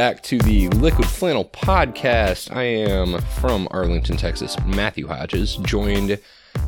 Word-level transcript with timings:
back 0.00 0.22
to 0.22 0.38
the 0.38 0.66
Liquid 0.70 1.06
Flannel 1.06 1.44
Podcast. 1.44 2.56
I 2.56 2.62
am 2.62 3.20
from 3.38 3.68
Arlington, 3.70 4.16
Texas, 4.16 4.56
Matthew 4.64 5.06
Hodges, 5.06 5.56
joined 5.56 6.18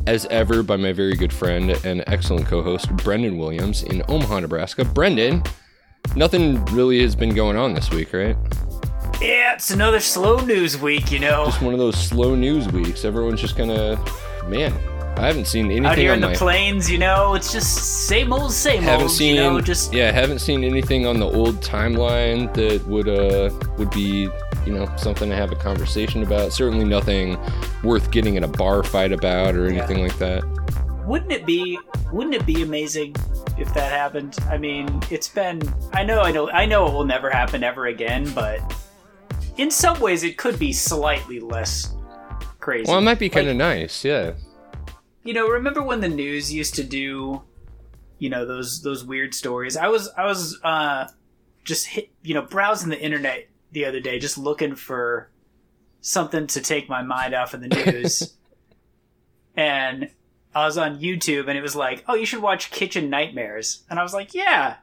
as 0.05 0.27
ever 0.27 0.61
by 0.61 0.77
my 0.77 0.93
very 0.93 1.15
good 1.15 1.33
friend 1.33 1.71
and 1.83 2.03
excellent 2.05 2.45
co 2.45 2.61
host, 2.61 2.95
Brendan 2.97 3.39
Williams 3.39 3.81
in 3.81 4.03
Omaha, 4.07 4.41
Nebraska. 4.41 4.85
Brendan, 4.85 5.41
nothing 6.15 6.63
really 6.65 7.01
has 7.01 7.15
been 7.15 7.33
going 7.33 7.57
on 7.57 7.73
this 7.73 7.89
week, 7.89 8.13
right? 8.13 8.37
Yeah, 9.19 9.55
it's 9.55 9.71
another 9.71 9.99
slow 9.99 10.37
news 10.37 10.79
week, 10.79 11.11
you 11.11 11.17
know. 11.17 11.45
Just 11.45 11.63
one 11.63 11.73
of 11.73 11.79
those 11.79 11.97
slow 11.97 12.35
news 12.35 12.67
weeks. 12.67 13.03
Everyone's 13.03 13.41
just 13.41 13.55
of, 13.71 13.97
man, 14.47 14.71
I 15.15 15.27
haven't 15.27 15.45
seen 15.45 15.65
anything 15.65 15.85
Out 15.85 15.97
here 15.97 16.11
on 16.11 16.15
in 16.17 16.21
the 16.21 16.29
my. 16.29 16.35
plains, 16.35 16.89
you 16.89 16.97
know, 16.97 17.33
it's 17.35 17.51
just 17.51 18.07
same 18.07 18.33
old, 18.33 18.51
same 18.51 18.81
haven't 18.81 19.03
old. 19.03 19.11
seen 19.11 19.35
you 19.35 19.41
know, 19.41 19.61
just 19.61 19.93
yeah 19.93 20.11
haven't 20.11 20.39
seen 20.39 20.63
anything 20.63 21.05
on 21.05 21.19
the 21.19 21.25
old 21.25 21.61
timeline 21.61 22.53
that 22.55 22.85
would 22.87 23.07
uh 23.07 23.49
would 23.77 23.91
be 23.91 24.27
you 24.65 24.73
know 24.73 24.89
something 24.97 25.29
to 25.29 25.35
have 25.35 25.51
a 25.51 25.55
conversation 25.55 26.23
about 26.23 26.51
certainly 26.51 26.83
nothing 26.85 27.37
worth 27.83 28.11
getting 28.11 28.35
in 28.35 28.43
a 28.43 28.47
bar 28.47 28.81
fight 28.83 29.11
about 29.11 29.55
or 29.55 29.67
anything 29.67 30.01
like 30.01 30.17
that 30.17 30.43
wouldn't 31.05 31.31
it 31.31 31.45
be 31.45 31.77
wouldn't 32.11 32.33
it 32.35 32.45
be 32.45 32.63
amazing 32.63 33.15
if 33.57 33.71
that 33.75 33.91
happened? 33.91 34.35
I 34.49 34.57
mean, 34.57 35.01
it's 35.11 35.27
been 35.27 35.61
I 35.93 36.03
know 36.03 36.21
I 36.21 36.31
know 36.31 36.49
I 36.49 36.65
know 36.65 36.87
it 36.87 36.93
will 36.93 37.05
never 37.05 37.29
happen 37.29 37.63
ever 37.63 37.85
again, 37.87 38.29
but 38.33 38.59
in 39.57 39.69
some 39.69 39.99
ways 39.99 40.23
it 40.23 40.37
could 40.37 40.57
be 40.57 40.73
slightly 40.73 41.39
less 41.39 41.93
crazy. 42.59 42.89
well 42.89 42.97
it 42.99 43.03
might 43.03 43.19
be 43.19 43.29
kind 43.29 43.47
of 43.47 43.55
Like, 43.57 43.77
nice 43.79 44.03
yeah 44.05 44.31
you 45.23 45.33
know, 45.33 45.47
remember 45.47 45.81
when 45.81 46.01
the 46.01 46.09
news 46.09 46.51
used 46.53 46.75
to 46.75 46.83
do 46.83 47.41
you 48.19 48.29
know 48.29 48.45
those 48.45 48.81
those 48.83 49.03
weird 49.03 49.33
stories? 49.33 49.75
I 49.77 49.87
was 49.87 50.09
I 50.17 50.25
was 50.25 50.59
uh 50.63 51.07
just 51.63 51.87
hit, 51.87 52.09
you 52.21 52.33
know, 52.33 52.41
browsing 52.41 52.89
the 52.89 52.99
internet 52.99 53.47
the 53.71 53.85
other 53.85 53.99
day 53.99 54.19
just 54.19 54.37
looking 54.37 54.75
for 54.75 55.29
something 56.01 56.47
to 56.47 56.61
take 56.61 56.89
my 56.89 57.01
mind 57.01 57.33
off 57.33 57.53
of 57.53 57.61
the 57.61 57.67
news. 57.69 58.35
and 59.55 60.09
I 60.55 60.65
was 60.65 60.77
on 60.77 60.99
YouTube 60.99 61.47
and 61.47 61.57
it 61.57 61.61
was 61.61 61.75
like, 61.75 62.03
"Oh, 62.07 62.15
you 62.15 62.25
should 62.25 62.41
watch 62.41 62.71
Kitchen 62.71 63.09
Nightmares." 63.09 63.83
And 63.89 63.99
I 63.99 64.03
was 64.03 64.13
like, 64.13 64.33
"Yeah. 64.33 64.75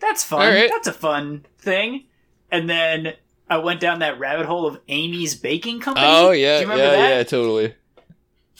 That's 0.00 0.22
fun. 0.22 0.52
Right. 0.54 0.70
That's 0.70 0.86
a 0.86 0.92
fun 0.92 1.44
thing." 1.58 2.04
And 2.50 2.68
then 2.70 3.14
I 3.50 3.58
went 3.58 3.80
down 3.80 3.98
that 3.98 4.18
rabbit 4.18 4.46
hole 4.46 4.66
of 4.66 4.80
Amy's 4.88 5.34
Baking 5.34 5.80
Company. 5.80 6.06
oh 6.08 6.32
Do 6.32 6.38
yeah 6.38 6.56
you 6.60 6.62
remember 6.62 6.84
yeah 6.84 6.90
that? 6.92 7.08
yeah 7.16 7.22
totally 7.24 7.74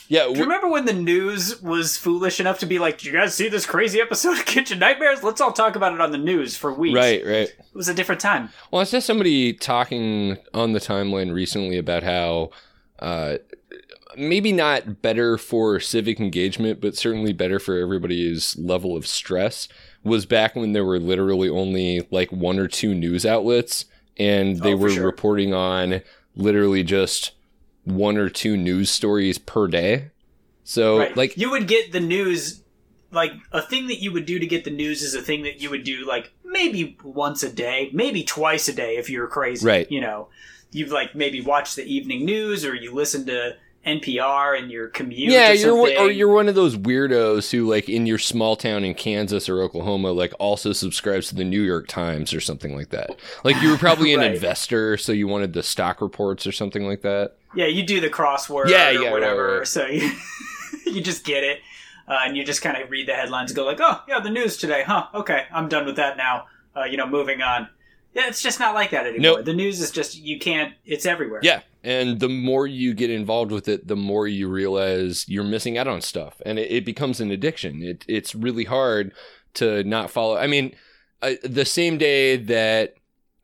yeah 0.09 0.25
Do 0.25 0.33
you 0.33 0.41
remember 0.43 0.67
when 0.67 0.83
the 0.85 0.91
news 0.93 1.61
was 1.61 1.95
foolish 1.95 2.39
enough 2.41 2.59
to 2.59 2.65
be 2.65 2.77
like, 2.79 2.97
"Did 2.97 3.05
you 3.07 3.13
guys 3.13 3.33
see 3.33 3.47
this 3.47 3.65
crazy 3.65 4.01
episode 4.01 4.37
of 4.37 4.45
Kitchen 4.45 4.79
Nightmares? 4.79 5.23
Let's 5.23 5.39
all 5.39 5.53
talk 5.53 5.77
about 5.77 5.93
it 5.93 6.01
on 6.01 6.11
the 6.11 6.17
news 6.17 6.57
for 6.57 6.73
weeks." 6.73 6.95
right 6.95 7.25
right 7.25 7.47
It 7.49 7.55
was 7.73 7.87
a 7.87 7.93
different 7.93 8.19
time. 8.19 8.49
Well, 8.71 8.81
I 8.81 8.85
saw 8.85 8.99
somebody 8.99 9.53
talking 9.53 10.37
on 10.53 10.73
the 10.73 10.79
timeline 10.81 11.33
recently 11.33 11.77
about 11.77 12.03
how 12.03 12.49
uh, 12.99 13.37
maybe 14.17 14.51
not 14.51 15.01
better 15.01 15.37
for 15.37 15.79
civic 15.79 16.19
engagement, 16.19 16.81
but 16.81 16.97
certainly 16.97 17.31
better 17.31 17.59
for 17.59 17.77
everybody's 17.77 18.57
level 18.57 18.97
of 18.97 19.07
stress 19.07 19.67
was 20.03 20.25
back 20.25 20.55
when 20.55 20.73
there 20.73 20.85
were 20.85 20.99
literally 20.99 21.49
only 21.49 22.07
like 22.09 22.31
one 22.31 22.57
or 22.57 22.67
two 22.67 22.95
news 22.95 23.25
outlets 23.25 23.85
and 24.17 24.57
they 24.61 24.73
Oh, 24.73 24.77
were 24.77 24.89
sure. 24.89 25.05
reporting 25.05 25.53
on 25.53 26.01
literally 26.35 26.83
just 26.83 27.31
one 27.91 28.17
or 28.17 28.29
two 28.29 28.57
news 28.57 28.89
stories 28.89 29.37
per 29.37 29.67
day. 29.67 30.11
So, 30.63 30.99
right. 30.99 31.17
like, 31.17 31.37
you 31.37 31.51
would 31.51 31.67
get 31.67 31.91
the 31.91 31.99
news. 31.99 32.63
Like 33.11 33.31
a 33.51 33.59
thing 33.59 33.87
that 33.87 34.03
you 34.03 34.11
would 34.11 34.27
do 34.27 34.37
to 34.37 34.45
get 34.45 34.65
the 34.65 34.69
news 34.69 35.01
is 35.01 35.15
a 35.15 35.21
thing 35.23 35.41
that 35.41 35.59
you 35.59 35.71
would 35.71 35.83
do 35.83 36.05
like 36.05 36.31
maybe 36.43 36.95
once 37.03 37.41
a 37.41 37.51
day, 37.51 37.89
maybe 37.91 38.23
twice 38.23 38.67
a 38.67 38.73
day 38.73 38.97
if 38.97 39.09
you're 39.09 39.25
crazy. 39.25 39.65
Right. 39.65 39.91
You 39.91 39.99
know, 39.99 40.29
you've 40.71 40.91
like 40.91 41.15
maybe 41.15 41.41
watched 41.41 41.75
the 41.75 41.91
evening 41.91 42.23
news 42.23 42.63
or 42.63 42.75
you 42.75 42.93
listen 42.93 43.25
to 43.25 43.55
NPR 43.99 44.57
and 44.57 44.69
your 44.71 44.87
commute. 44.89 45.31
yeah, 45.31 45.49
or 45.51 45.53
you're 45.53 45.75
one- 45.75 45.97
or 45.97 46.11
you're 46.11 46.31
one 46.33 46.47
of 46.47 46.55
those 46.55 46.77
weirdos 46.77 47.51
who, 47.51 47.69
like, 47.69 47.89
in 47.89 48.05
your 48.05 48.17
small 48.17 48.55
town 48.55 48.83
in 48.83 48.93
Kansas 48.93 49.49
or 49.49 49.61
Oklahoma, 49.61 50.11
like, 50.11 50.33
also 50.39 50.73
subscribes 50.73 51.29
to 51.29 51.35
the 51.35 51.43
New 51.43 51.61
York 51.61 51.87
Times 51.87 52.33
or 52.33 52.39
something 52.41 52.75
like 52.75 52.89
that. 52.89 53.19
Like, 53.43 53.61
you 53.61 53.69
were 53.71 53.77
probably 53.87 54.13
an 54.13 54.19
Right. 54.19 54.33
investor, 54.33 54.97
so 54.97 55.11
you 55.11 55.27
wanted 55.27 55.53
the 55.53 55.63
stock 55.63 56.01
reports 56.01 56.45
or 56.47 56.51
something 56.51 56.87
like 56.87 57.01
that. 57.01 57.33
Yeah, 57.55 57.65
you 57.65 57.83
do 57.83 57.99
the 57.99 58.09
crossword 58.09 58.69
Yeah, 58.69 58.89
or 58.89 58.91
yeah, 58.91 58.99
right, 59.05 59.11
whatever. 59.11 59.57
right. 59.59 59.67
So 59.67 59.85
you, 59.87 60.11
you 60.85 61.01
just 61.01 61.25
get 61.25 61.43
it. 61.43 61.59
Uh, 62.07 62.19
and 62.25 62.35
you 62.35 62.43
just 62.43 62.61
kind 62.63 62.75
of 62.75 62.89
read 62.89 63.07
the 63.07 63.13
headlines 63.13 63.51
and 63.51 63.55
go 63.55 63.65
like, 63.65 63.79
oh, 63.79 64.01
yeah, 64.07 64.19
the 64.19 64.31
news 64.31 64.57
today. 64.57 64.83
Huh, 64.85 65.05
okay, 65.13 65.45
I'm 65.53 65.67
done 65.67 65.85
with 65.85 65.95
that 65.97 66.17
now. 66.17 66.45
Uh, 66.75 66.83
you 66.85 66.97
know, 66.97 67.05
moving 67.07 67.41
on. 67.43 67.67
Yeah, 68.13 68.27
it's 68.27 68.41
just 68.41 68.59
not 68.59 68.73
like 68.73 68.91
that 68.91 69.05
anymore. 69.05 69.37
Nope. 69.37 69.45
The 69.45 69.53
news 69.53 69.79
is 69.79 69.91
just, 69.91 70.17
you 70.17 70.39
can't, 70.39 70.73
it's 70.85 71.05
everywhere. 71.05 71.41
Yeah, 71.43 71.61
and 71.83 72.19
the 72.19 72.29
more 72.29 72.65
you 72.67 72.93
get 72.93 73.09
involved 73.09 73.51
with 73.51 73.67
it, 73.67 73.87
the 73.87 73.95
more 73.95 74.27
you 74.27 74.47
realize 74.47 75.25
you're 75.29 75.43
missing 75.43 75.77
out 75.77 75.87
on 75.87 76.01
stuff, 76.01 76.41
and 76.45 76.57
it, 76.57 76.71
it 76.71 76.85
becomes 76.85 77.19
an 77.21 77.31
addiction. 77.31 77.83
It, 77.83 78.05
it's 78.07 78.33
really 78.33 78.65
hard 78.65 79.13
to 79.55 79.83
not 79.83 80.09
follow. 80.09 80.37
I 80.37 80.47
mean, 80.47 80.75
uh, 81.21 81.33
the 81.43 81.65
same 81.65 81.97
day 81.97 82.35
that 82.37 82.95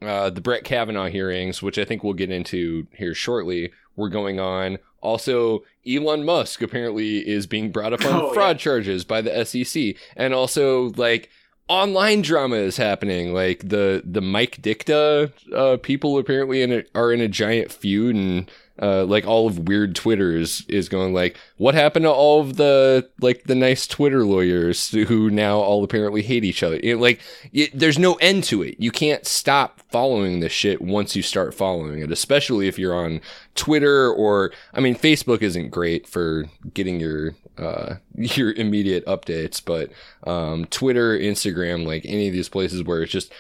uh, 0.02 0.30
the 0.30 0.42
Brett 0.42 0.64
Kavanaugh 0.64 1.10
hearings, 1.10 1.62
which 1.62 1.78
I 1.78 1.86
think 1.86 2.04
we'll 2.04 2.14
get 2.14 2.32
into 2.32 2.88
here 2.92 3.14
shortly, 3.14 3.72
were 3.96 4.10
going 4.10 4.40
on. 4.40 4.78
Also, 5.02 5.64
Elon 5.88 6.26
Musk 6.26 6.62
apparently 6.62 7.18
is 7.18 7.46
being 7.46 7.72
brought 7.72 7.94
up 7.94 8.04
on 8.06 8.14
Oh, 8.22 8.34
fraud 8.34 8.58
charges 8.60 9.04
by 9.06 9.22
the 9.22 9.46
SEC, 9.46 9.96
and 10.16 10.34
also 10.34 10.90
like 10.98 11.30
online 11.68 12.22
drama 12.22 12.58
is 12.58 12.78
happening. 12.78 13.34
Like 13.34 13.70
the 13.70 14.02
the 14.06 14.22
Mike 14.22 14.62
Dicta 14.62 15.32
uh, 15.54 15.78
people 15.78 16.18
apparently 16.18 16.62
in 16.62 16.72
a, 16.72 16.84
are 16.94 17.12
in 17.12 17.22
a 17.22 17.28
giant 17.28 17.72
feud, 17.72 18.16
and 18.16 18.50
uh, 18.82 19.06
like 19.06 19.26
all 19.26 19.48
of 19.48 19.68
weird 19.68 19.96
Twitter 19.96 20.36
is, 20.36 20.66
is 20.68 20.90
going 20.90 21.14
like, 21.14 21.38
what 21.58 21.76
happened 21.76 22.04
to 22.04 22.12
all 22.12 22.42
of 22.42 22.58
the 22.58 23.10
like 23.22 23.44
the 23.46 23.56
nice 23.56 23.88
Twitter 23.88 24.26
lawyers 24.26 24.90
who 24.90 25.30
now 25.30 25.60
all 25.60 25.84
apparently 25.84 26.22
hate 26.22 26.44
each 26.44 26.62
other? 26.62 26.80
Know, 26.84 26.98
like 26.98 27.22
it, 27.54 27.72
there's 27.74 27.98
no 27.98 28.16
end 28.16 28.44
to 28.46 28.62
it. 28.64 28.76
You 28.80 28.92
can't 28.92 29.26
stop 29.26 29.80
following 29.90 30.40
this 30.40 30.52
shit 30.52 30.82
once 30.82 31.16
you 31.16 31.22
start 31.22 31.54
following 31.54 32.02
it, 32.02 32.12
especially 32.12 32.68
if 32.68 32.78
you're 32.78 32.96
on 32.96 33.22
Twitter 33.56 34.12
or 34.12 34.52
I 34.74 34.82
mean 34.82 34.96
Facebook 34.96 35.42
isn't 35.42 35.70
great 35.70 36.08
for 36.08 36.46
getting 36.74 37.00
your 37.00 37.36
uh 37.58 37.96
your 38.16 38.52
immediate 38.52 39.06
updates, 39.06 39.62
but 39.64 39.92
um 40.30 40.66
Twitter, 40.66 41.18
Instagram, 41.18 41.86
like 41.86 42.06
any 42.06 42.28
of 42.28 42.34
these 42.34 42.50
places 42.50 42.84
where 42.84 43.04
it's 43.04 43.12
just 43.12 43.32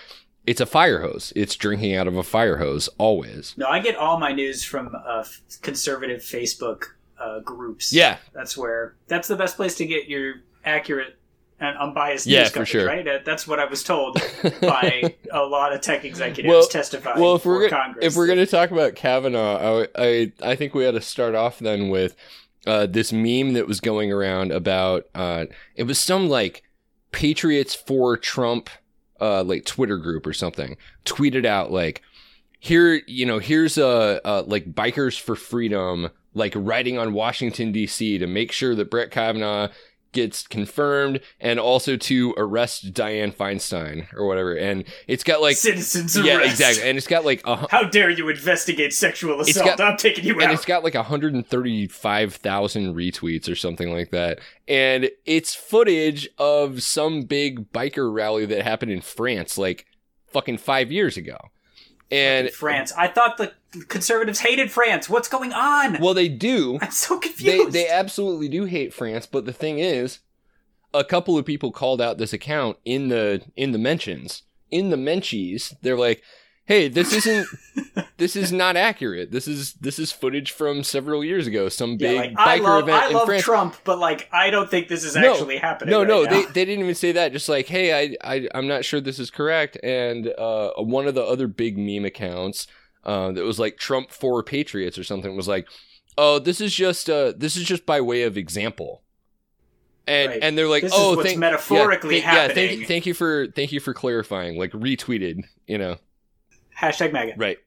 it's 0.47 0.61
a 0.61 0.65
fire 0.65 1.01
hose. 1.01 1.33
It's 1.35 1.55
drinking 1.55 1.95
out 1.95 2.07
of 2.07 2.15
a 2.17 2.23
fire 2.23 2.57
hose 2.57 2.87
always. 2.97 3.53
No, 3.57 3.67
I 3.67 3.79
get 3.79 3.95
all 3.95 4.19
my 4.19 4.31
news 4.31 4.63
from 4.63 4.95
uh, 5.05 5.23
conservative 5.61 6.21
Facebook 6.21 6.83
uh, 7.19 7.39
groups. 7.39 7.91
Yeah. 7.93 8.17
That's 8.33 8.57
where, 8.57 8.95
that's 9.07 9.27
the 9.27 9.35
best 9.35 9.55
place 9.55 9.75
to 9.75 9.85
get 9.85 10.07
your 10.07 10.35
accurate 10.63 11.17
and 11.59 11.77
unbiased 11.77 12.25
Yeah, 12.27 12.41
news 12.41 12.49
coverage, 12.51 12.69
sure. 12.69 12.85
right? 12.85 13.23
That's 13.23 13.47
what 13.47 13.59
I 13.61 13.65
was 13.65 13.81
told 13.83 14.21
by 14.61 15.15
a 15.31 15.41
lot 15.43 15.71
of 15.73 15.79
tech 15.81 16.03
executives 16.03 16.51
Well- 16.51 16.67
testifying 16.67 17.19
well, 17.21 17.35
if 17.35 17.45
we're 17.45 17.69
gonna, 17.69 17.83
Congress. 17.83 18.05
if 18.05 18.15
we're 18.17 18.27
going 18.27 18.39
to 18.39 18.45
talk 18.45 18.71
about 18.71 18.95
Kavanaugh, 18.95 19.83
I, 19.83 19.87
I 19.97 20.31
I 20.43 20.55
think 20.55 20.73
we 20.73 20.85
ought 20.85 20.91
to 20.91 21.01
start 21.01 21.33
off 21.33 21.59
then 21.59 21.87
with 21.89 22.15
uh, 22.67 22.87
this 22.87 23.13
meme 23.13 23.53
that 23.53 23.67
was 23.67 23.79
going 23.79 24.11
around 24.11 24.51
about 24.51 25.05
uh, 25.15 25.45
it 25.75 25.83
was 25.83 25.97
some 25.97 26.27
like 26.27 26.63
Patriots 27.13 27.73
for 27.73 28.17
Trump 28.17 28.69
uh, 29.21 29.43
like 29.43 29.65
Twitter 29.65 29.97
group 29.97 30.25
or 30.27 30.33
something 30.33 30.77
tweeted 31.05 31.45
out 31.45 31.71
like 31.71 32.01
here 32.59 33.01
you 33.07 33.25
know 33.25 33.39
here's 33.39 33.77
a, 33.77 34.19
a 34.25 34.41
like 34.41 34.73
bikers 34.73 35.19
for 35.19 35.35
freedom 35.35 36.09
like 36.33 36.53
riding 36.55 36.97
on 36.97 37.13
Washington 37.13 37.71
D.C. 37.71 38.17
to 38.17 38.27
make 38.27 38.51
sure 38.51 38.75
that 38.75 38.91
Brett 38.91 39.11
Kavanaugh 39.11 39.69
gets 40.15 40.47
confirmed 40.47 41.19
and 41.39 41.59
also 41.59 41.95
to 41.95 42.33
arrest 42.37 42.91
Dianne 42.93 43.35
Feinstein 43.35 44.11
or 44.15 44.25
whatever 44.25 44.55
and 44.55 44.83
it's 45.07 45.23
got 45.23 45.41
like 45.41 45.57
Citizens 45.57 46.17
yeah, 46.17 46.37
arrest. 46.37 46.49
exactly. 46.51 46.89
And 46.89 46.97
it's 46.97 47.05
got 47.05 47.23
like 47.23 47.41
a 47.45 47.67
How 47.69 47.83
dare 47.83 48.09
you 48.09 48.27
investigate 48.29 48.93
sexual 48.93 49.39
assault? 49.41 49.77
got- 49.77 49.81
I'm 49.81 49.97
taking 49.97 50.25
you 50.25 50.33
and 50.33 50.43
out. 50.45 50.53
it's 50.53 50.65
got 50.65 50.83
like 50.83 50.95
135,000 50.95 52.95
retweets 52.95 53.49
or 53.49 53.55
something 53.55 53.91
like 53.93 54.11
that. 54.11 54.39
And 54.67 55.09
it's 55.25 55.53
footage 55.53 56.27
of 56.37 56.81
some 56.81 57.23
big 57.23 57.71
biker 57.71 58.11
rally 58.13 58.45
that 58.47 58.63
happened 58.63 58.91
in 58.91 59.01
France 59.01 59.57
like 59.57 59.85
fucking 60.27 60.57
5 60.57 60.91
years 60.91 61.17
ago. 61.17 61.37
And 62.11 62.49
France. 62.51 62.91
I 62.95 63.07
thought 63.07 63.37
the 63.37 63.51
conservatives 63.83 64.39
hated 64.39 64.71
France. 64.71 65.09
What's 65.09 65.27
going 65.27 65.53
on? 65.53 65.99
well 65.99 66.13
they 66.13 66.29
do. 66.29 66.79
I'm 66.81 66.91
so 66.91 67.15
They 67.19 67.27
confused. 67.27 67.71
they 67.73 67.87
absolutely 67.87 68.47
do 68.49 68.65
hate 68.65 68.93
France, 68.93 69.25
but 69.25 69.45
the 69.45 69.53
thing 69.53 69.79
is 69.79 70.19
a 70.93 71.03
couple 71.03 71.37
of 71.37 71.45
people 71.45 71.71
called 71.71 72.01
out 72.01 72.17
this 72.17 72.33
account 72.33 72.77
in 72.85 73.09
the 73.09 73.41
in 73.55 73.71
the 73.71 73.77
mentions. 73.77 74.43
In 74.71 74.89
the 74.89 74.97
menchies, 74.97 75.73
they're 75.81 75.97
like 75.97 76.21
hey, 76.67 76.87
this 76.87 77.13
isn't 77.13 77.47
this 78.17 78.35
is 78.35 78.51
not 78.51 78.75
accurate. 78.75 79.31
This 79.31 79.47
is 79.47 79.73
this 79.75 79.99
is 79.99 80.11
footage 80.11 80.51
from 80.51 80.83
several 80.83 81.23
years 81.23 81.45
ago. 81.45 81.69
Some 81.69 81.91
Yeah, 81.91 81.97
big 82.09 82.17
like, 82.17 82.31
biker 82.33 82.37
I 82.37 82.55
love, 82.57 82.83
event 82.89 83.03
I 83.03 83.07
in 83.09 83.13
love 83.13 83.27
France. 83.27 83.43
Trump, 83.43 83.75
but 83.83 83.99
like 83.99 84.27
I 84.33 84.49
don't 84.49 84.67
think 84.69 84.87
this 84.87 85.03
is 85.03 85.15
No, 85.15 85.33
actually 85.33 85.57
happening. 85.57 85.91
No, 85.91 85.99
right 85.99 86.07
no, 86.07 86.23
now. 86.23 86.29
they, 86.31 86.45
they 86.45 86.65
didn't 86.65 86.79
even 86.83 86.95
say 86.95 87.11
that. 87.11 87.33
Just 87.33 87.47
like, 87.49 87.67
hey, 87.67 87.93
I, 87.93 88.15
I 88.35 88.49
I'm 88.55 88.67
not 88.67 88.83
sure 88.83 88.99
this 88.99 89.19
is 89.19 89.29
correct. 89.29 89.77
And 89.83 90.27
uh, 90.39 90.71
one 90.77 91.07
of 91.07 91.13
the 91.13 91.23
other 91.23 91.47
big 91.47 91.77
meme 91.77 92.03
accounts 92.05 92.65
uh, 93.05 93.31
that 93.31 93.43
was 93.43 93.59
like 93.59 93.77
Trump 93.77 94.11
for 94.11 94.41
Patriots 94.43 94.97
or 94.97 95.03
something 95.03 95.35
was 95.35 95.47
like, 95.47 95.67
oh, 96.17 96.39
this 96.39 96.59
is 96.61 96.73
just 96.73 97.09
uh, 97.09 97.33
this 97.35 97.55
is 97.55 97.63
just 97.63 97.85
by 97.85 98.01
way 98.01 98.23
of 98.23 98.37
example. 98.37 99.01
And 100.07 100.29
Right. 100.31 100.39
and 100.43 100.55
they're 100.57 100.67
like, 100.67 100.83
This 100.83 100.93
is 100.93 100.99
oh, 100.99 101.15
what's 101.15 101.27
thank, 101.29 101.39
metaphorically 101.39 102.19
yeah, 102.19 102.47
thank- 102.47 102.57
Yeah, 102.71 102.75
thank, 102.77 102.87
thank 102.87 103.05
you 103.07 103.13
for 103.15 103.47
thank 103.55 103.71
you 103.71 103.79
for 103.79 103.93
clarifying. 103.93 104.57
Like 104.57 104.71
retweeted, 104.71 105.43
you 105.65 105.77
know, 105.79 105.97
hashtag 106.79 107.11
MAGA. 107.11 107.33
right? 107.37 107.57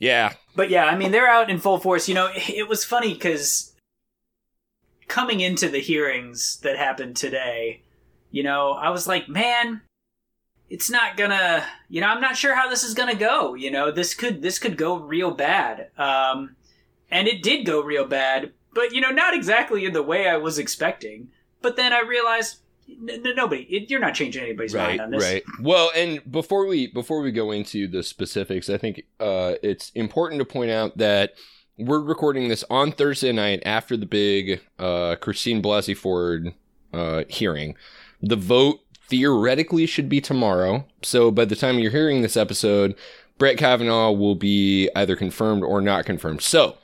Yeah, 0.00 0.34
But 0.54 0.70
yeah, 0.70 0.84
I 0.84 0.96
mean, 0.96 1.10
they're 1.10 1.28
out 1.28 1.50
in 1.50 1.58
full 1.58 1.78
force. 1.78 2.08
You 2.08 2.14
know, 2.14 2.28
it 2.34 2.68
was 2.68 2.84
funny 2.84 3.14
because 3.14 3.74
coming 5.08 5.40
into 5.40 5.68
the 5.68 5.80
hearings 5.80 6.58
that 6.62 6.76
happened 6.76 7.16
today, 7.16 7.82
you 8.30 8.42
know, 8.44 8.72
I 8.72 8.90
was 8.90 9.08
like, 9.08 9.28
man, 9.28 9.80
it's 10.70 10.90
not 10.90 11.16
gonna. 11.16 11.64
You 11.88 12.00
know, 12.00 12.08
I'm 12.08 12.20
not 12.20 12.36
sure 12.36 12.54
how 12.54 12.68
this 12.68 12.84
is 12.84 12.94
gonna 12.94 13.14
go. 13.14 13.54
You 13.54 13.70
know, 13.70 13.90
this 13.90 14.14
could 14.14 14.42
this 14.42 14.58
could 14.58 14.76
go 14.76 14.98
real 14.98 15.30
bad. 15.30 15.90
Um, 15.98 16.56
and 17.10 17.26
it 17.26 17.42
did 17.42 17.64
go 17.64 17.82
real 17.82 18.04
bad, 18.04 18.52
but 18.74 18.92
you 18.92 19.00
know, 19.00 19.10
not 19.10 19.34
exactly 19.34 19.84
in 19.84 19.92
the 19.92 20.02
way 20.02 20.28
I 20.28 20.36
was 20.36 20.58
expecting. 20.58 21.28
But 21.62 21.76
then 21.76 21.92
I 21.92 22.00
realized. 22.00 22.58
N- 22.90 23.20
n- 23.26 23.34
nobody, 23.36 23.64
it, 23.64 23.90
you're 23.90 24.00
not 24.00 24.14
changing 24.14 24.42
anybody's 24.42 24.72
right, 24.72 24.96
mind 24.96 25.00
on 25.02 25.10
this. 25.10 25.22
right. 25.22 25.42
Well, 25.60 25.90
and 25.94 26.22
before 26.32 26.66
we 26.66 26.86
before 26.86 27.20
we 27.20 27.30
go 27.32 27.50
into 27.50 27.86
the 27.86 28.02
specifics, 28.02 28.70
I 28.70 28.78
think 28.78 29.02
uh, 29.20 29.56
it's 29.62 29.90
important 29.94 30.38
to 30.38 30.46
point 30.46 30.70
out 30.70 30.96
that 30.96 31.34
we're 31.76 32.00
recording 32.00 32.48
this 32.48 32.64
on 32.70 32.92
Thursday 32.92 33.30
night 33.30 33.62
after 33.66 33.94
the 33.94 34.06
big 34.06 34.62
uh, 34.78 35.16
Christine 35.20 35.62
Blasey 35.62 35.94
Ford 35.94 36.54
uh, 36.94 37.24
hearing. 37.28 37.76
The 38.22 38.36
vote 38.36 38.80
theoretically 39.08 39.86
should 39.86 40.08
be 40.08 40.20
tomorrow, 40.20 40.84
so 41.02 41.30
by 41.30 41.44
the 41.44 41.56
time 41.56 41.78
you're 41.78 41.90
hearing 41.90 42.22
this 42.22 42.36
episode, 42.36 42.94
Brett 43.38 43.56
Kavanaugh 43.56 44.10
will 44.12 44.34
be 44.34 44.90
either 44.94 45.16
confirmed 45.16 45.62
or 45.62 45.80
not 45.80 46.04
confirmed. 46.04 46.42
So, 46.42 46.76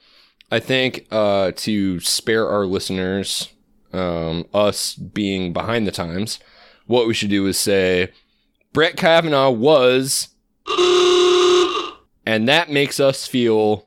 I 0.50 0.61
think 0.61 1.06
uh, 1.11 1.53
to 1.56 2.00
spare 2.00 2.49
our 2.49 2.65
listeners, 2.65 3.50
um, 3.93 4.47
us 4.55 4.94
being 4.94 5.53
behind 5.53 5.87
the 5.87 5.93
times, 5.93 6.38
what 6.87 7.06
we 7.06 7.15
should 7.15 7.31
do 7.31 7.47
is 7.47 7.59
say 7.59 8.12
Brett 8.73 8.97
Kavanaugh 8.97 9.50
was, 9.50 10.29
and 12.27 12.49
that 12.49 12.70
makes 12.70 13.00
us 13.00 13.27
feel. 13.27 13.87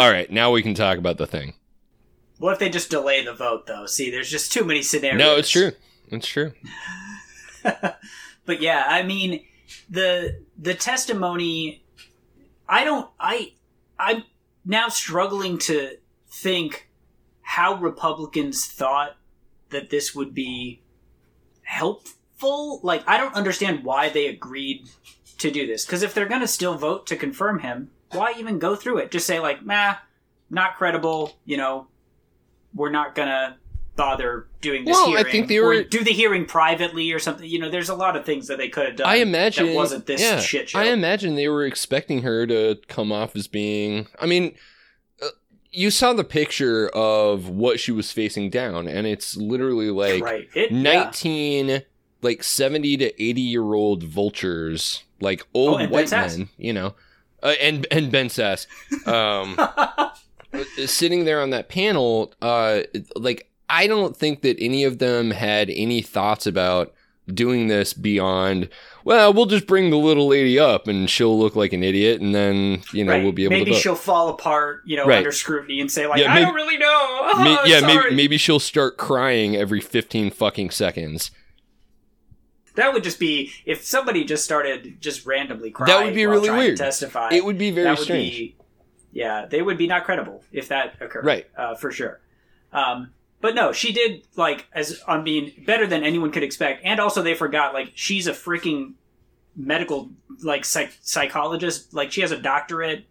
All 0.00 0.10
right, 0.10 0.30
now 0.30 0.50
we 0.50 0.62
can 0.62 0.74
talk 0.74 0.96
about 0.96 1.18
the 1.18 1.26
thing. 1.26 1.52
What 2.38 2.54
if 2.54 2.58
they 2.58 2.70
just 2.70 2.88
delay 2.90 3.22
the 3.22 3.34
vote, 3.34 3.66
though? 3.66 3.84
See, 3.84 4.10
there's 4.10 4.30
just 4.30 4.50
too 4.50 4.64
many 4.64 4.80
scenarios. 4.80 5.18
No, 5.18 5.36
it's 5.36 5.50
true. 5.50 5.72
It's 6.10 6.26
true. 6.26 6.52
but 7.62 8.60
yeah, 8.60 8.84
I 8.88 9.02
mean 9.02 9.44
the 9.88 10.42
the 10.58 10.74
testimony 10.74 11.84
I 12.68 12.84
don't 12.84 13.08
I 13.18 13.52
I'm 13.98 14.24
now 14.64 14.88
struggling 14.88 15.58
to 15.58 15.96
think 16.28 16.88
how 17.42 17.74
Republicans 17.74 18.66
thought 18.66 19.16
that 19.70 19.90
this 19.90 20.14
would 20.14 20.34
be 20.34 20.82
helpful. 21.62 22.80
Like 22.82 23.02
I 23.06 23.16
don't 23.16 23.34
understand 23.34 23.84
why 23.84 24.08
they 24.08 24.26
agreed 24.26 24.88
to 25.38 25.50
do 25.50 25.66
this. 25.66 25.84
Cuz 25.84 26.02
if 26.02 26.12
they're 26.12 26.28
going 26.28 26.40
to 26.40 26.48
still 26.48 26.76
vote 26.76 27.06
to 27.06 27.16
confirm 27.16 27.60
him, 27.60 27.90
why 28.10 28.34
even 28.36 28.58
go 28.58 28.74
through 28.74 28.98
it? 28.98 29.10
Just 29.10 29.26
say 29.26 29.38
like, 29.38 29.64
"Nah, 29.64 29.96
not 30.50 30.76
credible, 30.76 31.38
you 31.44 31.56
know, 31.56 31.86
we're 32.74 32.90
not 32.90 33.14
going 33.14 33.28
to 33.28 33.56
bother 34.00 34.46
doing 34.62 34.84
this 34.86 34.94
Well, 34.96 35.08
I 35.08 35.18
hearing. 35.18 35.24
think 35.32 35.48
they 35.48 35.58
Or 35.58 35.66
were- 35.66 35.82
do 35.84 36.02
the 36.02 36.12
hearing 36.12 36.46
privately 36.46 37.12
or 37.12 37.18
something. 37.18 37.48
You 37.48 37.58
know, 37.58 37.68
there's 37.68 37.88
a 37.90 37.94
lot 37.94 38.16
of 38.16 38.24
things 38.24 38.46
that 38.48 38.56
they 38.58 38.68
could 38.68 38.86
have 38.86 38.96
done. 38.96 39.06
I 39.06 39.16
imagine 39.16 39.66
that 39.66 39.74
wasn't 39.74 40.06
this 40.06 40.20
yeah, 40.22 40.40
shit 40.40 40.70
show. 40.70 40.78
I 40.78 40.84
imagine 40.86 41.34
they 41.34 41.48
were 41.48 41.64
expecting 41.66 42.22
her 42.22 42.46
to 42.46 42.78
come 42.88 43.12
off 43.12 43.36
as 43.36 43.46
being. 43.46 44.06
I 44.18 44.26
mean, 44.26 44.54
uh, 45.22 45.26
you 45.70 45.90
saw 45.90 46.12
the 46.14 46.24
picture 46.24 46.88
of 46.88 47.48
what 47.50 47.78
she 47.78 47.92
was 47.92 48.10
facing 48.10 48.48
down, 48.48 48.88
and 48.88 49.06
it's 49.06 49.36
literally 49.36 49.90
like 49.90 50.22
right. 50.22 50.48
It, 50.54 50.70
yeah. 50.72 50.82
19 50.82 51.82
like 52.22 52.42
70 52.42 52.96
to 52.98 53.22
80 53.22 53.40
year 53.40 53.72
old 53.74 54.02
vultures 54.02 55.04
like 55.20 55.46
old 55.54 55.80
Oh, 55.82 55.88
white 55.88 56.10
men 56.10 56.48
you 56.58 56.72
know 56.72 56.94
uh, 57.42 57.54
and 57.60 57.86
and 57.90 58.12
Ben 58.12 58.28
Sasse 58.28 58.66
um 59.08 59.56
sitting 60.86 61.24
there 61.24 61.40
on 61.40 61.50
that 61.50 61.68
panel 61.68 62.32
uh 62.42 62.80
like 63.16 63.49
i 63.70 63.86
don't 63.86 64.16
think 64.16 64.42
that 64.42 64.56
any 64.60 64.84
of 64.84 64.98
them 64.98 65.30
had 65.30 65.70
any 65.70 66.02
thoughts 66.02 66.46
about 66.46 66.92
doing 67.32 67.68
this 67.68 67.92
beyond 67.92 68.68
well 69.04 69.32
we'll 69.32 69.46
just 69.46 69.66
bring 69.66 69.90
the 69.90 69.96
little 69.96 70.26
lady 70.26 70.58
up 70.58 70.88
and 70.88 71.08
she'll 71.08 71.38
look 71.38 71.54
like 71.54 71.72
an 71.72 71.82
idiot 71.84 72.20
and 72.20 72.34
then 72.34 72.82
you 72.92 73.04
know 73.04 73.12
Right. 73.12 73.22
we'll 73.22 73.30
be 73.32 73.44
able 73.44 73.52
maybe 73.56 73.70
to 73.72 73.76
she'll 73.78 73.94
fall 73.94 74.30
apart, 74.30 74.82
you 74.84 74.96
know, 74.96 75.06
Right. 75.06 75.18
under 75.18 75.30
scrutiny 75.30 75.80
and 75.80 75.88
say 75.90 76.06
like, 76.08 76.18
Yeah, 76.20 76.32
"I 76.32 76.34
maybe- 76.34 76.46
don't 76.46 76.54
really 76.54 76.76
know." 76.78 76.88
Oh, 76.90 77.40
May- 77.64 77.70
yeah 77.70 77.80
sorry. 77.80 77.94
maybe 78.04 78.16
maybe 78.16 78.36
she'll 78.36 78.58
start 78.58 78.96
crying 78.96 79.54
every 79.54 79.80
15 79.80 80.30
fucking 80.32 80.70
seconds 80.70 81.30
that 82.74 82.92
would 82.92 83.02
just 83.04 83.18
be 83.18 83.52
if 83.64 83.84
somebody 83.84 84.24
just 84.24 84.44
started 84.44 85.00
just 85.00 85.26
randomly 85.26 85.70
crying. 85.70 85.92
That 85.92 86.04
would 86.04 86.14
be 86.14 86.26
really 86.26 86.50
weird. 86.50 86.76
testify. 86.78 87.30
it 87.32 87.44
would 87.44 87.58
be 87.58 87.70
very 87.70 87.84
that 87.84 87.98
would 87.98 88.04
strange 88.04 88.32
Be, 88.36 88.56
yeah, 89.12 89.46
they 89.46 89.60
would 89.62 89.76
be 89.78 89.86
not 89.86 90.04
credible 90.04 90.42
if 90.52 90.68
that 90.68 90.94
occurred. 91.00 91.24
Right. 91.24 91.46
Uh, 91.56 91.74
for 91.74 91.90
sure. 91.90 92.20
Um, 92.72 93.10
but 93.40 93.54
no, 93.54 93.72
she 93.72 93.92
did 93.92 94.26
like 94.36 94.66
as 94.72 95.00
on 95.06 95.24
being 95.24 95.52
better 95.66 95.86
than 95.86 96.02
anyone 96.02 96.30
could 96.30 96.42
expect, 96.42 96.82
and 96.84 97.00
also 97.00 97.22
they 97.22 97.34
forgot 97.34 97.74
like 97.74 97.92
she's 97.94 98.26
a 98.26 98.32
freaking 98.32 98.94
medical 99.56 100.10
like 100.42 100.64
psych- 100.64 100.98
psychologist. 101.02 101.94
Like 101.94 102.12
she 102.12 102.20
has 102.20 102.32
a 102.32 102.38
doctorate, 102.38 103.06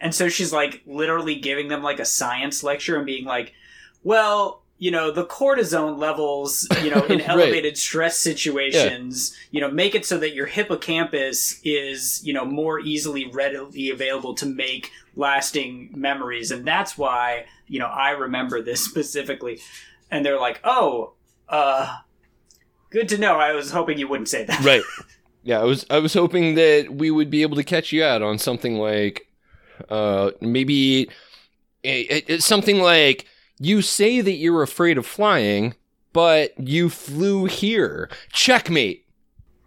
and 0.00 0.14
so 0.14 0.28
she's 0.28 0.52
like 0.52 0.82
literally 0.86 1.36
giving 1.36 1.68
them 1.68 1.82
like 1.82 2.00
a 2.00 2.04
science 2.04 2.62
lecture 2.62 2.96
and 2.96 3.06
being 3.06 3.24
like, 3.24 3.54
"Well." 4.02 4.62
You 4.78 4.90
know 4.92 5.10
the 5.10 5.24
cortisone 5.26 5.98
levels. 5.98 6.66
You 6.82 6.90
know, 6.90 7.04
in 7.08 7.18
Right. 7.18 7.28
elevated 7.28 7.76
stress 7.76 8.18
situations, 8.18 9.36
you 9.50 9.60
know, 9.60 9.70
make 9.70 9.94
it 9.94 10.06
so 10.06 10.18
that 10.18 10.34
your 10.34 10.46
hippocampus 10.46 11.60
is, 11.64 12.20
you 12.24 12.32
know, 12.32 12.44
more 12.44 12.78
easily 12.80 13.26
readily 13.32 13.90
available 13.90 14.34
to 14.34 14.46
make 14.46 14.90
lasting 15.16 15.90
memories. 15.96 16.50
And 16.50 16.64
that's 16.66 16.96
why, 16.96 17.46
you 17.66 17.78
know, 17.78 17.86
I 17.86 18.10
remember 18.10 18.62
this 18.62 18.84
specifically. 18.90 19.60
And 20.10 20.24
they're 20.24 20.38
like, 20.40 20.60
oh, 20.64 21.12
uh, 21.48 21.96
good 22.90 23.08
to 23.10 23.18
know. 23.18 23.38
I 23.38 23.52
was 23.52 23.70
hoping 23.72 23.98
you 23.98 24.08
wouldn't 24.08 24.28
say 24.28 24.44
that. 24.44 24.64
right 24.64 24.82
yeah 25.44 25.60
i 25.60 25.64
was 25.64 25.86
i 25.88 25.98
was 25.98 26.12
hoping 26.14 26.56
that 26.56 26.92
we 26.92 27.10
would 27.12 27.30
be 27.30 27.42
able 27.42 27.54
to 27.56 27.62
catch 27.62 27.92
you 27.92 28.02
out 28.02 28.22
on 28.22 28.38
something 28.38 28.74
like 28.74 29.28
uh 29.88 30.32
maybe 30.40 31.08
it, 31.84 32.24
it's 32.28 32.44
something 32.44 32.80
like 32.80 33.24
you 33.60 33.82
say 33.82 34.20
that 34.20 34.32
you're 34.32 34.62
afraid 34.62 34.98
of 34.98 35.06
flying 35.06 35.74
but 36.12 36.52
you 36.58 36.88
flew 36.88 37.44
here 37.46 38.08
checkmate 38.32 39.04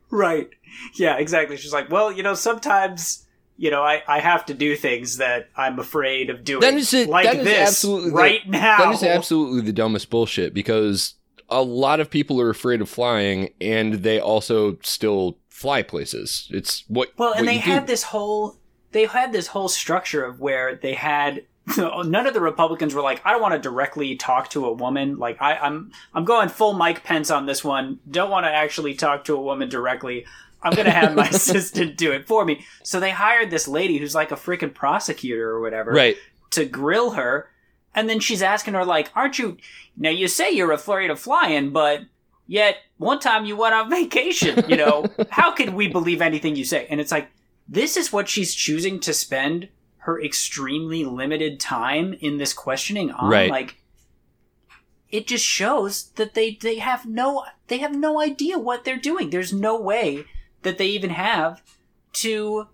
Right. 0.09 0.49
Yeah, 0.95 1.15
exactly. 1.17 1.55
She's 1.55 1.71
like, 1.71 1.89
well, 1.89 2.11
you 2.11 2.21
know, 2.21 2.33
sometimes, 2.33 3.25
you 3.57 3.71
know, 3.71 3.81
I, 3.81 4.03
I 4.09 4.19
have 4.19 4.45
to 4.47 4.53
do 4.53 4.75
things 4.75 5.17
that 5.17 5.47
I'm 5.55 5.79
afraid 5.79 6.29
of 6.29 6.43
doing. 6.43 6.59
That 6.59 6.73
is 6.73 6.93
it- 6.93 7.07
Like 7.07 7.25
that 7.25 7.37
is 7.37 7.43
this 7.45 7.67
absolutely 7.69 8.09
the- 8.09 8.15
right 8.17 8.47
now. 8.49 8.77
that 8.79 8.93
is 8.93 9.03
absolutely 9.03 9.61
the 9.61 9.71
dumbest 9.71 10.09
bullshit 10.09 10.53
because 10.53 11.13
a 11.49 11.61
lot 11.61 12.01
of 12.01 12.09
people 12.09 12.41
are 12.41 12.49
afraid 12.49 12.81
of 12.81 12.89
flying 12.89 13.53
and 13.61 13.95
they 14.03 14.19
also 14.19 14.77
still 14.81 15.37
fly 15.49 15.81
places 15.81 16.47
it's 16.51 16.83
what 16.89 17.11
Well, 17.17 17.31
and 17.33 17.45
what 17.45 17.51
they 17.51 17.55
you 17.59 17.63
do. 17.63 17.71
had 17.71 17.87
this 17.87 18.03
whole 18.03 18.57
they 18.91 19.05
had 19.05 19.31
this 19.31 19.47
whole 19.47 19.67
structure 19.69 20.23
of 20.25 20.39
where 20.41 20.75
they 20.75 20.93
had 20.93 21.45
none 21.77 22.27
of 22.27 22.33
the 22.33 22.41
Republicans 22.41 22.93
were 22.93 23.01
like, 23.01 23.21
I 23.25 23.31
don't 23.31 23.41
want 23.41 23.53
to 23.53 23.59
directly 23.59 24.15
talk 24.15 24.49
to 24.51 24.65
a 24.65 24.73
woman. 24.73 25.17
Like 25.17 25.41
I, 25.41 25.55
I'm 25.55 25.91
I'm 26.13 26.25
going 26.25 26.49
full 26.49 26.73
Mike 26.73 27.03
Pence 27.03 27.29
on 27.29 27.45
this 27.45 27.63
one. 27.63 27.99
Don't 28.09 28.31
want 28.31 28.45
to 28.45 28.51
actually 28.51 28.95
talk 28.95 29.25
to 29.25 29.35
a 29.35 29.41
woman 29.41 29.69
directly. 29.69 30.25
I'm 30.63 30.73
gonna 30.73 30.91
have 30.91 31.15
my 31.15 31.27
assistant 31.29 31.97
do 31.97 32.11
it 32.11 32.27
for 32.27 32.45
me. 32.45 32.65
So 32.83 32.99
they 32.99 33.11
hired 33.11 33.49
this 33.49 33.67
lady 33.67 33.97
who's 33.97 34.15
like 34.15 34.31
a 34.31 34.35
freaking 34.35 34.73
prosecutor 34.73 35.49
or 35.49 35.61
whatever 35.61 35.91
right 35.91 36.17
to 36.51 36.65
grill 36.65 37.11
her. 37.11 37.49
And 37.93 38.09
then 38.09 38.19
she's 38.19 38.41
asking 38.41 38.75
her, 38.75 38.85
like, 38.85 39.09
aren't 39.15 39.39
you, 39.39 39.57
now 39.97 40.11
you 40.11 40.27
say 40.27 40.51
you're 40.51 40.71
afraid 40.71 41.09
of 41.09 41.19
flying, 41.19 41.71
but 41.71 42.01
yet 42.47 42.77
one 42.97 43.19
time 43.19 43.43
you 43.43 43.57
went 43.57 43.73
on 43.73 43.89
vacation, 43.89 44.63
you 44.69 44.77
know, 44.77 45.05
how 45.29 45.51
can 45.51 45.73
we 45.75 45.87
believe 45.87 46.21
anything 46.21 46.55
you 46.55 46.63
say? 46.63 46.87
And 46.89 47.01
it's 47.01 47.11
like, 47.11 47.29
this 47.67 47.97
is 47.97 48.13
what 48.13 48.29
she's 48.29 48.53
choosing 48.53 48.99
to 49.01 49.13
spend 49.13 49.69
her 50.05 50.21
extremely 50.21 51.03
limited 51.05 51.59
time 51.59 52.13
in 52.19 52.37
this 52.37 52.53
questioning 52.53 53.11
on. 53.11 53.29
Right. 53.29 53.49
Like, 53.49 53.77
it 55.09 55.27
just 55.27 55.45
shows 55.45 56.09
that 56.15 56.33
they, 56.33 56.55
they 56.61 56.79
have 56.79 57.05
no, 57.05 57.43
they 57.67 57.79
have 57.79 57.95
no 57.95 58.19
idea 58.21 58.57
what 58.57 58.83
they're 58.85 58.97
doing. 58.97 59.29
There's 59.29 59.51
no 59.53 59.79
way 59.79 60.25
that 60.63 60.77
they 60.77 60.87
even 60.87 61.09
have 61.11 61.61
to 62.13 62.67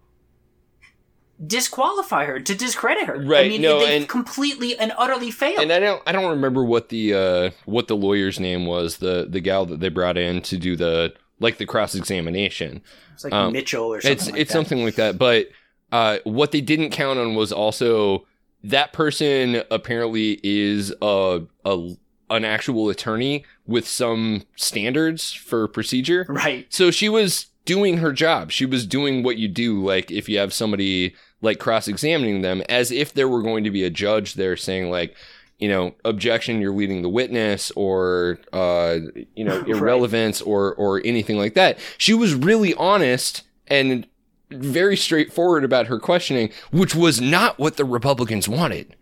disqualify 1.45 2.25
her, 2.25 2.39
to 2.39 2.55
discredit 2.55 3.05
her. 3.05 3.15
I 3.15 3.25
Right, 3.25 3.49
mean, 3.51 3.61
no, 3.61 3.79
they 3.79 3.97
and- 3.97 4.09
completely 4.09 4.77
and 4.77 4.91
utterly 4.97 5.31
failed. 5.31 5.59
And 5.59 5.71
I 5.71 5.79
don't 5.79 6.01
I 6.07 6.11
don't 6.11 6.29
remember 6.31 6.63
what 6.63 6.89
the 6.89 7.13
uh 7.13 7.49
what 7.65 7.87
the 7.87 7.95
lawyer's 7.95 8.39
name 8.39 8.65
was, 8.65 8.97
the 8.97 9.27
the 9.29 9.39
gal 9.39 9.65
that 9.67 9.79
they 9.79 9.89
brought 9.89 10.17
in 10.17 10.41
to 10.43 10.57
do 10.57 10.75
the 10.75 11.13
like 11.39 11.57
the 11.57 11.65
cross 11.67 11.93
examination. 11.93 12.81
it's 13.13 13.23
like 13.23 13.33
um, 13.33 13.53
Mitchell 13.53 13.85
or 13.93 14.01
something. 14.01 14.11
It's 14.17 14.31
like 14.31 14.41
it's 14.41 14.51
that. 14.51 14.57
something 14.57 14.83
like 14.83 14.95
that. 14.95 15.17
But 15.19 15.49
uh 15.91 16.17
what 16.23 16.51
they 16.51 16.61
didn't 16.61 16.89
count 16.91 17.19
on 17.19 17.35
was 17.35 17.51
also 17.51 18.25
that 18.63 18.91
person 18.93 19.61
apparently 19.71 20.39
is 20.43 20.93
a 21.01 21.41
a 21.65 21.89
an 22.29 22.43
actual 22.43 22.89
attorney 22.89 23.45
with 23.65 23.87
some 23.87 24.43
standards 24.57 25.31
for 25.31 25.67
procedure. 25.67 26.25
Right. 26.27 26.65
So 26.69 26.91
she 26.91 27.07
was 27.07 27.45
doing 27.63 27.97
her 27.97 28.11
job. 28.11 28.51
She 28.51 28.65
was 28.65 28.85
doing 28.85 29.23
what 29.23 29.37
you 29.37 29.47
do, 29.47 29.81
like 29.81 30.11
if 30.11 30.27
you 30.27 30.37
have 30.39 30.53
somebody 30.53 31.15
like 31.41 31.59
cross 31.59 31.87
examining 31.87 32.41
them, 32.41 32.61
as 32.67 32.91
if 32.91 33.13
there 33.13 33.29
were 33.29 33.41
going 33.41 33.63
to 33.63 33.71
be 33.71 33.83
a 33.85 33.89
judge 33.89 34.33
there 34.33 34.57
saying, 34.57 34.89
like, 34.89 35.15
you 35.59 35.69
know, 35.69 35.93
objection, 36.03 36.59
you're 36.59 36.73
leading 36.73 37.01
the 37.01 37.09
witness, 37.09 37.71
or 37.75 38.39
uh, 38.51 38.97
you 39.35 39.43
know, 39.45 39.59
Right. 39.61 39.69
irrelevance, 39.69 40.41
or 40.41 40.73
or 40.75 41.01
anything 41.05 41.37
like 41.37 41.53
that. 41.53 41.77
She 41.97 42.13
was 42.13 42.33
really 42.35 42.73
honest 42.73 43.43
and 43.67 44.05
very 44.49 44.95
straightforward 44.97 45.63
about 45.63 45.87
her 45.87 45.99
questioning, 45.99 46.51
which 46.71 46.95
was 46.95 47.19
not 47.19 47.59
what 47.59 47.77
the 47.77 47.85
Republicans 47.85 48.47
wanted. 48.47 48.95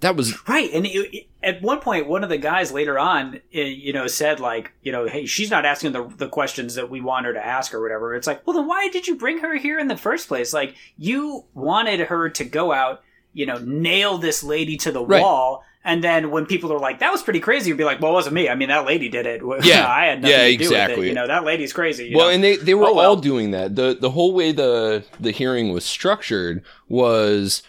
That 0.00 0.16
was 0.16 0.46
Right, 0.48 0.70
and 0.72 0.86
it, 0.86 0.90
it- 1.14 1.26
at 1.42 1.62
one 1.62 1.80
point, 1.80 2.06
one 2.06 2.22
of 2.22 2.28
the 2.28 2.36
guys 2.36 2.70
later 2.70 2.98
on, 2.98 3.40
eh, 3.54 3.62
you 3.62 3.94
know, 3.94 4.06
said 4.06 4.40
like, 4.40 4.72
you 4.82 4.92
know, 4.92 5.06
hey, 5.06 5.24
she's 5.24 5.50
not 5.50 5.64
asking 5.64 5.92
the 5.92 6.06
the 6.18 6.28
questions 6.28 6.74
that 6.74 6.90
we 6.90 7.00
want 7.00 7.24
her 7.24 7.32
to 7.32 7.44
ask 7.44 7.72
or 7.72 7.80
whatever. 7.80 8.14
It's 8.14 8.26
like, 8.26 8.46
well, 8.46 8.54
then 8.56 8.66
why 8.68 8.88
did 8.90 9.06
you 9.06 9.16
bring 9.16 9.38
her 9.38 9.56
here 9.56 9.78
in 9.78 9.88
the 9.88 9.96
first 9.96 10.28
place? 10.28 10.52
Like, 10.52 10.74
you 10.98 11.46
wanted 11.54 12.00
her 12.00 12.28
to 12.28 12.44
go 12.44 12.72
out, 12.72 13.02
you 13.32 13.46
know, 13.46 13.56
nail 13.58 14.18
this 14.18 14.42
lady 14.44 14.76
to 14.78 14.92
the 14.92 15.02
Right. 15.02 15.22
wall, 15.22 15.64
and 15.84 16.04
then 16.04 16.30
when 16.30 16.44
people 16.46 16.72
are 16.72 16.78
like, 16.78 16.98
that 17.00 17.10
was 17.10 17.22
pretty 17.22 17.40
crazy, 17.40 17.68
you'd 17.70 17.78
be 17.78 17.84
like, 17.84 18.00
well, 18.00 18.10
it 18.12 18.14
wasn't 18.14 18.34
me. 18.34 18.48
I 18.48 18.54
mean, 18.54 18.68
that 18.68 18.84
lady 18.86 19.08
did 19.08 19.26
it. 19.26 19.40
Yeah. 19.64 19.86
I 19.88 20.06
had 20.06 20.20
nothing 20.22 20.36
Yeah, 20.36 20.44
to 20.44 20.52
do 20.52 20.58
with 20.58 20.60
exactly. 20.72 21.06
it. 21.06 21.08
You 21.10 21.14
know, 21.14 21.26
that 21.26 21.44
lady's 21.44 21.72
crazy. 21.72 22.08
you 22.08 22.16
well, 22.16 22.26
know? 22.28 22.34
and 22.34 22.44
they 22.44 22.56
they 22.56 22.74
were 22.74 22.86
Oh, 22.86 22.94
well. 22.94 23.10
all 23.10 23.16
doing 23.16 23.50
that. 23.52 23.76
the 23.76 23.96
The 23.98 24.10
whole 24.10 24.32
way 24.34 24.52
the 24.52 25.04
the 25.18 25.30
hearing 25.30 25.72
was 25.72 25.84
structured 25.84 26.62
was, 26.88 27.62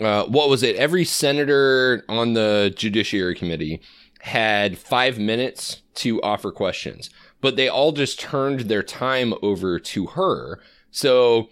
uh, 0.00 0.24
what 0.26 0.48
was 0.48 0.62
it? 0.62 0.76
Every 0.76 1.04
senator 1.04 2.04
on 2.08 2.34
the 2.34 2.72
Judiciary 2.76 3.34
Committee 3.34 3.80
had 4.20 4.76
five 4.78 5.18
minutes 5.18 5.82
to 5.94 6.20
offer 6.22 6.50
questions, 6.52 7.10
but 7.40 7.56
they 7.56 7.68
all 7.68 7.92
just 7.92 8.18
turned 8.20 8.60
their 8.60 8.82
time 8.82 9.34
over 9.42 9.78
to 9.78 10.06
her. 10.08 10.60
So 10.90 11.48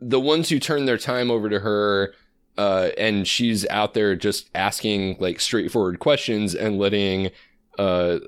the 0.00 0.20
ones 0.20 0.48
who 0.48 0.58
turned 0.58 0.88
their 0.88 0.98
time 0.98 1.30
over 1.30 1.48
to 1.48 1.60
her. 1.60 2.14
Uh, 2.58 2.90
and 2.98 3.26
she's 3.26 3.66
out 3.68 3.94
there 3.94 4.14
just 4.14 4.50
asking 4.54 5.16
like 5.18 5.40
straightforward 5.40 5.98
questions 5.98 6.54
and 6.54 6.78
letting 6.78 7.30
uh, 7.78 8.18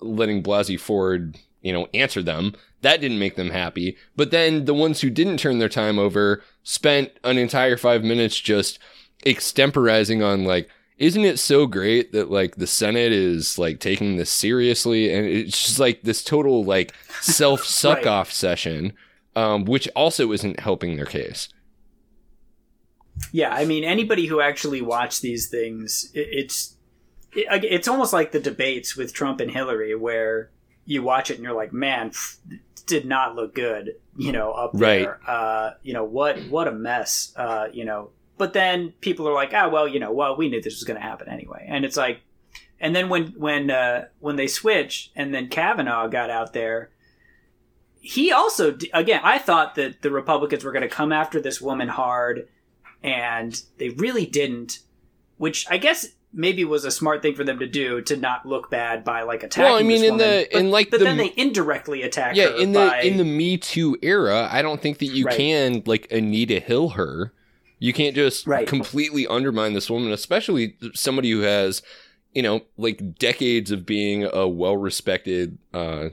letting 0.00 0.42
Blasey 0.42 0.78
Ford, 0.78 1.36
you 1.60 1.72
know, 1.72 1.88
answer 1.92 2.22
them. 2.22 2.54
That 2.82 3.00
didn't 3.00 3.18
make 3.18 3.36
them 3.36 3.50
happy. 3.50 3.96
But 4.14 4.30
then 4.30 4.64
the 4.64 4.74
ones 4.74 5.00
who 5.00 5.10
didn't 5.10 5.38
turn 5.38 5.58
their 5.58 5.68
time 5.68 5.98
over 5.98 6.42
spent 6.62 7.12
an 7.24 7.38
entire 7.38 7.76
five 7.76 8.02
minutes 8.02 8.38
just 8.38 8.78
extemporizing 9.24 10.24
on 10.24 10.44
like, 10.44 10.68
isn't 10.98 11.24
it 11.24 11.38
so 11.38 11.66
great 11.66 12.12
that 12.12 12.30
like 12.30 12.56
the 12.56 12.66
Senate 12.66 13.12
is 13.12 13.58
like 13.58 13.80
taking 13.80 14.16
this 14.16 14.30
seriously? 14.30 15.12
And 15.12 15.26
it's 15.26 15.62
just 15.66 15.78
like 15.78 16.02
this 16.02 16.24
total 16.24 16.64
like 16.64 16.94
self 17.20 17.64
suck 17.64 18.06
off 18.06 18.32
session, 18.32 18.94
um, 19.34 19.64
which 19.64 19.88
also 19.94 20.32
isn't 20.32 20.60
helping 20.60 20.96
their 20.96 21.06
case. 21.06 21.48
Yeah, 23.32 23.52
I 23.52 23.64
mean, 23.64 23.84
anybody 23.84 24.26
who 24.26 24.40
actually 24.40 24.82
watched 24.82 25.22
these 25.22 25.48
things, 25.48 26.10
it, 26.14 26.28
it's 26.30 26.76
it, 27.32 27.64
it's 27.64 27.88
almost 27.88 28.12
like 28.12 28.32
the 28.32 28.40
debates 28.40 28.96
with 28.96 29.12
Trump 29.12 29.40
and 29.40 29.50
Hillary, 29.50 29.94
where 29.94 30.50
you 30.84 31.02
watch 31.02 31.30
it 31.30 31.34
and 31.34 31.42
you're 31.44 31.52
like, 31.52 31.72
man, 31.72 32.10
pff, 32.10 32.36
did 32.86 33.04
not 33.04 33.34
look 33.34 33.54
good, 33.54 33.96
you 34.16 34.32
know, 34.32 34.52
up 34.52 34.70
Right. 34.74 35.02
there. 35.02 35.20
Uh, 35.26 35.72
you 35.82 35.92
know 35.92 36.04
what? 36.04 36.38
What 36.48 36.68
a 36.68 36.72
mess. 36.72 37.32
Uh, 37.36 37.66
you 37.72 37.84
know, 37.84 38.10
but 38.38 38.52
then 38.52 38.92
people 39.00 39.28
are 39.28 39.34
like, 39.34 39.52
ah, 39.54 39.68
well, 39.68 39.88
you 39.88 39.98
know, 39.98 40.12
well, 40.12 40.36
we 40.36 40.48
knew 40.48 40.60
this 40.62 40.74
was 40.74 40.84
going 40.84 41.00
to 41.00 41.06
happen 41.06 41.28
anyway, 41.28 41.66
and 41.68 41.84
it's 41.84 41.96
like, 41.96 42.20
and 42.80 42.94
then 42.94 43.08
when 43.08 43.28
when 43.38 43.70
uh, 43.70 44.06
when 44.20 44.36
they 44.36 44.46
switch, 44.46 45.10
and 45.16 45.34
then 45.34 45.48
Kavanaugh 45.48 46.08
got 46.08 46.30
out 46.30 46.52
there. 46.52 46.90
He 48.00 48.30
also, 48.30 48.78
again, 48.94 49.20
I 49.24 49.38
thought 49.38 49.74
that 49.74 50.02
the 50.02 50.12
Republicans 50.12 50.62
were 50.62 50.70
going 50.70 50.82
to 50.82 50.88
come 50.88 51.10
after 51.10 51.40
this 51.40 51.60
woman 51.60 51.88
hard, 51.88 52.46
and 53.02 53.62
they 53.78 53.88
really 53.90 54.26
didn't 54.26 54.80
which 55.38 55.66
i 55.70 55.76
guess 55.76 56.08
maybe 56.32 56.64
was 56.64 56.84
a 56.84 56.90
smart 56.90 57.22
thing 57.22 57.34
for 57.34 57.44
them 57.44 57.58
to 57.58 57.66
do 57.66 58.02
to 58.02 58.14
not 58.16 58.44
look 58.44 58.70
bad 58.70 59.02
by 59.04 59.22
like 59.22 59.42
attacking 59.42 59.64
Well, 59.64 59.78
I 59.78 59.82
mean, 59.82 60.02
this 60.02 60.10
in 60.10 60.16
the- 60.18 60.24
woman. 60.24 60.44
but, 60.52 60.60
in, 60.60 60.70
like, 60.70 60.90
but 60.90 60.98
the- 60.98 61.04
then 61.04 61.16
they 61.16 61.32
indirectly 61.36 62.02
attack 62.02 62.36
Yeah, 62.36 62.48
her 62.50 62.56
in 62.56 62.72
the 62.72 62.78
by, 62.80 63.00
in 63.00 63.16
the 63.16 63.24
Me 63.24 63.56
Too 63.56 63.96
era, 64.02 64.46
I 64.52 64.60
don't 64.60 64.82
think 64.82 64.98
that 64.98 65.06
you 65.06 65.24
Right. 65.24 65.36
can 65.36 65.82
like 65.86 66.10
Anita 66.12 66.60
Hill 66.60 66.90
her. 66.90 67.32
You 67.78 67.94
can't 67.94 68.14
just 68.14 68.46
Right. 68.46 68.66
completely 68.66 69.26
undermine 69.26 69.72
this 69.72 69.88
woman, 69.88 70.12
especially 70.12 70.76
somebody 70.92 71.30
who 71.30 71.40
has, 71.40 71.80
you 72.34 72.42
know, 72.42 72.62
like 72.76 73.18
decades 73.18 73.70
of 73.70 73.86
being 73.86 74.24
a 74.30 74.46
well-respected, 74.46 75.56
uh, 75.72 76.08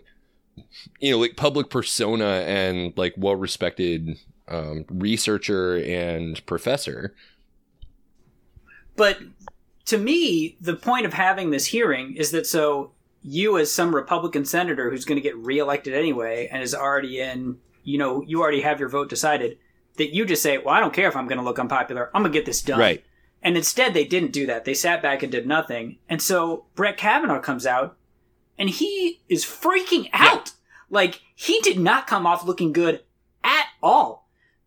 you 1.02 1.12
know, 1.12 1.18
like 1.20 1.36
public 1.36 1.70
persona 1.70 2.46
and 2.48 2.94
like 2.96 3.14
well-respected 3.18 4.18
um, 4.48 4.86
researcher 4.90 5.78
and 5.78 6.46
professor. 6.46 7.14
but 8.96 9.20
to 9.86 9.98
me 9.98 10.58
the 10.62 10.76
point 10.76 11.06
of 11.06 11.14
having 11.14 11.50
this 11.52 11.68
hearing 11.68 12.16
is 12.16 12.32
that 12.32 12.46
so 12.46 12.92
you 13.22 13.58
as 13.58 13.72
some 13.74 13.96
republican 13.96 14.46
senator 14.46 14.90
who's 14.90 15.06
going 15.06 15.16
to 15.16 15.22
get 15.22 15.38
reelected 15.38 15.94
anyway 15.94 16.48
and 16.52 16.62
is 16.62 16.76
already 16.76 17.20
in 17.20 17.58
you 17.84 17.98
know 17.98 18.22
you 18.24 18.42
already 18.42 18.62
have 18.62 18.80
your 18.80 18.90
vote 18.90 19.10
decided 19.10 19.58
that 19.98 20.14
you 20.14 20.26
just 20.26 20.44
say 20.44 20.58
well 20.58 20.74
i 20.76 20.80
don't 20.80 20.94
care 20.94 21.08
if 21.08 21.16
i'm 21.16 21.28
going 21.28 21.38
to 21.38 21.44
look 21.44 21.60
unpopular 21.60 22.10
i'm 22.14 22.22
going 22.22 22.32
to 22.32 22.38
get 22.38 22.46
this 22.46 22.62
done 22.62 22.80
Right. 22.80 23.04
And 23.46 23.58
instead, 23.58 23.94
they 23.94 24.06
didn't 24.06 24.32
do 24.32 24.46
that. 24.46 24.64
They 24.64 24.74
sat 24.74 25.02
back 25.02 25.22
and 25.22 25.30
did 25.30 25.46
nothing. 25.46 25.98
And 26.08 26.22
so 26.22 26.64
Brett 26.76 26.96
Kavanaugh 26.96 27.42
comes 27.42 27.66
out 27.66 27.98
and 28.58 28.70
he 28.70 29.20
is 29.28 29.44
freaking 29.44 30.08
out. 30.14 30.54
Like, 30.90 31.20
he 31.36 31.60
did 31.60 31.78
not 31.78 32.08
come 32.08 32.26
off 32.26 32.46
looking 32.46 32.72
good 32.72 33.04
at 33.44 33.66
all 33.82 34.23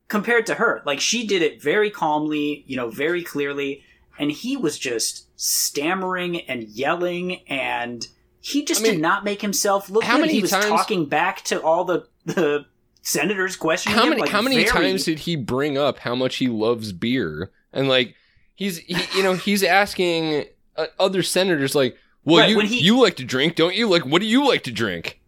compared 0.08 0.46
to 0.46 0.54
her. 0.54 0.82
Like, 0.86 1.00
she 1.00 1.26
did 1.26 1.42
it 1.42 1.60
very 1.62 1.90
calmly, 1.90 2.64
you 2.66 2.76
know, 2.76 2.90
very 2.90 3.22
clearly. 3.22 3.82
And 4.18 4.30
he 4.30 4.56
was 4.56 4.78
just 4.78 5.26
stammering 5.38 6.40
and 6.42 6.64
yelling 6.64 7.42
and 7.48 8.06
he 8.40 8.64
just 8.64 8.80
I 8.80 8.84
mean, 8.84 8.92
did 8.94 9.02
not 9.02 9.24
make 9.24 9.42
himself 9.42 9.90
look 9.90 10.04
how 10.04 10.14
good. 10.16 10.22
many 10.22 10.32
he 10.34 10.40
was 10.42 10.50
times- 10.52 10.66
talking 10.66 11.06
back 11.06 11.42
to 11.44 11.60
all 11.60 11.84
the, 11.84 12.06
the 12.24 12.64
senators 13.02 13.56
questioning 13.56 13.96
How 13.98 14.04
him. 14.04 14.10
many 14.10 14.22
like, 14.22 14.30
how 14.30 14.40
many 14.42 14.56
very- 14.56 14.68
times 14.68 15.04
did 15.04 15.20
he 15.20 15.36
bring 15.36 15.76
up 15.76 15.98
how 15.98 16.14
much 16.14 16.36
he 16.36 16.48
loves 16.48 16.92
beer 16.92 17.50
and 17.72 17.88
like 17.88 18.14
he's 18.54 18.78
he, 18.78 18.96
you 19.18 19.22
know 19.22 19.34
he's 19.34 19.62
asking 19.62 20.44
uh, 20.76 20.86
other 20.98 21.22
senators 21.22 21.74
like, 21.74 21.96
well 22.24 22.38
Right, 22.38 22.50
you 22.50 22.60
he- 22.60 22.80
you 22.80 23.00
like 23.00 23.16
to 23.16 23.24
drink, 23.24 23.54
don't 23.56 23.74
you? 23.74 23.88
Like, 23.88 24.06
what 24.06 24.20
do 24.22 24.26
you 24.26 24.46
like 24.48 24.62
to 24.64 24.72
drink? 24.72 25.20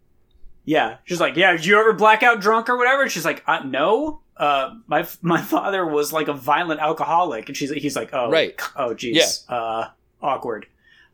Yeah, 0.65 0.97
she's 1.05 1.19
like, 1.19 1.35
yeah, 1.35 1.51
did 1.53 1.65
you 1.65 1.79
ever 1.79 1.93
blackout 1.93 2.41
drunk 2.41 2.69
or 2.69 2.77
whatever? 2.77 3.03
And 3.03 3.11
she's 3.11 3.25
like, 3.25 3.43
uh, 3.47 3.59
no. 3.65 4.21
Uh, 4.39 4.75
my 4.87 5.05
my 5.21 5.41
father 5.41 5.85
was 5.85 6.13
like 6.13 6.27
a 6.29 6.33
violent 6.33 6.79
alcoholic, 6.79 7.47
and 7.49 7.57
she's 7.57 7.69
he's 7.71 7.95
like, 7.95 8.09
oh, 8.13 8.31
Right. 8.31 8.59
oh, 8.77 8.93
geez, 8.93 9.43
uh, 9.49 9.89
awkward. 10.21 10.65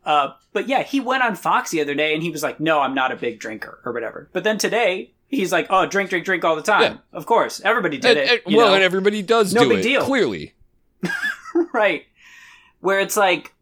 Uh, 0.04 0.34
but 0.52 0.68
yeah, 0.68 0.84
he 0.84 1.00
went 1.00 1.24
on 1.24 1.34
Fox 1.34 1.70
the 1.72 1.80
other 1.80 1.94
day, 1.94 2.14
and 2.14 2.22
he 2.22 2.30
was 2.30 2.42
like, 2.44 2.60
no, 2.60 2.80
I'm 2.80 2.94
not 2.94 3.10
a 3.10 3.16
big 3.16 3.40
drinker 3.40 3.80
or 3.84 3.92
whatever. 3.92 4.28
But 4.32 4.44
then 4.44 4.56
today, 4.56 5.10
he's 5.26 5.50
like, 5.50 5.66
oh, 5.70 5.84
drink, 5.86 6.10
drink, 6.10 6.24
drink 6.24 6.44
all 6.44 6.54
the 6.54 6.62
time. 6.62 6.82
Yeah. 6.82 6.98
Of 7.12 7.26
course, 7.26 7.60
everybody 7.64 7.98
did 7.98 8.16
And- 8.16 8.30
it. 8.30 8.42
and- 8.46 8.54
well, 8.56 8.68
know? 8.68 8.74
and 8.74 8.84
everybody 8.84 9.22
does 9.22 9.52
No 9.52 9.64
do 9.64 9.70
big 9.70 9.78
it 9.80 9.82
deal. 9.82 10.02
clearly. 10.02 10.54
right 11.72 12.04
where 12.80 13.00
it's 13.00 13.16
like 13.16 13.52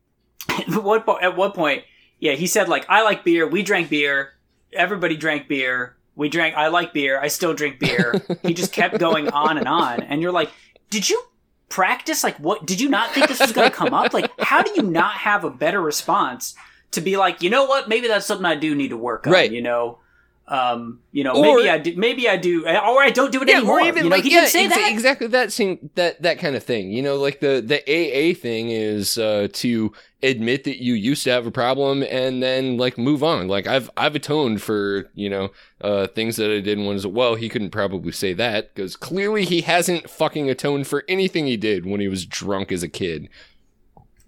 at 0.48 0.68
what, 0.82 1.06
po- 1.06 1.18
at 1.20 1.36
what 1.36 1.54
point 1.54 1.84
yeah 2.18 2.32
he 2.32 2.46
said 2.46 2.68
like 2.68 2.84
i 2.88 3.02
like 3.02 3.24
beer 3.24 3.46
we 3.46 3.62
drank 3.62 3.88
beer 3.88 4.32
everybody 4.72 5.16
drank 5.16 5.46
beer 5.48 5.96
we 6.16 6.28
drank 6.28 6.54
i 6.56 6.68
like 6.68 6.92
beer. 6.92 7.20
I 7.20 7.28
still 7.28 7.54
drink 7.54 7.78
beer. 7.78 8.22
He 8.42 8.54
just 8.54 8.72
kept 8.72 8.98
going 9.06 9.28
on 9.28 9.58
and 9.58 9.66
on. 9.68 10.02
And 10.02 10.20
you're 10.22 10.32
like 10.32 10.50
did 10.90 11.08
you 11.08 11.20
practice? 11.68 12.22
Like 12.22 12.36
what 12.38 12.66
did 12.66 12.80
you 12.80 12.88
not 12.88 13.10
think 13.12 13.28
this 13.28 13.40
was 13.40 13.52
going 13.52 13.68
to 13.68 13.74
come 13.76 13.92
up? 13.94 14.12
Like 14.14 14.30
how 14.40 14.62
do 14.62 14.70
you 14.76 14.82
not 14.82 15.14
have 15.14 15.44
a 15.44 15.50
better 15.50 15.80
response 15.82 16.54
to 16.92 17.00
be 17.00 17.16
like 17.16 17.42
you 17.42 17.50
know 17.50 17.64
what? 17.64 17.88
Maybe 17.88 18.06
that's 18.08 18.26
something 18.26 18.46
i 18.46 18.54
do 18.54 18.74
need 18.74 18.88
to 18.88 18.96
work 18.96 19.26
on 19.26 19.32
Right. 19.32 19.50
you 19.50 19.60
know 19.62 19.98
Um, 20.46 21.00
you 21.10 21.24
know, 21.24 21.32
Or- 21.36 21.56
maybe 21.56 21.70
I 21.70 21.78
do, 21.78 21.96
maybe 21.96 22.28
I 22.28 22.36
do, 22.36 22.66
or 22.66 23.02
I 23.02 23.08
don't 23.10 23.32
do 23.32 23.40
it 23.42 23.48
anymore. 23.48 23.80
or 23.80 23.86
even 23.86 24.04
you 24.04 24.10
know, 24.10 24.16
like 24.16 24.24
he 24.24 24.32
yeah, 24.32 24.40
didn't 24.40 24.50
say 24.52 24.66
exa- 24.66 24.70
that. 24.70 24.92
exactly 24.92 25.26
that 25.28 25.52
same 25.52 25.88
that 25.94 26.20
that 26.20 26.38
kind 26.38 26.54
of 26.54 26.62
thing. 26.62 26.90
You 26.92 27.00
know, 27.00 27.16
like 27.16 27.40
the 27.40 27.62
the 27.66 27.80
AA 27.88 28.34
thing 28.34 28.68
is 28.68 29.16
uh, 29.16 29.48
to 29.54 29.92
admit 30.22 30.64
that 30.64 30.82
you 30.82 30.92
used 30.94 31.24
to 31.24 31.30
have 31.30 31.46
a 31.46 31.50
problem 31.50 32.02
and 32.02 32.42
then 32.42 32.76
like 32.76 32.98
move 32.98 33.22
on. 33.24 33.48
Like 33.48 33.66
I've 33.66 33.90
I've 33.96 34.14
atoned 34.14 34.60
for 34.60 35.10
you 35.14 35.30
know 35.30 35.48
uh, 35.80 36.08
things 36.08 36.36
that 36.36 36.50
I 36.50 36.60
did 36.60 36.76
when 36.76 36.88
was 36.88 37.06
well. 37.06 37.36
He 37.36 37.48
couldn't 37.48 37.70
probably 37.70 38.12
say 38.12 38.34
that 38.34 38.74
because 38.74 38.96
clearly 38.96 39.46
he 39.46 39.62
hasn't 39.62 40.10
fucking 40.10 40.50
atoned 40.50 40.86
for 40.86 41.04
anything 41.08 41.46
he 41.46 41.56
did 41.56 41.86
when 41.86 42.00
he 42.02 42.08
was 42.08 42.26
drunk 42.26 42.70
as 42.70 42.82
a 42.82 42.88
kid. 42.88 43.30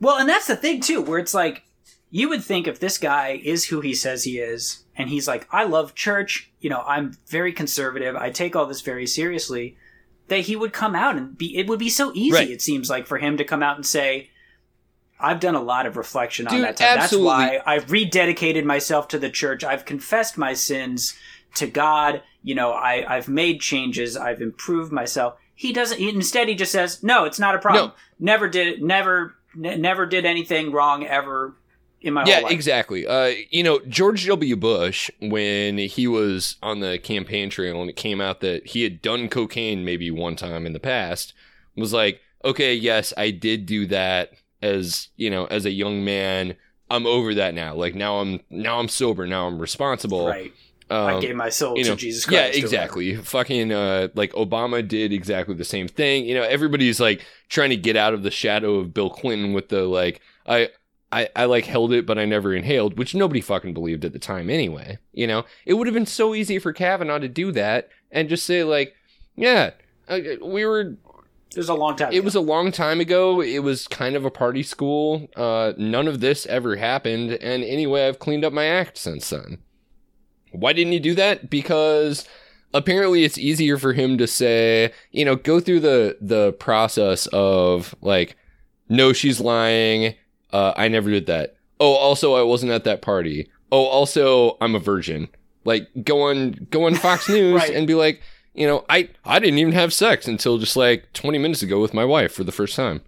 Well, 0.01 0.17
and 0.17 0.29
that's 0.29 0.47
the 0.47 0.57
thing 0.57 0.81
too, 0.81 1.03
where 1.03 1.19
it's 1.19 1.35
like 1.35 1.65
you 2.11 2.31
would 2.31 2.43
think 2.43 2.67
if 2.67 2.81
this 2.81 2.97
guy 2.97 3.39
is 3.45 3.67
who 3.67 3.83
he 3.83 3.93
says 3.95 4.25
he 4.25 4.39
is, 4.39 4.85
and 4.97 5.09
he's 5.11 5.29
like, 5.29 5.47
I 5.51 5.65
love 5.65 5.95
church, 5.95 6.51
you 6.61 6.71
know, 6.71 6.83
I'm 6.87 7.17
very 7.29 7.53
conservative, 7.53 8.17
I 8.17 8.31
take 8.31 8.57
all 8.57 8.67
this 8.67 8.81
very 8.81 9.07
seriously, 9.07 9.77
that 10.29 10.41
he 10.41 10.57
would 10.57 10.73
come 10.73 10.95
out 10.95 11.17
and 11.17 11.37
be 11.37 11.57
it 11.57 11.67
would 11.69 11.79
be 11.79 11.89
so 11.91 12.11
easy, 12.15 12.33
Right. 12.35 12.51
it 12.51 12.63
seems 12.63 12.91
like, 12.91 13.07
for 13.07 13.19
him 13.19 13.37
to 13.37 13.45
come 13.45 13.63
out 13.63 13.77
and 13.77 13.87
say, 13.87 14.31
I've 15.19 15.41
done 15.41 15.55
a 15.55 15.63
lot 15.63 15.87
of 15.87 15.97
reflection 15.97 16.47
on 16.47 16.61
that 16.61 16.77
time. 16.77 16.99
absolutely. 16.99 17.29
That's 17.31 17.65
why 17.67 17.75
I've 17.75 17.87
rededicated 17.87 18.65
myself 18.65 19.09
to 19.09 19.19
the 19.19 19.31
church. 19.31 19.65
I've 19.65 19.85
confessed 19.87 20.37
my 20.37 20.53
sins 20.53 21.15
to 21.55 21.67
God. 21.67 22.23
You 22.43 22.55
know, 22.55 22.73
I, 22.73 23.17
I've 23.17 23.27
made 23.29 23.61
changes. 23.63 24.15
I've 24.17 24.43
improved 24.43 24.93
myself. 24.93 25.37
He 25.55 25.73
doesn't. 25.73 25.97
He, 25.99 26.11
instead, 26.11 26.49
he 26.49 26.55
just 26.55 26.71
says, 26.71 27.03
"No, 27.03 27.25
it's 27.25 27.39
not 27.39 27.55
a 27.55 27.59
problem. 27.59 27.89
No. 27.89 27.95
Never 28.33 28.47
did 28.47 28.67
it. 28.67 28.83
Never, 28.83 29.37
ne- 29.55 29.79
never 29.79 30.05
did 30.05 30.27
anything 30.27 30.71
wrong 30.71 31.07
ever 31.07 31.55
in 32.01 32.15
my 32.15 32.25
Yeah, 32.27 32.37
whole 32.37 32.43
life." 32.45 32.53
exactly. 32.53 33.07
Uh, 33.07 33.33
you 33.51 33.63
know, 33.63 33.81
George 33.89 34.27
W. 34.27 34.57
Bush, 34.57 35.11
when 35.21 35.79
he 35.79 36.07
was 36.07 36.57
on 36.63 36.81
the 36.81 36.99
campaign 36.99 37.51
trail 37.51 37.81
and 37.81 37.91
it 37.91 37.97
came 37.97 38.21
out 38.21 38.41
that 38.41 38.69
he 38.69 38.83
had 38.83 39.03
done 39.03 39.29
cocaine 39.29 39.85
maybe 39.85 40.11
one 40.11 40.37
time 40.37 40.67
in 40.67 40.73
the 40.73 40.81
past, 40.81 41.33
was 41.77 41.93
like, 41.93 42.21
okay, 42.45 42.75
yes, 42.75 43.13
I 43.17 43.31
did 43.31 43.67
do 43.67 43.87
that 43.87 44.33
as, 44.63 45.09
you 45.17 45.31
know, 45.31 45.47
as 45.47 45.65
a 45.65 45.71
young 45.71 46.05
man. 46.05 46.57
I'm 46.89 47.07
over 47.07 47.35
that 47.35 47.55
now. 47.55 47.75
Like 47.75 47.95
now 47.95 48.19
I'm 48.21 48.41
now 48.49 48.79
I'm 48.79 48.89
sober. 48.89 49.27
Now 49.27 49.49
I'm 49.49 49.59
responsible. 49.59 50.29
Right. 50.29 50.53
Um, 50.89 51.17
I 51.17 51.21
gave 51.21 51.35
my 51.35 51.49
soul 51.49 51.77
you 51.77 51.83
to 51.83 51.97
Jesus 51.97 52.31
yeah, 52.31 52.45
Christ. 52.45 52.59
or 52.59 52.61
exactly. 52.61 53.17
Fucking 53.17 53.73
uh, 53.73 54.09
like 54.15 54.33
Obama 54.35 54.87
did 54.87 55.13
exactly 55.13 55.57
the 55.57 55.65
same 55.65 55.89
thing. 55.89 56.27
You 56.27 56.37
know, 56.37 56.45
everybody's 56.45 57.01
like 57.01 57.25
trying 57.49 57.71
to 57.71 57.77
get 57.77 57.97
out 57.97 58.15
of 58.15 58.23
the 58.23 58.31
shadow 58.31 58.77
of 58.77 58.95
Bill 58.95 59.11
Clinton 59.11 59.53
with 59.53 59.69
the 59.69 59.83
like, 59.83 60.21
I, 60.47 60.69
I, 61.13 61.29
I 61.37 61.45
like 61.45 61.65
held 61.67 61.93
it, 61.93 62.05
but 62.05 62.19
I 62.19 62.25
never 62.25 62.55
inhaled, 62.55 62.99
which 62.99 63.15
nobody 63.15 63.41
fucking 63.41 63.75
believed 63.75 64.05
at 64.05 64.13
the 64.13 64.19
time 64.19 64.51
anyway. 64.51 64.99
You 65.13 65.27
know, 65.27 65.45
it 65.65 65.75
would 65.75 65.87
have 65.87 65.95
been 65.95 66.07
so 66.07 66.35
easy 66.35 66.59
for 66.59 66.73
Kavanaugh 66.73 67.19
to 67.19 67.29
do 67.29 67.53
that 67.53 67.89
and 68.11 68.29
just 68.29 68.45
say 68.45 68.65
like, 68.65 68.95
yeah, 69.37 69.71
uh, 70.09 70.19
we 70.43 70.65
were 70.65 70.97
It 71.51 71.57
was 71.59 71.69
a 71.69 71.75
long 71.75 71.97
time. 71.97 72.13
it 72.13 72.25
was 72.25 72.35
a 72.35 72.41
long 72.41 72.73
time 72.73 73.01
ago. 73.01 73.41
It 73.41 73.61
was 73.61 73.87
kind 73.87 74.17
of 74.17 74.25
a 74.25 74.31
party 74.31 74.63
school. 74.63 75.29
Uh, 75.37 75.73
none 75.79 76.09
of 76.09 76.21
this 76.21 76.45
ever 76.47 76.77
happened. 76.77 77.33
And 77.33 77.63
anyway, 77.63 78.09
I've 78.09 78.19
cleaned 78.19 78.45
up 78.45 78.53
my 78.53 78.67
act 78.67 78.99
since 78.99 79.31
then. 79.31 79.59
Why 80.53 80.73
didn't 80.73 80.93
he 80.93 80.99
do 81.01 81.15
that? 81.15 81.51
Because 81.51 82.27
apparently 82.75 83.25
it's 83.25 83.39
easier 83.39 83.79
for 83.79 83.93
him 83.93 84.19
to 84.19 84.27
say, 84.27 84.93
you 85.13 85.25
know, 85.25 85.37
go 85.37 85.61
through 85.61 85.81
the 85.81 86.17
the 86.21 86.53
process 86.55 87.27
of 87.33 87.95
like, 88.01 88.37
no, 88.89 89.13
she's 89.13 89.41
lying. 89.41 90.15
Uh, 90.53 90.73
I 90.77 90.89
never 90.89 91.11
did 91.11 91.27
that. 91.27 91.57
Oh, 91.81 91.93
also, 91.95 92.35
I 92.35 92.43
wasn't 92.43 92.73
at 92.73 92.85
that 92.85 93.03
party. 93.03 93.51
Oh, 93.73 93.85
also, 93.85 94.57
I'm 94.61 94.75
a 94.75 94.79
virgin. 94.79 95.29
Like, 95.65 95.89
go 96.05 96.23
on, 96.23 96.67
go 96.71 96.85
on 96.87 96.95
Fox 96.95 97.29
News 97.29 97.55
Right. 97.61 97.75
and 97.75 97.87
be 97.87 97.95
like, 97.95 98.23
you 98.55 98.67
know, 98.67 98.85
I 98.89 99.11
I 99.25 99.39
didn't 99.39 99.59
even 99.59 99.73
have 99.75 99.93
sex 99.93 100.27
until 100.27 100.57
just 100.59 100.77
like 100.77 101.13
20 101.13 101.37
minutes 101.39 101.63
ago 101.63 101.81
with 101.81 101.93
my 101.93 102.05
wife 102.05 102.33
for 102.33 102.45
the 102.45 102.53
first 102.53 102.75
time. 102.77 103.03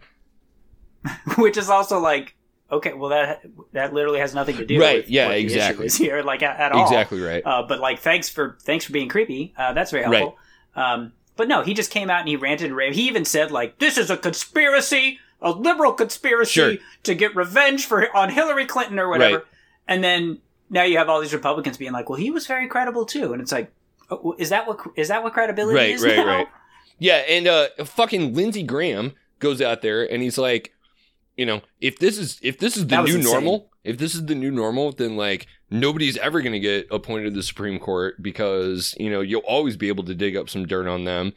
which 1.38 1.56
is 1.56 1.70
also 1.70 1.98
like, 2.00 2.34
okay, 2.70 2.92
well 2.92 3.10
that 3.10 3.42
that 3.72 3.94
literally 3.94 4.18
has 4.20 4.34
nothing 4.34 4.56
to 4.58 4.66
do 4.66 4.80
Right, 4.80 4.98
with 5.04 5.08
yeah, 5.10 5.26
what 5.26 5.32
the 5.32 5.38
issue 5.38 5.44
exactly. 5.54 5.86
is 5.86 5.96
here, 5.96 6.22
like 6.22 6.42
at, 6.42 6.58
at 6.60 6.72
all. 6.72 6.82
Exactly 6.84 7.20
right. 7.20 7.42
Uh, 7.46 7.62
but 7.66 7.80
like, 7.80 8.00
thanks 8.00 8.28
for 8.28 8.58
thanks 8.62 8.84
for 8.84 8.92
being 8.92 9.08
creepy. 9.08 9.54
Uh, 9.56 9.72
that's 9.72 9.90
very 9.90 10.04
helpful. 10.04 10.36
Um, 10.74 11.12
but 11.36 11.48
no, 11.48 11.62
he 11.62 11.72
just 11.72 11.90
came 11.90 12.10
out 12.10 12.20
and 12.20 12.28
he 12.28 12.36
ranted 12.36 12.66
and 12.66 12.76
raved. 12.76 12.96
He 12.96 13.06
even 13.08 13.24
said 13.24 13.50
like, 13.50 13.78
"This 13.78 13.96
is 13.96 14.10
a 14.10 14.16
conspiracy, 14.16 15.18
a 15.40 15.50
liberal 15.50 15.92
conspiracy 15.92 16.52
Sure. 16.52 16.74
to 17.04 17.14
get 17.14 17.34
revenge 17.36 17.86
for 17.86 18.14
on 18.16 18.30
Hillary 18.30 18.66
Clinton 18.66 18.98
or 18.98 19.08
whatever." 19.08 19.36
Right. 19.38 19.44
And 19.86 20.04
then 20.04 20.38
now 20.70 20.82
you 20.82 20.98
have 20.98 21.08
all 21.08 21.20
these 21.20 21.32
Republicans 21.34 21.76
being 21.76 21.92
like, 21.92 22.08
"Well, 22.10 22.18
he 22.18 22.30
was 22.30 22.46
very 22.46 22.68
credible 22.68 23.04
too," 23.06 23.32
and 23.32 23.40
it's 23.42 23.52
like, 23.52 23.72
oh, 24.10 24.34
is 24.38 24.50
that 24.50 24.66
what 24.66 24.78
is 24.96 25.08
that 25.08 25.22
what 25.22 25.32
credibility 25.32 25.76
Right, 25.76 25.90
is 25.94 26.02
right, 26.04 26.16
now? 26.16 26.26
right. 26.26 26.46
Yeah, 26.98 27.16
and 27.28 27.46
uh 27.46 27.68
fucking 27.84 28.34
Lindsey 28.34 28.62
Graham 28.62 29.12
goes 29.38 29.62
out 29.62 29.82
there 29.82 30.10
and 30.10 30.22
he's 30.22 30.36
like, 30.38 30.72
you 31.36 31.46
know, 31.46 31.62
if 31.80 31.98
this 31.98 32.18
is 32.18 32.38
if 32.42 32.58
this 32.58 32.76
is 32.76 32.86
the 32.86 33.02
new 33.02 33.16
insane. 33.16 33.22
normal, 33.32 33.70
if 33.84 33.98
this 33.98 34.14
is 34.16 34.26
the 34.26 34.34
new 34.34 34.50
normal, 34.50 34.90
then 34.92 35.16
like 35.16 35.46
nobody's 35.70 36.16
ever 36.18 36.40
going 36.42 36.52
to 36.54 36.58
get 36.58 36.86
appointed 36.90 37.24
to 37.24 37.30
the 37.30 37.42
Supreme 37.42 37.78
Court 37.78 38.20
because, 38.22 38.94
you 38.98 39.10
know, 39.10 39.20
you'll 39.20 39.42
always 39.42 39.76
be 39.76 39.88
able 39.88 40.02
to 40.04 40.14
dig 40.14 40.36
up 40.36 40.48
some 40.50 40.66
dirt 40.66 40.88
on 40.88 41.04
them. 41.04 41.34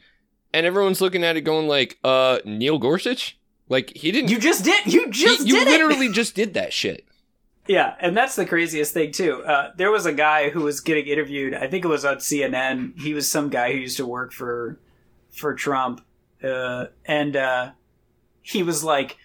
And 0.52 0.66
everyone's 0.66 1.00
looking 1.00 1.22
at 1.22 1.36
it 1.36 1.42
going 1.42 1.68
like, 1.68 1.98
uh 2.02 2.40
Neil 2.44 2.78
Gorsuch? 2.78 3.38
Like 3.72 3.90
he 3.96 4.12
didn't 4.12 4.30
You 4.30 4.38
just 4.38 4.64
did. 4.64 4.86
You 4.92 5.06
he- 5.06 5.10
just 5.10 5.46
you 5.46 5.54
did 5.54 5.66
it. 5.66 5.70
literally 5.70 6.10
just 6.12 6.34
did 6.36 6.54
that 6.54 6.72
shit. 6.72 7.04
Yeah, 7.68 7.94
and 8.00 8.16
that's 8.16 8.34
the 8.36 8.44
craziest 8.44 8.92
thing 8.92 9.12
too. 9.12 9.42
Uh, 9.44 9.70
there 9.76 9.90
was 9.90 10.04
a 10.04 10.12
guy 10.12 10.50
who 10.50 10.60
was 10.62 10.80
getting 10.80 11.06
interviewed. 11.06 11.54
I 11.54 11.68
think 11.68 11.84
it 11.84 11.88
was 11.88 12.04
on 12.04 12.16
CNN. 12.16 13.00
He 13.00 13.14
was 13.14 13.30
some 13.30 13.48
guy 13.50 13.72
who 13.72 13.78
used 13.78 13.96
to 13.98 14.06
work 14.06 14.32
for 14.32 14.78
for 15.30 15.54
Trump, 15.54 16.04
uh, 16.44 16.86
and 17.06 17.36
uh, 17.36 17.70
he 18.42 18.62
was 18.64 18.82
like, 18.82 19.16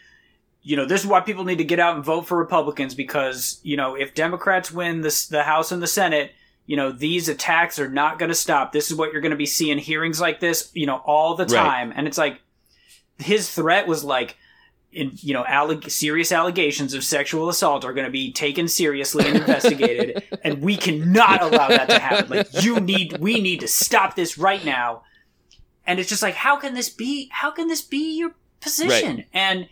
you 0.61 0.75
know, 0.77 0.85
this 0.85 1.01
is 1.01 1.07
why 1.07 1.19
people 1.21 1.45
need 1.45 1.57
to 1.57 1.63
get 1.63 1.79
out 1.79 1.95
and 1.95 2.05
vote 2.05 2.27
for 2.27 2.37
Republicans 2.37 2.93
because 2.95 3.59
you 3.63 3.75
know 3.75 3.95
if 3.95 4.13
Democrats 4.13 4.71
win 4.71 5.01
this 5.01 5.25
the 5.27 5.43
House 5.43 5.71
and 5.71 5.81
the 5.81 5.87
Senate, 5.87 6.31
you 6.67 6.77
know 6.77 6.91
these 6.91 7.27
attacks 7.27 7.79
are 7.79 7.89
not 7.89 8.19
going 8.19 8.29
to 8.29 8.35
stop. 8.35 8.71
This 8.71 8.91
is 8.91 8.97
what 8.97 9.11
you're 9.11 9.21
going 9.21 9.31
to 9.31 9.35
be 9.35 9.47
seeing 9.47 9.79
hearings 9.79 10.21
like 10.21 10.39
this, 10.39 10.69
you 10.75 10.85
know, 10.85 10.97
all 11.05 11.35
the 11.35 11.45
Right. 11.45 11.55
time. 11.57 11.91
And 11.95 12.07
it's 12.07 12.19
like 12.19 12.39
his 13.19 13.49
threat 13.49 13.87
was 13.87 14.03
like 14.03 14.37
in 14.91 15.11
you 15.15 15.33
know 15.33 15.43
alleg- 15.43 15.89
serious 15.89 16.31
allegations 16.31 16.93
of 16.93 17.03
sexual 17.03 17.49
assault 17.49 17.83
are 17.83 17.93
going 17.93 18.05
to 18.05 18.11
be 18.11 18.31
taken 18.31 18.67
seriously 18.67 19.27
and 19.27 19.37
investigated 19.37 20.23
and 20.43 20.61
we 20.61 20.77
cannot 20.77 21.41
allow 21.41 21.67
that 21.67 21.89
to 21.89 21.99
happen. 21.99 22.29
Like 22.29 22.63
you 22.63 22.79
need 22.79 23.17
we 23.19 23.39
need 23.41 23.59
to 23.61 23.67
stop 23.67 24.15
this 24.15 24.37
right 24.37 24.63
now. 24.63 25.03
And 25.85 25.99
it's 25.99 26.09
just 26.09 26.23
like 26.23 26.35
how 26.35 26.57
can 26.57 26.73
this 26.73 26.89
be 26.89 27.29
how 27.31 27.51
can 27.51 27.67
this 27.67 27.81
be 27.81 28.17
your 28.17 28.33
position? 28.61 29.25
And 29.33 29.67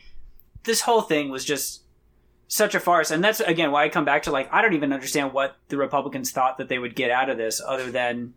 this 0.63 0.81
whole 0.81 1.01
thing 1.01 1.29
was 1.29 1.45
just 1.45 1.84
such 2.47 2.75
a 2.75 2.79
farce. 2.79 3.10
And 3.10 3.23
that's 3.23 3.39
again 3.39 3.71
why 3.71 3.86
i 3.86 3.89
come 3.89 4.05
back 4.05 4.23
to 4.23 4.31
like 4.31 4.53
i 4.53 4.62
don't 4.62 4.73
even 4.73 4.93
understand 4.93 5.34
what 5.34 5.58
the 5.69 5.77
republicans 5.77 6.31
thought 6.31 6.58
that 6.58 6.69
they 6.69 6.79
would 6.79 6.95
get 6.95 7.10
out 7.10 7.29
of 7.29 7.38
this 7.38 7.62
other 7.65 7.89
than 7.89 8.34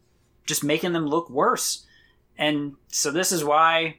just 0.47 0.65
making 0.65 0.93
them 0.93 1.07
look 1.07 1.29
worse. 1.29 1.87
And 2.39 2.75
so 2.89 3.11
this 3.11 3.33
is 3.33 3.45
why 3.45 3.99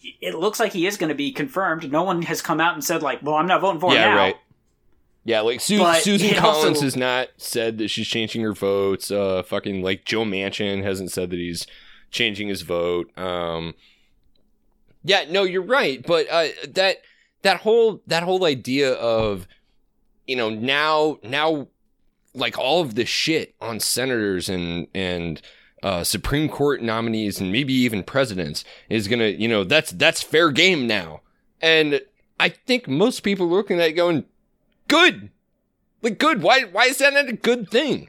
it 0.00 0.34
looks 0.34 0.60
like 0.60 0.72
he 0.72 0.86
is 0.86 0.96
going 0.96 1.08
to 1.08 1.14
be 1.14 1.32
confirmed. 1.32 1.90
No 1.90 2.02
one 2.02 2.22
has 2.22 2.40
come 2.42 2.60
out 2.60 2.74
and 2.74 2.84
said 2.84 3.02
like, 3.02 3.22
"Well, 3.22 3.34
I'm 3.34 3.46
not 3.46 3.60
voting 3.60 3.80
for 3.80 3.90
him 3.90 3.96
Yeah, 3.96 4.08
now." 4.10 4.16
right. 4.16 4.36
Yeah, 5.24 5.40
like 5.40 5.60
Su- 5.60 5.84
Susan 6.00 6.34
Collins 6.36 6.68
also- 6.76 6.82
has 6.82 6.96
not 6.96 7.28
said 7.36 7.78
that 7.78 7.88
she's 7.88 8.06
changing 8.08 8.42
her 8.42 8.52
votes. 8.54 9.10
Uh, 9.10 9.42
fucking 9.42 9.82
like 9.82 10.04
Joe 10.04 10.24
Manchin 10.24 10.82
hasn't 10.82 11.10
said 11.12 11.30
that 11.30 11.36
he's 11.38 11.66
changing 12.10 12.48
his 12.48 12.62
vote. 12.62 13.10
Um, 13.18 13.74
yeah, 15.04 15.24
no, 15.28 15.42
you're 15.44 15.62
right, 15.62 16.02
but 16.06 16.26
uh, 16.30 16.48
that 16.68 16.98
that 17.42 17.58
whole 17.60 18.00
that 18.06 18.22
whole 18.22 18.44
idea 18.44 18.92
of 18.92 19.46
you 20.26 20.36
know 20.36 20.50
now 20.50 21.18
now 21.22 21.68
like 22.34 22.56
all 22.58 22.80
of 22.80 22.94
this 22.94 23.08
shit 23.08 23.54
on 23.60 23.80
senators 23.80 24.48
and 24.48 24.86
and 24.94 25.42
uh, 25.82 26.02
Supreme 26.04 26.48
Court 26.48 26.82
nominees 26.82 27.40
and 27.40 27.52
maybe 27.52 27.72
even 27.72 28.02
presidents 28.02 28.64
is 28.88 29.08
gonna 29.08 29.28
you 29.28 29.48
know 29.48 29.64
that's 29.64 29.90
that's 29.92 30.22
fair 30.22 30.50
game 30.50 30.86
now, 30.86 31.20
and 31.60 32.00
I 32.40 32.48
think 32.50 32.88
most 32.88 33.20
people 33.20 33.46
are 33.46 33.50
looking 33.56 33.80
at 33.80 33.88
it 33.88 33.92
going, 33.92 34.24
good, 34.88 35.30
like 36.02 36.18
good. 36.18 36.42
Why 36.42 36.62
why 36.62 36.84
is 36.84 36.98
that 36.98 37.12
not 37.14 37.28
a 37.28 37.32
good 37.32 37.70
thing? 37.70 38.08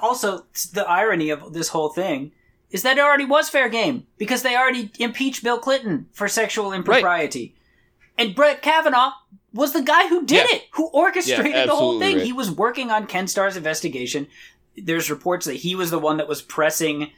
Also, 0.00 0.44
the 0.72 0.88
irony 0.88 1.30
of 1.30 1.52
this 1.52 1.68
whole 1.68 1.88
thing 1.88 2.32
is 2.70 2.82
that 2.82 2.98
it 2.98 3.00
already 3.00 3.24
was 3.24 3.48
fair 3.48 3.68
game 3.68 4.06
because 4.18 4.42
they 4.42 4.56
already 4.56 4.90
impeached 4.98 5.42
Bill 5.42 5.58
Clinton 5.58 6.06
for 6.12 6.28
sexual 6.28 6.72
impropriety, 6.72 7.54
and 8.18 8.34
Brett 8.34 8.62
Kavanaugh 8.62 9.12
was 9.52 9.72
the 9.72 9.82
guy 9.82 10.08
who 10.08 10.24
did 10.26 10.46
Yeah. 10.50 10.56
it, 10.56 10.64
who 10.72 10.86
orchestrated 10.88 11.52
Yeah, 11.54 11.66
the 11.66 11.74
whole 11.76 11.98
thing. 11.98 12.16
right. 12.18 12.26
He 12.26 12.32
was 12.32 12.50
working 12.50 12.90
on 12.90 13.06
Ken 13.06 13.26
Starr's 13.26 13.56
investigation. 13.56 14.26
There's 14.76 15.10
reports 15.10 15.46
that 15.46 15.54
he 15.56 15.74
was 15.74 15.90
the 15.90 15.98
one 15.98 16.16
that 16.18 16.28
was 16.28 16.42
pressing, 16.42 17.10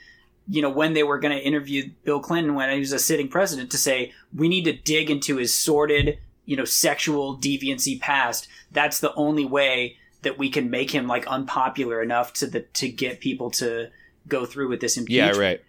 you 0.49 0.63
know, 0.63 0.71
when 0.71 0.93
they 0.95 1.03
were 1.03 1.19
going 1.19 1.37
to 1.37 1.43
interview 1.45 1.91
Bill 2.05 2.21
Clinton 2.21 2.55
when 2.55 2.71
he 2.73 2.79
was 2.79 2.93
a 2.93 2.99
sitting 2.99 3.29
president 3.29 3.71
to 3.73 3.79
say, 3.79 4.13
we 4.35 4.49
need 4.49 4.65
to 4.65 4.73
dig 4.73 5.11
into 5.11 5.37
his 5.37 5.55
sordid, 5.55 6.19
you 6.47 6.57
know, 6.57 6.65
sexual 6.65 7.37
deviancy 7.37 8.01
past. 8.01 8.49
That's 8.71 9.01
the 9.01 9.13
only 9.15 9.45
way 9.45 9.97
that 10.23 10.39
we 10.39 10.51
can 10.51 10.71
make 10.71 10.91
him 10.91 11.07
like 11.07 11.27
unpopular 11.27 12.03
enough 12.03 12.33
to 12.35 12.47
the 12.47 12.61
to 12.75 12.89
get 12.89 13.21
people 13.21 13.51
to 13.53 13.89
go 14.27 14.45
through 14.47 14.69
with 14.69 14.81
this 14.81 14.97
impeachment. 14.97 15.37
Yeah, 15.37 15.41
right. 15.41 15.61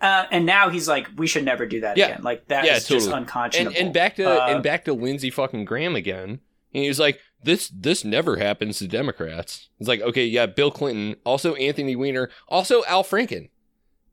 Uh, 0.00 0.24
and 0.30 0.46
now 0.46 0.70
he's 0.70 0.88
like, 0.88 1.06
we 1.16 1.26
should 1.26 1.44
never 1.44 1.66
do 1.66 1.80
that 1.80 1.96
Yeah. 1.98 2.06
again. 2.06 2.22
Like 2.22 2.48
that 2.48 2.64
is 2.64 2.68
Yeah, 2.68 2.74
just 2.74 2.88
totally. 2.88 3.12
unconscionable. 3.22 3.76
And 3.76 3.86
and 3.86 3.94
back 3.94 4.16
to 4.16 4.24
Uh, 4.44 4.46
and 4.46 4.62
back 4.62 4.84
to 4.86 4.92
Lindsey 4.94 5.30
fucking 5.30 5.66
Graham 5.66 5.94
again. 5.94 6.40
And 6.72 6.82
he 6.82 6.88
was 6.88 6.98
like, 6.98 7.20
"This 7.42 7.68
this 7.68 8.04
never 8.04 8.36
happens 8.36 8.78
to 8.78 8.88
Democrats." 8.88 9.68
It's 9.78 9.88
like, 9.88 10.00
okay, 10.00 10.24
yeah, 10.24 10.46
Bill 10.46 10.70
Clinton, 10.70 11.16
also 11.24 11.54
Anthony 11.54 11.96
Weiner, 11.96 12.30
also 12.48 12.84
Al 12.84 13.04
Franken, 13.04 13.50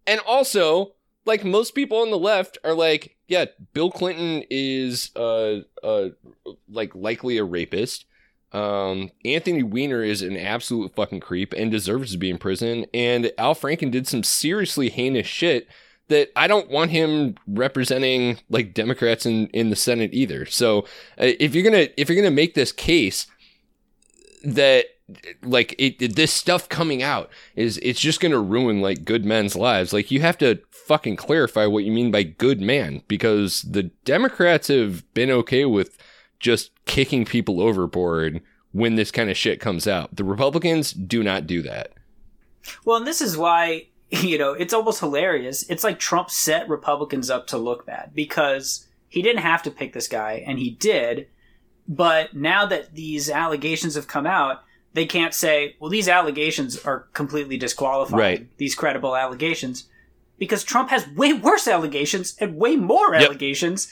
and 0.06 0.20
also 0.22 0.94
like 1.26 1.44
most 1.44 1.76
people 1.76 2.00
on 2.00 2.10
the 2.10 2.18
left 2.18 2.58
are 2.64 2.74
like, 2.74 3.18
yeah, 3.28 3.46
Bill 3.74 3.92
Clinton 3.92 4.44
is 4.50 5.12
uh 5.16 5.60
uh 5.84 6.10
like 6.70 6.96
likely 6.96 7.38
a 7.38 7.44
rapist. 7.44 8.06
Um, 8.54 9.12
Anthony 9.26 9.62
Weiner 9.62 10.02
is 10.02 10.22
an 10.22 10.38
absolute 10.38 10.96
fucking 10.96 11.20
creep 11.20 11.54
and 11.54 11.70
deserves 11.70 12.14
to 12.14 12.18
be 12.18 12.30
in 12.30 12.38
prison. 12.38 12.86
And 12.94 13.32
Al 13.38 13.54
Franken 13.54 13.92
did 13.92 14.08
some 14.08 14.24
seriously 14.24 14.90
heinous 14.90 15.28
shit 15.28 15.68
that 16.10 16.30
I 16.36 16.48
don't 16.48 16.70
want 16.70 16.92
him 16.92 17.36
representing 17.48 18.40
like 18.50 18.74
Democrats 18.74 19.26
in, 19.26 19.48
in 19.48 19.70
the 19.70 19.76
Senate 19.76 20.12
either. 20.14 20.46
So 20.46 20.80
uh, 21.20 21.32
if 21.40 21.54
you're 21.54 21.64
gonna 21.64 21.88
if 21.98 22.10
you're 22.10 22.16
gonna 22.16 22.32
make 22.32 22.54
this 22.54 22.72
case 22.72 23.28
that 24.44 24.86
like 25.44 25.74
it, 25.78 26.02
it- 26.02 26.16
this 26.16 26.34
stuff 26.34 26.68
coming 26.70 27.02
out 27.02 27.30
is 27.56 27.78
it's 27.82 28.00
just 28.00 28.20
gonna 28.20 28.40
ruin 28.40 28.82
like 28.82 29.06
good 29.06 29.26
men's 29.26 29.56
lives. 29.56 29.94
Like 29.94 30.12
you 30.12 30.22
have 30.22 30.38
to 30.40 30.60
fucking 30.72 31.16
clarify 31.18 31.66
what 31.66 31.84
you 31.84 31.92
mean 31.92 32.12
by 32.12 32.24
good 32.24 32.62
man 32.62 33.02
because 33.08 33.62
the 33.64 33.84
Democrats 34.06 34.68
have 34.70 35.12
been 35.14 35.32
okay 35.32 35.66
with 35.66 35.98
just 36.40 36.72
kicking 36.86 37.26
people 37.26 37.60
overboard 37.62 38.42
when 38.72 38.96
this 38.96 39.12
kind 39.12 39.30
of 39.30 39.36
shit 39.38 39.60
comes 39.60 39.88
out. 39.88 40.16
The 40.16 40.24
Republicans 40.24 40.92
do 40.92 41.24
not 41.24 41.48
do 41.48 41.62
that. 41.64 41.94
Well, 42.86 42.98
and 42.98 43.08
this 43.08 43.22
is 43.22 43.38
why, 43.38 43.88
you 44.22 44.38
know, 44.38 44.54
it's 44.54 44.74
almost 44.74 45.00
hilarious. 45.00 45.64
It's 45.70 45.84
like 45.84 46.00
Trump 46.00 46.30
set 46.30 46.70
Republicans 46.70 47.30
up 47.30 47.48
to 47.48 47.58
look 47.58 47.86
bad 47.86 48.12
because 48.14 48.88
he 49.10 49.22
didn't 49.22 49.42
have 49.42 49.64
to 49.64 49.72
pick 49.72 49.94
this 49.94 50.08
guy, 50.08 50.44
and 50.46 50.60
he 50.60 50.72
did. 50.72 51.28
But 51.88 52.34
now 52.36 52.66
that 52.66 52.96
these 52.96 53.30
allegations 53.30 53.96
have 53.96 54.08
come 54.08 54.28
out, 54.28 54.64
they 54.94 55.06
can't 55.06 55.34
say, 55.34 55.76
well, 55.80 55.90
these 55.90 56.10
allegations 56.10 56.78
are 56.80 57.08
completely 57.14 57.58
disqualified. 57.58 58.20
Right. 58.20 58.58
These 58.58 58.76
credible 58.76 59.16
allegations. 59.16 59.86
Because 60.38 60.64
Trump 60.64 60.90
has 60.90 61.08
way 61.10 61.34
worse 61.34 61.68
allegations 61.68 62.36
and 62.40 62.58
way 62.58 62.76
more 62.76 63.14
Yep. 63.14 63.24
allegations. 63.24 63.92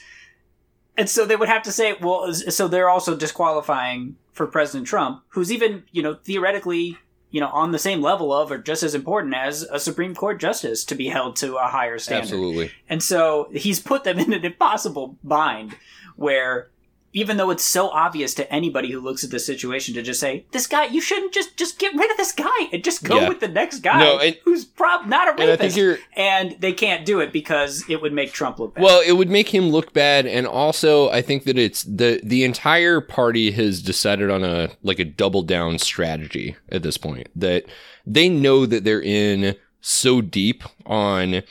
And 0.97 1.09
so 1.09 1.25
they 1.25 1.35
would 1.35 1.49
have 1.49 1.63
to 1.63 1.71
say, 1.71 1.95
well, 2.01 2.33
so 2.33 2.67
they're 2.67 2.89
also 2.89 3.15
disqualifying 3.15 4.15
for 4.31 4.47
President 4.47 4.87
Trump, 4.87 5.23
who's 5.29 5.51
even, 5.51 5.83
you 5.91 6.01
know, 6.01 6.15
theoretically, 6.15 6.97
you 7.31 7.41
know, 7.41 7.49
on 7.49 7.71
the 7.71 7.79
same 7.79 8.01
level 8.01 8.31
of 8.31 8.51
or 8.51 8.57
just 8.57 8.83
as 8.83 8.95
important 8.95 9.33
as 9.35 9.63
a 9.63 9.79
Supreme 9.79 10.15
Court 10.15 10.39
justice 10.39 10.83
to 10.85 10.95
be 10.95 11.09
held 11.09 11.35
to 11.37 11.55
a 11.55 11.67
higher 11.67 11.99
standard. 11.99 12.23
Absolutely. 12.23 12.71
And 12.87 13.03
so 13.03 13.49
he's 13.51 13.79
put 13.79 14.03
them 14.03 14.19
in 14.19 14.33
an 14.33 14.45
impossible 14.45 15.17
bind 15.23 15.75
where 16.15 16.69
even 17.15 17.37
though 17.37 17.49
it's 17.49 17.63
so 17.63 17.87
obvious 17.91 18.33
to 18.35 18.53
anybody 18.53 18.91
who 18.91 18.99
looks 18.99 19.23
at 19.23 19.31
the 19.31 19.39
situation 19.39 19.93
to 19.95 20.01
just 20.01 20.19
say, 20.19 20.45
this 20.51 20.67
guy, 20.67 20.83
you 20.83 20.99
shouldn't 20.99 21.33
just, 21.33 21.55
just 21.55 21.79
get 21.79 21.95
rid 21.95 22.11
of 22.11 22.17
this 22.17 22.33
guy 22.33 22.65
and 22.73 22.83
just 22.83 23.05
go 23.05 23.21
Yeah. 23.21 23.29
with 23.29 23.39
the 23.39 23.47
next 23.47 23.79
guy 23.79 23.99
No, 23.99 24.19
and- 24.19 24.37
who's 24.43 24.65
prob- 24.65 25.07
not 25.07 25.29
a 25.29 25.31
And 25.41 25.49
rapist. 25.51 25.77
you're 25.77 25.97
And 26.17 26.57
they 26.59 26.73
can't 26.73 27.05
do 27.05 27.21
it 27.21 27.31
because 27.31 27.85
it 27.87 28.01
would 28.01 28.11
make 28.11 28.33
Trump 28.33 28.59
look 28.59 28.75
bad. 28.75 28.83
Well, 28.83 28.99
it 28.99 29.13
would 29.13 29.29
make 29.29 29.47
him 29.53 29.69
look 29.69 29.93
bad, 29.93 30.25
and 30.27 30.45
also 30.45 31.09
I 31.09 31.21
think 31.21 31.45
that 31.45 31.57
it's 31.57 31.83
the 31.83 32.19
the 32.21 32.43
entire 32.43 32.99
party 32.99 33.51
has 33.51 33.81
decided 33.81 34.29
on 34.29 34.43
a 34.43 34.71
like 34.83 34.99
a 34.99 35.05
double 35.05 35.41
down 35.41 35.79
strategy 35.79 36.57
at 36.69 36.83
this 36.83 36.97
point. 36.97 37.29
That 37.33 37.63
they 38.05 38.27
know 38.27 38.65
that 38.65 38.83
they're 38.83 39.01
in 39.01 39.55
so 39.79 40.19
deep 40.19 40.63
on 40.85 41.43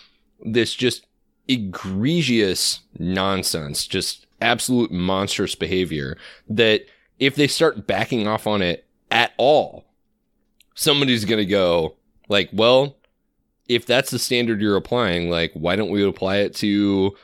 this 0.44 0.74
just 0.74 1.06
egregious 1.48 2.80
nonsense, 2.98 3.86
just 3.86 4.23
absolute 4.44 4.92
monstrous 4.92 5.54
behavior 5.54 6.16
that 6.48 6.82
if 7.18 7.34
they 7.34 7.46
start 7.46 7.86
backing 7.86 8.28
off 8.28 8.46
on 8.46 8.60
it 8.62 8.86
at 9.10 9.32
all, 9.38 9.84
somebody's 10.74 11.24
gonna 11.24 11.44
go 11.44 11.96
like, 12.28 12.50
well, 12.52 12.96
if 13.68 13.86
that's 13.86 14.10
the 14.10 14.18
standard 14.18 14.60
you're 14.60 14.76
applying, 14.76 15.30
like, 15.30 15.52
why 15.54 15.74
don't 15.76 15.90
we 15.90 16.04
apply 16.04 16.36
it 16.38 16.54
to 16.56 17.16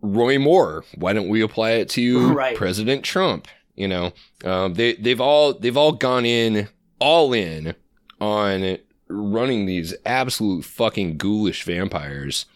Roy 0.00 0.38
Moore? 0.38 0.84
Why 0.96 1.12
don't 1.12 1.28
we 1.28 1.40
apply 1.40 1.72
it 1.72 1.88
to 1.90 2.32
Right. 2.34 2.56
President 2.56 3.04
Trump? 3.04 3.46
You 3.76 3.88
know, 3.88 4.12
um, 4.44 4.74
they 4.74 4.94
they've 4.94 5.20
all 5.20 5.52
they've 5.52 5.76
all 5.76 5.92
gone 5.92 6.24
in 6.24 6.68
all 6.98 7.32
in 7.34 7.74
on 8.20 8.78
running 9.08 9.66
these 9.66 9.94
absolute 10.06 10.64
fucking 10.64 11.18
ghoulish 11.18 11.62
vampires, 11.64 12.46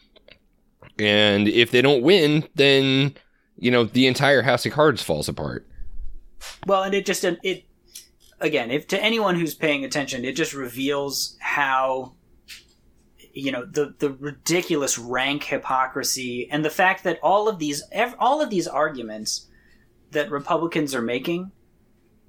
and 0.99 1.47
if 1.47 1.71
they 1.71 1.83
don't 1.83 2.03
win, 2.03 2.49
then 2.55 3.15
you 3.61 3.71
know 3.71 3.85
the 3.85 4.07
entire 4.07 4.43
House 4.43 4.67
of 4.67 4.73
Cards 4.73 5.03
falls 5.03 5.29
apart. 5.29 5.67
Well, 6.67 6.83
and 6.83 6.95
it 6.95 7.07
just 7.07 7.23
it 7.25 7.65
again, 8.41 8.71
if 8.71 8.89
to 8.89 9.03
anyone 9.03 9.37
who's 9.37 9.55
paying 9.55 9.85
attention, 9.85 10.25
it 10.25 10.35
just 10.35 10.55
reveals 10.55 11.37
how 11.41 12.15
you 13.33 13.53
know 13.53 13.65
the 13.65 13.95
the 13.99 14.11
ridiculous 14.11 14.99
rank 14.99 15.45
hypocrisy 15.45 16.49
and 16.51 16.65
the 16.65 16.71
fact 16.71 17.05
that 17.05 17.21
all 17.23 17.49
of 17.49 17.59
these 17.59 17.83
all 18.19 18.43
of 18.43 18.51
these 18.51 18.67
arguments 18.67 19.47
that 20.11 20.31
Republicans 20.31 20.95
are 20.95 21.03
making, 21.03 21.53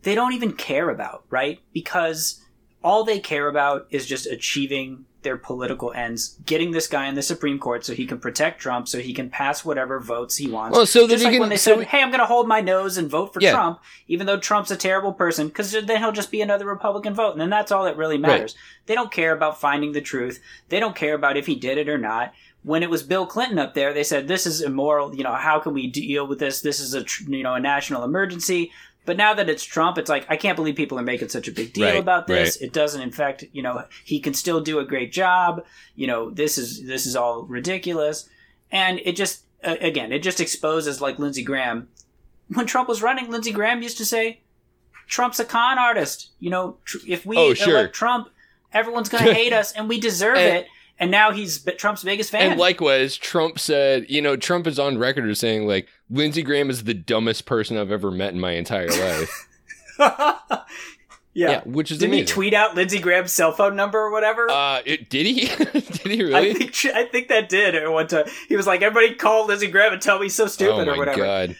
they 0.04 0.14
don't 0.14 0.34
even 0.34 0.54
care 0.54 0.90
about, 0.90 1.24
right? 1.30 1.60
Because 1.74 2.44
all 2.84 3.04
they 3.04 3.20
care 3.20 3.48
about 3.48 3.88
is 3.90 4.06
just 4.06 4.28
achieving 4.28 5.06
their 5.24 5.38
political 5.38 5.92
ends, 5.94 6.38
getting 6.46 6.72
this 6.72 6.88
guy 6.88 7.08
in 7.08 7.16
the 7.16 7.22
Supreme 7.22 7.60
Court 7.60 7.86
so 7.86 7.94
he 7.94 8.06
can 8.08 8.20
protect 8.20 8.60
Trump, 8.60 8.88
so 8.88 9.00
he 9.00 9.14
can 9.14 9.30
pass 9.30 9.64
whatever 9.64 10.00
votes 10.00 10.38
he 10.38 10.50
wants. 10.50 10.76
Well, 10.76 10.86
so 10.86 11.06
that 11.06 11.14
Just 11.14 11.24
like 11.24 11.34
can- 11.34 11.40
when 11.42 11.50
they 11.50 11.58
so- 11.58 11.78
said, 11.78 11.88
"Hey, 11.88 12.02
I'm 12.02 12.10
going 12.10 12.20
to 12.20 12.26
hold 12.26 12.48
my 12.48 12.62
nose 12.62 12.98
and 12.98 13.10
vote 13.10 13.34
for 13.34 13.40
Yeah. 13.42 13.52
Trump," 13.52 13.80
even 14.08 14.26
though 14.28 14.38
Trump's 14.40 14.72
a 14.72 14.76
terrible 14.76 15.14
person, 15.14 15.48
because 15.48 15.72
then 15.72 16.00
he'll 16.00 16.12
just 16.12 16.32
be 16.32 16.42
another 16.42 16.66
Republican 16.66 17.14
vote, 17.14 17.32
and 17.34 17.42
then 17.42 17.50
that's 17.50 17.72
all 17.72 17.86
that 17.86 17.98
really 17.98 18.18
matters. 18.18 18.56
They 18.88 18.96
don't 18.96 19.12
care 19.12 19.32
about 19.32 19.60
finding 19.62 19.92
the 19.92 20.02
truth. 20.02 20.40
They 20.70 20.80
don't 20.80 20.96
care 20.96 21.14
about 21.14 21.38
if 21.38 21.46
he 21.46 21.56
did 21.56 21.78
it 21.78 21.88
or 21.88 21.98
not. 21.98 22.34
When 22.64 22.84
it 22.84 22.92
was 22.92 23.02
Bill 23.02 23.26
Clinton 23.26 23.58
up 23.58 23.74
there, 23.74 23.92
they 23.92 24.04
said 24.04 24.28
this 24.28 24.46
is 24.46 24.62
immoral. 24.62 25.16
You 25.16 25.24
know, 25.24 25.34
how 25.34 25.60
can 25.60 25.74
we 25.74 25.88
deal 25.88 26.28
with 26.28 26.38
this? 26.38 26.62
This 26.62 26.80
is 26.80 26.94
a 26.94 27.04
tr- 27.04 27.24
you 27.30 27.42
know 27.42 27.56
a 27.56 27.60
national 27.60 28.04
emergency. 28.04 28.72
But 29.06 29.18
now 29.18 29.34
that 29.34 29.50
it's 29.50 29.64
Trump, 29.64 29.98
it's 29.98 30.10
like 30.10 30.26
I 30.30 30.38
can't 30.38 30.56
believe 30.56 30.76
people 30.76 31.00
are 31.00 31.04
making 31.04 31.30
such 31.30 31.48
a 31.48 31.52
big 31.52 31.74
deal 31.74 31.88
Right, 31.88 31.98
about 31.98 32.28
this. 32.28 32.58
right. 32.62 32.68
It 32.68 32.74
doesn't, 32.74 33.02
in 33.02 33.12
fact, 33.12 33.44
you 33.52 33.62
know, 33.64 33.84
he 34.06 34.20
can 34.20 34.34
still 34.36 34.62
do 34.62 34.78
a 34.80 34.86
great 34.86 35.12
job. 35.12 35.66
You 35.96 36.06
know, 36.08 36.30
this 36.30 36.58
is 36.58 36.86
this 36.86 37.06
is 37.08 37.16
all 37.16 37.44
ridiculous, 37.44 38.30
and 38.72 39.00
it 39.04 39.16
just 39.16 39.44
uh, 39.64 39.76
again, 39.82 40.12
it 40.12 40.20
just 40.24 40.40
exposes 40.40 41.02
like 41.02 41.18
Lindsey 41.20 41.44
Graham. 41.44 41.88
When 42.54 42.66
Trump 42.68 42.88
was 42.90 43.02
running, 43.02 43.32
Lindsey 43.32 43.52
Graham 43.52 43.82
used 43.82 43.98
to 43.98 44.06
say, 44.06 44.42
"Trump's 45.08 45.40
a 45.40 45.46
con 45.46 45.80
artist." 45.80 46.30
You 46.40 46.52
know, 46.52 46.78
tr- 46.86 46.98
if 47.08 47.26
we 47.26 47.38
Oh, 47.38 47.54
sure. 47.56 47.78
elect 47.80 47.96
Trump, 47.96 48.30
everyone's 48.72 49.10
going 49.10 49.24
to 49.28 49.34
hate 49.34 49.54
us, 49.54 49.72
and 49.72 49.90
we 49.90 50.00
deserve 50.00 50.38
And- 50.38 50.58
it. 50.58 50.68
And 51.00 51.10
now 51.10 51.32
he's 51.32 51.64
Trump's 51.80 52.04
biggest 52.04 52.30
fan. 52.30 52.52
And 52.52 52.60
likewise, 52.60 53.18
Trump 53.18 53.58
said, 53.58 54.06
you 54.08 54.22
know, 54.22 54.36
Trump 54.36 54.68
is 54.68 54.78
on 54.78 55.00
record 55.00 55.28
as 55.32 55.40
saying, 55.40 55.66
like, 55.68 55.88
Lindsey 56.12 56.44
Graham 56.44 56.70
is 56.70 56.84
the 56.84 56.94
dumbest 56.94 57.46
person 57.46 57.78
I've 57.78 57.92
ever 57.92 58.12
met 58.12 58.34
in 58.34 58.40
my 58.40 58.52
entire 58.52 58.90
life. 58.90 59.48
yeah. 60.00 60.62
yeah. 61.34 61.62
which 61.66 61.92
is 61.92 62.00
Didn't 62.00 62.14
amazing. 62.14 62.28
he 62.28 62.34
tweet 62.34 62.54
out 62.54 62.76
Lindsey 62.76 63.00
Graham's 63.00 63.32
cell 63.32 63.52
phone 63.52 63.76
number 63.76 64.00
or 64.00 64.12
whatever? 64.12 64.50
uh, 64.50 64.82
it, 64.86 65.10
did 65.10 65.26
he? 65.26 65.46
did 65.56 66.12
he 66.12 66.20
I 66.34 66.42
really? 66.42 66.54
think 66.54 66.76
I 66.94 67.06
think 67.06 67.28
that 67.30 67.50
did 67.50 67.76
at 67.76 67.90
one 67.92 68.08
time. 68.08 68.26
He 68.50 68.56
was 68.56 68.68
like, 68.68 68.82
"Everybody 68.82 69.16
call 69.16 69.46
Lindsey 69.48 69.68
Graham 69.68 69.94
and 69.94 70.02
tell 70.02 70.20
me 70.20 70.26
he's 70.26 70.36
so 70.36 70.48
stupid 70.48 70.74
oh 70.82 70.86
my 70.86 70.94
or 70.94 70.98
whatever." 70.98 71.22
god. 71.24 71.56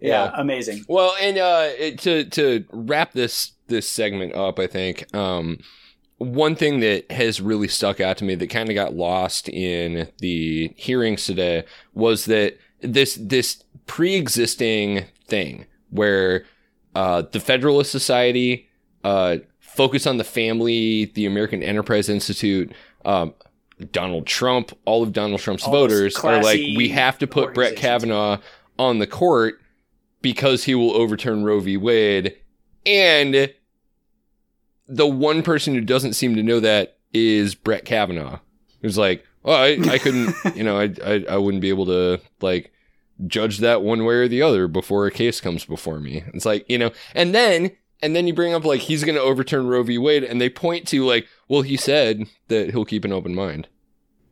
Yeah, 0.00 0.24
Yeah. 0.24 0.32
amazing. 0.36 0.84
Well, 0.88 1.14
and 1.20 1.38
uh, 1.38 1.68
it- 1.78 1.98
to 2.00 2.24
to 2.24 2.64
wrap 2.72 3.12
this 3.12 3.52
this 3.68 3.88
segment 3.88 4.34
up, 4.34 4.58
I 4.58 4.66
think 4.66 5.12
um, 5.14 5.58
one 6.18 6.54
thing 6.54 6.80
that 6.80 7.10
has 7.10 7.40
really 7.40 7.68
stuck 7.68 8.00
out 8.00 8.16
to 8.18 8.24
me 8.24 8.34
that 8.36 8.48
kind 8.50 8.68
of 8.68 8.74
got 8.74 8.94
lost 8.94 9.48
in 9.48 10.08
the 10.18 10.72
hearings 10.76 11.24
today 11.26 11.64
was 11.94 12.26
that 12.26 12.56
this 12.84 13.18
this 13.20 13.62
pre-existing 13.86 15.06
thing 15.26 15.66
where 15.90 16.44
uh, 16.94 17.22
the 17.32 17.40
Federalist 17.40 17.90
Society 17.90 18.68
uh, 19.02 19.38
focus 19.58 20.06
on 20.06 20.16
the 20.16 20.24
family, 20.24 21.06
the 21.06 21.26
American 21.26 21.62
Enterprise 21.62 22.08
Institute. 22.08 22.72
Um, 23.04 23.34
Donald 23.90 24.26
Trump, 24.26 24.72
all 24.84 25.02
of 25.02 25.12
Donald 25.12 25.40
Trump's 25.40 25.64
All 25.64 25.72
voters 25.72 26.16
are 26.18 26.42
like, 26.42 26.60
we 26.60 26.88
have 26.90 27.18
to 27.18 27.26
put 27.26 27.54
Brett. 27.54 27.76
Kavanaugh 27.76 28.38
on 28.78 28.98
the 28.98 29.06
court 29.06 29.60
because 30.22 30.64
he 30.64 30.74
will 30.74 30.92
overturn 30.92 31.44
Roe 31.44 31.60
v. 31.60 31.76
Wade. 31.76 32.36
And 32.86 33.52
the 34.86 35.06
one 35.06 35.42
person 35.42 35.74
who 35.74 35.80
doesn't 35.80 36.14
seem 36.14 36.36
to 36.36 36.42
know 36.42 36.60
that 36.60 36.98
is 37.12 37.54
Brett 37.54 37.84
Kavanaugh. 37.84 38.38
Who's 38.80 38.98
like, 38.98 39.24
oh, 39.44 39.52
I, 39.52 39.78
I 39.90 39.98
couldn't, 39.98 40.34
you 40.54 40.62
know, 40.62 40.78
I, 40.78 40.94
I, 41.04 41.24
I 41.30 41.36
wouldn't 41.36 41.60
be 41.60 41.68
able 41.68 41.86
to 41.86 42.20
like 42.40 42.72
judge 43.26 43.58
that 43.58 43.82
one 43.82 44.04
way 44.04 44.14
or 44.14 44.28
the 44.28 44.42
other 44.42 44.66
before 44.68 45.06
a 45.06 45.10
case 45.10 45.40
comes 45.40 45.64
before 45.64 46.00
me. 46.00 46.24
It's 46.34 46.44
like, 46.46 46.64
you 46.68 46.78
know, 46.78 46.90
and 47.14 47.34
then 47.34 47.72
and 48.02 48.14
then 48.14 48.26
you 48.26 48.34
bring 48.34 48.52
up 48.54 48.64
like 48.64 48.80
he's 48.80 49.04
going 49.04 49.14
to 49.14 49.20
overturn 49.22 49.66
Roe 49.68 49.82
v. 49.82 49.98
Wade, 49.98 50.24
and 50.24 50.40
they 50.40 50.50
point 50.50 50.86
to 50.88 51.04
like, 51.06 51.26
well, 51.48 51.62
he 51.62 51.76
said 51.76 52.26
that 52.48 52.70
he'll 52.70 52.84
keep 52.84 53.04
an 53.04 53.12
open 53.12 53.34
mind. 53.34 53.68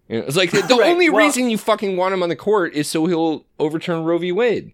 You 0.09 0.19
know, 0.19 0.25
it's 0.27 0.37
like 0.37 0.51
the, 0.51 0.61
the 0.69 0.77
Right, 0.77 0.91
only 0.91 1.09
well- 1.09 1.25
reason 1.25 1.49
you 1.49 1.57
fucking 1.59 1.97
want 1.97 2.13
him 2.13 2.23
on 2.23 2.29
the 2.29 2.37
court 2.37 2.75
is 2.75 2.89
so 2.89 3.07
he'll 3.07 3.47
overturn 3.59 4.05
Roe 4.05 4.19
v. 4.19 4.33
Wade. 4.33 4.73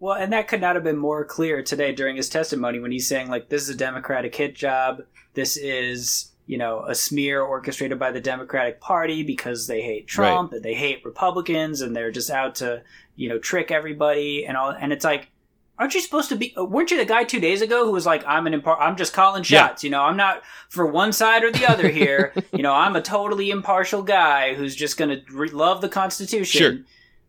Well, 0.00 0.14
and 0.14 0.32
that 0.32 0.46
could 0.46 0.60
not 0.60 0.76
have 0.76 0.84
been 0.84 0.96
more 0.98 1.24
clear 1.24 1.60
today 1.62 1.92
during 1.92 2.14
his 2.14 2.28
testimony 2.28 2.78
when 2.78 2.92
he's 2.92 3.08
saying 3.08 3.28
like 3.30 3.48
this 3.48 3.62
is 3.62 3.68
a 3.70 3.74
Democratic 3.74 4.32
hit 4.34 4.54
job. 4.54 5.02
This 5.34 5.56
is 5.56 6.30
you 6.48 6.58
know 6.58 6.82
a 6.88 6.94
smear 6.96 7.40
orchestrated 7.42 7.98
by 8.00 8.10
the 8.10 8.20
Democratic 8.20 8.80
Party 8.80 9.22
because 9.22 9.68
they 9.68 9.82
hate 9.82 10.08
Trump 10.08 10.52
and 10.52 10.64
they 10.64 10.74
hate 10.74 11.04
Republicans 11.04 11.80
and 11.82 11.94
they're 11.94 12.10
just 12.10 12.30
out 12.30 12.56
to 12.56 12.82
you 13.14 13.28
know 13.28 13.38
trick 13.38 13.70
everybody 13.70 14.44
and 14.46 14.56
all. 14.56 14.70
And 14.70 14.92
it's 14.92 15.04
like, 15.04 15.30
aren't 15.78 15.94
you 15.94 16.00
supposed 16.00 16.30
to 16.30 16.36
be? 16.36 16.54
Uh, 16.58 16.64
weren't 16.64 16.90
you 16.90 16.96
the 16.96 17.04
guy 17.04 17.22
two 17.24 17.38
days 17.38 17.60
ago 17.60 17.84
who 17.84 17.92
was 17.92 18.06
like, 18.06 18.24
I'm 18.26 18.46
an 18.46 18.58
impar- 18.60 18.78
I'm 18.80 18.96
just 18.96 19.12
calling 19.12 19.42
Yeah. 19.46 19.68
shots. 19.68 19.84
You 19.84 19.90
know, 19.90 20.02
I'm 20.02 20.16
not 20.16 20.42
for 20.70 20.86
one 20.86 21.12
side 21.12 21.44
or 21.44 21.52
the 21.52 21.70
other 21.70 21.88
here. 21.90 22.32
you 22.52 22.62
know, 22.62 22.72
I'm 22.72 22.96
a 22.96 23.02
totally 23.02 23.50
impartial 23.50 24.02
guy 24.02 24.54
who's 24.54 24.74
just 24.74 24.96
going 24.96 25.10
to 25.10 25.20
re- 25.32 25.50
love 25.50 25.80
the 25.82 25.88
Constitution. 25.90 26.58
Sure. 26.60 26.70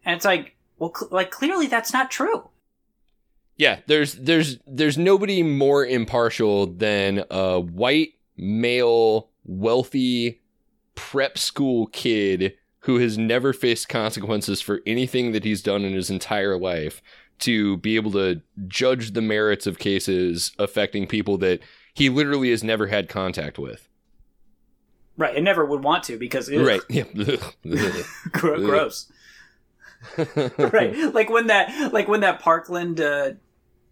And 0.06 0.16
it's 0.16 0.26
like, 0.26 0.56
well, 0.78 0.94
cl- 0.98 1.10
like 1.12 1.30
clearly 1.30 1.68
that's 1.68 1.92
not 1.92 2.10
true. 2.10 2.50
Yeah, 3.58 3.80
there's 3.88 4.14
there's 4.14 4.58
there's 4.66 4.98
nobody 4.98 5.44
more 5.44 5.86
impartial 5.86 6.66
than 6.68 7.26
a 7.30 7.60
white 7.60 8.14
male 8.39 9.30
wealthy 9.43 10.41
prep 10.95 11.38
school 11.38 11.88
kid 11.88 12.56
who 12.82 12.97
has 12.97 13.17
never 13.17 13.52
faced 13.54 13.89
consequences 13.89 14.62
for 14.62 14.80
anything 14.86 15.32
that 15.34 15.43
he's 15.43 15.62
done 15.62 15.84
in 15.84 15.93
his 15.93 16.10
entire 16.10 16.58
life 16.58 17.02
to 17.39 17.78
be 17.78 17.95
able 17.95 18.12
to 18.12 18.41
judge 18.67 19.12
the 19.12 19.21
merits 19.21 19.67
of 19.67 19.80
cases 19.80 20.52
affecting 20.60 21.08
people 21.08 21.38
that 21.38 21.60
he 21.93 22.10
literally 22.10 22.52
has 22.52 22.63
never 22.63 22.88
had 22.88 23.10
contact 23.10 23.58
with. 23.58 23.88
Right, 25.17 25.36
and 25.36 25.43
never 25.43 25.65
would 25.65 25.84
want 25.84 26.04
to 26.06 26.17
because 26.17 26.49
ugh, 26.49 26.65
Right. 26.65 26.82
Yeah. 26.89 27.04
gross. 28.32 29.12
right, 30.58 30.95
like 31.13 31.30
when 31.30 31.47
that 31.47 31.91
like 31.91 32.08
when 32.08 32.21
that 32.21 32.39
Parkland 32.39 33.02
uh, 33.02 33.32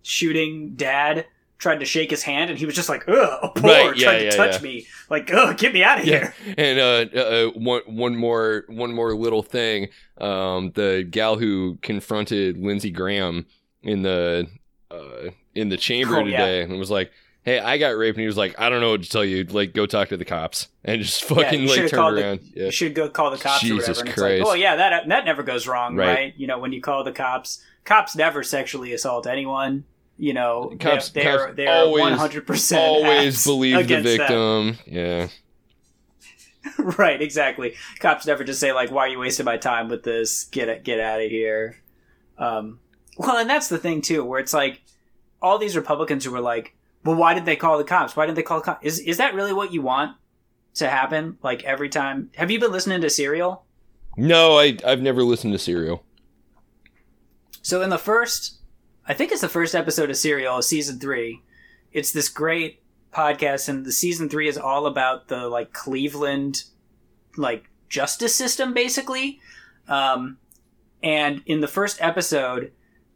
shooting 0.03 0.75
dad 0.75 1.25
tried 1.57 1.79
to 1.79 1.85
shake 1.85 2.11
his 2.11 2.23
hand 2.23 2.49
and 2.49 2.59
he 2.59 2.65
was 2.65 2.75
just 2.75 2.89
like, 2.89 3.07
"Ugh, 3.07 3.39
a 3.43 3.49
poor 3.49 3.69
Right, 3.71 3.97
yeah, 3.97 4.03
tried 4.05 4.21
yeah, 4.23 4.29
to 4.31 4.37
touch 4.37 4.55
yeah. 4.55 4.61
me." 4.61 4.87
Like, 5.09 5.31
"Ugh, 5.33 5.57
get 5.57 5.73
me 5.73 5.83
out 5.83 5.99
of 5.99 6.05
here." 6.05 6.33
and 6.57 6.79
uh, 6.79 7.19
uh, 7.19 7.47
one 7.51 7.81
one 7.87 8.15
more 8.15 8.65
one 8.67 8.93
more 8.93 9.15
little 9.15 9.43
thing. 9.43 9.87
Um, 10.19 10.71
the 10.75 11.07
gal 11.09 11.37
who 11.37 11.77
confronted 11.81 12.57
Lindsey 12.57 12.91
Graham 12.91 13.45
in 13.83 14.01
the 14.03 14.47
uh, 14.91 15.31
in 15.55 15.69
the 15.69 15.77
chamber 15.77 16.17
Oh, 16.19 16.23
today 16.23 16.61
and 16.61 16.77
was 16.79 16.91
like, 16.91 17.11
"Hey, 17.43 17.59
I 17.59 17.77
got 17.77 17.89
raped," 17.97 18.17
and 18.17 18.21
he 18.21 18.27
was 18.27 18.37
like, 18.37 18.59
"I 18.59 18.69
don't 18.69 18.81
know 18.81 18.91
what 18.91 19.03
to 19.03 19.09
tell 19.09 19.25
you. 19.25 19.43
Like, 19.43 19.73
go 19.73 19.85
talk 19.85 20.09
to 20.09 20.17
the 20.17 20.25
cops," 20.25 20.67
and 20.85 21.01
just 21.01 21.23
fucking 21.23 21.65
like 21.67 21.89
turned 21.89 22.17
the- 22.17 22.21
around. 22.23 22.39
yeah. 22.53 22.65
You 22.65 22.71
should 22.71 22.93
go 22.95 23.09
call 23.09 23.31
the 23.31 23.37
cops 23.37 23.63
or 23.63 23.67
Jesus 23.67 23.97
whatever. 23.97 24.05
And 24.07 24.15
Christ. 24.15 24.43
like, 24.43 24.47
"Oh 24.51 24.53
yeah, 24.53 24.75
that 24.75 25.07
that 25.09 25.25
never 25.25 25.43
goes 25.43 25.67
wrong, 25.67 25.95
Right. 25.95 26.07
right. 26.13 26.33
You 26.37 26.47
know, 26.47 26.59
when 26.59 26.71
you 26.71 26.81
call 26.81 27.03
the 27.03 27.11
cops, 27.11 27.63
cops 27.83 28.15
never 28.15 28.43
sexually 28.43 28.93
assault 28.93 29.25
anyone. 29.27 29.85
You 30.19 30.33
know, 30.33 30.75
Cops- 30.79 31.09
they, 31.09 31.23
they're 31.23 31.53
they're 31.53 31.69
always- 31.83 32.01
one 32.01 32.13
hundred 32.13 32.47
percent 32.47 32.81
Always 32.83 33.43
believe 33.45 33.87
the 33.87 34.01
victim. 34.01 34.77
Yeah, 34.85 35.27
right, 36.79 37.21
exactly. 37.21 37.75
Cops 37.99 38.25
never 38.25 38.43
just 38.43 38.59
say 38.59 38.73
like, 38.73 38.91
"Why 38.91 39.05
are 39.05 39.07
you 39.09 39.19
wasting 39.19 39.45
my 39.45 39.57
time 39.57 39.89
with 39.89 40.03
this? 40.03 40.45
Get 40.45 40.69
it, 40.69 40.83
get 40.83 40.99
out 40.99 41.21
of 41.21 41.29
here." 41.29 41.77
Um, 42.37 42.79
well, 43.17 43.37
and 43.37 43.49
that's 43.49 43.69
the 43.69 43.77
thing 43.77 44.01
too, 44.01 44.23
where 44.23 44.39
it's 44.39 44.53
like 44.53 44.81
all 45.41 45.57
these 45.57 45.75
Republicans 45.75 46.25
who 46.25 46.31
were 46.31 46.41
like, 46.41 46.75
"Well, 47.03 47.15
why 47.15 47.33
did 47.35 47.45
they 47.45 47.55
call 47.55 47.77
the 47.77 47.83
cops? 47.83 48.15
Why 48.15 48.25
didn't 48.25 48.35
they 48.37 48.43
call 48.43 48.59
the 48.59 48.65
cops?" 48.65 48.85
Is 48.85 48.99
is 48.99 49.17
that 49.17 49.35
really 49.35 49.53
what 49.53 49.71
you 49.71 49.81
want 49.83 50.15
to 50.75 50.89
happen? 50.89 51.37
Like 51.43 51.63
every 51.63 51.89
time? 51.89 52.31
Have 52.35 52.49
you 52.49 52.59
been 52.59 52.71
listening 52.71 53.01
to 53.01 53.09
Serial? 53.09 53.63
no, 54.17 54.57
I 54.57 54.77
I've 54.83 55.01
never 55.01 55.21
listened 55.23 55.53
to 55.53 55.59
Serial. 55.59 56.03
So 57.61 57.81
in 57.81 57.89
the 57.89 57.97
first, 57.99 58.56
I 59.07 59.13
think 59.13 59.31
it's 59.31 59.41
the 59.41 59.47
first 59.47 59.73
episode 59.73 60.09
of 60.09 60.17
Serial, 60.17 60.61
season 60.61 60.99
three. 60.99 61.41
It's 61.93 62.11
this 62.11 62.27
great 62.27 62.81
podcast, 63.13 63.69
and 63.69 63.85
the 63.85 63.91
season 63.91 64.27
three 64.27 64.49
is 64.49 64.57
all 64.57 64.85
about 64.85 65.29
the 65.29 65.47
like 65.47 65.71
Cleveland, 65.71 66.63
like 67.37 67.69
justice 67.87 68.35
system, 68.35 68.73
basically. 68.73 69.39
Um, 69.87 70.39
and 71.01 71.41
in 71.45 71.61
the 71.61 71.69
first 71.69 72.01
episode, 72.01 72.73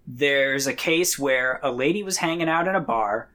there's 0.07 0.65
a 0.65 0.73
case 0.73 1.19
where 1.19 1.59
a 1.61 1.71
lady 1.71 2.03
was 2.03 2.17
hanging 2.17 2.47
out 2.47 2.69
in 2.69 2.75
a 2.75 2.79
bar. 2.79 3.29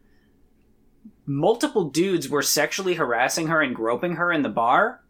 Multiple 1.27 1.91
dudes 1.91 2.31
were 2.31 2.43
sexually 2.43 2.95
harassing 2.95 3.49
her 3.49 3.61
and 3.61 3.77
groping 3.77 4.15
her 4.15 4.33
in 4.33 4.41
the 4.43 4.49
bar 4.49 5.03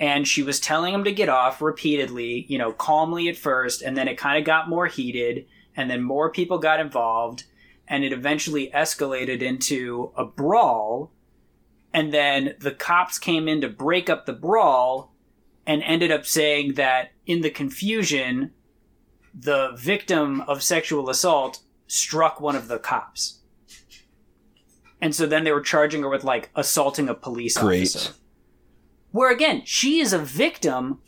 and 0.00 0.28
she 0.28 0.42
was 0.42 0.60
telling 0.60 0.94
him 0.94 1.04
to 1.04 1.12
get 1.12 1.28
off 1.28 1.60
repeatedly, 1.60 2.46
you 2.48 2.56
know, 2.56 2.72
calmly 2.72 3.28
at 3.28 3.36
first, 3.36 3.82
and 3.82 3.96
then 3.96 4.06
it 4.06 4.16
kind 4.16 4.38
of 4.38 4.44
got 4.44 4.68
more 4.68 4.86
heated, 4.86 5.46
and 5.78 5.88
then 5.88 6.02
more 6.02 6.30
people 6.30 6.58
got 6.58 6.80
involved, 6.80 7.44
and 7.86 8.04
it 8.04 8.12
eventually 8.12 8.70
escalated 8.74 9.40
into 9.40 10.12
a 10.16 10.24
brawl, 10.24 11.12
and 11.94 12.12
then 12.12 12.54
the 12.58 12.72
cops 12.72 13.18
came 13.18 13.48
in 13.48 13.62
to 13.62 13.68
break 13.68 14.10
up 14.10 14.26
the 14.26 14.32
brawl 14.32 15.14
and 15.66 15.82
ended 15.84 16.10
up 16.10 16.26
saying 16.26 16.74
that 16.74 17.12
in 17.24 17.40
the 17.40 17.50
confusion, 17.50 18.50
the 19.32 19.70
victim 19.76 20.40
of 20.42 20.62
sexual 20.62 21.08
assault 21.08 21.60
struck 21.86 22.40
one 22.40 22.56
of 22.56 22.68
the 22.68 22.78
cops. 22.78 23.38
And 25.00 25.14
so 25.14 25.26
then 25.26 25.44
they 25.44 25.52
were 25.52 25.60
charging 25.60 26.02
her 26.02 26.08
with 26.08 26.24
like 26.24 26.50
assaulting 26.56 27.08
a 27.08 27.14
police 27.14 27.56
Great. 27.56 27.82
officer 27.82 28.14
where 29.10 29.30
again 29.30 29.62
she 29.64 30.00
is 30.00 30.12
a 30.12 30.18
victim 30.18 31.00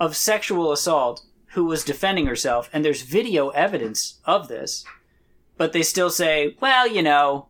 of 0.00 0.16
sexual 0.16 0.72
assault 0.72 1.24
who 1.56 1.64
was 1.64 1.82
defending 1.82 2.26
herself 2.26 2.68
and 2.70 2.84
there's 2.84 3.00
video 3.00 3.48
evidence 3.48 4.20
of 4.26 4.46
this 4.46 4.84
but 5.56 5.72
they 5.72 5.82
still 5.82 6.10
say 6.10 6.54
well 6.60 6.86
you 6.86 7.02
know 7.02 7.48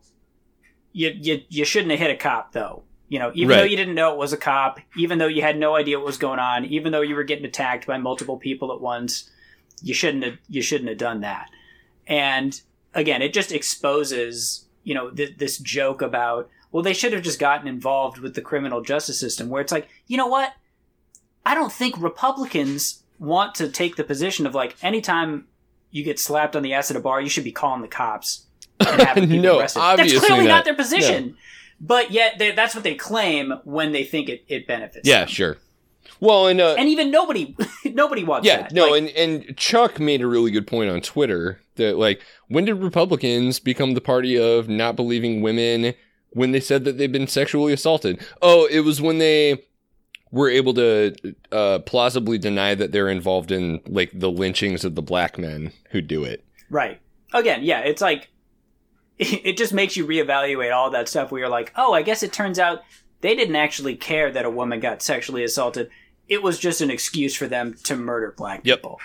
you 0.93 1.09
you, 1.09 1.41
you 1.49 1.65
shouldn't 1.65 1.91
have 1.91 1.99
hit 1.99 2.09
a 2.09 2.15
cop 2.15 2.53
though. 2.53 2.83
You 3.09 3.19
know 3.19 3.31
even 3.35 3.57
though 3.57 3.65
you 3.65 3.75
didn't 3.75 3.95
know 3.95 4.13
it 4.13 4.17
was 4.17 4.31
a 4.31 4.37
cop 4.37 4.79
even 4.95 5.17
though 5.17 5.27
you 5.27 5.41
had 5.41 5.59
no 5.59 5.75
idea 5.75 5.99
what 5.99 6.05
was 6.05 6.17
going 6.17 6.39
on 6.39 6.63
even 6.63 6.93
though 6.93 7.01
you 7.01 7.15
were 7.15 7.25
getting 7.25 7.43
attacked 7.43 7.85
by 7.85 7.97
multiple 7.97 8.37
people 8.37 8.71
at 8.71 8.79
once 8.79 9.29
you 9.81 9.93
shouldn't 9.93 10.23
have 10.23 10.37
you 10.47 10.61
shouldn't 10.61 10.87
have 10.87 10.97
done 10.97 11.19
that. 11.19 11.49
And 12.07 12.59
again 12.93 13.21
it 13.21 13.33
just 13.33 13.51
exposes 13.51 14.67
you 14.85 14.93
know 14.93 15.09
th- 15.11 15.37
this 15.37 15.57
joke 15.57 16.01
about 16.01 16.49
well 16.71 16.81
they 16.81 16.93
should 16.93 17.11
have 17.11 17.23
just 17.23 17.39
gotten 17.39 17.67
involved 17.67 18.19
with 18.19 18.35
the 18.35 18.41
criminal 18.41 18.81
justice 18.81 19.19
system 19.19 19.49
where 19.49 19.61
it's 19.61 19.73
like 19.73 19.89
you 20.07 20.15
know 20.15 20.27
what? 20.27 20.53
I 21.45 21.55
don't 21.55 21.73
think 21.73 22.01
republicans 22.01 23.03
want 23.19 23.55
to 23.55 23.69
take 23.69 23.95
the 23.95 24.03
position 24.03 24.45
of 24.47 24.53
like 24.55 24.75
anytime 24.83 25.47
you 25.91 26.03
get 26.03 26.19
slapped 26.19 26.55
on 26.55 26.63
the 26.63 26.73
ass 26.73 26.91
at 26.91 26.97
a 26.97 26.99
bar 26.99 27.21
you 27.21 27.29
should 27.29 27.43
be 27.43 27.51
calling 27.51 27.81
the 27.81 27.87
cops 27.87 28.45
and 28.79 29.01
having 29.01 29.23
people 29.29 29.41
No, 29.43 29.59
arrested 29.59 29.79
obviously 29.79 30.15
that's 30.17 30.27
clearly 30.27 30.47
not, 30.47 30.55
not. 30.57 30.65
their 30.65 30.75
position 30.75 31.35
but 31.79 32.11
yet 32.11 32.37
they, 32.39 32.51
that's 32.51 32.73
what 32.75 32.83
they 32.83 32.95
claim 32.95 33.53
when 33.63 33.91
they 33.91 34.03
think 34.03 34.29
it, 34.29 34.43
it 34.47 34.67
benefits 34.67 35.07
Yeah, 35.07 35.21
them. 35.21 35.27
sure. 35.29 35.57
Well, 36.19 36.47
and 36.47 36.59
uh, 36.59 36.75
and 36.79 36.89
even 36.89 37.11
nobody 37.11 37.55
nobody 37.85 38.23
wants 38.23 38.47
Yeah, 38.47 38.61
that 38.63 38.71
no, 38.73 38.89
Like, 38.89 39.15
and 39.15 39.45
and 39.45 39.57
Chuck 39.57 39.99
made 39.99 40.21
a 40.21 40.27
really 40.27 40.49
good 40.51 40.65
point 40.65 40.89
on 40.89 41.01
Twitter 41.01 41.59
that 41.75 41.97
like 41.97 42.21
when 42.47 42.65
did 42.65 42.75
Republicans 42.75 43.59
become 43.59 43.93
the 43.93 44.01
party 44.01 44.37
of 44.39 44.67
not 44.67 44.95
believing 44.95 45.41
women 45.41 45.93
when 46.31 46.51
they 46.51 46.59
said 46.59 46.85
that 46.85 46.97
they've 46.97 47.11
been 47.11 47.27
sexually 47.27 47.73
assaulted? 47.73 48.19
Oh, 48.41 48.65
it 48.65 48.79
was 48.79 48.99
when 49.01 49.19
they 49.19 49.63
were 50.31 50.49
able 50.49 50.73
to 50.73 51.15
uh, 51.51 51.79
plausibly 51.79 52.37
deny 52.37 52.75
that 52.75 52.91
they're 52.91 53.09
involved 53.09 53.51
in 53.51 53.81
like 53.87 54.11
the 54.13 54.29
lynchings 54.29 54.83
of 54.83 54.95
the 54.95 55.01
black 55.01 55.37
men 55.37 55.71
who 55.91 56.01
do 56.01 56.23
it. 56.23 56.43
Right. 56.69 56.99
Again, 57.33 57.63
yeah, 57.63 57.79
it's 57.79 58.01
like 58.01 58.29
it 59.19 59.57
just 59.57 59.73
makes 59.73 59.95
you 59.95 60.05
reevaluate 60.05 60.73
all 60.73 60.89
that 60.91 61.07
stuff 61.07 61.31
where 61.31 61.39
you're 61.39 61.49
like, 61.49 61.71
oh, 61.75 61.93
I 61.93 62.01
guess 62.01 62.23
it 62.23 62.33
turns 62.33 62.59
out 62.59 62.81
they 63.21 63.35
didn't 63.35 63.55
actually 63.55 63.95
care 63.95 64.31
that 64.31 64.45
a 64.45 64.49
woman 64.49 64.79
got 64.79 65.01
sexually 65.01 65.43
assaulted. 65.43 65.89
It 66.27 66.43
was 66.43 66.59
just 66.59 66.81
an 66.81 66.91
excuse 66.91 67.33
for 67.35 67.47
them 67.47 67.73
to 67.85 67.95
murder 67.95 68.33
black 68.37 68.61
Yep. 68.63 68.77
people. 68.79 68.99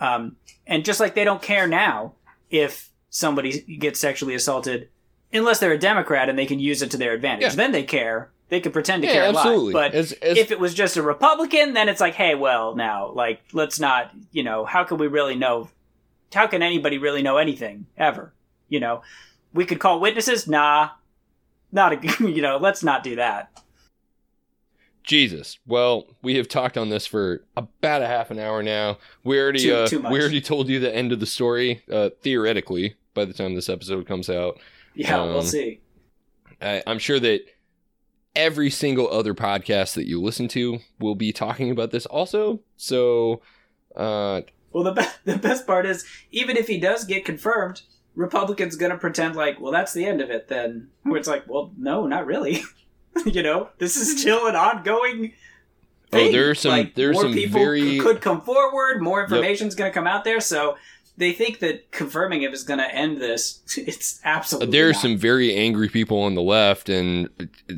Um, 0.00 0.36
and 0.66 0.84
just 0.84 0.98
like 1.00 1.14
they 1.14 1.24
don't 1.24 1.42
care 1.42 1.66
now 1.68 2.14
if 2.50 2.90
somebody 3.10 3.60
gets 3.60 4.00
sexually 4.00 4.34
assaulted, 4.34 4.88
unless 5.32 5.60
they're 5.60 5.72
a 5.72 5.78
Democrat 5.78 6.28
and 6.28 6.38
they 6.38 6.46
can 6.46 6.58
use 6.58 6.82
it 6.82 6.90
to 6.90 6.96
their 6.96 7.12
advantage. 7.12 7.42
Yeah. 7.42 7.54
Then 7.54 7.72
they 7.72 7.84
care. 7.84 8.31
They 8.52 8.60
could 8.60 8.74
pretend 8.74 9.00
to 9.02 9.08
Yeah, 9.08 9.14
care 9.14 9.24
absolutely. 9.30 9.72
a 9.72 9.76
lot. 9.78 9.92
But 9.92 9.94
As- 9.94 10.12
as- 10.12 10.36
if 10.36 10.50
it 10.50 10.60
was 10.60 10.74
just 10.74 10.98
a 10.98 11.02
Republican, 11.02 11.72
then 11.72 11.88
it's 11.88 12.02
like, 12.02 12.12
hey, 12.12 12.34
well, 12.34 12.76
now, 12.76 13.10
like, 13.12 13.40
let's 13.54 13.80
not, 13.80 14.10
you 14.30 14.42
know, 14.42 14.66
how 14.66 14.84
can 14.84 14.98
we 14.98 15.06
really 15.06 15.36
know? 15.36 15.70
How 16.34 16.46
can 16.46 16.62
anybody 16.62 16.98
really 16.98 17.22
know 17.22 17.38
anything 17.38 17.86
ever? 17.96 18.34
You 18.68 18.80
know, 18.80 19.00
we 19.54 19.64
could 19.64 19.80
call 19.80 20.00
witnesses. 20.00 20.46
Nah, 20.46 20.90
not 21.72 21.94
a, 22.04 22.06
you 22.30 22.42
know, 22.42 22.58
let's 22.58 22.82
not 22.82 23.02
do 23.02 23.16
that. 23.16 23.58
Jesus. 25.02 25.58
Well, 25.66 26.06
we 26.22 26.36
have 26.36 26.46
talked 26.46 26.76
on 26.76 26.90
this 26.90 27.06
for 27.06 27.44
about 27.56 28.02
a 28.02 28.06
half 28.06 28.30
an 28.30 28.38
hour 28.38 28.62
now. 28.62 28.98
We 29.24 29.40
already 29.40 29.60
Too- 29.60 29.74
uh, 29.74 29.86
too 29.86 30.00
we 30.00 30.20
already 30.20 30.42
told 30.42 30.68
you 30.68 30.78
the 30.78 30.94
end 30.94 31.10
of 31.12 31.20
the 31.20 31.26
story 31.26 31.82
uh, 31.90 32.10
theoretically 32.20 32.96
by 33.14 33.24
the 33.24 33.32
time 33.32 33.54
this 33.54 33.70
episode 33.70 34.06
comes 34.06 34.28
out. 34.28 34.60
Yeah, 34.94 35.18
Um, 35.20 35.30
we'll 35.30 35.42
see. 35.42 35.80
I, 36.60 36.82
I'm 36.86 36.98
sure 36.98 37.18
that 37.18 37.40
every 38.34 38.70
single 38.70 39.10
other 39.10 39.34
podcast 39.34 39.94
that 39.94 40.06
you 40.08 40.20
listen 40.20 40.48
to 40.48 40.78
will 40.98 41.14
be 41.14 41.32
talking 41.32 41.70
about 41.70 41.90
this 41.90 42.06
also. 42.06 42.60
So, 42.76 43.42
uh, 43.96 44.42
Well, 44.72 44.84
the 44.84 44.92
be- 44.92 45.06
the 45.32 45.38
best 45.38 45.66
part 45.66 45.86
is 45.86 46.04
even 46.30 46.56
if 46.56 46.66
he 46.68 46.78
does 46.78 47.04
get 47.04 47.24
confirmed, 47.24 47.82
Republicans 48.14 48.76
gonna 48.76 48.96
pretend 48.98 49.36
like, 49.36 49.60
well, 49.60 49.72
that's 49.72 49.92
the 49.92 50.04
end 50.04 50.20
of 50.20 50.30
it. 50.30 50.48
Then 50.48 50.88
where 51.02 51.18
it's 51.18 51.28
like, 51.28 51.48
well, 51.48 51.72
no, 51.76 52.06
not 52.06 52.26
really. 52.26 52.62
you 53.26 53.42
know, 53.42 53.68
this 53.78 53.96
is 53.96 54.20
still 54.20 54.46
an 54.46 54.56
ongoing. 54.56 55.32
Oh, 56.14 56.18
Thing. 56.18 56.32
there 56.32 56.50
are 56.50 56.54
some- 56.54 56.70
Like, 56.72 56.94
there 56.94 57.10
are 57.10 57.14
some 57.14 57.32
people 57.32 57.58
very- 57.60 57.98
could 57.98 58.20
come 58.20 58.42
forward. 58.42 59.00
More 59.02 59.22
information's 59.22 59.74
gonna 59.74 59.90
come 59.92 60.06
out 60.06 60.24
there, 60.24 60.40
so 60.40 60.76
they 61.16 61.32
think 61.32 61.58
that 61.58 61.90
confirming 61.90 62.42
him 62.42 62.52
is 62.52 62.62
gonna 62.62 62.88
end 62.90 63.18
this. 63.18 63.60
It's 63.76 64.20
absolutely 64.24 64.72
there 64.72 64.88
are 64.88 64.92
not. 64.92 65.02
some 65.02 65.16
very 65.16 65.54
angry 65.54 65.88
people 65.88 66.20
on 66.22 66.34
the 66.34 66.42
left, 66.42 66.88
and 66.88 67.28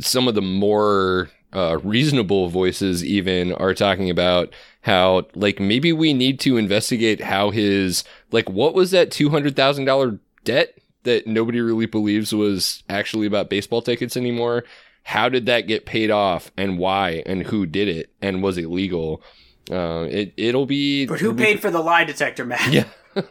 some 0.00 0.28
of 0.28 0.34
the 0.34 0.42
more 0.42 1.30
uh, 1.54 1.78
reasonable 1.82 2.48
voices 2.48 3.04
even 3.04 3.52
are 3.54 3.74
talking 3.74 4.10
about 4.10 4.52
how, 4.82 5.26
like, 5.34 5.60
maybe 5.60 5.92
we 5.92 6.12
need 6.12 6.40
to 6.40 6.56
investigate 6.56 7.22
how 7.22 7.50
his, 7.50 8.04
like, 8.32 8.50
what 8.50 8.74
was 8.74 8.90
that 8.90 9.10
two 9.10 9.30
hundred 9.30 9.56
thousand 9.56 9.84
dollar 9.84 10.18
debt 10.44 10.78
that 11.04 11.26
nobody 11.26 11.60
really 11.60 11.86
believes 11.86 12.34
was 12.34 12.82
actually 12.88 13.26
about 13.26 13.50
baseball 13.50 13.82
tickets 13.82 14.16
anymore. 14.16 14.64
How 15.04 15.28
did 15.28 15.46
that 15.46 15.66
get 15.66 15.84
paid 15.86 16.10
off, 16.10 16.50
and 16.56 16.78
why, 16.78 17.22
and 17.26 17.42
who 17.42 17.66
did 17.66 17.88
it, 17.88 18.10
and 18.22 18.42
was 18.42 18.56
it 18.58 18.70
legal? 18.70 19.22
Uh, 19.70 20.06
it 20.10 20.34
it'll 20.36 20.66
be. 20.66 21.06
But 21.06 21.20
who 21.20 21.34
paid 21.34 21.60
for 21.60 21.70
the 21.70 21.80
lie 21.80 22.04
detector, 22.04 22.44
Matt? 22.44 22.72
Yeah. 22.72 22.84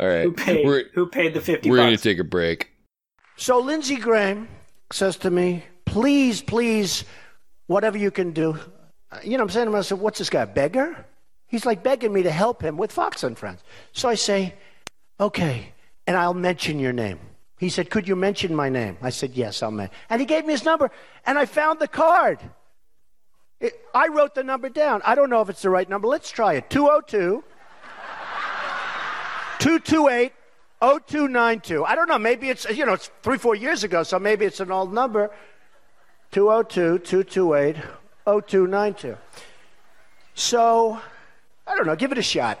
All 0.00 0.06
right. 0.06 0.24
Who 0.24 0.32
paid? 0.32 0.66
We're, 0.66 0.84
who 0.94 1.06
paid 1.06 1.34
the 1.34 1.40
fifty 1.40 1.70
we're 1.70 1.76
going 1.76 1.96
to 1.96 2.02
take 2.02 2.18
a 2.18 2.24
break. 2.24 2.70
So 3.36 3.58
Lindsey 3.58 3.96
Graham 3.96 4.48
says 4.92 5.16
to 5.18 5.30
me, 5.30 5.64
please, 5.84 6.40
please, 6.42 7.04
whatever 7.66 7.98
you 7.98 8.10
can 8.10 8.32
do. 8.32 8.58
You 9.22 9.30
know 9.30 9.36
what 9.36 9.42
I'm 9.42 9.50
saying 9.50 9.66
to 9.66 9.72
myself, 9.72 10.00
what's 10.00 10.18
this 10.18 10.30
guy, 10.30 10.42
a 10.42 10.46
beggar? 10.46 11.06
He's 11.46 11.66
like 11.66 11.82
begging 11.82 12.12
me 12.12 12.22
to 12.22 12.30
help 12.30 12.62
him 12.62 12.76
with 12.76 12.92
Fox 12.92 13.22
and 13.22 13.38
Friends. 13.38 13.60
So 13.92 14.08
I 14.08 14.14
say, 14.14 14.54
okay, 15.20 15.72
and 16.06 16.16
I'll 16.16 16.34
mention 16.34 16.78
your 16.78 16.92
name. 16.92 17.18
He 17.58 17.68
said, 17.68 17.90
could 17.90 18.08
you 18.08 18.16
mention 18.16 18.54
my 18.54 18.68
name? 18.68 18.98
I 19.02 19.10
said, 19.10 19.32
yes, 19.34 19.62
I'll 19.62 19.70
mention. 19.70 19.94
And 20.10 20.20
he 20.20 20.26
gave 20.26 20.44
me 20.44 20.52
his 20.52 20.64
number, 20.64 20.90
and 21.26 21.38
I 21.38 21.46
found 21.46 21.78
the 21.78 21.88
card. 21.88 22.38
It, 23.60 23.80
I 23.94 24.08
wrote 24.08 24.34
the 24.34 24.44
number 24.44 24.68
down. 24.68 25.00
I 25.04 25.14
don't 25.14 25.30
know 25.30 25.40
if 25.40 25.48
it's 25.48 25.62
the 25.62 25.70
right 25.70 25.88
number. 25.88 26.08
Let's 26.08 26.30
try 26.30 26.54
it. 26.54 26.70
202 26.70 27.44
228 29.58 30.32
0292. 30.80 31.84
I 31.84 31.94
don't 31.94 32.08
know. 32.08 32.18
Maybe 32.18 32.50
it's, 32.50 32.68
you 32.68 32.84
know, 32.84 32.92
it's 32.92 33.10
three, 33.22 33.38
four 33.38 33.54
years 33.54 33.84
ago, 33.84 34.02
so 34.02 34.18
maybe 34.18 34.44
it's 34.44 34.60
an 34.60 34.70
old 34.70 34.92
number. 34.92 35.30
202 36.32 36.98
228 36.98 37.76
0292. 38.26 39.16
So, 40.34 41.00
I 41.66 41.76
don't 41.76 41.86
know. 41.86 41.96
Give 41.96 42.12
it 42.12 42.18
a 42.18 42.22
shot. 42.22 42.60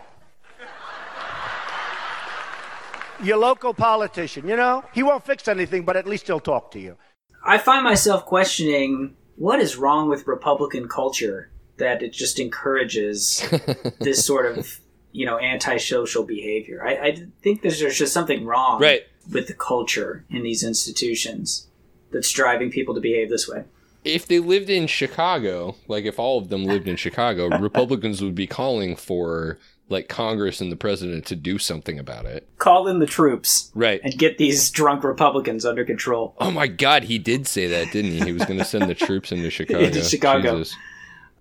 Your 3.22 3.36
local 3.36 3.74
politician, 3.74 4.48
you 4.48 4.56
know? 4.56 4.84
He 4.92 5.02
won't 5.02 5.24
fix 5.24 5.48
anything, 5.48 5.84
but 5.84 5.96
at 5.96 6.06
least 6.06 6.26
he'll 6.26 6.40
talk 6.40 6.70
to 6.72 6.80
you. 6.80 6.96
I 7.44 7.58
find 7.58 7.84
myself 7.84 8.24
questioning 8.24 9.16
what 9.36 9.60
is 9.60 9.76
wrong 9.76 10.08
with 10.08 10.26
Republican 10.26 10.88
culture 10.88 11.50
that 11.76 12.02
it 12.02 12.12
just 12.12 12.38
encourages 12.38 13.44
this 14.00 14.24
sort 14.24 14.46
of 14.56 14.80
you 15.12 15.26
know 15.26 15.38
antisocial 15.38 16.24
behavior. 16.24 16.84
I, 16.84 16.92
I 17.08 17.16
think 17.42 17.62
there's, 17.62 17.80
there's 17.80 17.98
just 17.98 18.12
something 18.12 18.44
wrong 18.44 18.80
Right. 18.80 19.02
with 19.32 19.46
the 19.48 19.54
culture 19.54 20.24
in 20.30 20.42
these 20.42 20.62
institutions 20.64 21.68
that's 22.12 22.30
driving 22.30 22.70
people 22.70 22.94
to 22.94 23.00
behave 23.00 23.28
this 23.28 23.48
way. 23.48 23.64
If 24.04 24.26
they 24.26 24.38
lived 24.38 24.68
in 24.68 24.86
Chicago, 24.86 25.76
like 25.88 26.04
if 26.04 26.18
all 26.18 26.38
of 26.38 26.48
them 26.48 26.64
lived 26.64 26.86
in 26.88 26.96
Chicago, 26.96 27.48
Republicans 27.58 28.22
would 28.22 28.34
be 28.34 28.46
calling 28.46 28.96
for 28.96 29.58
like 29.88 30.08
Congress 30.08 30.60
and 30.60 30.72
the 30.72 30.76
president 30.76 31.26
to 31.26 31.36
do 31.36 31.58
something 31.58 31.98
about 31.98 32.24
it. 32.24 32.48
Call 32.58 32.88
in 32.88 32.98
the 33.00 33.06
troops 33.06 33.70
Right. 33.74 34.00
and 34.02 34.16
get 34.16 34.38
these 34.38 34.70
drunk 34.70 35.04
Republicans 35.04 35.64
under 35.66 35.84
control. 35.84 36.34
Oh 36.38 36.50
my 36.50 36.66
God, 36.66 37.04
he 37.04 37.18
did 37.18 37.46
say 37.46 37.66
that, 37.68 37.92
didn't 37.92 38.12
he? 38.12 38.20
He 38.20 38.32
was 38.32 38.44
going 38.46 38.58
to 38.58 38.64
send 38.64 38.88
the 38.88 38.94
troops 38.94 39.30
into 39.30 39.50
Chicago. 39.50 39.80
Into 39.84 40.02
Chicago. 40.02 40.64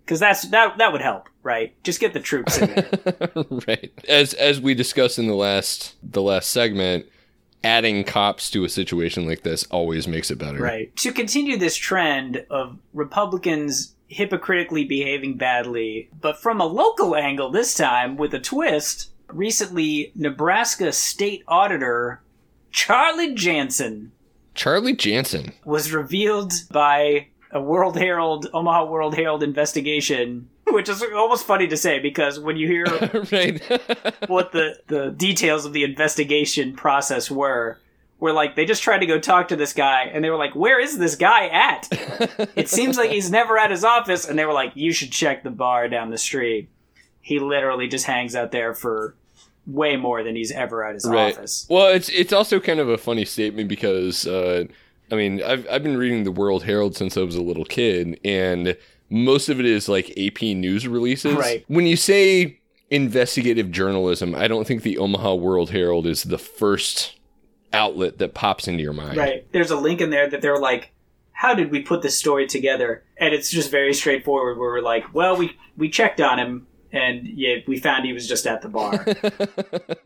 Because 0.05 0.19
that's 0.19 0.43
that 0.49 0.77
that 0.79 0.91
would 0.91 1.01
help, 1.01 1.29
right? 1.43 1.73
Just 1.85 2.01
get 2.01 2.11
the 2.13 2.19
troops 2.19 2.57
in 2.57 2.67
there. 2.75 3.29
right. 3.67 3.91
As 4.09 4.33
as 4.33 4.59
we 4.59 4.73
discussed 4.73 5.17
in 5.17 5.27
the 5.27 5.33
last 5.35 5.95
the 6.03 6.21
last 6.21 6.51
segment, 6.51 7.05
adding 7.63 8.03
cops 8.03 8.51
to 8.51 8.65
a 8.65 8.69
situation 8.69 9.25
like 9.25 9.43
this 9.43 9.63
always 9.71 10.05
makes 10.05 10.29
it 10.29 10.37
better. 10.37 10.59
Right. 10.61 10.93
To 10.97 11.13
continue 11.13 11.55
this 11.55 11.77
trend 11.77 12.45
of 12.49 12.77
Republicans 12.93 13.92
hypocritically 14.07 14.85
behaving 14.85 15.37
badly, 15.37 16.09
but 16.19 16.39
from 16.39 16.61
a 16.61 16.65
local 16.65 17.15
angle 17.15 17.49
this 17.49 17.75
time 17.75 18.17
with 18.17 18.33
a 18.33 18.39
twist, 18.39 19.11
recently 19.27 20.11
Nebraska 20.15 20.91
state 20.91 21.43
auditor 21.47 22.21
Charlie 22.71 23.33
Janssen 23.33 24.11
Charlie 24.55 24.95
Janssen. 24.95 25.53
was 25.65 25.91
revealed 25.91 26.53
by 26.71 27.27
a 27.51 27.61
World 27.61 27.97
Herald, 27.97 28.47
Omaha 28.53 28.85
World 28.85 29.15
Herald 29.15 29.43
investigation, 29.43 30.49
which 30.67 30.89
is 30.89 31.03
almost 31.15 31.45
funny 31.45 31.67
to 31.67 31.77
say 31.77 31.99
because 31.99 32.39
when 32.39 32.57
you 32.57 32.67
hear 32.67 32.85
what 34.27 34.51
the, 34.51 34.79
the 34.87 35.13
details 35.15 35.65
of 35.65 35.73
the 35.73 35.83
investigation 35.83 36.75
process 36.75 37.29
were. 37.29 37.79
Where 38.23 38.31
like 38.31 38.55
they 38.55 38.63
just 38.63 38.81
tried 38.81 38.99
to 38.99 39.05
go 39.05 39.19
talk 39.19 39.49
to 39.49 39.57
this 39.57 39.73
guy, 39.73 40.03
and 40.03 40.23
they 40.23 40.29
were 40.29 40.37
like, 40.37 40.55
"Where 40.55 40.79
is 40.79 40.97
this 40.97 41.17
guy 41.17 41.47
at?" 41.47 41.89
it 42.55 42.69
seems 42.69 42.95
like 42.95 43.11
he's 43.11 43.29
never 43.29 43.57
at 43.57 43.69
his 43.69 43.83
office, 43.83 44.25
and 44.25 44.39
they 44.39 44.45
were 44.45 44.53
like, 44.53 44.71
"You 44.75 44.93
should 44.93 45.11
check 45.11 45.43
the 45.43 45.49
bar 45.49 45.89
down 45.89 46.09
the 46.09 46.17
street." 46.17 46.69
He 47.19 47.39
literally 47.39 47.89
just 47.89 48.05
hangs 48.05 48.33
out 48.33 48.53
there 48.53 48.73
for 48.73 49.15
way 49.67 49.97
more 49.97 50.23
than 50.23 50.37
he's 50.37 50.53
ever 50.53 50.85
at 50.85 50.93
his 50.93 51.05
right. 51.05 51.33
office. 51.33 51.67
Well, 51.69 51.93
it's 51.93 52.07
it's 52.07 52.31
also 52.31 52.61
kind 52.61 52.79
of 52.79 52.87
a 52.87 52.97
funny 52.97 53.25
statement 53.25 53.67
because 53.67 54.25
uh, 54.25 54.67
I 55.11 55.15
mean 55.15 55.43
I've 55.43 55.67
I've 55.69 55.83
been 55.83 55.97
reading 55.97 56.23
the 56.23 56.31
World 56.31 56.63
Herald 56.63 56.95
since 56.95 57.17
I 57.17 57.23
was 57.23 57.35
a 57.35 57.43
little 57.43 57.65
kid, 57.65 58.17
and 58.23 58.77
most 59.09 59.49
of 59.49 59.59
it 59.59 59.65
is 59.65 59.89
like 59.89 60.17
AP 60.17 60.43
news 60.43 60.87
releases. 60.87 61.35
Right. 61.35 61.65
When 61.67 61.85
you 61.85 61.97
say 61.97 62.61
investigative 62.89 63.69
journalism, 63.69 64.33
I 64.33 64.47
don't 64.47 64.65
think 64.65 64.83
the 64.83 64.97
Omaha 64.97 65.35
World 65.35 65.71
Herald 65.71 66.07
is 66.07 66.23
the 66.23 66.37
first 66.37 67.19
outlet 67.73 68.17
that 68.19 68.33
pops 68.33 68.67
into 68.67 68.83
your 68.83 68.93
mind. 68.93 69.17
Right. 69.17 69.51
There's 69.51 69.71
a 69.71 69.77
link 69.77 70.01
in 70.01 70.09
there 70.09 70.29
that 70.29 70.41
they're 70.41 70.57
like, 70.59 70.91
"How 71.31 71.53
did 71.53 71.71
we 71.71 71.81
put 71.81 72.01
this 72.01 72.17
story 72.17 72.47
together?" 72.47 73.03
And 73.17 73.33
it's 73.33 73.49
just 73.49 73.71
very 73.71 73.93
straightforward. 73.93 74.57
Where 74.57 74.69
we're 74.69 74.81
like, 74.81 75.13
"Well, 75.13 75.35
we 75.37 75.57
we 75.77 75.89
checked 75.89 76.21
on 76.21 76.39
him." 76.39 76.67
And 76.91 77.25
yeah, 77.27 77.55
we 77.67 77.79
found 77.79 78.05
he 78.05 78.13
was 78.13 78.27
just 78.27 78.45
at 78.45 78.61
the 78.61 78.69
bar. 78.69 79.03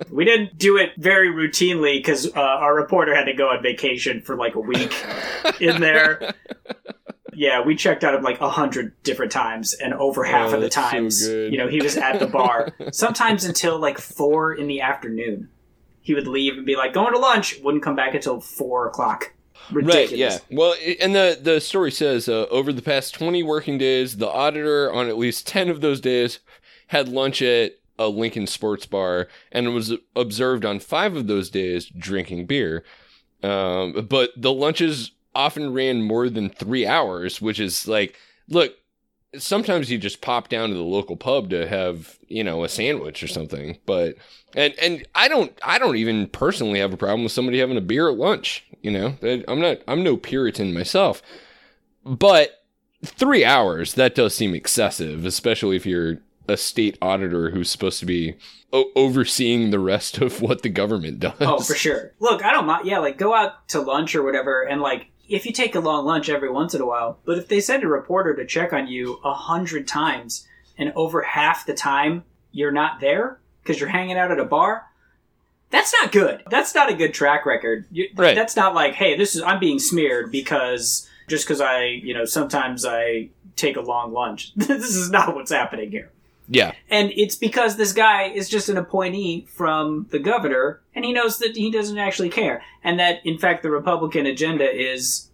we 0.09 0.23
didn't 0.23 0.57
do 0.57 0.77
it 0.77 0.91
very 0.97 1.27
routinely 1.29 1.97
because 1.99 2.27
uh, 2.33 2.39
our 2.39 2.73
reporter 2.73 3.13
had 3.13 3.25
to 3.25 3.33
go 3.33 3.49
on 3.49 3.61
vacation 3.61 4.21
for 4.21 4.37
like 4.37 4.55
a 4.55 4.61
week 4.61 4.93
in 5.59 5.81
there. 5.81 6.33
Yeah, 7.33 7.61
we 7.63 7.75
checked 7.75 8.03
on 8.03 8.15
him 8.15 8.23
like 8.23 8.41
a 8.41 8.49
hundred 8.49 8.93
different 9.03 9.31
times, 9.31 9.75
and 9.75 9.93
over 9.93 10.23
half 10.23 10.49
Oh, 10.49 10.55
of 10.55 10.59
the 10.61 10.65
that's 10.65 10.75
so 10.75 10.81
times, 10.81 11.27
you 11.27 11.55
know, 11.59 11.67
he 11.67 11.79
was 11.83 11.95
at 11.95 12.17
the 12.19 12.25
bar. 12.25 12.69
Sometimes 12.91 13.45
until 13.45 13.77
like 13.77 13.99
four 13.99 14.55
in 14.55 14.65
the 14.65 14.81
afternoon, 14.81 15.47
he 16.07 16.13
would 16.13 16.25
leave 16.25 16.55
and 16.55 16.65
be 16.65 16.77
like, 16.77 16.93
"Going 16.93 17.11
to 17.11 17.19
lunch." 17.19 17.59
Wouldn't 17.61 17.83
come 17.83 17.97
back 17.97 18.15
until 18.15 18.39
four 18.39 18.87
o'clock. 18.87 19.33
Ridiculous. 19.69 20.09
Right, 20.09 20.17
yeah. 20.17 20.37
Well, 20.49 20.73
and 21.01 21.13
the 21.13 21.37
the 21.39 21.59
story 21.59 21.91
says 21.91 22.29
uh, 22.29 22.45
over 22.49 22.71
the 22.71 22.81
past 22.81 23.13
20 23.13 23.43
working 23.43 23.77
days, 23.77 24.15
the 24.15 24.29
auditor 24.29 24.89
on 24.93 25.09
at 25.09 25.17
least 25.17 25.45
10 25.47 25.67
of 25.67 25.81
those 25.81 25.99
days 25.99 26.39
had 26.87 27.09
lunch 27.09 27.41
at 27.41 27.73
a 27.99 28.07
Lincoln 28.07 28.47
sports 28.47 28.85
bar 28.85 29.27
and 29.51 29.73
was 29.73 29.95
observed 30.15 30.63
on 30.63 30.79
5 30.79 31.17
of 31.17 31.27
those 31.27 31.49
days 31.49 31.87
drinking 31.87 32.45
beer. 32.45 32.85
Um, 33.43 34.07
but 34.07 34.29
the 34.37 34.53
lunches 34.53 35.11
often 35.35 35.73
ran 35.73 36.03
more 36.03 36.29
than 36.29 36.47
3 36.47 36.87
hours, 36.87 37.41
which 37.41 37.59
is 37.59 37.85
like 37.85 38.15
look, 38.47 38.75
sometimes 39.39 39.91
you 39.91 39.97
just 39.97 40.21
pop 40.21 40.49
down 40.49 40.69
to 40.69 40.75
the 40.75 40.81
local 40.81 41.15
pub 41.15 41.49
to 41.49 41.67
have, 41.67 42.17
you 42.27 42.43
know, 42.43 42.63
a 42.63 42.69
sandwich 42.69 43.23
or 43.23 43.27
something, 43.27 43.77
but 43.85 44.15
and 44.55 44.73
and 44.81 45.07
I 45.15 45.27
don't 45.27 45.57
I 45.63 45.79
don't 45.79 45.97
even 45.97 46.27
personally 46.27 46.79
have 46.79 46.93
a 46.93 46.97
problem 46.97 47.23
with 47.23 47.31
somebody 47.31 47.59
having 47.59 47.77
a 47.77 47.81
beer 47.81 48.09
at 48.09 48.17
lunch. 48.17 48.65
You 48.81 48.91
know, 48.91 49.43
I'm 49.47 49.59
not 49.59 49.79
I'm 49.87 50.03
no 50.03 50.17
Puritan 50.17 50.73
myself, 50.73 51.21
but 52.05 52.63
three 53.03 53.45
hours 53.45 53.93
that 53.93 54.15
does 54.15 54.35
seem 54.35 54.53
excessive, 54.53 55.25
especially 55.25 55.75
if 55.75 55.85
you're 55.85 56.17
a 56.47 56.57
state 56.57 56.97
auditor 57.01 57.51
who's 57.51 57.69
supposed 57.69 57.99
to 57.99 58.05
be 58.05 58.35
o- 58.71 58.91
overseeing 58.95 59.71
the 59.71 59.79
rest 59.79 60.17
of 60.19 60.41
what 60.41 60.61
the 60.61 60.69
government 60.69 61.19
does. 61.19 61.33
Oh, 61.41 61.59
for 61.59 61.75
sure. 61.75 62.13
Look, 62.19 62.43
I 62.43 62.51
don't 62.51 62.65
mind. 62.65 62.87
Yeah, 62.87 62.99
like 62.99 63.17
go 63.17 63.33
out 63.33 63.67
to 63.69 63.81
lunch 63.81 64.15
or 64.15 64.23
whatever, 64.23 64.63
and 64.63 64.81
like 64.81 65.11
if 65.27 65.45
you 65.45 65.51
take 65.51 65.75
a 65.75 65.79
long 65.79 66.05
lunch 66.05 66.29
every 66.29 66.49
once 66.49 66.73
in 66.73 66.81
a 66.81 66.85
while, 66.85 67.19
but 67.25 67.37
if 67.37 67.47
they 67.47 67.59
send 67.59 67.83
a 67.83 67.87
reporter 67.87 68.35
to 68.35 68.45
check 68.45 68.73
on 68.73 68.87
you 68.87 69.19
a 69.23 69.33
hundred 69.33 69.87
times 69.87 70.47
and 70.77 70.91
over 70.95 71.21
half 71.21 71.65
the 71.65 71.73
time 71.73 72.23
you're 72.51 72.71
not 72.71 72.99
there 72.99 73.39
because 73.61 73.79
you're 73.79 73.89
hanging 73.89 74.17
out 74.17 74.31
at 74.31 74.39
a 74.39 74.45
bar, 74.45 74.85
That's 75.69 75.93
not 76.01 76.13
good. 76.13 76.43
That's 76.49 76.73
not 76.73 76.89
a 76.89 76.93
good 76.93 77.13
track 77.13 77.45
record. 77.45 77.85
You, 77.91 78.09
Right. 78.15 78.35
That's 78.35 78.55
not 78.55 78.73
like, 78.73 78.93
hey, 78.93 79.17
this 79.17 79.35
is 79.35 79.41
I'm 79.41 79.59
being 79.59 79.79
smeared 79.79 80.31
because 80.31 81.07
just 81.27 81.45
because 81.45 81.59
I, 81.59 81.83
you 81.85 82.13
know, 82.13 82.23
sometimes 82.23 82.85
I 82.85 83.29
take 83.57 83.75
a 83.75 83.81
long 83.81 84.13
lunch. 84.13 84.53
this 84.55 84.95
is 84.95 85.09
not 85.09 85.35
what's 85.35 85.51
happening 85.51 85.91
here. 85.91 86.11
Yeah. 86.47 86.73
And 86.89 87.11
it's 87.15 87.35
because 87.35 87.75
this 87.75 87.93
guy 87.93 88.23
is 88.23 88.49
just 88.49 88.69
an 88.69 88.77
appointee 88.77 89.47
from 89.49 90.07
the 90.11 90.19
governor, 90.19 90.81
and 90.95 91.03
he 91.03 91.13
knows 91.13 91.39
that 91.39 91.55
he 91.55 91.71
doesn't 91.71 91.97
actually 91.97 92.29
care. 92.29 92.63
And 92.83 92.99
that, 92.99 93.25
in 93.25 93.37
fact, 93.37 93.63
the 93.63 93.71
Republican 93.71 94.25
agenda 94.25 94.69
is 94.69 95.29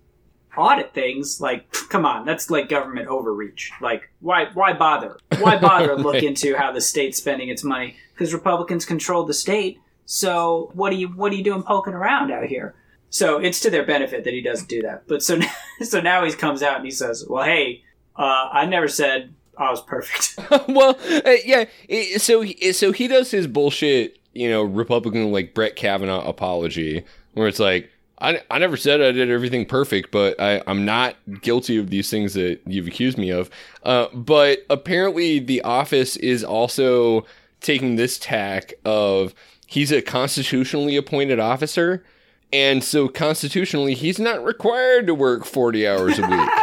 audit 0.58 0.94
things. 0.94 1.40
Like, 1.40 1.72
come 1.90 2.06
on, 2.06 2.26
that's 2.26 2.50
like 2.50 2.70
government 2.70 3.08
overreach. 3.08 3.72
Like, 3.82 4.10
why, 4.20 4.48
why 4.54 4.74
bother? 4.74 5.18
Why 5.40 5.58
bother 5.58 5.96
look 5.98 6.24
into 6.24 6.56
how 6.56 6.72
the 6.72 6.82
state's 6.82 7.18
spending 7.18 7.50
its 7.50 7.64
money? 7.64 7.96
Because 8.14 8.34
Republicans 8.34 8.86
control 8.86 9.24
the 9.26 9.34
state. 9.34 9.80
So 10.06 10.72
what 10.74 10.92
are 10.92 10.98
you, 10.98 11.08
what 11.10 11.32
are 11.32 11.36
you 11.36 11.44
doing 11.44 11.64
poking 11.64 11.94
around 11.94 12.32
out 12.32 12.46
here? 12.46 12.76
So 13.10 13.38
it's 13.38 13.60
to 13.60 13.70
their 13.70 13.86
benefit 13.86 14.24
that 14.24 14.34
he 14.34 14.42
doesn't 14.42 14.70
do 14.70 14.82
that. 14.82 15.08
But 15.08 15.22
so, 15.22 15.40
so 15.84 16.02
now 16.02 16.26
he 16.26 16.32
comes 16.34 16.64
out 16.64 16.78
and 16.78 16.86
he 16.86 16.90
says, 16.90 17.24
"Well, 17.30 17.44
hey, 17.44 17.84
uh, 18.16 18.50
I 18.52 18.66
never 18.66 18.88
said 18.88 19.36
I 19.58 19.70
was 19.70 19.82
perfect." 19.82 20.36
well, 20.68 20.98
uh, 21.26 21.32
yeah. 21.46 21.66
i- 21.90 22.18
So 22.18 22.42
he, 22.42 22.74
so 22.74 22.92
he 22.92 23.08
does 23.08 23.32
his 23.32 23.48
bullshit, 23.48 24.18
you 24.34 24.50
know, 24.50 24.64
Republican 24.64 25.32
like 25.32 25.54
Brett 25.54 25.76
Kavanaugh 25.76 26.28
apology, 26.28 27.04
where 27.34 27.48
it's 27.48 27.60
like, 27.60 27.90
I, 28.20 28.42
I 28.50 28.58
never 28.60 28.78
said 28.78 29.02
I 29.02 29.12
did 29.12 29.30
everything 29.30 29.66
perfect, 29.66 30.12
but 30.12 30.40
I, 30.40 30.62
I'm 30.68 30.86
not 30.86 31.16
guilty 31.42 31.78
of 31.78 31.90
these 31.90 32.10
things 32.10 32.34
that 32.36 32.60
you've 32.66 32.88
accused 32.88 33.18
me 33.18 33.30
of. 33.32 33.50
Uh, 33.84 34.08
but 34.14 34.60
apparently, 34.70 35.40
the 35.40 35.62
office 35.64 36.16
is 36.18 36.44
also 36.44 37.26
taking 37.60 37.96
this 37.96 38.18
tack 38.18 38.74
of 38.86 39.34
he's 39.68 39.92
a 39.92 40.02
constitutionally 40.02 40.96
appointed 40.96 41.40
officer. 41.40 42.04
And 42.52 42.84
so 42.84 43.08
constitutionally, 43.08 43.96
he's 43.96 44.20
not 44.20 44.44
required 44.46 45.08
to 45.08 45.16
work 45.16 45.44
40 45.44 45.88
hours 45.88 46.20
a 46.20 46.28
week. 46.28 46.50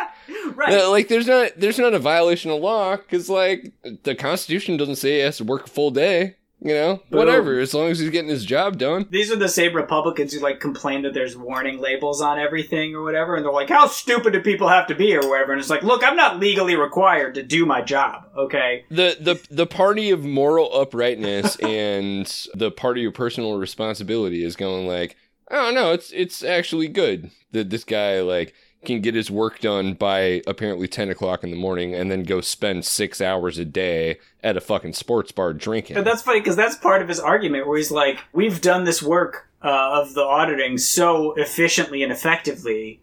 right. 0.56 0.84
Like 0.86 1.08
there's 1.08 1.26
not 1.26 1.52
there's 1.56 1.78
not 1.78 1.94
a 1.94 1.98
violation 1.98 2.50
of 2.50 2.60
law 2.60 2.96
because 2.96 3.28
like 3.28 3.72
the 4.04 4.14
Constitution 4.14 4.76
doesn't 4.76 4.96
say 4.96 5.14
he 5.14 5.18
has 5.20 5.38
to 5.38 5.44
work 5.44 5.66
a 5.66 5.70
full 5.70 5.90
day. 5.90 6.36
You 6.62 6.74
know, 6.74 6.96
Boom. 7.08 7.18
whatever. 7.20 7.58
As 7.58 7.72
long 7.72 7.88
as 7.88 8.00
he's 8.00 8.10
getting 8.10 8.28
his 8.28 8.44
job 8.44 8.76
done. 8.76 9.06
These 9.08 9.32
are 9.32 9.36
the 9.36 9.48
same 9.48 9.74
Republicans 9.74 10.34
who 10.34 10.40
like 10.40 10.60
complain 10.60 11.00
that 11.02 11.14
there's 11.14 11.34
warning 11.34 11.80
labels 11.80 12.20
on 12.20 12.38
everything 12.38 12.94
or 12.94 13.02
whatever, 13.02 13.34
and 13.34 13.42
they're 13.42 13.50
like, 13.50 13.70
"How 13.70 13.86
stupid 13.86 14.34
do 14.34 14.42
people 14.42 14.68
have 14.68 14.86
to 14.88 14.94
be?" 14.94 15.16
or 15.16 15.26
whatever. 15.26 15.52
And 15.52 15.60
it's 15.60 15.70
like, 15.70 15.82
"Look, 15.82 16.04
I'm 16.04 16.16
not 16.16 16.38
legally 16.38 16.76
required 16.76 17.34
to 17.36 17.42
do 17.42 17.64
my 17.64 17.80
job." 17.80 18.24
Okay, 18.36 18.84
The 18.90 19.16
the 19.18 19.40
the 19.50 19.66
party 19.66 20.10
of 20.10 20.22
moral 20.22 20.70
uprightness 20.78 21.56
and 21.60 22.26
the 22.52 22.70
party 22.70 23.06
of 23.06 23.14
personal 23.14 23.56
responsibility 23.56 24.44
is 24.44 24.54
going 24.54 24.86
like, 24.86 25.16
oh 25.50 25.70
no, 25.74 25.92
it's 25.92 26.12
it's 26.12 26.44
actually 26.44 26.88
good 26.88 27.30
that 27.52 27.70
this 27.70 27.84
guy 27.84 28.20
like 28.20 28.52
can 28.84 29.00
get 29.00 29.14
his 29.14 29.30
work 29.30 29.60
done 29.60 29.94
by 29.94 30.42
apparently 30.46 30.88
ten 30.88 31.10
o'clock 31.10 31.44
in 31.44 31.50
the 31.50 31.56
morning 31.56 31.94
and 31.94 32.10
then 32.10 32.22
go 32.22 32.40
spend 32.40 32.84
six 32.84 33.20
hours 33.20 33.58
a 33.58 33.64
day 33.64 34.18
at 34.42 34.56
a 34.56 34.60
fucking 34.60 34.94
sports 34.94 35.32
bar 35.32 35.52
drinking. 35.52 35.94
but 35.94 36.04
that's 36.04 36.22
funny 36.22 36.40
because 36.40 36.56
that's 36.56 36.76
part 36.76 37.02
of 37.02 37.08
his 37.08 37.20
argument 37.20 37.66
where 37.66 37.76
he's 37.76 37.90
like, 37.90 38.20
"We've 38.32 38.60
done 38.60 38.84
this 38.84 39.02
work 39.02 39.48
uh, 39.62 40.00
of 40.00 40.14
the 40.14 40.22
auditing 40.22 40.78
so 40.78 41.34
efficiently 41.34 42.02
and 42.02 42.12
effectively." 42.12 43.00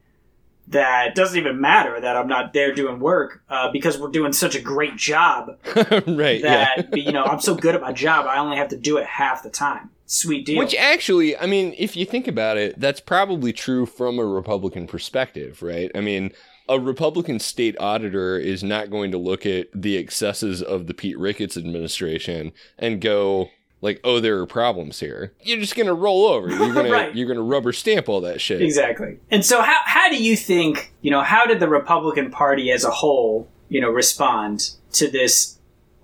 That 0.70 1.08
it 1.08 1.16
doesn't 1.16 1.38
even 1.38 1.62
matter 1.62 2.02
that 2.02 2.18
I'm 2.18 2.28
not 2.28 2.52
there 2.52 2.74
doing 2.76 3.00
work 3.00 3.42
uh, 3.50 3.72
because 3.72 3.98
we're 3.98 4.10
doing 4.10 4.34
such 4.34 4.54
a 4.54 4.60
great 4.60 4.98
job 4.98 5.58
right. 5.66 6.42
that 6.42 6.90
you 6.92 7.14
know 7.14 7.24
I'm 7.24 7.40
so 7.40 7.56
good 7.56 7.74
at 7.74 7.80
my 7.80 7.94
job 7.94 8.26
I 8.26 8.38
only 8.40 8.58
have 8.58 8.68
to 8.70 8.78
do 8.78 8.98
it 8.98 9.06
half 9.06 9.44
the 9.44 9.50
time. 9.50 9.92
Sweet 10.10 10.45
deal. 10.45 10.58
Which 10.58 10.74
actually, 10.76 11.38
I 11.38 11.45
mean, 11.45 11.76
if 11.78 11.95
you 11.97 12.05
think 12.05 12.28
about 12.28 12.58
it, 12.58 12.80
that's 12.80 13.01
probably 13.01 13.51
true 13.53 13.86
from 13.86 14.18
a 14.20 14.26
Republican 14.26 14.88
perspective, 14.88 15.62
right? 15.62 15.91
I 15.93 15.99
mean, 15.99 16.32
a 16.70 16.80
Republican 16.80 17.39
state 17.39 17.76
auditor 17.80 18.38
is 18.38 18.64
not 18.64 18.89
going 18.89 19.12
to 19.12 19.18
look 19.18 19.45
at 19.45 19.68
the 19.76 19.97
excesses 19.97 20.62
of 20.64 20.88
the 20.88 20.93
Pete 20.93 21.20
Ricketts 21.20 21.58
administration 21.58 22.53
and 22.80 23.01
go 23.01 23.49
like, 23.82 23.99
"Oh, 24.03 24.20
there 24.22 24.39
are 24.39 24.45
problems 24.45 25.01
here." 25.01 25.34
You're 25.41 25.60
just 25.60 25.76
going 25.76 25.88
to 25.88 25.93
roll 25.93 26.26
over. 26.26 26.49
You're 26.49 26.74
going 26.74 26.89
Right. 26.91 27.12
to 27.12 27.18
you're 27.18 27.28
going 27.28 27.38
to 27.38 27.43
rubber 27.43 27.74
stamp 27.74 28.08
all 28.10 28.22
that 28.22 28.39
shit. 28.41 28.62
Exactly. 28.62 29.18
And 29.30 29.45
so 29.45 29.62
how 29.62 29.78
how 29.86 30.10
do 30.10 30.22
you 30.24 30.36
think, 30.38 30.93
you 31.01 31.12
know, 31.12 31.22
how 31.22 31.45
did 31.45 31.60
the 31.60 31.68
Republican 31.70 32.32
Party 32.32 32.72
as 32.72 32.84
a 32.86 32.91
whole, 32.91 33.49
you 33.70 33.82
know, 33.82 33.89
respond 33.89 34.72
to 34.93 35.10
this 35.12 35.57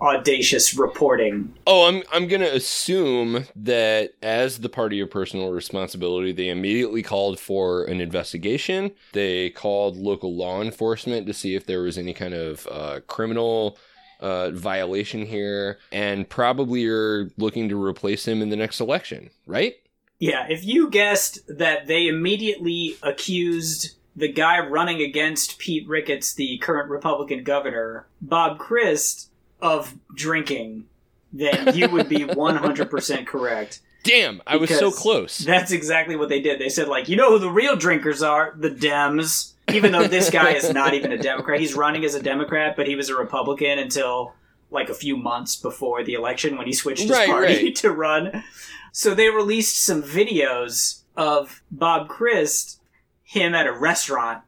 audacious 0.04 0.78
reporting? 0.78 1.54
Oh, 1.66 1.88
I'm 1.88 2.04
I'm 2.12 2.28
gonna 2.28 2.45
assume 2.45 3.45
that 3.56 4.14
as 4.22 4.60
the 4.60 4.70
party 4.70 4.99
of 4.99 5.10
personal 5.10 5.51
responsibility, 5.51 6.32
they 6.34 6.49
immediately 6.49 7.01
called 7.01 7.39
for 7.39 7.86
an 7.86 8.01
investigation. 8.01 8.91
They 9.14 9.49
called 9.51 9.95
local 9.95 10.36
law 10.36 10.62
enforcement 10.62 11.26
to 11.28 11.34
see 11.34 11.56
if 11.56 11.66
there 11.66 11.82
was 11.82 11.97
any 11.97 12.14
kind 12.14 12.34
of 12.34 12.68
uh, 12.70 12.99
criminal 13.08 13.78
uh, 14.20 14.51
violation 14.51 15.26
here, 15.26 15.80
and 15.91 16.30
probably 16.30 16.86
are 16.88 17.32
looking 17.38 17.70
to 17.70 17.82
replace 17.82 18.28
him 18.28 18.41
in 18.41 18.49
the 18.49 18.56
next 18.56 18.80
election, 18.80 19.30
right? 19.47 19.76
Yeah, 20.20 20.45
if 20.47 20.64
you 20.66 20.89
guessed 20.89 21.39
that 21.47 21.88
they 21.88 22.08
immediately 22.08 22.95
accused 23.01 23.95
the 24.16 24.32
guy 24.32 24.60
running 24.60 25.01
against 25.01 25.58
Pete 25.60 25.88
Ricketts, 25.88 26.36
the 26.36 26.58
current 26.60 26.89
Republican 26.89 27.43
governor, 27.43 28.08
Bob 28.22 28.60
Krist, 28.60 29.28
of 29.64 29.95
drinking, 30.14 30.86
then 31.32 31.76
you 31.76 31.89
would 31.89 32.09
be 32.09 32.18
100% 32.26 33.26
correct. 33.26 33.80
Damn, 34.03 34.41
I 34.45 34.57
was 34.57 34.70
so 34.70 34.91
close. 34.91 35.38
That's 35.38 35.72
exactly 35.72 36.18
what 36.18 36.28
they 36.28 36.41
did. 36.41 36.59
They 36.59 36.68
said, 36.68 36.89
like, 36.89 37.07
you 37.07 37.16
know 37.16 37.30
who 37.32 37.39
the 37.39 37.49
real 37.49 37.78
drinkers 37.78 38.22
are? 38.22 38.53
The 38.57 38.70
Dems. 38.70 39.53
Even 39.70 39.93
though 39.93 40.07
this 40.07 40.30
guy 40.30 40.51
is 40.51 40.74
not 40.74 40.93
even 40.93 41.14
a 41.14 41.18
Democrat. 41.18 41.61
He's 41.61 41.74
running 41.74 42.03
as 42.03 42.14
a 42.14 42.22
Democrat, 42.22 42.76
but 42.76 42.86
he 42.86 42.95
was 42.97 43.07
a 43.07 43.16
Republican 43.16 43.80
until 43.80 44.34
like 44.70 44.89
a 44.89 44.93
few 44.93 45.16
months 45.16 45.55
before 45.55 46.03
the 46.03 46.16
election 46.16 46.57
when 46.57 46.68
he 46.68 46.74
switched 46.74 47.03
his 47.03 47.11
Right, 47.11 47.30
party 47.30 47.64
right. 47.66 47.76
to 47.78 47.91
run. 47.91 48.43
So 48.91 49.16
they 49.16 49.30
released 49.30 49.82
some 49.82 50.03
videos 50.03 51.03
of 51.16 51.64
Bob 51.72 52.09
Krist, 52.09 52.80
him 53.24 53.55
at 53.55 53.68
a 53.68 53.72
restaurant, 53.72 54.41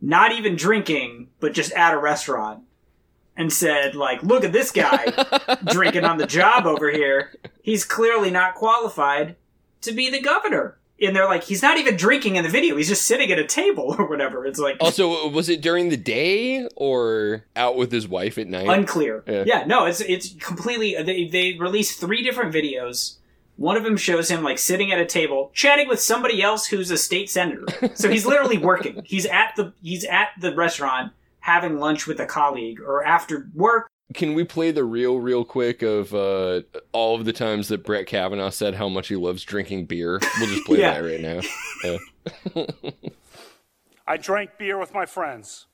not 0.00 0.32
even 0.32 0.56
drinking, 0.56 1.28
but 1.38 1.52
just 1.52 1.70
at 1.72 1.94
a 1.94 1.98
restaurant. 1.98 2.64
And 3.36 3.52
said, 3.52 3.94
like, 3.94 4.22
look 4.22 4.44
at 4.44 4.52
this 4.52 4.70
guy 4.70 5.04
drinking 5.66 6.04
on 6.04 6.16
the 6.16 6.26
job 6.26 6.66
over 6.66 6.90
here. 6.90 7.34
He's 7.62 7.84
clearly 7.84 8.30
not 8.30 8.54
qualified 8.54 9.36
to 9.82 9.92
be 9.92 10.08
the 10.10 10.20
governor. 10.20 10.78
And 11.00 11.14
they're 11.14 11.26
like, 11.26 11.44
he's 11.44 11.60
not 11.60 11.76
even 11.76 11.96
drinking 11.96 12.36
in 12.36 12.44
the 12.44 12.48
video. 12.48 12.76
He's 12.76 12.88
just 12.88 13.02
sitting 13.02 13.30
at 13.30 13.38
a 13.38 13.44
table 13.44 13.94
or 13.98 14.06
whatever. 14.08 14.46
It's 14.46 14.58
like 14.58 14.78
also, 14.80 15.28
was 15.28 15.48
it 15.50 15.60
during 15.60 15.90
the 15.90 15.96
day 15.98 16.66
or 16.76 17.44
out 17.54 17.76
with 17.76 17.92
his 17.92 18.08
wife 18.08 18.38
at 18.38 18.46
night? 18.46 18.66
unclear. 18.68 19.22
Yeah. 19.26 19.44
Yeah. 19.46 19.64
no, 19.66 19.84
it's 19.84 20.00
it's 20.00 20.32
completely. 20.40 20.94
They 21.02 21.26
they 21.26 21.58
released 21.58 22.00
three 22.00 22.22
different 22.22 22.54
videos. 22.54 23.16
One 23.56 23.76
of 23.76 23.84
them 23.84 23.96
shows 23.96 24.30
him 24.30 24.42
like 24.42 24.58
sitting 24.58 24.92
at 24.92 24.98
a 24.98 25.06
table 25.06 25.50
chatting 25.54 25.88
with 25.88 26.00
somebody 26.00 26.42
else 26.42 26.66
who's 26.66 26.90
a 26.90 26.98
state 26.98 27.28
senator. 27.30 27.66
So 27.94 28.10
he's 28.10 28.24
literally 28.26 28.58
working. 28.58 29.02
He's 29.04 29.26
at 29.26 29.52
the 29.56 29.74
he's 29.82 30.04
at 30.04 30.28
the 30.40 30.54
restaurant 30.54 31.12
having 31.46 31.78
lunch 31.78 32.08
with 32.08 32.18
a 32.18 32.26
colleague 32.26 32.80
or 32.80 33.04
after 33.04 33.48
work. 33.54 33.86
Can 34.14 34.34
we 34.34 34.42
play 34.42 34.72
the 34.72 34.82
reel 34.82 35.20
real 35.20 35.44
quick 35.44 35.82
of 35.82 36.12
uh, 36.12 36.62
all 36.92 37.14
of 37.14 37.24
the 37.24 37.32
times 37.32 37.68
that 37.68 37.84
Brett 37.84 38.06
Kavanaugh 38.08 38.50
said 38.50 38.74
how 38.74 38.88
much 38.88 39.06
he 39.08 39.14
loves 39.16 39.44
drinking 39.44 39.86
beer? 39.86 40.18
We'll 40.40 40.48
just 40.48 40.64
play 40.66 40.78
Yeah. 40.80 41.00
that 41.00 41.08
right 41.08 41.20
now. 41.20 41.40
Yeah. 42.54 42.66
I 44.08 44.16
drank 44.16 44.58
beer 44.58 44.76
with 44.78 44.92
my 44.92 45.06
friends. 45.06 45.66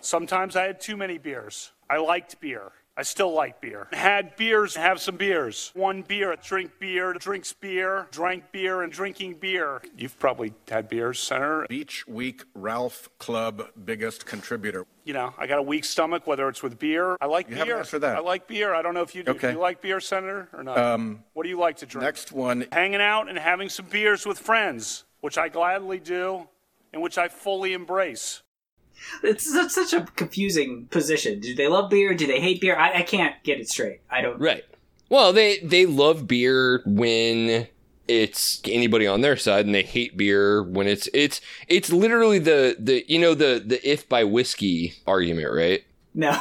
Sometimes 0.00 0.54
I 0.54 0.64
had 0.64 0.80
too 0.80 0.96
many 0.96 1.18
beers. 1.18 1.72
I 1.88 1.98
liked 1.98 2.40
beer. 2.40 2.70
I 2.96 3.02
still 3.02 3.32
like 3.32 3.60
beer. 3.62 3.88
Had 3.92 4.36
beers, 4.36 4.76
have 4.76 5.00
some 5.00 5.16
beers. 5.16 5.70
One 5.74 6.02
beer, 6.02 6.36
drink 6.42 6.72
beer, 6.78 7.14
drinks 7.14 7.52
beer, 7.52 8.06
drank 8.10 8.52
beer, 8.52 8.82
and 8.82 8.92
drinking 8.92 9.36
beer. 9.40 9.80
You've 9.96 10.18
probably 10.18 10.52
had 10.68 10.88
beers, 10.88 11.18
Senator. 11.18 11.64
Beach 11.68 12.06
week, 12.06 12.42
Ralph 12.54 13.08
Club 13.18 13.68
biggest 13.86 14.26
contributor. 14.26 14.86
You 15.04 15.14
know, 15.14 15.32
I 15.38 15.46
got 15.46 15.58
a 15.58 15.62
weak 15.62 15.86
stomach, 15.86 16.26
whether 16.26 16.46
it's 16.48 16.62
with 16.62 16.78
beer. 16.78 17.16
I 17.22 17.26
like 17.26 17.48
You 17.48 17.54
beer. 17.54 17.64
haven't 17.64 17.78
answered 17.78 17.98
that. 18.00 18.16
I 18.16 18.20
like 18.20 18.46
beer. 18.46 18.74
I 18.74 18.82
don't 18.82 18.92
know 18.92 19.02
if 19.02 19.14
you 19.14 19.22
do. 19.22 19.30
Okay. 19.30 19.48
Do 19.48 19.54
you 19.54 19.60
like 19.60 19.80
beer, 19.80 20.00
Senator, 20.00 20.48
or 20.52 20.62
not? 20.62 20.76
Um, 20.76 21.24
what 21.32 21.44
do 21.44 21.48
you 21.48 21.58
like 21.58 21.76
to 21.78 21.86
drink? 21.86 22.04
Next 22.04 22.32
one, 22.32 22.66
hanging 22.70 23.00
out 23.00 23.30
and 23.30 23.38
having 23.38 23.70
some 23.70 23.86
beers 23.86 24.26
with 24.26 24.38
friends, 24.38 25.04
which 25.20 25.38
I 25.38 25.48
gladly 25.48 26.00
do 26.00 26.48
and 26.92 27.00
which 27.00 27.16
I 27.16 27.28
fully 27.28 27.72
embrace. 27.72 28.42
It's 29.22 29.52
such, 29.52 29.70
such 29.70 29.92
a 29.92 30.02
confusing 30.16 30.86
position. 30.86 31.40
Do 31.40 31.54
they 31.54 31.68
love 31.68 31.90
beer? 31.90 32.14
Do 32.14 32.26
they 32.26 32.40
hate 32.40 32.60
beer? 32.60 32.76
I, 32.76 33.00
I 33.00 33.02
can't 33.02 33.34
get 33.42 33.60
it 33.60 33.68
straight. 33.68 34.00
I 34.10 34.20
don't. 34.20 34.40
Right. 34.40 34.64
Well, 35.08 35.32
they 35.32 35.58
they 35.58 35.86
love 35.86 36.28
beer 36.28 36.82
when 36.86 37.66
it's 38.06 38.60
anybody 38.64 39.06
on 39.06 39.20
their 39.20 39.36
side, 39.36 39.66
and 39.66 39.74
they 39.74 39.82
hate 39.82 40.16
beer 40.16 40.62
when 40.62 40.86
it's 40.86 41.08
it's 41.12 41.40
it's 41.68 41.92
literally 41.92 42.38
the 42.38 42.76
the 42.78 43.04
you 43.08 43.18
know 43.18 43.34
the 43.34 43.62
the 43.64 43.80
if 43.88 44.08
by 44.08 44.24
whiskey 44.24 44.94
argument, 45.06 45.52
right? 45.52 45.84
No. 46.14 46.38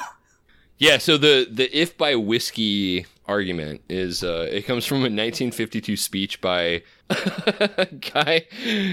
Yeah. 0.77 0.97
So 0.97 1.17
the 1.17 1.47
the 1.49 1.69
if 1.75 1.97
by 1.97 2.15
whiskey 2.15 3.05
argument 3.27 3.81
is 3.87 4.23
uh, 4.23 4.47
it 4.51 4.65
comes 4.65 4.85
from 4.85 4.97
a 4.97 5.09
1952 5.09 5.95
speech 5.95 6.41
by 6.41 6.81
a 7.09 7.87
guy 8.13 8.47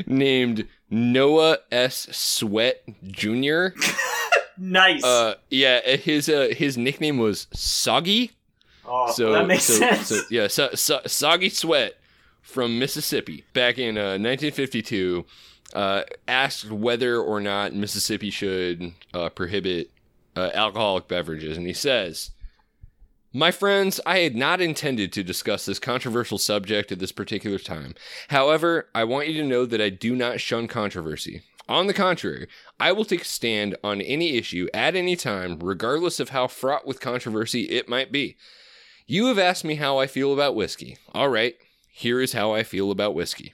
named 0.07 0.69
Noah 0.91 1.59
S. 1.71 2.09
Sweat 2.13 2.83
Jr. 3.07 3.69
Nice. 4.59 5.05
Uh, 5.05 5.35
yeah, 5.51 5.81
his 5.97 6.29
uh, 6.29 6.49
his 6.57 6.79
nickname 6.79 7.19
was 7.19 7.47
Soggy. 7.53 8.33
oh, 8.87 9.11
So 9.13 9.33
that 9.33 9.47
makes 9.47 9.65
so, 9.65 9.75
sense. 9.75 10.09
so 10.09 10.21
yeah, 10.31 10.47
so, 10.47 10.71
so, 10.75 11.01
Soggy 11.07 11.49
Sweat 11.49 11.99
from 12.43 12.79
Mississippi 12.79 13.45
back 13.53 13.79
in 13.79 13.99
uh, 13.99 14.17
1952 14.17 15.25
uh, 15.75 16.03
asked 16.27 16.71
whether 16.71 17.19
or 17.21 17.41
not 17.41 17.75
Mississippi 17.75 18.31
should 18.31 18.93
uh, 19.13 19.29
prohibit 19.31 19.91
uh, 20.37 20.51
alcoholic 20.55 21.09
beverages, 21.09 21.57
and 21.57 21.67
he 21.67 21.73
says. 21.73 22.31
My 23.37 23.51
friends, 23.51 24.01
I 24.07 24.21
had 24.21 24.35
not 24.35 24.63
intended 24.63 25.13
to 25.13 25.23
discuss 25.23 25.67
this 25.67 25.79
controversial 25.79 26.39
subject 26.39 26.91
at 26.91 27.01
this 27.01 27.13
particular 27.13 27.59
time. 27.59 27.95
However, 28.29 28.89
I 28.95 29.05
want 29.05 29.29
you 29.29 29.35
to 29.43 29.47
know 29.47 29.67
that 29.67 29.79
I 29.79 29.91
do 29.91 30.17
not 30.17 30.41
shun 30.41 30.69
controversy. 30.69 31.43
On 31.69 31.87
the 31.87 31.93
contrary, 31.93 32.49
I 32.81 32.93
will 32.93 33.05
take 33.05 33.21
a 33.21 33.27
stand 33.27 33.77
on 33.85 34.01
any 34.01 34.39
issue 34.39 34.69
at 34.73 34.97
any 34.97 35.17
time, 35.17 35.59
regardless 35.59 36.19
of 36.19 36.31
how 36.31 36.47
fraught 36.47 36.87
with 36.87 37.03
controversy 37.03 37.65
it 37.65 37.91
might 37.91 38.11
be. 38.11 38.39
You 39.07 39.27
have 39.27 39.39
asked 39.39 39.67
me 39.67 39.75
how 39.75 39.99
I 39.99 40.07
feel 40.07 40.33
about 40.33 40.57
whiskey. 40.57 40.97
All 41.13 41.29
right, 41.29 41.57
here 41.91 42.23
is 42.23 42.33
how 42.33 42.55
I 42.55 42.63
feel 42.63 42.91
about 42.91 43.15
whiskey. 43.15 43.53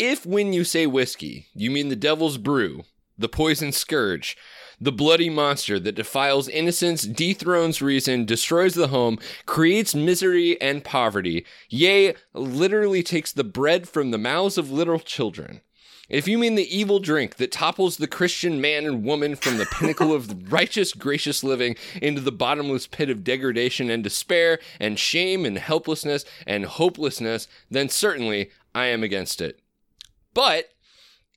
If 0.00 0.26
when 0.26 0.52
you 0.52 0.64
say 0.64 0.88
whiskey, 0.88 1.46
you 1.54 1.70
mean 1.70 1.90
the 1.90 1.94
devil's 1.94 2.38
brew, 2.38 2.82
the 3.16 3.28
poison 3.28 3.70
scourge, 3.70 4.36
the 4.82 4.90
bloody 4.90 5.30
monster 5.30 5.78
that 5.78 5.94
defiles 5.94 6.48
innocence, 6.48 7.02
dethrones 7.02 7.80
reason, 7.80 8.24
destroys 8.24 8.74
the 8.74 8.88
home, 8.88 9.16
creates 9.46 9.94
misery 9.94 10.60
and 10.60 10.82
poverty, 10.82 11.46
yea, 11.68 12.14
literally 12.34 13.00
takes 13.04 13.30
the 13.30 13.44
bread 13.44 13.88
from 13.88 14.10
the 14.10 14.18
mouths 14.18 14.58
of 14.58 14.72
little 14.72 14.98
children. 14.98 15.60
If 16.08 16.26
you 16.26 16.36
mean 16.36 16.56
the 16.56 16.76
evil 16.76 16.98
drink 16.98 17.36
that 17.36 17.52
topples 17.52 17.96
the 17.96 18.08
Christian 18.08 18.60
man 18.60 18.84
and 18.84 19.04
woman 19.04 19.36
from 19.36 19.56
the 19.56 19.66
pinnacle 19.66 20.12
of 20.12 20.52
righteous, 20.52 20.92
gracious 20.92 21.44
living 21.44 21.76
into 22.02 22.20
the 22.20 22.32
bottomless 22.32 22.88
pit 22.88 23.08
of 23.08 23.22
degradation 23.22 23.88
and 23.88 24.02
despair 24.02 24.58
and 24.80 24.98
shame 24.98 25.44
and 25.44 25.58
helplessness 25.58 26.24
and 26.44 26.64
hopelessness, 26.64 27.46
then 27.70 27.88
certainly 27.88 28.50
I 28.74 28.86
am 28.86 29.04
against 29.04 29.40
it. 29.40 29.60
But 30.34 30.71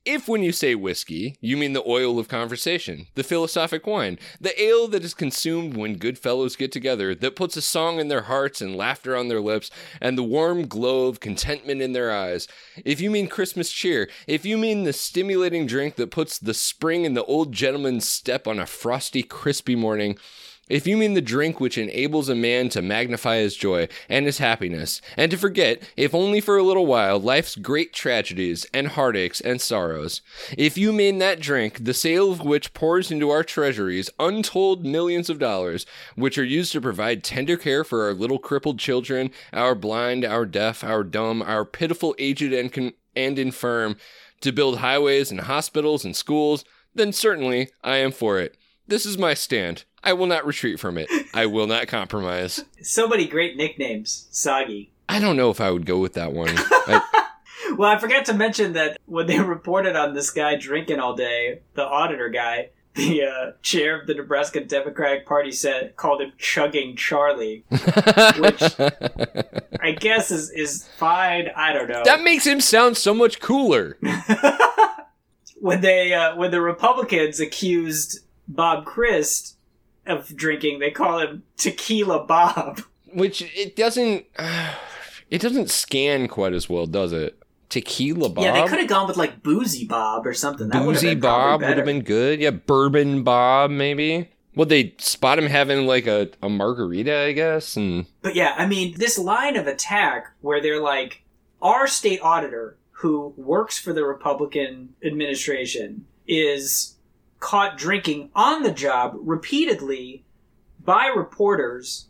if 0.06 0.28
when 0.28 0.42
you 0.42 0.52
say 0.52 0.74
whiskey, 0.74 1.36
you 1.40 1.56
mean 1.56 1.72
the 1.72 1.82
oil 1.86 2.18
of 2.18 2.28
conversation, 2.28 3.08
the 3.16 3.24
philosophic 3.24 3.86
wine, 3.86 4.18
the 4.40 4.58
ale 4.62 4.86
that 4.88 5.04
is 5.04 5.12
consumed 5.12 5.76
when 5.76 5.96
good 5.96 6.16
fellows 6.18 6.54
get 6.54 6.70
together, 6.70 7.14
that 7.14 7.36
puts 7.36 7.56
a 7.56 7.62
song 7.62 7.98
in 7.98 8.06
their 8.06 8.22
hearts 8.22 8.62
and 8.62 8.76
laughter 8.76 9.16
on 9.16 9.28
their 9.28 9.40
lips, 9.40 9.70
and 10.00 10.16
the 10.16 10.22
warm 10.22 10.68
glow 10.68 11.08
of 11.08 11.18
contentment 11.18 11.82
in 11.82 11.92
their 11.92 12.12
eyes, 12.12 12.46
if 12.84 13.00
you 13.00 13.10
mean 13.10 13.26
Christmas 13.26 13.70
cheer, 13.70 14.08
if 14.28 14.46
you 14.46 14.56
mean 14.56 14.84
the 14.84 14.92
stimulating 14.92 15.66
drink 15.66 15.96
that 15.96 16.12
puts 16.12 16.38
the 16.38 16.54
spring 16.54 17.04
in 17.04 17.14
the 17.14 17.24
old 17.24 17.52
gentleman's 17.52 18.08
step 18.08 18.46
on 18.46 18.60
a 18.60 18.66
frosty, 18.66 19.24
crispy 19.24 19.74
morning, 19.74 20.16
if 20.68 20.86
you 20.86 20.96
mean 20.96 21.14
the 21.14 21.20
drink 21.20 21.60
which 21.60 21.78
enables 21.78 22.28
a 22.28 22.34
man 22.34 22.68
to 22.70 22.82
magnify 22.82 23.36
his 23.36 23.56
joy 23.56 23.88
and 24.08 24.26
his 24.26 24.38
happiness, 24.38 25.00
and 25.16 25.30
to 25.30 25.36
forget, 25.36 25.82
if 25.96 26.14
only 26.14 26.40
for 26.40 26.56
a 26.56 26.62
little 26.62 26.86
while, 26.86 27.20
life's 27.20 27.54
great 27.54 27.92
tragedies 27.92 28.66
and 28.74 28.88
heartaches 28.88 29.40
and 29.40 29.60
sorrows, 29.60 30.22
if 30.58 30.76
you 30.76 30.92
mean 30.92 31.18
that 31.18 31.38
drink, 31.38 31.84
the 31.84 31.94
sale 31.94 32.32
of 32.32 32.40
which 32.40 32.74
pours 32.74 33.12
into 33.12 33.30
our 33.30 33.44
treasuries 33.44 34.10
untold 34.18 34.84
millions 34.84 35.30
of 35.30 35.38
dollars, 35.38 35.86
which 36.16 36.36
are 36.36 36.44
used 36.44 36.72
to 36.72 36.80
provide 36.80 37.22
tender 37.22 37.56
care 37.56 37.84
for 37.84 38.04
our 38.04 38.14
little 38.14 38.38
crippled 38.38 38.78
children, 38.78 39.30
our 39.52 39.74
blind, 39.74 40.24
our 40.24 40.44
deaf, 40.44 40.82
our 40.82 41.04
dumb, 41.04 41.42
our 41.42 41.64
pitiful 41.64 42.14
aged 42.18 42.52
and, 42.52 42.72
con- 42.72 42.92
and 43.14 43.38
infirm, 43.38 43.96
to 44.40 44.52
build 44.52 44.78
highways 44.78 45.30
and 45.30 45.42
hospitals 45.42 46.04
and 46.04 46.16
schools, 46.16 46.64
then 46.94 47.12
certainly 47.12 47.68
I 47.84 47.98
am 47.98 48.10
for 48.10 48.38
it. 48.40 48.56
This 48.88 49.06
is 49.06 49.18
my 49.18 49.34
stand. 49.34 49.84
I 50.06 50.12
will 50.12 50.26
not 50.26 50.46
retreat 50.46 50.78
from 50.80 50.96
it. 50.98 51.08
I 51.34 51.46
will 51.46 51.66
not 51.66 51.88
compromise. 51.88 52.64
so 52.80 53.08
many 53.08 53.26
great 53.26 53.56
nicknames. 53.56 54.28
Soggy. 54.30 54.92
I 55.08 55.18
don't 55.18 55.36
know 55.36 55.50
if 55.50 55.60
I 55.60 55.70
would 55.70 55.84
go 55.84 55.98
with 55.98 56.14
that 56.14 56.32
one. 56.32 56.54
I, 56.56 57.02
Well, 57.76 57.90
I 57.90 57.98
forgot 57.98 58.24
to 58.26 58.34
mention 58.34 58.74
that 58.74 58.98
when 59.06 59.26
they 59.26 59.38
reported 59.40 59.96
on 59.96 60.14
this 60.14 60.30
guy 60.30 60.54
drinking 60.56 61.00
all 61.00 61.14
day, 61.14 61.60
the 61.74 61.84
auditor 61.84 62.28
guy, 62.28 62.70
the 62.94 63.24
uh, 63.24 63.52
chair 63.62 64.00
of 64.00 64.06
the 64.06 64.14
Nebraska 64.14 64.64
Democratic 64.64 65.26
Party 65.26 65.50
said 65.52 65.96
called 65.96 66.22
him 66.22 66.32
chugging 66.38 66.96
Charlie, 66.96 67.64
which 67.68 68.62
I 69.80 69.90
guess 69.98 70.30
is 70.30 70.50
is 70.50 70.88
fine. 70.96 71.48
I 71.54 71.72
don't 71.74 71.88
know. 71.88 72.02
that 72.04 72.22
makes 72.22 72.46
him 72.46 72.60
sound 72.60 72.96
so 72.96 73.12
much 73.12 73.40
cooler. 73.40 73.98
when 75.60 75.82
they 75.82 76.14
uh, 76.14 76.36
when 76.36 76.50
the 76.52 76.62
Republicans 76.62 77.40
accused 77.40 78.20
Bob 78.48 78.86
Krist 78.86 79.55
of 80.06 80.34
drinking, 80.36 80.78
they 80.78 80.90
call 80.90 81.20
him 81.20 81.42
Tequila 81.56 82.24
Bob. 82.24 82.82
Which 83.12 83.42
it 83.42 83.76
doesn't. 83.76 84.26
it 85.30 85.40
doesn't 85.40 85.70
scan 85.70 86.28
quite 86.28 86.52
as 86.52 86.68
well, 86.68 86.86
does 86.86 87.12
it? 87.12 87.40
Tequila 87.68 88.28
Bob. 88.28 88.44
Yeah, 88.44 88.52
they 88.52 88.68
could 88.68 88.78
have 88.78 88.88
gone 88.88 89.08
with 89.08 89.16
like 89.16 89.42
Boozy 89.42 89.84
Bob 89.84 90.26
or 90.26 90.34
something. 90.34 90.68
That 90.68 90.84
Boozy 90.84 91.14
Bob 91.14 91.62
would 91.62 91.76
have 91.76 91.86
been 91.86 92.02
good. 92.02 92.40
Yeah, 92.40 92.50
Bourbon 92.50 93.22
Bob 93.22 93.70
maybe. 93.70 94.30
Would 94.54 94.70
they 94.70 94.94
spot 94.98 95.38
him 95.38 95.46
having 95.46 95.86
like 95.86 96.06
a, 96.06 96.30
a 96.42 96.48
margarita? 96.48 97.14
I 97.14 97.32
guess 97.32 97.76
and 97.76 98.06
But 98.22 98.34
yeah, 98.34 98.54
I 98.56 98.66
mean, 98.66 98.94
this 98.96 99.18
line 99.18 99.56
of 99.56 99.66
attack 99.66 100.32
where 100.40 100.62
they're 100.62 100.80
like, 100.80 101.22
our 101.60 101.86
state 101.86 102.20
auditor 102.22 102.78
who 102.92 103.34
works 103.36 103.78
for 103.78 103.92
the 103.92 104.04
Republican 104.04 104.94
administration 105.04 106.06
is 106.26 106.95
caught 107.40 107.76
drinking 107.78 108.30
on 108.34 108.62
the 108.62 108.72
job 108.72 109.14
repeatedly 109.18 110.24
by 110.84 111.06
reporters, 111.06 112.06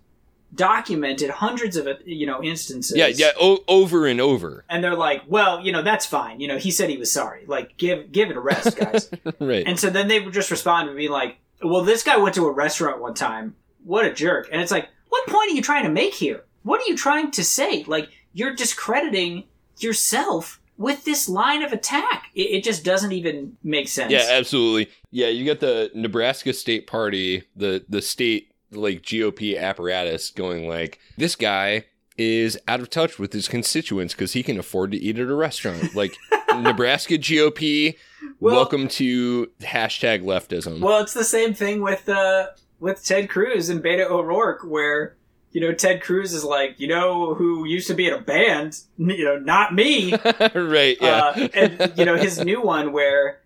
documented 0.55 1.31
hundreds 1.31 1.77
of 1.77 1.89
you 2.05 2.27
know 2.27 2.43
instances. 2.43 2.97
yeah, 2.97 3.07
yeah, 3.09 3.33
o- 3.41 3.65
over 3.69 4.07
and 4.07 4.21
over. 4.21 4.65
And 4.69 4.83
they're 4.83 4.95
like, 4.95 5.23
well, 5.27 5.61
you 5.61 5.73
know, 5.73 5.83
that's 5.83 6.07
fine. 6.07 6.41
You 6.41 6.49
know, 6.49 6.59
he 6.59 6.71
said 6.71 6.89
he 6.91 6.99
was 6.99 7.11
sorry. 7.11 7.45
Like, 7.47 7.77
give 7.77 8.13
give 8.13 8.31
it 8.31 8.37
a 8.37 8.41
rest, 8.41 8.77
guys. 8.77 9.11
right. 9.41 9.67
And 9.67 9.79
so 9.79 9.91
then 9.91 10.09
they 10.09 10.21
would 10.21 10.35
just 10.35 10.51
respond 10.51 10.89
and 10.89 10.97
be 10.97 11.09
like, 11.09 11.39
well, 11.63 11.83
this 11.83 12.03
guy 12.03 12.17
went 12.17 12.35
to 12.37 12.47
a 12.47 12.53
restaurant 12.53 13.01
one 13.01 13.15
time. 13.15 13.57
What 13.85 14.05
a 14.05 14.13
jerk. 14.13 14.49
And 14.53 14.61
it's 14.61 14.71
like, 14.71 14.89
what 15.09 15.27
point 15.27 15.51
are 15.51 15.55
you 15.55 15.63
trying 15.63 15.85
to 15.85 15.91
make 15.91 16.15
here? 16.15 16.45
What 16.63 16.81
are 16.81 16.87
you 16.87 16.97
trying 16.97 17.31
to 17.33 17.45
say? 17.45 17.85
Like, 17.85 18.09
you're 18.33 18.55
discrediting 18.55 19.45
yourself 19.79 20.61
with 20.79 21.05
this 21.05 21.29
line 21.29 21.63
of 21.63 21.73
attack. 21.73 22.25
It, 22.35 22.41
it 22.59 22.65
just 22.65 22.85
doesn't 22.85 23.13
even 23.13 23.57
make 23.63 23.89
sense. 23.89 24.13
Yeah, 24.13 24.27
absolutely. 24.31 24.91
Yeah, 25.17 25.29
you 25.29 25.47
got 25.47 25.61
the 25.61 25.91
Nebraska 25.95 26.53
State 26.53 26.87
Party, 26.87 27.45
the 27.57 27.83
the 27.89 28.03
state 28.03 28.53
like 28.71 29.01
GOP 29.01 29.59
apparatus 29.59 30.29
going 30.29 30.69
like 30.69 30.99
this 31.17 31.35
guy 31.37 31.87
is 32.19 32.59
out 32.69 32.81
of 32.81 32.91
touch 32.91 33.19
with 33.19 33.33
his 33.33 33.49
constituents 33.49 34.13
because 34.13 34.35
he 34.35 34.43
can 34.43 34.59
afford 34.59 34.91
to 34.91 34.99
eat 34.99 35.19
at 35.19 35.27
a 35.27 35.35
restaurant. 35.35 35.83
Like 35.95 36.15
Nebraska 36.55 37.15
GOP, 37.15 37.97
Well- 38.41 38.57
welcome 38.57 38.89
to 38.89 39.51
hashtag 39.63 40.23
leftism. 40.23 40.81
Well, 40.81 41.01
it's 41.03 41.15
the 41.15 41.25
same 41.25 41.55
thing 41.55 41.81
with 41.81 42.07
uh, 42.11 42.49
with 42.79 43.03
Ted 43.03 43.31
Cruz 43.31 43.71
and 43.71 43.83
Beto 43.83 44.11
O'Rourke, 44.11 44.65
where 44.69 45.17
you 45.51 45.63
know 45.63 45.73
Ted 45.73 46.03
Cruz 46.03 46.35
is 46.35 46.45
like, 46.45 46.79
you 46.79 46.89
know, 46.89 47.33
who 47.33 47.65
used 47.67 47.89
to 47.89 47.95
be 47.95 48.07
in 48.07 48.13
a 48.13 48.21
band, 48.21 48.81
you 48.99 49.25
know, 49.25 49.39
not 49.39 49.75
me. 49.75 50.13
right? 50.55 50.99
Yeah. 51.01 51.33
Uh, 51.35 51.49
and 51.55 51.93
you 51.97 52.05
know 52.05 52.17
his 52.17 52.45
new 52.45 52.61
one 52.61 52.93
where 52.93 53.41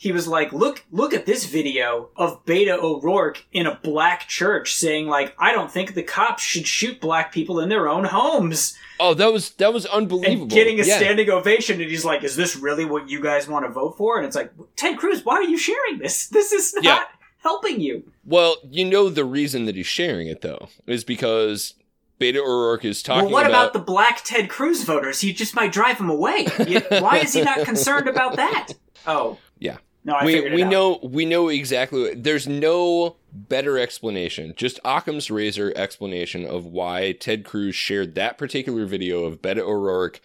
he 0.00 0.12
was 0.12 0.28
like, 0.28 0.52
"Look, 0.52 0.84
look 0.92 1.12
at 1.12 1.26
this 1.26 1.44
video 1.44 2.08
of 2.16 2.44
Beto 2.46 2.78
O'Rourke 2.80 3.44
in 3.52 3.66
a 3.66 3.74
black 3.82 4.28
church 4.28 4.72
saying 4.74 5.08
like, 5.08 5.34
I 5.38 5.52
don't 5.52 5.70
think 5.70 5.92
the 5.94 6.04
cops 6.04 6.42
should 6.42 6.66
shoot 6.68 7.00
black 7.00 7.32
people 7.32 7.58
in 7.60 7.68
their 7.68 7.88
own 7.88 8.04
homes." 8.04 8.74
oh, 9.00 9.12
that 9.14 9.32
was 9.32 9.50
that 9.56 9.72
was 9.74 9.86
unbelievable. 9.86 10.42
And 10.42 10.50
getting 10.50 10.80
a 10.80 10.84
Yeah. 10.84 10.96
standing 10.96 11.28
ovation, 11.30 11.80
and 11.80 11.90
he's 11.90 12.04
like, 12.04 12.22
"Is 12.24 12.36
this 12.36 12.56
really 12.56 12.84
what 12.84 13.08
you 13.10 13.20
guys 13.20 13.46
want 13.48 13.66
to 13.66 13.70
vote 13.72 13.96
for?" 13.98 14.16
And 14.16 14.24
it's 14.26 14.36
like, 14.36 14.52
Ted 14.76 14.96
Cruz, 14.98 15.24
why 15.24 15.34
are 15.34 15.42
you 15.42 15.58
sharing 15.58 15.98
this? 15.98 16.28
This 16.32 16.52
is 16.52 16.74
not 16.74 16.84
Yeah. 16.84 17.02
helping 17.38 17.80
you. 17.80 18.10
Well, 18.24 18.56
you 18.70 18.84
know 18.84 19.08
the 19.10 19.24
reason 19.24 19.64
that 19.66 19.74
he's 19.76 19.86
sharing 19.86 20.28
it 20.28 20.40
though 20.42 20.68
is 20.86 21.02
because 21.04 21.74
Beto 22.20 22.38
O'Rourke 22.38 22.84
is 22.84 23.02
talking 23.02 23.24
well, 23.26 23.32
what 23.32 23.46
about, 23.46 23.70
about 23.70 23.72
the 23.74 23.78
black 23.78 24.22
Ted 24.24 24.48
Cruz 24.48 24.82
voters? 24.84 25.20
He 25.20 25.32
just 25.32 25.54
might 25.56 25.70
drive 25.72 25.98
them 25.98 26.10
away. 26.10 26.46
Why 27.00 27.18
is 27.18 27.32
he 27.32 27.42
not 27.42 27.64
concerned 27.64 28.08
about 28.08 28.36
that? 28.36 28.72
Oh, 29.06 29.38
Yeah. 29.60 29.76
No, 30.04 30.14
I 30.14 30.24
we 30.24 30.40
we 30.50 30.62
out. 30.62 30.70
know 30.70 31.00
we 31.02 31.24
know 31.24 31.48
exactly. 31.48 32.14
There's 32.14 32.46
no 32.46 33.16
better 33.32 33.78
explanation. 33.78 34.54
Just 34.56 34.80
Occam's 34.84 35.30
razor 35.30 35.72
explanation 35.76 36.46
of 36.46 36.66
why 36.66 37.12
Ted 37.12 37.44
Cruz 37.44 37.74
shared 37.74 38.14
that 38.14 38.38
particular 38.38 38.86
video 38.86 39.24
of 39.24 39.42
Beto 39.42 39.60
O'Rourke 39.60 40.20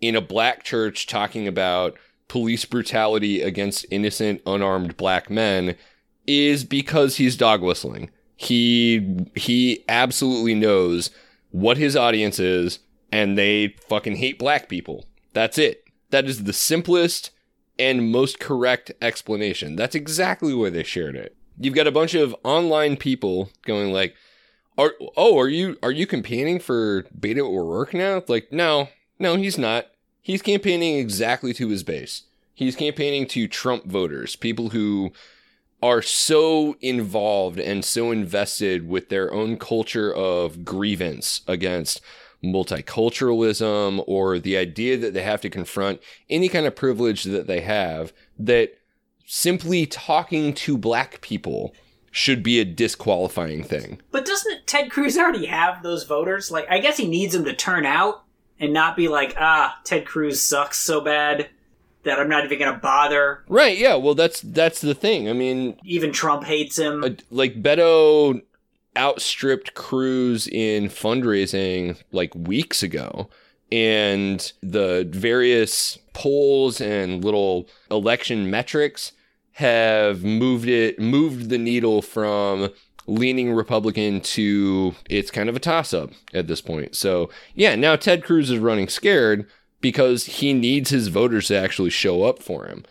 in 0.00 0.14
a 0.14 0.20
black 0.20 0.62
church 0.62 1.06
talking 1.06 1.48
about 1.48 1.96
police 2.28 2.64
brutality 2.64 3.40
against 3.40 3.86
innocent 3.90 4.42
unarmed 4.46 4.96
black 4.96 5.30
men 5.30 5.76
is 6.26 6.64
because 6.64 7.16
he's 7.16 7.36
dog 7.36 7.62
whistling. 7.62 8.10
He 8.36 9.26
he 9.34 9.84
absolutely 9.88 10.54
knows 10.54 11.10
what 11.50 11.78
his 11.78 11.96
audience 11.96 12.38
is, 12.38 12.80
and 13.10 13.38
they 13.38 13.76
fucking 13.88 14.16
hate 14.16 14.38
black 14.38 14.68
people. 14.68 15.06
That's 15.32 15.58
it. 15.58 15.84
That 16.10 16.26
is 16.26 16.44
the 16.44 16.52
simplest 16.52 17.30
and 17.78 18.10
most 18.10 18.38
correct 18.38 18.92
explanation. 19.02 19.76
That's 19.76 19.94
exactly 19.94 20.54
why 20.54 20.70
they 20.70 20.82
shared 20.82 21.16
it. 21.16 21.36
You've 21.58 21.74
got 21.74 21.86
a 21.86 21.92
bunch 21.92 22.14
of 22.14 22.34
online 22.44 22.96
people 22.96 23.50
going 23.64 23.92
like, 23.92 24.14
"Are 24.76 24.94
oh, 25.16 25.38
are 25.38 25.48
you 25.48 25.78
are 25.82 25.92
you 25.92 26.06
campaigning 26.06 26.58
for 26.58 27.04
Beto 27.18 27.40
O'Rourke 27.40 27.94
now?" 27.94 28.22
Like, 28.28 28.52
no, 28.52 28.88
no, 29.18 29.36
he's 29.36 29.58
not. 29.58 29.86
He's 30.20 30.42
campaigning 30.42 30.98
exactly 30.98 31.54
to 31.54 31.68
his 31.68 31.82
base. 31.82 32.22
He's 32.54 32.76
campaigning 32.76 33.26
to 33.28 33.48
Trump 33.48 33.84
voters, 33.84 34.34
people 34.34 34.70
who 34.70 35.12
are 35.82 36.02
so 36.02 36.76
involved 36.80 37.58
and 37.58 37.84
so 37.84 38.10
invested 38.10 38.88
with 38.88 39.08
their 39.08 39.32
own 39.32 39.58
culture 39.58 40.12
of 40.12 40.64
grievance 40.64 41.42
against 41.46 42.00
multiculturalism 42.52 44.02
or 44.06 44.38
the 44.38 44.56
idea 44.56 44.96
that 44.96 45.14
they 45.14 45.22
have 45.22 45.40
to 45.42 45.50
confront 45.50 46.00
any 46.30 46.48
kind 46.48 46.66
of 46.66 46.74
privilege 46.76 47.24
that 47.24 47.46
they 47.46 47.60
have 47.60 48.12
that 48.38 48.74
simply 49.24 49.86
talking 49.86 50.52
to 50.54 50.78
black 50.78 51.20
people 51.20 51.74
should 52.10 52.42
be 52.42 52.58
a 52.60 52.64
disqualifying 52.64 53.62
thing. 53.62 54.00
But 54.10 54.24
doesn't 54.24 54.66
Ted 54.66 54.90
Cruz 54.90 55.18
already 55.18 55.46
have 55.46 55.82
those 55.82 56.04
voters? 56.04 56.50
Like, 56.50 56.66
I 56.70 56.78
guess 56.78 56.96
he 56.96 57.06
needs 57.08 57.34
them 57.34 57.44
to 57.44 57.54
turn 57.54 57.84
out 57.84 58.22
and 58.58 58.72
not 58.72 58.96
be 58.96 59.08
like, 59.08 59.34
ah, 59.38 59.78
Ted 59.84 60.06
Cruz 60.06 60.40
sucks 60.42 60.78
so 60.78 61.00
bad 61.02 61.48
that 62.04 62.18
I'm 62.18 62.28
not 62.28 62.44
even 62.44 62.58
going 62.58 62.72
to 62.72 62.78
bother. 62.78 63.44
Right, 63.48 63.76
yeah, 63.76 63.96
well 63.96 64.14
that's 64.14 64.40
that's 64.40 64.80
the 64.80 64.94
thing. 64.94 65.28
I 65.28 65.32
mean, 65.32 65.76
Even 65.84 66.12
Trump 66.12 66.44
hates 66.44 66.78
him. 66.78 67.02
uh, 67.04 67.10
like 67.30 67.60
Beto 67.60 68.40
outstripped 68.96 69.74
Cruz 69.74 70.48
in 70.48 70.88
fundraising 70.88 72.00
like 72.12 72.34
weeks 72.34 72.82
ago. 72.82 73.28
And 73.72 74.52
the 74.62 75.08
various 75.10 75.98
polls 76.12 76.80
and 76.80 77.24
little 77.24 77.68
election 77.90 78.48
metrics 78.48 79.12
have 79.52 80.22
moved 80.22 80.68
it, 80.68 80.98
moved 81.00 81.48
the 81.48 81.58
needle 81.58 82.02
from 82.02 82.70
leaning 83.06 83.52
Republican 83.52 84.20
to 84.20 84.94
it's 85.08 85.30
kind 85.30 85.48
of 85.48 85.56
a 85.56 85.60
toss 85.60 85.94
up 85.94 86.10
at 86.34 86.46
this 86.46 86.60
point. 86.60 86.94
So, 86.94 87.30
yeah, 87.54 87.74
now 87.74 87.96
Ted 87.96 88.22
Cruz 88.22 88.50
is 88.50 88.58
running 88.58 88.88
scared 88.88 89.46
because 89.80 90.24
he 90.24 90.52
needs 90.52 90.90
his 90.90 91.08
voters 91.08 91.48
to 91.48 91.56
actually 91.56 91.90
show 91.90 92.24
up 92.24 92.42
for 92.42 92.66
him. 92.66 92.84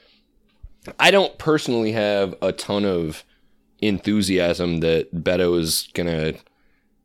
I 1.00 1.12
don't 1.12 1.38
personally 1.38 1.92
have 1.94 2.36
a 2.42 2.52
ton 2.52 2.86
of 2.86 3.24
enthusiasm 3.80 4.80
that 4.80 5.14
Beto 5.14 5.60
is 5.60 5.90
gonna 5.94 6.34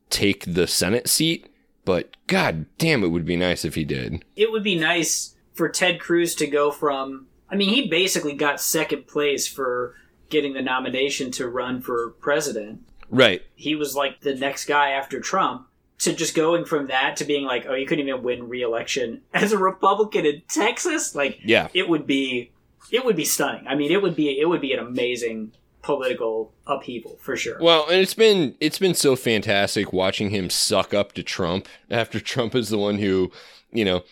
take 0.09 0.45
the 0.47 0.67
Senate 0.67 1.09
seat, 1.09 1.47
but 1.85 2.17
god 2.27 2.67
damn, 2.79 3.05
it 3.05 3.09
would 3.09 3.25
be 3.25 3.37
nice 3.37 3.65
if 3.65 3.75
he 3.75 3.85
did. 3.85 4.25
it 4.37 4.51
would 4.53 4.63
be 4.65 4.77
nice 4.79 5.35
for 5.55 5.69
Ted 5.69 6.01
Cruz 6.01 6.35
to 6.37 6.47
go 6.47 6.71
from. 6.71 7.27
I 7.51 7.57
mean, 7.57 7.69
he 7.71 7.89
basically 7.89 8.35
got 8.35 8.61
second 8.61 9.07
place 9.09 9.47
for 9.49 9.95
getting 10.31 10.53
the 10.55 10.63
nomination 10.63 11.31
to 11.33 11.49
run 11.49 11.81
for 11.83 12.11
president. 12.21 12.81
Right. 13.11 13.43
He 13.57 13.75
was 13.75 13.97
like 13.97 14.21
the 14.21 14.35
next 14.37 14.67
guy 14.67 14.91
after 14.91 15.21
Trump. 15.21 15.67
To 16.05 16.15
just 16.15 16.35
going 16.35 16.65
from 16.65 16.87
that 16.87 17.17
to 17.17 17.25
being 17.27 17.45
like, 17.45 17.67
oh, 17.69 17.75
you 17.75 17.85
couldn't 17.87 18.09
even 18.09 18.23
win 18.23 18.49
re-election 18.49 19.21
as 19.35 19.53
a 19.53 19.59
Republican 19.59 20.25
in 20.25 20.41
Texas, 20.49 21.15
like, 21.15 21.39
Yeah. 21.45 21.69
it 21.75 21.91
would 21.91 22.07
be, 22.07 22.53
it 22.91 23.05
would 23.05 23.17
be 23.17 23.25
stunning. 23.27 23.67
I 23.67 23.75
mean, 23.75 23.91
it 23.93 24.01
would 24.01 24.17
be, 24.17 24.41
it 24.41 24.49
would 24.49 24.63
be 24.63 24.73
an 24.73 24.79
amazing 24.79 25.53
political 25.83 26.53
upheaval 26.67 27.19
for 27.21 27.37
sure. 27.37 27.59
Well, 27.61 27.87
and 27.89 28.01
it's 28.01 28.15
been 28.15 28.55
it's 28.61 28.79
been 28.79 28.95
so 28.95 29.17
fantastic 29.17 29.93
watching 29.93 30.31
him 30.31 30.51
suck 30.51 30.93
up 30.95 31.13
to 31.13 31.23
Trump 31.23 31.69
after 31.91 32.21
Trump 32.21 32.55
is 32.55 32.69
the 32.69 32.79
one 32.79 32.99
who, 32.99 33.31
you 33.73 33.85
know, 33.85 34.03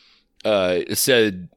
uh, 0.44 0.80
said 0.94 1.48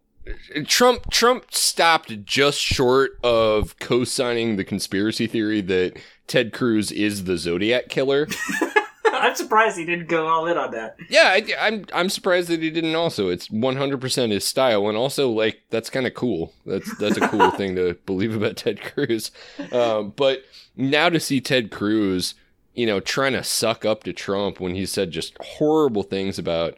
Trump 0.66 1.10
Trump 1.12 1.54
stopped 1.54 2.26
just 2.26 2.60
short 2.60 3.20
of 3.24 3.78
co-signing 3.80 4.56
the 4.56 4.64
conspiracy 4.64 5.28
theory 5.28 5.62
that 5.62 5.98
Ted 6.28 6.54
Cruz 6.54 6.92
is 6.92 7.26
the 7.26 7.38
Zodiac 7.38 7.90
killer. 7.90 8.28
I'm 9.28 9.36
surprised 9.36 9.78
he 9.78 9.86
didn't 9.86 10.08
go 10.08 10.28
all 10.28 10.48
in 10.48 10.58
on 10.58 10.72
that. 10.72 10.98
yeah, 11.10 11.30
I, 11.34 11.46
I'm 11.60 11.86
I'm 11.94 12.10
surprised 12.10 12.50
that 12.50 12.62
he 12.62 12.70
didn't. 12.70 12.96
Also, 12.96 13.30
it's 13.30 13.48
100% 13.50 14.32
his 14.32 14.44
style, 14.46 14.88
and 14.88 14.98
also 14.98 15.30
like 15.30 15.62
that's 15.70 15.90
kind 15.90 16.08
of 16.08 16.14
cool. 16.14 16.54
That's 16.66 16.96
that's 16.98 17.18
a 17.18 17.28
cool 17.28 17.52
thing 17.58 17.76
to 17.76 17.94
believe 18.06 18.36
about 18.36 18.58
Ted 18.58 18.82
Cruz. 18.82 19.32
Um, 19.72 20.14
but 20.16 20.44
now 20.76 21.10
to 21.10 21.20
see 21.20 21.40
Ted 21.42 21.72
Cruz, 21.72 22.36
you 22.74 22.86
know, 22.86 23.00
trying 23.00 23.34
to 23.34 23.44
suck 23.44 23.86
up 23.86 24.04
to 24.04 24.14
Trump 24.14 24.60
when 24.60 24.76
he 24.76 24.86
said 24.86 25.12
just 25.12 25.38
horrible 25.40 26.04
things 26.04 26.40
about 26.40 26.78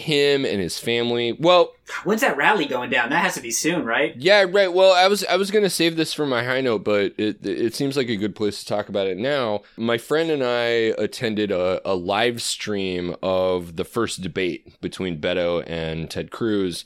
him 0.00 0.44
and 0.44 0.60
his 0.60 0.78
family. 0.78 1.32
Well, 1.38 1.72
When's 2.04 2.20
that 2.22 2.36
rally 2.36 2.66
going 2.66 2.90
down? 2.90 3.10
That 3.10 3.22
has 3.22 3.34
to 3.34 3.40
be 3.40 3.52
soon, 3.52 3.84
right? 3.84 4.14
yeah, 4.16 4.44
right. 4.48 4.72
Well, 4.72 4.92
I 4.92 5.06
was 5.06 5.24
I 5.26 5.36
was 5.36 5.50
gonna 5.50 5.70
save 5.70 5.96
this 5.96 6.12
for 6.12 6.26
my 6.26 6.42
high 6.42 6.60
note, 6.60 6.82
but 6.84 7.14
it 7.16 7.46
it 7.46 7.74
seems 7.74 7.96
like 7.96 8.08
a 8.08 8.16
good 8.16 8.34
place 8.34 8.58
to 8.60 8.66
talk 8.66 8.88
about 8.88 9.06
it 9.06 9.16
now. 9.18 9.62
My 9.76 9.96
friend 9.98 10.30
and 10.30 10.42
I 10.42 10.94
attended 10.98 11.52
a, 11.52 11.80
a 11.88 11.94
live 11.94 12.42
stream 12.42 13.14
of 13.22 13.76
the 13.76 13.84
first 13.84 14.20
debate 14.20 14.80
between 14.80 15.20
Beto 15.20 15.62
and 15.66 16.10
Ted 16.10 16.30
Cruz, 16.30 16.84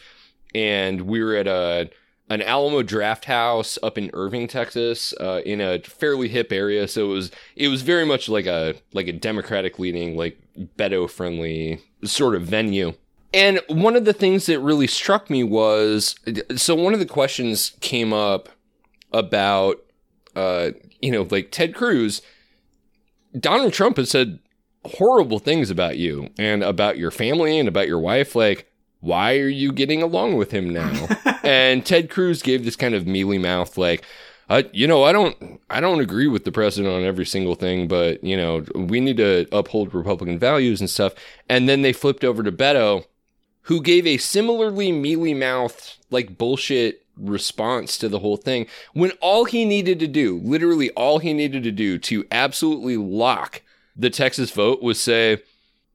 and 0.55 1.03
we 1.03 1.23
were 1.23 1.35
at 1.37 1.47
a 1.47 1.91
an 2.29 2.43
Alamo 2.43 2.83
Drafthouse 2.83 3.77
up 3.83 3.99
in 3.99 4.09
Irving, 4.13 4.47
Texas, 4.47 5.13
uh, 5.21 5.41
in 5.45 5.61
a 5.61 5.81
fairly 5.81 6.29
hip 6.29 6.53
area. 6.53 6.87
So 6.87 7.07
it 7.07 7.15
was 7.15 7.31
it 7.57 7.69
was 7.69 7.83
very 7.83 8.05
much 8.05 8.29
like 8.29 8.47
a 8.47 8.75
like 8.93 9.09
a 9.09 9.13
Democratic 9.13 9.79
leaning, 9.79 10.17
like 10.17 10.40
Beto 10.77 11.09
friendly 11.09 11.81
sort 12.05 12.35
of 12.35 12.43
venue. 12.43 12.95
And 13.33 13.61
one 13.69 13.97
of 13.97 14.05
the 14.05 14.13
things 14.13 14.47
that 14.47 14.59
really 14.61 14.87
struck 14.87 15.31
me 15.31 15.45
was 15.45 16.17
so 16.57 16.75
one 16.75 16.95
of 16.95 17.01
the 17.01 17.07
questions 17.07 17.73
came 17.81 18.13
up 18.13 18.49
about 19.13 19.83
uh 20.37 20.71
you 21.01 21.11
know 21.11 21.27
like 21.31 21.51
Ted 21.51 21.75
Cruz 21.75 22.23
Donald 23.39 23.73
Trump 23.73 23.97
has 23.97 24.11
said 24.11 24.41
horrible 24.85 25.39
things 25.39 25.71
about 25.71 25.99
you 25.99 26.31
and 26.39 26.63
about 26.63 26.97
your 26.97 27.11
family 27.11 27.59
and 27.59 27.69
about 27.69 27.87
your 27.87 27.99
wife 27.99 28.35
like 28.35 28.67
why 29.01 29.37
are 29.39 29.49
you 29.49 29.73
getting 29.73 30.03
along 30.03 30.37
with 30.37 30.53
him 30.53 30.71
now 30.71 31.09
and 31.43 31.85
Ted 31.85 32.11
Cruz 32.11 32.43
gave 32.43 32.65
this 32.65 32.77
kind 32.77 32.95
of 32.95 33.07
mealy 33.07 33.39
mouth 33.39 33.77
like 33.77 34.05
uh, 34.51 34.65
you 34.73 34.87
know, 34.87 35.05
I 35.05 35.13
don't, 35.13 35.61
I 35.71 35.81
don't 35.81 36.01
agree 36.01 36.27
with 36.27 36.45
the 36.45 36.53
president 36.53 36.93
on 36.93 37.05
every 37.05 37.25
single 37.25 37.55
thing, 37.55 37.89
but 37.89 38.23
you 38.23 38.37
know, 38.37 38.65
we 38.75 39.01
need 39.01 39.17
to 39.19 39.47
uphold 39.53 39.95
Republican 39.95 40.39
values 40.39 40.81
and 40.81 40.91
stuff. 40.91 41.15
And 41.49 41.69
then 41.69 41.83
they 41.83 41.93
flipped 41.93 42.25
over 42.25 42.43
to 42.43 42.53
Beto, 42.53 43.07
who 43.63 43.81
gave 43.81 44.07
a 44.07 44.17
similarly 44.17 44.91
mealy 44.91 45.35
mouthed, 45.35 45.99
like 46.11 46.37
bullshit 46.37 47.07
response 47.17 47.97
to 47.99 48.09
the 48.09 48.19
whole 48.19 48.37
thing 48.37 48.67
when 48.93 49.11
all 49.21 49.45
he 49.45 49.65
needed 49.65 50.01
to 50.01 50.07
do, 50.07 50.41
literally 50.43 50.91
all 50.91 51.19
he 51.19 51.33
needed 51.33 51.63
to 51.63 51.71
do 51.71 51.99
to 51.99 52.27
absolutely 52.33 52.97
lock 52.97 53.63
the 53.95 54.11
Texas 54.11 54.51
vote 54.51 54.83
was 54.83 55.01
say, 55.01 55.43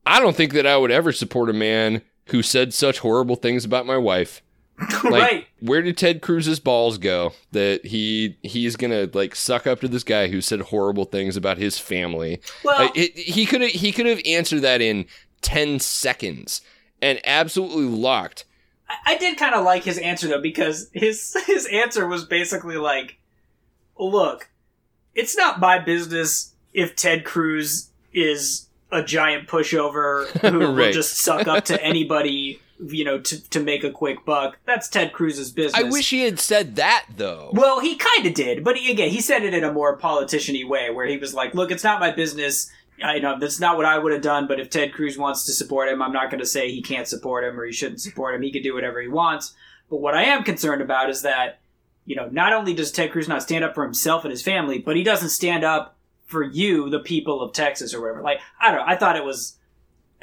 I 0.05 0.19
don't 0.19 0.35
think 0.35 0.53
that 0.53 0.67
I 0.67 0.77
would 0.77 0.91
ever 0.91 1.11
support 1.11 1.49
a 1.49 1.53
man 1.53 2.03
who 2.27 2.41
said 2.41 2.73
such 2.73 2.99
horrible 2.99 3.35
things 3.35 3.65
about 3.65 3.85
my 3.85 3.97
wife. 3.97 4.41
Like, 5.03 5.13
right. 5.13 5.47
Where 5.67 5.81
did 5.81 5.97
Ted 5.97 6.21
Cruz's 6.21 6.59
balls 6.59 6.97
go 6.97 7.33
that 7.51 7.85
he 7.85 8.37
he's 8.41 8.75
gonna 8.75 9.09
like 9.13 9.35
suck 9.35 9.65
up 9.67 9.81
to 9.81 9.87
this 9.87 10.03
guy 10.03 10.27
who 10.27 10.41
said 10.41 10.61
horrible 10.61 11.05
things 11.05 11.35
about 11.35 11.57
his 11.57 11.77
family? 11.79 12.41
Well, 12.63 12.83
Uh, 12.87 12.91
it, 12.95 13.17
he 13.17 13.45
could 13.45 13.61
have 13.61 13.71
he 13.71 13.91
could 13.91 14.05
have 14.05 14.21
answered 14.25 14.61
that 14.61 14.81
in 14.81 15.05
ten 15.41 15.79
seconds 15.79 16.61
and 17.01 17.19
absolutely 17.25 17.85
locked. 17.85 18.45
I, 18.89 19.13
I 19.13 19.17
did 19.17 19.37
kind 19.37 19.55
of 19.55 19.63
like 19.65 19.83
his 19.83 19.97
answer 19.97 20.27
though 20.27 20.41
because 20.41 20.89
his 20.93 21.35
his 21.47 21.65
answer 21.67 22.07
was 22.07 22.25
basically 22.25 22.77
like, 22.77 23.17
"Look, 23.97 24.49
it's 25.13 25.35
not 25.35 25.59
my 25.59 25.79
business 25.79 26.53
if 26.73 26.95
Ted 26.95 27.23
Cruz 27.25 27.89
is 28.13 28.67
a 28.91 29.03
giant 29.03 29.47
pushover 29.47 30.27
who 30.39 30.59
will 30.73 30.91
just 30.91 31.17
suck 31.17 31.47
up 31.47 31.65
to 31.65 31.81
anybody, 31.83 32.61
you 32.79 33.03
know, 33.03 33.19
to 33.19 33.49
to 33.49 33.59
make 33.59 33.83
a 33.83 33.91
quick 33.91 34.25
buck. 34.25 34.57
That's 34.65 34.87
Ted 34.87 35.13
Cruz's 35.13 35.51
business." 35.51 35.81
I 35.81 35.89
wish 35.89 36.09
he 36.09 36.21
had 36.21 36.39
said 36.39 36.75
that 36.75 37.05
though. 37.15 37.51
Well, 37.53 37.79
he 37.79 37.95
kind 37.95 38.25
of 38.25 38.33
did, 38.33 38.63
but 38.63 38.77
he, 38.77 38.91
again, 38.91 39.09
he 39.09 39.21
said 39.21 39.43
it 39.43 39.53
in 39.53 39.63
a 39.63 39.71
more 39.71 39.97
politician-y 39.97 40.67
way, 40.67 40.89
where 40.89 41.05
he 41.05 41.17
was 41.17 41.33
like, 41.33 41.53
"Look, 41.53 41.71
it's 41.71 41.83
not 41.83 41.99
my 41.99 42.11
business. 42.11 42.71
I 43.03 43.19
know 43.19 43.37
that's 43.39 43.59
not 43.59 43.77
what 43.77 43.85
I 43.85 43.97
would 43.97 44.13
have 44.13 44.21
done. 44.21 44.47
But 44.47 44.59
if 44.59 44.69
Ted 44.69 44.93
Cruz 44.93 45.17
wants 45.17 45.45
to 45.45 45.53
support 45.53 45.89
him, 45.89 46.01
I'm 46.01 46.13
not 46.13 46.29
going 46.29 46.39
to 46.39 46.45
say 46.45 46.71
he 46.71 46.81
can't 46.81 47.07
support 47.07 47.43
him 47.43 47.59
or 47.59 47.65
he 47.65 47.73
shouldn't 47.73 48.01
support 48.01 48.35
him. 48.35 48.41
He 48.41 48.51
can 48.51 48.63
do 48.63 48.73
whatever 48.73 49.01
he 49.01 49.07
wants. 49.07 49.53
But 49.89 49.97
what 49.97 50.15
I 50.15 50.23
am 50.23 50.43
concerned 50.43 50.81
about 50.81 51.09
is 51.09 51.21
that, 51.21 51.59
you 52.05 52.15
know, 52.15 52.27
not 52.31 52.53
only 52.53 52.73
does 52.73 52.91
Ted 52.91 53.11
Cruz 53.11 53.27
not 53.27 53.43
stand 53.43 53.63
up 53.63 53.75
for 53.75 53.83
himself 53.83 54.23
and 54.23 54.31
his 54.31 54.41
family, 54.41 54.79
but 54.79 54.95
he 54.95 55.03
doesn't 55.03 55.29
stand 55.29 55.63
up 55.63 55.97
for 56.25 56.43
you, 56.43 56.89
the 56.89 56.99
people 56.99 57.41
of 57.41 57.53
Texas, 57.53 57.93
or 57.93 58.01
whatever. 58.01 58.21
Like, 58.21 58.39
I 58.59 58.71
don't 58.71 58.79
know. 58.79 58.85
I 58.87 58.95
thought 58.95 59.17
it 59.17 59.25
was 59.25 59.57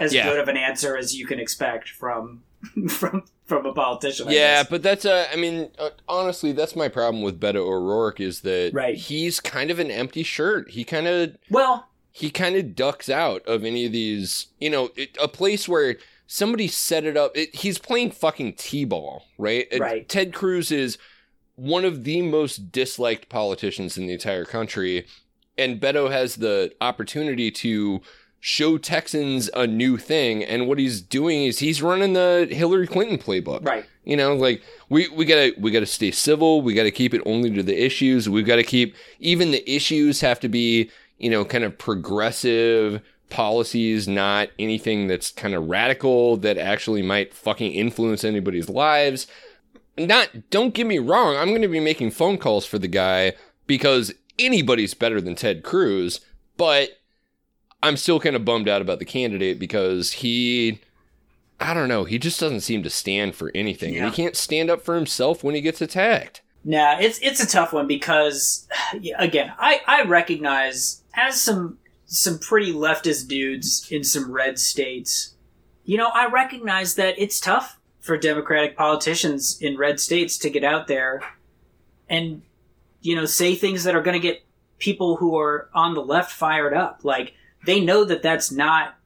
as 0.03 0.13
Yeah. 0.15 0.25
good 0.29 0.39
of 0.41 0.49
an 0.49 0.57
answer 0.57 0.97
as 0.97 1.15
you 1.15 1.27
can 1.27 1.39
expect 1.39 1.89
from 1.89 2.43
from 2.89 3.25
from 3.45 3.67
a 3.67 3.73
politician. 3.73 4.29
I 4.29 4.33
Yeah, 4.33 4.61
guess. 4.63 4.71
but 4.71 4.83
that's 4.83 5.05
uh, 5.05 5.27
I 5.33 5.37
mean, 5.37 5.71
uh, 5.79 5.91
honestly, 6.09 6.53
that's 6.53 6.75
my 6.77 6.89
problem 6.89 7.23
with 7.23 7.41
Beto 7.41 7.57
O'Rourke 7.57 8.21
is 8.21 8.41
that 8.43 8.71
Right. 8.73 8.97
he's 8.97 9.41
kind 9.41 9.71
of 9.71 9.79
an 9.79 9.91
empty 9.91 10.23
shirt. 10.23 10.71
He 10.71 10.85
kind 10.85 11.07
of 11.07 11.37
Well, 11.51 11.89
he 12.13 12.31
kind 12.31 12.57
of 12.57 12.75
ducks 12.77 13.09
out 13.11 13.45
of 13.47 13.65
any 13.65 13.85
of 13.87 13.93
these, 13.93 14.49
you 14.61 14.71
know, 14.71 14.91
it, 14.97 15.17
a 15.21 15.29
place 15.29 15.69
where 15.69 15.97
somebody 16.27 16.69
set 16.69 17.05
it 17.05 17.17
up. 17.17 17.37
It, 17.37 17.55
he's 17.55 17.79
playing 17.79 18.13
fucking 18.13 18.55
t-ball, 18.55 19.25
right? 19.39 19.67
It- 19.71 19.81
Right. 19.81 20.09
Ted 20.09 20.33
Cruz 20.33 20.71
is 20.71 20.97
one 21.57 21.85
of 21.85 22.05
the 22.05 22.23
most 22.23 22.71
disliked 22.73 23.29
politicians 23.29 23.99
in 23.99 24.07
the 24.07 24.13
entire 24.15 24.45
country, 24.47 25.07
and 25.59 25.81
Beto 25.81 26.11
has 26.11 26.37
the 26.37 26.73
opportunity 26.81 27.51
to 27.51 28.01
show 28.45 28.77
Texans 28.77 29.49
a 29.55 29.69
new 29.69 29.97
thing. 29.97 30.43
And 30.43 30.67
what 30.67 30.81
he's 30.81 31.01
doing 31.01 31.45
is 31.45 31.61
he's 31.61 31.81
running 31.81 32.13
the 32.13 32.49
Hillary 32.51 32.89
Clinton 32.89 33.17
playbook. 33.17 33.65
Right. 33.65 33.87
You 34.05 34.17
know, 34.17 34.35
like 34.35 34.63
we, 34.89 35.09
we 35.11 35.25
gotta 35.25 35.55
we 35.59 35.71
gotta 35.71 35.87
stay 35.87 36.11
civil. 36.11 36.61
We 36.61 36.75
gotta 36.75 36.91
keep 36.91 37.15
it 37.15 37.23
only 37.25 37.51
to 37.51 37.63
the 37.63 37.85
issues. 37.85 38.29
We've 38.29 38.45
got 38.45 38.57
to 38.57 38.65
keep 38.65 38.97
even 39.21 39.53
the 39.53 39.73
issues 39.73 40.21
have 40.21 40.41
to 40.41 40.49
be 40.49 40.91
you 41.19 41.31
know 41.31 41.45
kind 41.45 41.63
of 41.63 41.79
progressive 41.79 43.01
policies, 43.31 44.09
not 44.09 44.49
anything 44.59 45.07
that's 45.07 45.31
kind 45.31 45.55
of 45.55 45.69
radical 45.69 46.37
that 46.39 46.59
actually 46.59 47.03
might 47.03 47.33
fucking 47.33 47.73
influence 47.73 48.25
anybody's 48.25 48.69
lives. 48.69 49.29
Not 49.97 50.51
don't 50.51 50.75
get 50.75 50.89
me 50.89 50.99
wrong. 50.99 51.37
I'm 51.37 51.51
going 51.51 51.63
to 51.63 51.69
be 51.69 51.81
making 51.81 52.11
phone 52.11 52.39
calls 52.39 52.67
for 52.67 52.81
the 52.81 52.89
guy 52.89 53.35
because 53.69 54.13
anybody's 54.37 54.95
better 54.95 55.21
than 55.21 55.37
Ted 55.37 55.63
Cruz, 55.63 56.21
but 56.57 57.02
I'm 57.83 57.97
still 57.97 58.21
kind 58.21 58.37
of 58.37 58.45
bummed 58.45 58.69
out 58.69 58.81
about 58.83 58.99
the 58.99 59.05
candidate 59.05 59.59
because 59.59 60.13
he 60.13 60.81
I 61.61 61.75
don't 61.75 61.89
know. 61.89 62.05
He 62.05 62.19
just 62.19 62.41
doesn't 62.41 62.61
seem 62.63 62.83
to 62.83 62.91
stand 62.91 63.35
for 63.37 63.53
anything. 63.55 63.91
And 63.91 64.05
Yeah. 64.05 64.11
he 64.11 64.17
can't 64.17 64.37
stand 64.37 64.69
up 64.71 64.83
for 64.83 64.97
himself 64.97 65.45
when 65.45 65.55
he 65.55 65.61
gets 65.61 65.81
attacked. 65.81 66.43
Nah, 66.65 66.99
it's 66.99 67.19
it's 67.21 67.43
a 67.43 67.47
tough 67.47 67.73
one 67.73 67.87
because 67.87 68.67
again, 69.19 69.53
I 69.59 69.81
I 69.87 70.03
recognize 70.05 71.03
as 71.15 71.41
some 71.41 71.79
some 72.07 72.39
pretty 72.39 72.73
leftist 72.73 73.27
dudes 73.29 73.87
in 73.91 74.05
some 74.05 74.31
red 74.31 74.59
states. 74.59 75.35
You 75.85 75.97
know, 75.97 76.09
I 76.15 76.29
recognize 76.29 76.95
that 76.97 77.15
it's 77.19 77.41
tough 77.41 77.79
for 78.01 78.17
Democratic 78.17 78.77
politicians 78.77 79.59
in 79.61 79.77
red 79.77 79.99
states 79.99 80.37
to 80.39 80.51
get 80.51 80.63
out 80.65 80.87
there 80.89 81.21
and 82.09 82.43
you 83.01 83.15
know 83.17 83.25
say 83.25 83.55
things 83.55 83.85
that 83.85 83.95
are 83.95 84.03
going 84.03 84.21
to 84.21 84.29
get 84.29 84.45
people 84.79 85.17
who 85.17 85.37
are 85.39 85.69
on 85.75 85.95
the 85.95 86.03
left 86.03 86.33
fired 86.33 86.75
up. 86.75 87.01
Like 87.03 87.35
they 87.65 87.81
know 87.81 88.05
that 88.05 88.23
that's 88.23 88.51
not 88.51 88.97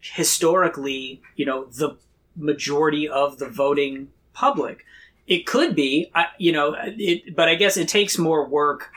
historically, 0.00 1.22
you 1.36 1.44
know, 1.44 1.64
the 1.64 1.96
majority 2.36 3.08
of 3.08 3.38
the 3.38 3.48
voting 3.48 4.08
public. 4.32 4.84
It 5.26 5.46
could 5.46 5.74
be, 5.74 6.10
you 6.38 6.52
know, 6.52 6.74
it, 6.78 7.34
but 7.34 7.48
I 7.48 7.54
guess 7.54 7.76
it 7.76 7.88
takes 7.88 8.16
more 8.16 8.46
work, 8.46 8.90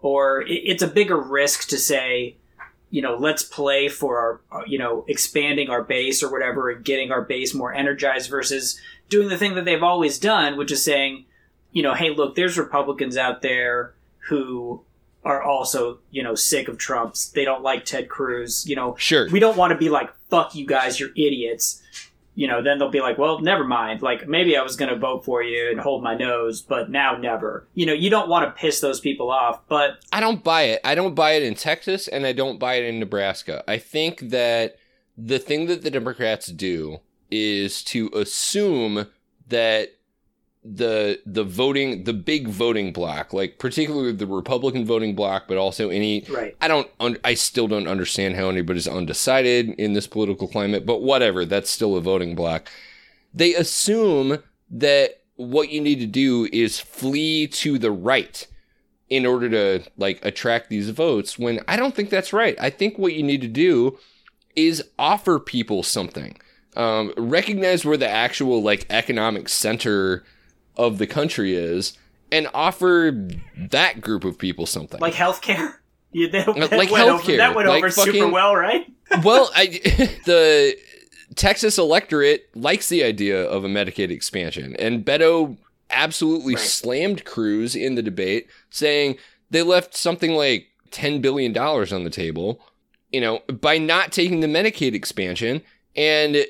or 0.00 0.42
it, 0.42 0.52
it's 0.52 0.82
a 0.82 0.88
bigger 0.88 1.20
risk 1.20 1.68
to 1.68 1.78
say, 1.78 2.36
you 2.90 3.02
know, 3.02 3.16
let's 3.16 3.42
play 3.42 3.88
for 3.88 4.18
our, 4.18 4.60
uh, 4.60 4.64
you 4.66 4.78
know, 4.78 5.04
expanding 5.06 5.68
our 5.70 5.82
base 5.82 6.22
or 6.22 6.30
whatever, 6.30 6.70
and 6.70 6.84
getting 6.84 7.12
our 7.12 7.22
base 7.22 7.54
more 7.54 7.74
energized 7.74 8.30
versus 8.30 8.80
doing 9.08 9.28
the 9.28 9.38
thing 9.38 9.54
that 9.54 9.64
they've 9.64 9.82
always 9.82 10.18
done, 10.18 10.56
which 10.56 10.72
is 10.72 10.84
saying, 10.84 11.24
you 11.72 11.82
know, 11.82 11.94
hey, 11.94 12.10
look, 12.10 12.34
there's 12.34 12.58
Republicans 12.58 13.16
out 13.16 13.42
there 13.42 13.94
who 14.28 14.82
are 15.24 15.42
also, 15.42 15.98
you 16.10 16.22
know, 16.22 16.34
sick 16.34 16.68
of 16.68 16.78
Trump's. 16.78 17.30
They 17.30 17.44
don't 17.44 17.62
like 17.62 17.84
Ted 17.84 18.08
Cruz. 18.08 18.64
You 18.66 18.76
know, 18.76 18.96
Sure. 18.98 19.28
we 19.30 19.38
don't 19.40 19.56
want 19.56 19.72
to 19.72 19.76
be 19.78 19.88
like, 19.90 20.10
fuck 20.30 20.54
you 20.54 20.66
guys, 20.66 20.98
you're 20.98 21.10
idiots. 21.10 21.82
You 22.36 22.48
know, 22.48 22.62
then 22.62 22.78
they'll 22.78 22.90
be 22.90 23.00
like, 23.02 23.18
well, 23.18 23.40
never 23.40 23.64
mind. 23.64 24.00
Like, 24.00 24.26
maybe 24.26 24.56
I 24.56 24.62
was 24.62 24.76
going 24.76 24.88
to 24.88 24.96
vote 24.96 25.24
for 25.26 25.42
you 25.42 25.68
and 25.70 25.78
hold 25.80 26.02
my 26.02 26.14
nose, 26.14 26.62
but 26.62 26.88
now 26.88 27.16
never. 27.16 27.66
You 27.74 27.84
know, 27.84 27.92
you 27.92 28.08
don't 28.08 28.30
want 28.30 28.46
to 28.46 28.58
piss 28.58 28.80
those 28.80 28.98
people 29.00 29.30
off, 29.30 29.60
but 29.68 29.98
I 30.12 30.20
don't 30.20 30.42
buy 30.42 30.62
it. 30.62 30.80
I 30.84 30.94
don't 30.94 31.14
buy 31.14 31.32
it 31.32 31.42
in 31.42 31.54
Texas 31.54 32.08
and 32.08 32.24
I 32.24 32.32
don't 32.32 32.58
buy 32.58 32.74
it 32.76 32.84
in 32.84 32.98
Nebraska. 32.98 33.62
I 33.68 33.76
think 33.78 34.30
that 34.30 34.76
the 35.18 35.38
thing 35.38 35.66
that 35.66 35.82
the 35.82 35.90
Democrats 35.90 36.46
do 36.46 37.00
is 37.30 37.84
to 37.84 38.08
assume 38.14 39.06
that 39.48 39.90
the 40.62 41.18
the 41.24 41.42
voting 41.42 42.04
the 42.04 42.12
big 42.12 42.46
voting 42.46 42.92
block 42.92 43.32
like 43.32 43.58
particularly 43.58 44.12
the 44.12 44.26
republican 44.26 44.84
voting 44.84 45.14
block 45.14 45.44
but 45.48 45.56
also 45.56 45.88
any 45.88 46.22
Right. 46.28 46.54
i 46.60 46.68
don't 46.68 46.86
un- 47.00 47.16
i 47.24 47.32
still 47.32 47.66
don't 47.66 47.88
understand 47.88 48.36
how 48.36 48.50
anybody's 48.50 48.86
undecided 48.86 49.70
in 49.70 49.94
this 49.94 50.06
political 50.06 50.46
climate 50.46 50.84
but 50.84 51.00
whatever 51.00 51.46
that's 51.46 51.70
still 51.70 51.96
a 51.96 52.00
voting 52.02 52.34
block 52.34 52.68
they 53.32 53.54
assume 53.54 54.42
that 54.70 55.22
what 55.36 55.70
you 55.70 55.80
need 55.80 55.98
to 56.00 56.06
do 56.06 56.46
is 56.52 56.78
flee 56.78 57.46
to 57.46 57.78
the 57.78 57.90
right 57.90 58.46
in 59.08 59.24
order 59.24 59.48
to 59.48 59.90
like 59.96 60.22
attract 60.24 60.68
these 60.68 60.90
votes 60.90 61.38
when 61.38 61.58
I 61.66 61.76
don't 61.76 61.94
think 61.96 62.10
that's 62.10 62.32
right. 62.32 62.54
I 62.60 62.70
think 62.70 62.98
what 62.98 63.14
you 63.14 63.22
need 63.22 63.40
to 63.40 63.48
do 63.48 63.98
is 64.54 64.84
offer 64.98 65.38
people 65.40 65.82
something. 65.82 66.38
Um, 66.76 67.12
recognize 67.16 67.84
where 67.84 67.96
the 67.96 68.08
actual 68.08 68.62
like 68.62 68.86
economic 68.90 69.48
center 69.48 70.22
of 70.84 70.98
the 70.98 71.06
country 71.06 71.54
is 71.54 71.96
and 72.32 72.48
offer 72.54 73.28
that 73.56 74.00
group 74.00 74.24
of 74.24 74.38
people 74.38 74.66
something. 74.66 75.00
like 75.00 75.14
healthcare. 75.14 75.74
Yeah, 76.12 76.26
that, 76.32 76.46
that 76.56 76.72
Like 76.72 76.90
went 76.90 77.08
over, 77.08 77.36
that 77.36 77.54
went 77.54 77.68
like 77.68 77.78
over 77.84 77.90
super 77.92 78.26
well, 78.28 78.56
right? 78.56 78.84
well, 79.22 79.48
I, 79.54 79.66
the 80.26 80.76
Texas 81.36 81.78
electorate 81.78 82.48
likes 82.56 82.88
the 82.88 83.04
idea 83.04 83.40
of 83.44 83.62
a 83.62 83.68
Medicaid 83.68 84.10
expansion, 84.10 84.74
and 84.80 85.04
Beto 85.04 85.56
absolutely 85.88 86.56
Right. 86.56 86.64
slammed 86.64 87.24
Cruz 87.24 87.76
in 87.76 87.94
the 87.94 88.02
debate, 88.02 88.48
saying 88.70 89.18
they 89.52 89.62
left 89.62 89.94
something 89.96 90.32
like 90.32 90.66
ten 90.90 91.20
billion 91.20 91.52
dollars 91.52 91.92
on 91.92 92.02
the 92.02 92.10
table, 92.10 92.60
you 93.12 93.20
know, 93.20 93.38
by 93.60 93.78
not 93.78 94.10
taking 94.10 94.40
the 94.40 94.48
Medicaid 94.48 94.94
expansion, 94.94 95.62
and 95.94 96.44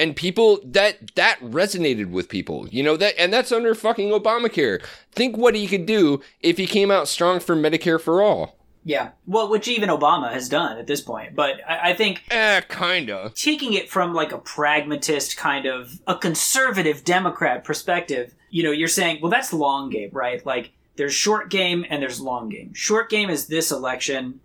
and 0.00 0.16
people 0.16 0.58
that 0.64 1.14
that 1.14 1.38
resonated 1.40 2.10
with 2.10 2.28
people, 2.28 2.66
you 2.70 2.82
know 2.82 2.96
that, 2.96 3.14
and 3.18 3.32
that's 3.32 3.52
under 3.52 3.74
fucking 3.74 4.10
Obamacare. 4.10 4.82
Think 5.12 5.36
what 5.36 5.54
he 5.54 5.66
could 5.66 5.86
do 5.86 6.20
if 6.40 6.56
he 6.58 6.66
came 6.66 6.90
out 6.90 7.08
strong 7.08 7.40
for 7.40 7.54
Medicare 7.54 8.00
for 8.00 8.22
all. 8.22 8.56
Yeah. 8.82 9.10
Well, 9.26 9.50
which 9.50 9.68
even 9.68 9.90
Obama 9.90 10.32
has 10.32 10.48
done 10.48 10.78
at 10.78 10.86
this 10.86 11.02
point. 11.02 11.34
But 11.36 11.56
I, 11.68 11.90
I 11.90 11.94
think 11.94 12.22
Eh, 12.30 12.62
kinda. 12.62 13.30
taking 13.34 13.74
it 13.74 13.90
from 13.90 14.14
like 14.14 14.32
a 14.32 14.38
pragmatist 14.38 15.36
kind 15.36 15.66
of 15.66 16.00
a 16.06 16.16
conservative 16.16 17.04
Democrat 17.04 17.62
perspective, 17.62 18.34
you 18.48 18.62
know, 18.62 18.70
you're 18.70 18.88
saying, 18.88 19.18
well, 19.20 19.30
that's 19.30 19.52
long 19.52 19.90
game, 19.90 20.08
right? 20.12 20.44
Like 20.46 20.72
there's 20.96 21.12
short 21.14 21.50
game 21.50 21.84
and 21.90 22.02
there's 22.02 22.20
long 22.22 22.48
game. 22.48 22.72
Short 22.72 23.10
game 23.10 23.28
is 23.28 23.48
this 23.48 23.70
election. 23.70 24.40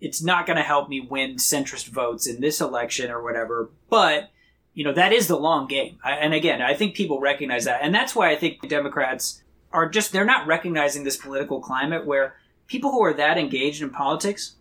It's 0.00 0.20
not 0.20 0.46
going 0.46 0.56
to 0.56 0.62
help 0.64 0.88
me 0.88 1.00
win 1.00 1.36
centrist 1.36 1.86
votes 1.88 2.26
in 2.26 2.40
this 2.40 2.60
election 2.60 3.10
or 3.10 3.22
whatever, 3.22 3.70
but 3.88 4.30
you 4.76 4.84
know 4.84 4.92
that 4.92 5.12
is 5.12 5.26
the 5.26 5.38
long 5.38 5.66
game. 5.66 5.98
I, 6.04 6.12
and 6.12 6.34
again, 6.34 6.60
I 6.60 6.74
think 6.74 6.94
people 6.94 7.18
recognize 7.18 7.64
that, 7.64 7.80
and 7.82 7.94
that's 7.94 8.14
why 8.14 8.30
I 8.30 8.36
think 8.36 8.68
Democrats 8.68 9.42
are 9.72 9.88
just 9.88 10.12
they're 10.12 10.24
not 10.24 10.46
recognizing 10.46 11.02
this 11.02 11.16
political 11.16 11.60
climate 11.60 12.06
where 12.06 12.36
people 12.66 12.90
who 12.92 13.02
are 13.02 13.14
that 13.14 13.38
engaged 13.38 13.82
in 13.82 13.90
politics, 13.90 14.56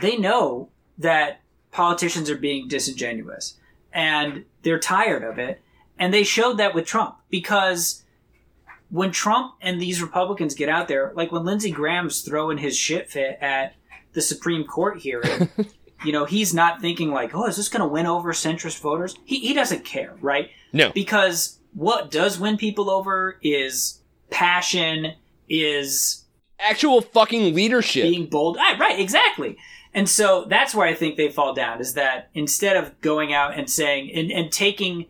they 0.00 0.16
know 0.16 0.68
that 0.98 1.40
politicians 1.70 2.28
are 2.28 2.36
being 2.36 2.68
disingenuous 2.68 3.56
and 3.92 4.44
they're 4.62 4.78
tired 4.78 5.24
of 5.24 5.38
it. 5.38 5.62
And 5.98 6.12
they 6.12 6.24
showed 6.24 6.58
that 6.58 6.74
with 6.74 6.86
Trump 6.86 7.16
because 7.30 8.04
when 8.90 9.10
Trump 9.10 9.54
and 9.60 9.80
these 9.80 10.02
Republicans 10.02 10.54
get 10.54 10.68
out 10.68 10.88
there, 10.88 11.12
like 11.14 11.32
when 11.32 11.44
Lindsey 11.44 11.70
Graham's 11.70 12.22
throwing 12.22 12.58
his 12.58 12.76
shit 12.76 13.10
fit 13.10 13.38
at 13.40 13.74
the 14.12 14.20
Supreme 14.20 14.64
Court 14.64 14.98
hearing, 14.98 15.48
you 16.04 16.12
know, 16.12 16.24
he's 16.24 16.54
not 16.54 16.80
thinking 16.80 17.10
like, 17.10 17.34
oh, 17.34 17.46
is 17.46 17.56
this 17.56 17.68
going 17.68 17.82
to 17.82 17.88
win 17.88 18.06
over 18.06 18.32
centrist 18.32 18.80
voters? 18.80 19.16
He, 19.24 19.40
he 19.40 19.54
doesn't 19.54 19.84
care, 19.84 20.14
right? 20.20 20.50
No. 20.72 20.92
Because 20.92 21.58
what 21.74 22.10
does 22.10 22.38
win 22.38 22.56
people 22.56 22.90
over 22.90 23.38
is 23.42 24.00
passion, 24.30 25.14
is 25.48 26.24
Actual 26.60 27.00
fucking 27.00 27.54
leadership. 27.54 28.04
being 28.04 28.26
bold. 28.26 28.56
Ah, 28.60 28.76
right, 28.78 28.98
exactly. 28.98 29.56
And 29.94 30.08
so 30.08 30.44
that's 30.44 30.74
where 30.74 30.86
I 30.86 30.94
think 30.94 31.16
they 31.16 31.30
fall 31.30 31.54
down 31.54 31.80
is 31.80 31.94
that 31.94 32.28
instead 32.34 32.76
of 32.76 33.00
going 33.00 33.32
out 33.32 33.58
and 33.58 33.70
saying 33.70 34.10
and, 34.14 34.30
and 34.30 34.52
taking 34.52 35.06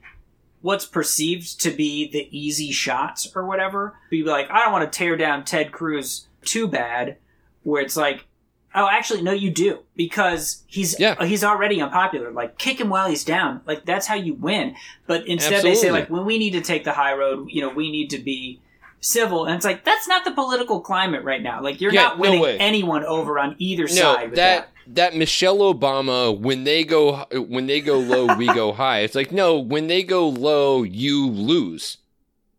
what's 0.61 0.87
perceived 0.87 1.61
to 1.61 1.71
be 1.71 2.11
the 2.11 2.29
easy 2.37 2.71
shots 2.73 3.31
or 3.35 3.45
whatever, 3.45 3.97
be 4.11 4.23
like, 4.23 4.51
I 4.51 4.61
don't 4.61 4.73
want 4.73 4.91
to 4.91 4.99
tear 4.99 5.17
down 5.17 5.45
Ted 5.45 5.73
Cruz 5.73 6.27
too 6.43 6.69
bad, 6.69 7.17
where 7.63 7.83
it's 7.83 7.97
like, 7.97 8.27
oh, 8.75 8.89
actually, 8.91 9.23
no, 9.23 9.33
you 9.33 9.51
do 9.51 9.81
because 9.97 10.63
he's 10.67 10.99
Yeah. 10.99 11.17
Uh, 11.19 11.25
he's 11.25 11.43
already 11.45 11.81
unpopular. 11.81 12.31
Like, 12.31 12.59
kick 12.59 12.81
him 12.81 12.89
while 12.89 13.09
he's 13.09 13.25
down. 13.25 13.61
Like 13.67 13.85
that's 13.85 14.07
how 14.07 14.15
you 14.15 14.35
win. 14.35 14.75
But 15.07 15.27
instead, 15.27 15.63
they 15.65 15.75
say 15.75 15.91
like, 15.91 16.11
when 16.11 16.25
we 16.25 16.39
need 16.39 16.53
to 16.53 16.61
take 16.61 16.85
the 16.85 16.93
high 16.93 17.13
road, 17.15 17.49
you 17.51 17.61
know, 17.61 17.71
we 17.71 17.91
need 17.91 18.11
to 18.11 18.19
be 18.19 18.61
civil, 19.01 19.47
and 19.47 19.55
it's 19.55 19.65
like 19.65 19.85
that's 19.85 20.09
not 20.09 20.25
the 20.25 20.33
political 20.33 20.81
climate 20.81 21.23
right 21.23 21.41
now. 21.43 21.63
Like 21.63 21.81
you're 21.81 21.93
Yeah, 21.93 22.03
not 22.03 22.19
winning 22.19 22.41
way. 22.41 22.59
anyone 22.59 23.05
over 23.05 23.39
on 23.39 23.55
either 23.59 23.85
no, 23.85 23.89
side. 23.89 24.31
With 24.31 24.37
that, 24.37 24.71
that. 24.87 24.95
that 25.13 25.17
Michelle 25.17 25.59
Obama 25.59 26.37
when 26.37 26.65
they 26.65 26.83
go 26.85 27.25
when 27.49 27.67
they 27.67 27.81
go 27.81 27.99
low, 27.99 28.35
we 28.37 28.47
go 28.47 28.73
high. 28.85 29.01
It's 29.01 29.15
like 29.15 29.31
no, 29.33 29.57
when 29.59 29.87
they 29.87 30.03
go 30.03 30.29
low, 30.29 30.83
you 30.83 31.27
lose. 31.29 31.99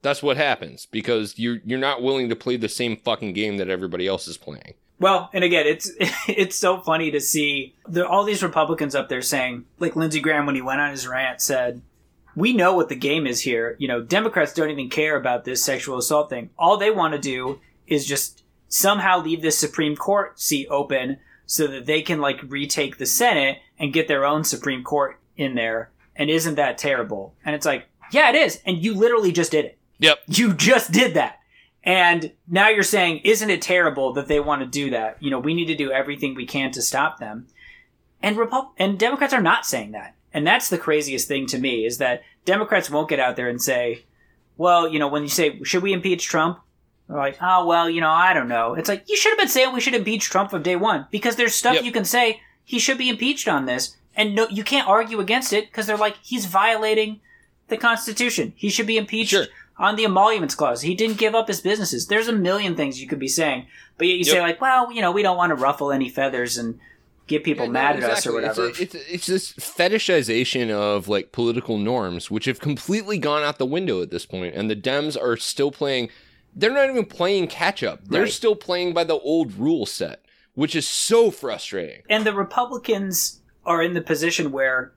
That's 0.01 0.23
what 0.23 0.37
happens 0.37 0.85
because 0.85 1.37
you 1.37 1.59
you're 1.65 1.77
not 1.77 2.01
willing 2.01 2.29
to 2.29 2.35
play 2.37 2.55
the 2.55 2.69
same 2.69 2.95
fucking 2.95 3.33
game 3.33 3.57
that 3.57 3.67
everybody 3.69 4.07
else 4.07 4.25
is 4.29 4.37
playing. 4.37 4.75
Well, 4.99 5.29
and 5.33 5.43
again, 5.43 5.65
it's 5.65 5.91
it's 6.27 6.55
so 6.55 6.79
funny 6.81 7.11
to 7.11 7.19
see 7.19 7.75
the, 7.87 8.07
all 8.07 8.23
these 8.23 8.43
Republicans 8.43 8.95
up 8.95 9.09
there 9.09 9.21
saying, 9.21 9.65
like 9.79 9.95
Lindsey 9.95 10.19
Graham 10.19 10.45
when 10.45 10.55
he 10.55 10.61
went 10.61 10.81
on 10.81 10.91
his 10.91 11.07
rant 11.07 11.41
said, 11.41 11.81
"We 12.35 12.53
know 12.53 12.75
what 12.75 12.89
the 12.89 12.95
game 12.95 13.25
is 13.25 13.41
here. 13.41 13.75
You 13.79 13.87
know, 13.87 14.01
Democrats 14.01 14.53
don't 14.53 14.69
even 14.69 14.89
care 14.89 15.15
about 15.15 15.45
this 15.45 15.63
sexual 15.63 15.97
assault 15.97 16.29
thing. 16.29 16.49
All 16.57 16.77
they 16.77 16.91
want 16.91 17.13
to 17.13 17.19
do 17.19 17.59
is 17.87 18.05
just 18.05 18.43
somehow 18.67 19.21
leave 19.21 19.41
this 19.41 19.57
Supreme 19.57 19.95
Court 19.95 20.39
seat 20.39 20.67
open 20.69 21.17
so 21.45 21.65
that 21.67 21.87
they 21.87 22.01
can 22.01 22.21
like 22.21 22.39
retake 22.47 22.97
the 22.97 23.05
Senate 23.05 23.57
and 23.79 23.93
get 23.93 24.07
their 24.07 24.25
own 24.25 24.43
Supreme 24.43 24.83
Court 24.83 25.19
in 25.35 25.55
there. 25.55 25.89
And 26.15 26.29
isn't 26.29 26.55
that 26.55 26.77
terrible? 26.77 27.33
And 27.43 27.55
it's 27.55 27.65
like, 27.65 27.87
yeah, 28.11 28.29
it 28.29 28.35
is. 28.35 28.61
And 28.65 28.77
you 28.77 28.93
literally 28.93 29.31
just 29.31 29.51
did 29.51 29.65
it. 29.65 29.77
Yep. 29.99 30.19
You 30.27 30.53
just 30.53 30.91
did 30.91 31.15
that. 31.15 31.38
And 31.83 32.33
now 32.47 32.69
you're 32.69 32.83
saying, 32.83 33.21
isn't 33.23 33.49
it 33.49 33.61
terrible 33.61 34.13
that 34.13 34.27
they 34.27 34.39
want 34.39 34.61
to 34.61 34.67
do 34.67 34.89
that? 34.89 35.17
You 35.21 35.31
know, 35.31 35.39
we 35.39 35.53
need 35.53 35.67
to 35.67 35.75
do 35.75 35.91
everything 35.91 36.35
we 36.35 36.45
can 36.45 36.71
to 36.71 36.81
stop 36.81 37.19
them. 37.19 37.47
And 38.21 38.37
Repub- 38.37 38.71
and 38.77 38.99
Democrats 38.99 39.33
are 39.33 39.41
not 39.41 39.65
saying 39.65 39.91
that. 39.91 40.15
And 40.33 40.45
that's 40.45 40.69
the 40.69 40.77
craziest 40.77 41.27
thing 41.27 41.47
to 41.47 41.57
me 41.57 41.85
is 41.85 41.97
that 41.97 42.21
Democrats 42.45 42.89
won't 42.89 43.09
get 43.09 43.19
out 43.19 43.35
there 43.35 43.47
and 43.49 43.61
say, 43.61 44.03
well, 44.57 44.87
you 44.89 44.99
know, 44.99 45.07
when 45.07 45.23
you 45.23 45.29
say, 45.29 45.59
should 45.63 45.81
we 45.81 45.93
impeach 45.93 46.27
Trump? 46.27 46.59
They're 47.07 47.17
like, 47.17 47.37
oh, 47.41 47.65
well, 47.65 47.89
you 47.89 48.01
know, 48.01 48.09
I 48.11 48.33
don't 48.33 48.49
know. 48.49 48.73
It's 48.75 48.89
like, 48.89 49.05
you 49.07 49.15
should 49.15 49.31
have 49.31 49.39
been 49.39 49.47
saying 49.47 49.73
we 49.73 49.79
should 49.81 49.95
impeach 49.95 50.25
Trump 50.29 50.51
from 50.51 50.61
day 50.61 50.75
one 50.75 51.07
because 51.09 51.37
there's 51.37 51.55
stuff 51.55 51.75
Yep. 51.75 51.83
you 51.85 51.91
can 51.91 52.05
say 52.05 52.41
he 52.63 52.77
should 52.77 52.97
be 52.97 53.09
impeached 53.09 53.47
on 53.47 53.65
this. 53.65 53.95
And 54.15 54.35
no, 54.35 54.47
you 54.49 54.63
can't 54.63 54.87
argue 54.87 55.19
against 55.21 55.53
it 55.53 55.71
because 55.71 55.87
they're 55.87 55.97
like, 55.97 56.17
he's 56.21 56.45
violating 56.45 57.21
the 57.69 57.77
Constitution. 57.77 58.53
He 58.55 58.69
should 58.69 58.85
be 58.87 58.97
impeached 58.97 59.31
Sure. 59.31 59.45
On 59.79 59.95
the 59.95 60.03
emoluments 60.05 60.53
clause. 60.53 60.81
He 60.81 60.93
didn't 60.93 61.17
give 61.17 61.33
up 61.33 61.47
his 61.47 61.61
businesses. 61.61 62.05
There's 62.07 62.27
a 62.27 62.33
million 62.33 62.75
things 62.75 63.01
you 63.01 63.07
could 63.07 63.17
be 63.19 63.27
saying, 63.29 63.65
but 63.97 64.07
yet 64.07 64.17
you 64.17 64.23
say 64.25 64.41
like, 64.41 64.59
well, 64.61 64.91
you 64.91 65.01
know, 65.01 65.11
we 65.11 65.23
don't 65.23 65.37
want 65.37 65.49
to 65.51 65.55
ruffle 65.55 65.91
any 65.91 66.09
feathers 66.09 66.57
and 66.57 66.79
get 67.27 67.43
people 67.43 67.65
Yeah, 67.65 67.71
no, 67.71 67.73
mad 67.73 68.03
at 68.03 68.09
us 68.09 68.27
or 68.27 68.33
whatever. 68.33 68.67
It's, 68.67 68.79
a, 68.79 68.83
it's, 68.83 68.95
it's 68.95 69.27
this 69.27 69.53
fetishization 69.53 70.69
of 70.69 71.07
like 71.07 71.31
political 71.31 71.77
norms, 71.77 72.29
which 72.29 72.45
have 72.45 72.59
completely 72.59 73.17
gone 73.17 73.43
out 73.43 73.57
the 73.57 73.65
window 73.65 74.01
at 74.01 74.09
this 74.11 74.25
point, 74.25 74.55
and 74.55 74.69
the 74.69 74.75
Dems 74.75 75.19
are 75.21 75.37
still 75.37 75.71
playing. 75.71 76.09
They're 76.55 76.73
not 76.73 76.89
even 76.89 77.05
playing 77.05 77.47
catch 77.47 77.83
up. 77.83 78.01
They're 78.05 78.23
Right. 78.23 78.31
still 78.31 78.55
playing 78.55 78.93
by 78.93 79.03
the 79.03 79.19
old 79.19 79.53
rule 79.53 79.85
set, 79.85 80.23
which 80.55 80.75
is 80.75 80.87
so 80.87 81.31
frustrating. 81.31 82.01
and 82.09 82.25
the 82.25 82.33
Republicans 82.33 83.39
are 83.65 83.81
in 83.83 83.93
the 83.93 84.01
position 84.01 84.51
where 84.51 84.91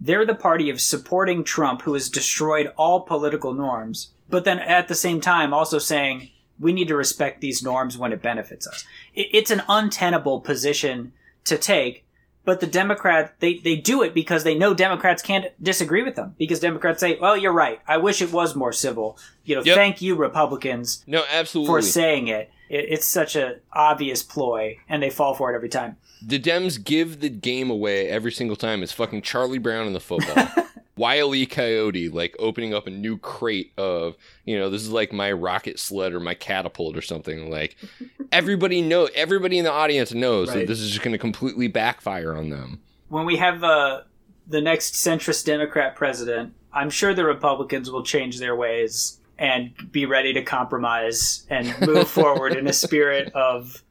they're 0.00 0.26
the 0.26 0.34
party 0.34 0.70
of 0.70 0.80
supporting 0.80 1.44
Trump, 1.44 1.82
who 1.82 1.94
has 1.94 2.08
destroyed 2.08 2.72
all 2.76 3.00
political 3.00 3.52
norms, 3.52 4.10
but 4.28 4.44
then 4.44 4.58
at 4.58 4.88
the 4.88 4.94
same 4.94 5.20
time 5.20 5.52
also 5.52 5.78
saying 5.78 6.30
we 6.58 6.72
need 6.72 6.88
to 6.88 6.96
respect 6.96 7.40
these 7.40 7.62
norms 7.62 7.96
when 7.98 8.12
it 8.12 8.22
benefits 8.22 8.66
us. 8.66 8.84
It's 9.14 9.50
an 9.50 9.62
untenable 9.68 10.40
position 10.40 11.12
to 11.44 11.56
take. 11.58 12.04
But 12.42 12.60
the 12.60 12.66
Democrat, 12.66 13.34
they, 13.40 13.54
they 13.58 13.76
do 13.76 14.02
it 14.02 14.14
because 14.14 14.44
they 14.44 14.54
know 14.54 14.72
Democrats 14.72 15.22
can't 15.22 15.46
disagree 15.62 16.02
with 16.02 16.16
them. 16.16 16.34
Because 16.38 16.58
Democrats 16.58 17.00
say, 17.00 17.18
well, 17.20 17.36
you're 17.36 17.52
right. 17.52 17.80
I 17.86 17.98
wish 17.98 18.22
it 18.22 18.32
was 18.32 18.56
more 18.56 18.72
civil. 18.72 19.18
You 19.44 19.56
know, 19.56 19.62
Yep. 19.62 19.74
thank 19.76 20.00
you, 20.02 20.14
Republicans, 20.16 21.04
No, 21.06 21.22
absolutely. 21.30 21.68
for 21.70 21.82
saying 21.82 22.28
it. 22.28 22.50
It. 22.70 22.86
It's 22.88 23.06
such 23.06 23.36
a 23.36 23.56
obvious 23.72 24.22
ploy, 24.22 24.78
and 24.88 25.02
they 25.02 25.10
fall 25.10 25.34
for 25.34 25.52
it 25.52 25.56
every 25.56 25.68
time. 25.68 25.96
the 26.22 26.38
Dems 26.38 26.82
give 26.82 27.20
the 27.20 27.28
game 27.28 27.68
away 27.68 28.08
every 28.08 28.32
single 28.32 28.56
time. 28.56 28.82
It's 28.82 28.92
fucking 28.92 29.22
Charlie 29.22 29.58
Brown 29.58 29.86
in 29.86 29.92
the 29.92 30.00
football. 30.00 30.48
Wile 30.96 31.34
E. 31.34 31.46
Coyote, 31.46 32.10
like 32.10 32.36
opening 32.38 32.74
up 32.74 32.86
a 32.86 32.90
new 32.90 33.16
crate 33.16 33.72
of, 33.78 34.16
you 34.44 34.58
know, 34.58 34.68
this 34.68 34.82
is 34.82 34.90
like 34.90 35.14
my 35.14 35.32
rocket 35.32 35.78
sled 35.78 36.12
or 36.12 36.20
my 36.20 36.34
catapult 36.34 36.94
or 36.94 37.00
something. 37.00 37.50
Like 37.50 37.76
everybody 38.32 38.82
know, 38.82 39.08
everybody 39.14 39.56
in 39.56 39.64
the 39.64 39.72
audience 39.72 40.12
knows 40.12 40.52
that 40.52 40.66
this 40.66 40.78
is 40.78 40.90
just 40.90 41.02
going 41.02 41.12
to 41.12 41.18
completely 41.18 41.68
backfire 41.68 42.36
on 42.36 42.50
them. 42.50 42.80
when 43.08 43.24
we 43.24 43.36
have 43.36 43.64
uh, 43.64 44.02
the 44.46 44.60
next 44.60 44.94
centrist 44.94 45.46
Democrat 45.46 45.96
president, 45.96 46.52
I'm 46.70 46.90
sure 46.90 47.14
the 47.14 47.24
Republicans 47.24 47.90
will 47.90 48.04
change 48.04 48.38
their 48.38 48.54
ways 48.54 49.19
and 49.40 49.72
be 49.90 50.06
ready 50.06 50.32
to 50.34 50.42
compromise 50.42 51.44
and 51.50 51.74
move 51.80 52.08
forward 52.18 52.52
in 52.54 52.68
a 52.68 52.72
spirit 52.72 53.32
of 53.34 53.82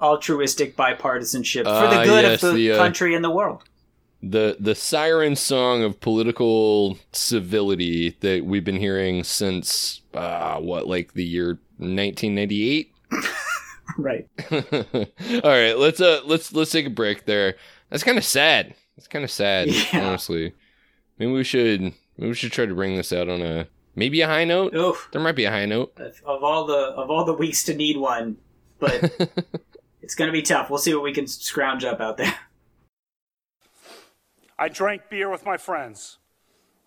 altruistic 0.00 0.76
bipartisanship 0.76 1.64
for 1.64 1.70
Ah, 1.70 1.90
the 1.90 2.04
good 2.04 2.22
yes, 2.24 2.42
of 2.44 2.54
the, 2.54 2.68
the, 2.68 2.72
uh, 2.72 2.76
country 2.76 3.14
and 3.16 3.24
the 3.24 3.30
world. 3.30 3.64
The 4.22 4.56
the 4.60 4.74
siren 4.74 5.34
song 5.36 5.82
of 5.82 5.98
political 6.00 6.98
civility 7.12 8.10
that 8.20 8.44
we've 8.44 8.64
been 8.64 8.76
hearing 8.76 9.24
since 9.24 10.02
uh, 10.14 10.58
what, 10.58 10.86
like 10.86 11.14
the 11.14 11.24
year 11.24 11.58
1998. 11.78 12.92
Right. 13.96 14.28
All 14.52 14.60
right, 15.50 15.72
let's 15.76 16.00
uh 16.00 16.20
let's 16.24 16.52
let's 16.52 16.70
take 16.70 16.86
a 16.86 16.90
break 16.90 17.24
there. 17.24 17.56
That's 17.90 18.04
kind 18.04 18.18
of 18.18 18.22
sad. 18.24 18.74
That's 18.96 19.08
kind 19.08 19.24
of 19.24 19.30
sad, 19.30 19.68
Yeah. 19.68 20.06
honestly. 20.06 20.52
Maybe 21.18 21.32
we 21.32 21.42
should 21.42 21.80
maybe 21.80 22.28
we 22.28 22.34
should 22.34 22.52
try 22.52 22.66
to 22.66 22.74
bring 22.74 22.96
this 22.96 23.12
out 23.12 23.28
on 23.28 23.40
a 23.40 23.66
maybe 23.98 24.20
a 24.20 24.26
high 24.26 24.44
note. 24.44 24.74
Oof. 24.74 25.08
There 25.12 25.20
might 25.20 25.36
be 25.36 25.44
a 25.44 25.50
high 25.50 25.66
note. 25.66 25.92
Of 25.98 26.22
of 26.24 26.42
all 26.42 26.64
the 26.66 26.78
of 26.96 27.10
all 27.10 27.24
the 27.24 27.34
weeks 27.34 27.64
to 27.64 27.74
need 27.74 27.96
one, 27.96 28.38
but 28.78 29.02
it's 30.02 30.14
going 30.14 30.28
to 30.28 30.32
be 30.32 30.42
tough. 30.42 30.70
We'll 30.70 30.78
see 30.78 30.94
what 30.94 31.02
we 31.02 31.12
can 31.12 31.26
scrounge 31.26 31.84
up 31.84 32.00
out 32.00 32.16
there. 32.16 32.34
I 34.58 34.68
drank 34.68 35.10
beer 35.10 35.30
with 35.30 35.44
my 35.44 35.56
friends. 35.56 36.18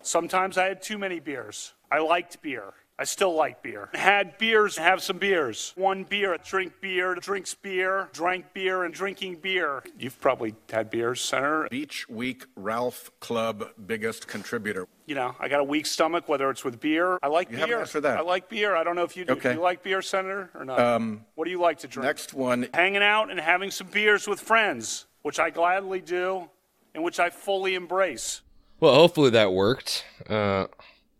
Sometimes 0.02 0.58
I 0.58 0.66
had 0.66 0.82
too 0.82 0.98
many 0.98 1.20
beers. 1.20 1.72
I 1.90 2.00
liked 2.00 2.42
beer. 2.42 2.74
I 3.02 3.04
still 3.04 3.34
like 3.34 3.64
beer. 3.64 3.88
Had 3.94 4.38
beers, 4.38 4.76
have 4.76 5.02
some 5.02 5.18
beers. 5.18 5.72
One 5.74 6.04
beer, 6.04 6.38
drink 6.44 6.74
beer, 6.80 7.16
drinks 7.16 7.52
beer, 7.52 8.08
drank 8.12 8.54
beer, 8.54 8.84
and 8.84 8.94
drinking 8.94 9.38
beer. 9.42 9.82
You've 9.98 10.20
probably 10.20 10.54
had 10.70 10.88
beers, 10.88 11.20
Senator. 11.20 11.66
Beach 11.68 12.08
Week 12.08 12.44
Ralph 12.54 13.10
Club 13.18 13.70
biggest 13.88 14.28
contributor. 14.28 14.86
You 15.06 15.16
know, 15.16 15.34
I 15.40 15.48
got 15.48 15.58
a 15.58 15.64
weak 15.64 15.86
stomach, 15.86 16.28
whether 16.28 16.48
it's 16.48 16.62
with 16.64 16.78
beer. 16.78 17.18
I 17.24 17.26
like 17.26 17.48
You 17.50 17.56
beer. 17.56 17.66
haven't 17.66 17.80
answered 17.80 18.00
that. 18.02 18.18
I 18.18 18.20
like 18.20 18.48
beer. 18.48 18.76
I 18.76 18.84
don't 18.84 18.94
know 18.94 19.02
if 19.02 19.16
you 19.16 19.24
do. 19.24 19.32
Okay. 19.32 19.48
Do 19.48 19.54
you 19.56 19.60
like 19.62 19.82
beer, 19.82 20.00
Senator, 20.00 20.50
or 20.54 20.64
not? 20.64 20.78
Um, 20.78 21.24
what 21.34 21.46
do 21.46 21.50
you 21.50 21.58
like 21.60 21.80
to 21.80 21.88
drink? 21.88 22.04
Next 22.06 22.32
one, 22.32 22.68
Hanging 22.72 23.02
out 23.02 23.32
and 23.32 23.40
having 23.40 23.72
some 23.72 23.88
beers 23.88 24.28
with 24.28 24.38
friends, 24.38 25.06
which 25.22 25.40
I 25.40 25.50
gladly 25.50 26.00
do 26.02 26.48
and 26.94 27.02
which 27.02 27.18
I 27.18 27.30
fully 27.30 27.74
embrace. 27.74 28.42
Well, 28.78 28.94
hopefully 28.94 29.30
that 29.30 29.52
worked. 29.52 30.04
Uh, 30.30 30.68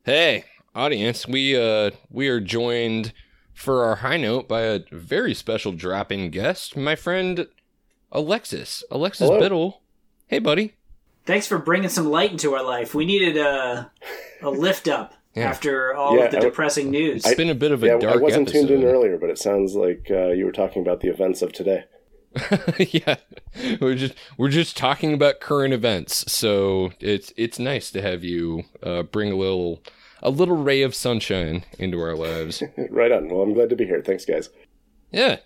hey, 0.05 0.45
audience, 0.75 1.27
we 1.27 1.57
uh 1.57 1.91
we 2.11 2.29
are 2.29 2.41
joined 2.41 3.13
for 3.55 3.85
our 3.85 3.97
high 3.97 4.17
note 4.17 4.49
by 4.49 4.63
a 4.63 4.81
very 4.91 5.35
special 5.35 5.73
drop-in 5.73 6.31
guest, 6.31 6.77
my 6.77 6.97
friend 6.97 7.47
Alexis. 8.11 8.83
Alexis 8.91 9.29
Hello. 9.29 9.39
Biddle. 9.41 9.83
Hey, 10.27 10.39
buddy. 10.39 10.75
Thanks 11.25 11.47
for 11.47 11.59
bringing 11.59 11.89
some 11.89 12.07
light 12.07 12.33
into 12.33 12.55
our 12.55 12.65
life. 12.65 12.95
We 12.95 13.05
needed 13.05 13.37
a 13.37 13.91
a 14.43 14.51
lift 14.51 14.89
up 14.89 15.15
Yeah. 15.35 15.49
after 15.49 15.95
all 15.95 16.17
Yeah, 16.19 16.25
of 16.25 16.31
the 16.33 16.39
I- 16.39 16.41
depressing 16.41 16.91
news. 16.91 17.25
It's 17.25 17.35
been 17.37 17.49
a 17.51 17.55
bit 17.55 17.73
of 17.73 17.83
a 17.83 17.87
yeah, 17.87 17.99
dark 17.99 18.15
I 18.17 18.19
wasn't 18.19 18.49
episode. 18.49 18.69
tuned 18.69 18.83
in 18.83 18.89
earlier, 18.89 19.17
but 19.19 19.31
it 19.31 19.39
sounds 19.39 19.75
like 19.75 20.09
uh, 20.11 20.29
you 20.29 20.45
were 20.45 20.53
talking 20.53 20.83
about 20.83 21.01
the 21.01 21.09
events 21.09 21.41
of 21.43 21.53
today. 21.53 21.85
yeah, 22.79 23.17
we're 23.81 23.95
just 23.95 24.15
we're 24.39 24.49
just 24.49 24.75
talking 24.77 25.13
about 25.13 25.39
current 25.41 25.75
events, 25.75 26.31
so 26.33 26.91
it's 26.99 27.31
it's 27.37 27.59
nice 27.59 27.91
to 27.91 28.01
have 28.01 28.25
you 28.25 28.65
uh, 28.83 29.03
bring 29.03 29.31
a 29.31 29.37
little 29.37 29.83
a 30.23 30.31
little 30.31 30.57
ray 30.57 30.83
of 30.83 30.95
sunshine 30.95 31.65
into 31.79 32.01
our 32.01 32.15
lives. 32.17 32.63
right 32.91 33.11
on. 33.13 33.29
Well, 33.29 33.43
I'm 33.43 33.55
glad 33.55 33.71
to 33.71 33.77
be 33.77 33.85
here. 33.87 34.03
Thanks, 34.05 34.25
guys. 34.25 34.49
Yeah. 35.11 35.39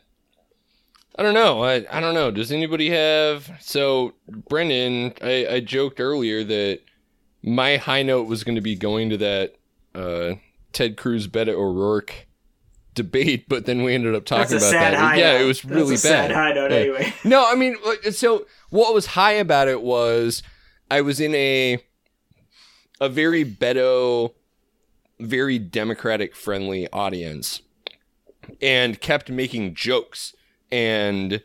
I 1.18 1.22
don't 1.22 1.35
know. 1.35 1.62
I, 1.64 1.87
I 1.91 2.01
don't 2.01 2.14
know. 2.14 2.31
Does 2.31 2.53
anybody 2.53 2.91
have 2.91 3.51
so 3.61 4.12
Brendan, 4.29 5.14
I, 5.22 5.47
I 5.47 5.61
joked 5.61 5.99
earlier 5.99 6.45
that 6.45 6.81
my 7.43 7.77
high 7.79 8.03
note 8.03 8.27
was 8.29 8.45
gonna 8.45 8.61
be 8.61 8.74
going 8.77 9.09
to 9.11 9.16
that 9.18 9.55
uh 9.95 10.35
Ted 10.72 10.97
Cruz 10.99 11.27
Beto 11.27 11.55
O'Rourke 11.55 12.27
debate, 12.95 13.47
but 13.49 13.64
then 13.66 13.83
we 13.83 13.95
ended 13.95 14.14
up 14.14 14.27
That's 14.27 14.51
talking 14.51 14.55
a 14.55 14.59
about 14.59 14.70
sad 14.70 14.93
that. 14.95 14.99
high 15.01 15.16
yeah, 15.16 15.33
note. 15.33 15.41
it 15.41 15.45
was 15.47 15.62
That's 15.62 15.74
really 15.74 15.95
a 15.95 15.99
sad 15.99 16.29
bad. 16.29 16.35
high 16.35 16.53
note 16.53 16.70
Yeah. 16.70 16.77
anyway. 16.79 17.14
No, 17.24 17.51
I 17.51 17.55
mean, 17.55 17.77
so 18.11 18.47
what 18.70 18.93
was 18.93 19.07
high 19.07 19.33
about 19.33 19.68
it 19.68 19.81
was 19.81 20.43
I 20.91 21.01
was 21.01 21.18
in 21.20 21.35
a 21.35 21.83
a 23.01 23.09
very 23.09 23.45
Beto, 23.45 24.33
very 25.19 25.59
democratic 25.59 26.35
friendly 26.35 26.89
audience, 26.93 27.62
and 28.61 29.01
kept 29.01 29.31
making 29.31 29.75
jokes. 29.75 30.35
And 30.71 31.43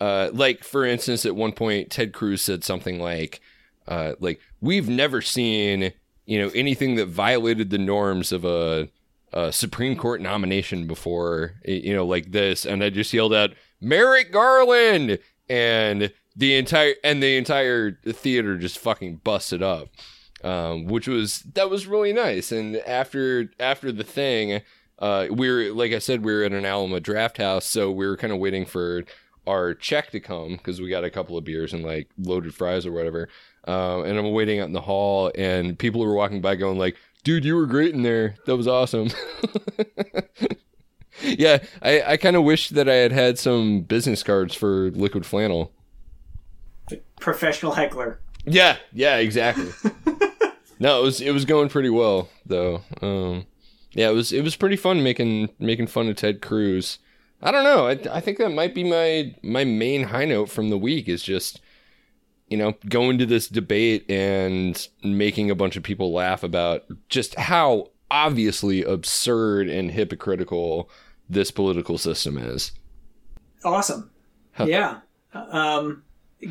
uh, 0.00 0.30
like 0.32 0.64
for 0.64 0.84
instance, 0.84 1.24
at 1.24 1.36
one 1.36 1.52
point, 1.52 1.90
Ted 1.90 2.12
Cruz 2.12 2.42
said 2.42 2.64
something 2.64 3.00
like, 3.00 3.40
uh, 3.88 4.14
"Like 4.20 4.40
we've 4.60 4.88
never 4.88 5.20
seen 5.20 5.92
you 6.26 6.38
know 6.38 6.50
anything 6.54 6.94
that 6.96 7.06
violated 7.06 7.70
the 7.70 7.78
norms 7.78 8.32
of 8.32 8.44
a." 8.44 8.88
a 9.36 9.50
Supreme 9.52 9.96
Court 9.96 10.20
nomination 10.20 10.86
before, 10.86 11.54
you 11.64 11.92
know, 11.92 12.06
like 12.06 12.30
this, 12.30 12.64
and 12.64 12.84
I 12.84 12.90
just 12.90 13.12
yelled 13.12 13.34
out, 13.34 13.50
"Merrick 13.80 14.30
Garland!" 14.30 15.18
and 15.48 16.12
the 16.36 16.54
entire 16.56 16.94
and 17.02 17.22
the 17.22 17.36
entire 17.36 17.98
theater 18.06 18.56
just 18.56 18.78
fucking 18.78 19.16
busted 19.16 19.62
up, 19.62 19.88
um, 20.44 20.86
which 20.86 21.08
was 21.08 21.40
that 21.54 21.70
was 21.70 21.86
really 21.86 22.12
nice. 22.12 22.52
And 22.52 22.76
after 22.76 23.50
after 23.58 23.90
the 23.90 24.04
thing, 24.04 24.60
uh, 24.98 25.26
we 25.30 25.50
were 25.50 25.74
like 25.74 25.92
I 25.92 25.98
said, 25.98 26.24
we 26.24 26.32
were 26.32 26.44
at 26.44 26.52
an 26.52 26.66
Alamo 26.66 27.00
Drafthouse, 27.00 27.62
so 27.62 27.90
we 27.90 28.06
were 28.06 28.16
kind 28.16 28.32
of 28.32 28.38
waiting 28.38 28.66
for 28.66 29.04
our 29.46 29.74
check 29.74 30.10
to 30.10 30.20
come 30.20 30.56
because 30.56 30.80
we 30.80 30.88
got 30.88 31.04
a 31.04 31.10
couple 31.10 31.36
of 31.36 31.44
beers 31.44 31.72
and 31.72 31.82
like 31.82 32.08
loaded 32.18 32.54
fries 32.54 32.86
or 32.86 32.92
whatever. 32.92 33.28
Um, 33.66 34.04
and 34.04 34.18
I'm 34.18 34.30
waiting 34.32 34.60
out 34.60 34.66
in 34.66 34.72
the 34.74 34.82
hall, 34.82 35.32
and 35.34 35.78
people 35.78 36.02
were 36.02 36.14
walking 36.14 36.42
by 36.42 36.56
going 36.56 36.78
like, 36.78 36.96
"Dude, 37.24 37.46
you 37.46 37.56
were 37.56 37.66
great 37.66 37.94
in 37.94 38.02
there. 38.02 38.36
That 38.44 38.56
was 38.56 38.68
awesome." 38.68 39.08
yeah, 41.22 41.64
I, 41.80 42.02
I 42.02 42.16
kind 42.18 42.36
of 42.36 42.44
wish 42.44 42.68
that 42.68 42.88
I 42.88 42.96
had 42.96 43.12
had 43.12 43.38
some 43.38 43.80
business 43.80 44.22
cards 44.22 44.54
for 44.54 44.90
liquid 44.90 45.24
flannel. 45.24 45.72
Professional 47.18 47.72
heckler. 47.72 48.20
Yeah, 48.44 48.76
yeah, 48.92 49.16
exactly. 49.16 49.70
no, 50.84 51.00
it 51.00 51.02
was 51.02 51.20
it 51.22 51.30
was 51.30 51.46
going 51.46 51.70
pretty 51.70 51.88
well 51.88 52.28
though. 52.44 52.82
Um, 53.00 53.46
yeah, 53.92 54.10
it 54.10 54.12
was 54.12 54.34
it 54.34 54.42
was 54.42 54.54
pretty 54.54 54.76
fun 54.76 55.02
making 55.02 55.48
making 55.58 55.86
fun 55.86 56.08
of 56.10 56.16
Ted 56.16 56.42
Cruz. 56.42 56.98
I 57.42 57.50
don't 57.50 57.64
know. 57.64 57.88
I, 57.88 58.16
I 58.16 58.20
think 58.20 58.36
that 58.36 58.50
might 58.50 58.74
be 58.74 58.84
my 58.84 59.34
my 59.42 59.64
main 59.64 60.04
high 60.04 60.26
note 60.26 60.50
from 60.50 60.68
the 60.68 60.76
week 60.76 61.08
is 61.08 61.22
just 61.22 61.62
you 62.48 62.58
know 62.58 62.74
going 62.86 63.16
to 63.16 63.24
this 63.24 63.48
debate 63.48 64.04
and 64.10 64.86
making 65.02 65.50
a 65.50 65.54
bunch 65.54 65.76
of 65.76 65.82
people 65.82 66.12
laugh 66.12 66.42
about 66.42 66.84
just 67.08 67.34
how 67.36 67.90
obviously 68.10 68.82
absurd 68.82 69.70
and 69.70 69.90
hypocritical 69.90 70.90
this 71.30 71.50
political 71.50 71.96
system 71.96 72.36
is. 72.36 72.72
Awesome. 73.64 74.10
Yeah. 74.58 74.98
Um, 75.32 76.02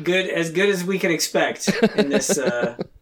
good 0.02 0.28
as 0.28 0.50
good 0.50 0.70
as 0.70 0.82
we 0.82 0.98
could 0.98 1.12
expect 1.12 1.68
in 1.94 2.08
this 2.08 2.36
uh, 2.36 2.76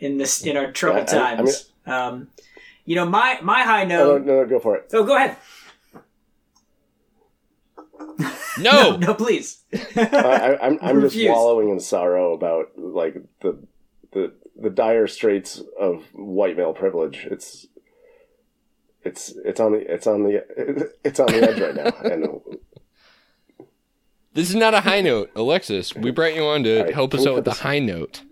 in 0.00 0.18
this 0.18 0.44
in 0.44 0.56
our 0.56 0.72
troubled 0.72 1.08
I- 1.10 1.16
I- 1.16 1.30
I 1.32 1.36
mean- 1.36 1.46
times. 1.46 1.72
um, 1.86 2.28
you 2.84 2.96
know, 2.96 3.04
my 3.06 3.38
my 3.42 3.62
high 3.62 3.84
Oh, 3.84 3.88
no, 3.88 4.04
note. 4.18 4.26
no, 4.26 4.34
no, 4.42 4.46
go 4.46 4.58
for 4.58 4.76
it. 4.76 4.90
Oh, 4.92 5.04
go 5.04 5.14
ahead. 5.16 5.36
No, 8.58 8.96
No, 9.00 9.14
please. 9.14 9.62
I, 9.96 10.00
I, 10.12 10.66
I'm, 10.66 10.78
I'm 10.82 11.00
just 11.00 11.14
Refuse. 11.14 11.30
wallowing 11.30 11.68
in 11.70 11.80
sorrow 11.80 12.32
about 12.34 12.70
like 12.76 13.16
the 13.40 13.58
the 14.12 14.32
the 14.60 14.70
dire 14.70 15.06
straits 15.06 15.62
of 15.78 16.04
white 16.12 16.56
male 16.56 16.72
privilege. 16.74 17.26
It's 17.30 17.66
it's 19.04 19.34
it's 19.44 19.60
on 19.60 19.72
the 19.72 19.92
it's 19.94 20.06
on 20.06 20.24
the 20.24 20.44
it's 21.04 21.20
on 21.20 21.26
the 21.26 21.42
edge 21.48 21.60
right 21.60 21.74
now, 21.74 22.10
and 22.10 22.58
this 24.34 24.48
is 24.50 24.56
not 24.56 24.74
a 24.74 24.80
high 24.80 25.00
note, 25.00 25.30
Alexis. 25.36 25.94
We 25.94 26.10
brought 26.10 26.34
you 26.34 26.44
on 26.44 26.64
to 26.64 26.78
All 26.78 26.84
right, 26.84 26.94
help 26.94 27.14
us 27.14 27.26
out 27.26 27.34
with 27.36 27.44
put 27.44 27.54
the 27.56 27.60
high 27.62 27.78
note. 27.78 28.22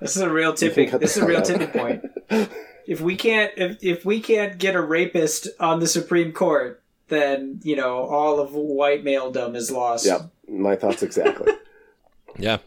This 0.00 0.16
is 0.16 0.22
a 0.22 0.30
real 0.30 0.54
tipping. 0.54 0.90
This 0.98 1.16
is 1.16 1.22
a 1.22 1.26
real 1.26 1.42
tipping 1.42 1.68
point. 1.68 2.04
If 2.88 3.02
we 3.02 3.16
can't, 3.16 3.52
if 3.58 3.76
if 3.82 4.06
we 4.06 4.18
can't 4.18 4.56
get 4.56 4.74
a 4.74 4.80
rapist 4.80 5.46
on 5.60 5.78
the 5.78 5.86
Supreme 5.86 6.32
Court, 6.32 6.82
then 7.08 7.60
you 7.62 7.76
know 7.76 7.98
all 7.98 8.40
of 8.40 8.54
white 8.54 9.04
maledom 9.04 9.54
is 9.56 9.70
lost. 9.70 10.06
yeah, 10.06 10.22
my 10.48 10.74
thoughts 10.74 11.02
exactly. 11.02 11.52
Yeah, 12.38 12.58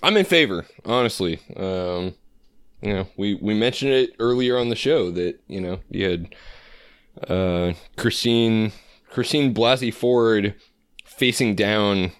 I'm 0.00 0.16
in 0.16 0.26
favor, 0.26 0.66
honestly. 0.84 1.40
Um, 1.56 2.14
you 2.82 2.92
know, 2.92 3.08
we 3.16 3.34
we 3.34 3.54
mentioned 3.54 3.92
it 3.92 4.10
earlier 4.20 4.58
on 4.58 4.68
the 4.68 4.76
show 4.76 5.10
that 5.10 5.40
you 5.48 5.60
know 5.60 5.80
you 5.90 6.08
had 6.08 6.34
uh, 7.28 7.72
Christine 7.96 8.70
Christine 9.10 9.52
Blasey 9.54 9.92
Ford 9.92 10.54
facing 11.04 11.54
down 11.56 12.12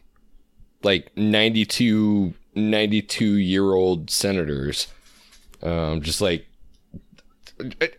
like 0.82 1.16
92 1.16 2.34
92 2.54 3.24
year 3.36 3.72
old 3.72 4.10
senators, 4.10 4.88
um, 5.62 6.00
just 6.02 6.20
like. 6.20 6.46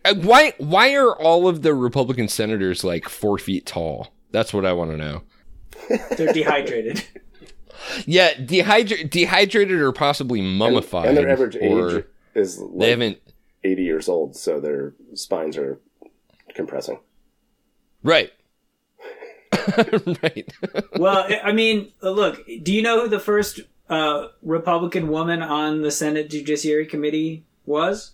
uh, 0.04 0.14
Why? 0.14 0.52
Why 0.58 0.94
are 0.94 1.14
all 1.16 1.48
of 1.48 1.62
the 1.62 1.74
Republican 1.74 2.28
senators 2.28 2.84
like 2.84 3.08
four 3.08 3.38
feet 3.38 3.66
tall? 3.66 4.12
That's 4.30 4.52
what 4.52 4.66
I 4.66 4.72
want 4.72 4.90
to 4.92 4.96
know. 4.96 5.22
They're 6.16 6.32
dehydrated. 6.32 7.04
Yeah, 8.06 8.32
dehydra- 8.34 9.08
dehydrated 9.10 9.78
or 9.80 9.92
possibly 9.92 10.40
mummified. 10.40 11.06
and 11.08 11.16
their 11.16 11.28
average 11.28 11.54
or 11.56 11.98
age 11.98 12.04
is 12.34 12.56
They 12.58 12.64
like 12.64 12.88
haven't. 12.88 13.18
80 13.62 13.82
years 13.82 14.08
old, 14.08 14.34
so 14.34 14.58
their 14.60 14.94
spines 15.14 15.56
are 15.58 15.78
compressing. 16.54 16.98
Right. 18.02 18.32
right. 20.22 20.50
well, 20.96 21.26
I- 21.28 21.40
I 21.44 21.52
mean, 21.52 21.92
look. 22.02 22.44
Do 22.62 22.72
you 22.72 22.82
know 22.82 23.02
who 23.02 23.08
the 23.08 23.20
first 23.20 23.60
uh, 23.88 24.28
Republican 24.42 25.08
woman 25.08 25.42
on 25.42 25.82
the 25.82 25.90
Senate 25.90 26.30
Judiciary 26.30 26.86
Committee 26.86 27.44
was? 27.64 28.12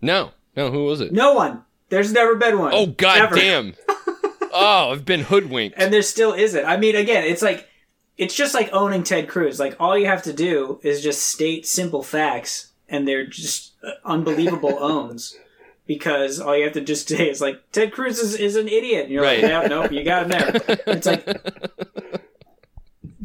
no. 0.00 0.30
No, 0.56 0.70
who 0.70 0.84
was 0.84 1.02
it? 1.02 1.12
No 1.12 1.34
one. 1.34 1.62
There's 1.90 2.12
never 2.14 2.34
been 2.34 2.58
one. 2.58 2.72
Oh, 2.74 2.86
god 2.86 3.28
damn. 3.34 3.74
oh, 4.52 4.90
I've 4.90 5.04
been 5.04 5.20
hoodwinked. 5.20 5.76
And 5.78 5.92
there 5.92 6.00
still 6.00 6.32
isn't. 6.32 6.64
I 6.64 6.78
mean, 6.78 6.96
again, 6.96 7.24
it's 7.24 7.42
like 7.42 7.68
it's 8.16 8.34
just 8.34 8.54
like 8.54 8.70
owning 8.72 9.02
Ted 9.02 9.28
Cruz. 9.28 9.60
Like 9.60 9.76
all 9.78 9.98
you 9.98 10.06
have 10.06 10.22
to 10.22 10.32
do 10.32 10.80
is 10.82 11.02
just 11.02 11.24
state 11.24 11.66
simple 11.66 12.02
facts, 12.02 12.72
and 12.88 13.06
they're 13.06 13.26
just 13.26 13.72
uh, 13.84 13.90
unbelievable 14.06 14.78
owns. 14.80 15.36
Because 15.86 16.40
all 16.40 16.56
you 16.56 16.64
have 16.64 16.72
to 16.72 16.80
just 16.80 17.06
say 17.08 17.28
is 17.28 17.42
like 17.42 17.60
Ted 17.70 17.92
Cruz 17.92 18.18
is, 18.18 18.34
is 18.34 18.56
an 18.56 18.66
idiot. 18.68 19.04
And 19.04 19.12
you're 19.12 19.22
Right. 19.22 19.42
like, 19.42 19.50
yeah, 19.50 19.66
nope, 19.68 19.92
you 19.92 20.04
got 20.04 20.22
him 20.22 20.28
there. 20.30 20.78
It's 20.86 21.06
like 21.06 21.26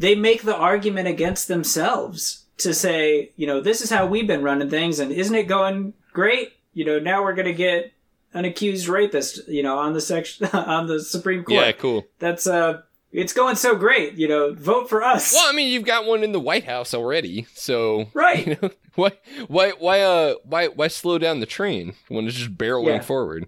they 0.02 0.16
make 0.16 0.42
the 0.42 0.56
argument 0.56 1.06
against 1.06 1.46
themselves 1.48 2.44
to 2.58 2.74
say, 2.74 3.30
you 3.36 3.46
know, 3.46 3.60
this 3.60 3.80
is 3.80 3.88
how 3.88 4.04
we've 4.06 4.26
been 4.26 4.42
running 4.42 4.68
things, 4.68 4.98
and 4.98 5.12
isn't 5.12 5.34
it 5.34 5.44
going 5.44 5.94
great? 6.12 6.52
You 6.74 6.84
know, 6.84 6.98
now 6.98 7.22
we're 7.22 7.34
gonna 7.34 7.52
get 7.52 7.92
an 8.34 8.44
accused 8.44 8.88
rapist, 8.88 9.46
you 9.48 9.62
know, 9.62 9.78
on 9.78 9.92
the 9.92 10.00
section 10.00 10.46
on 10.52 10.86
the 10.86 11.00
Supreme 11.00 11.44
Court 11.44 11.66
yeah, 11.66 11.72
cool. 11.72 12.04
that's 12.18 12.46
uh 12.46 12.82
it's 13.12 13.34
going 13.34 13.56
so 13.56 13.74
great 13.76 14.14
you 14.14 14.26
know 14.26 14.54
vote 14.54 14.88
for 14.88 15.02
us 15.04 15.34
Well, 15.34 15.46
I 15.46 15.52
mean, 15.54 15.70
you've 15.70 15.84
got 15.84 16.06
one 16.06 16.24
in 16.24 16.32
the 16.32 16.40
White 16.40 16.64
House 16.64 16.94
already, 16.94 17.46
so 17.54 18.06
right 18.14 18.46
you 18.46 18.56
know 18.60 18.70
why, 18.94 19.12
why, 19.48 19.70
why, 19.78 20.00
uh, 20.00 20.34
why, 20.44 20.68
why 20.68 20.88
slow 20.88 21.16
down 21.18 21.40
the 21.40 21.46
train 21.46 21.94
when 22.08 22.26
it's 22.26 22.36
just 22.36 22.56
barreling 22.58 22.96
Yeah. 22.96 23.00
forward? 23.02 23.46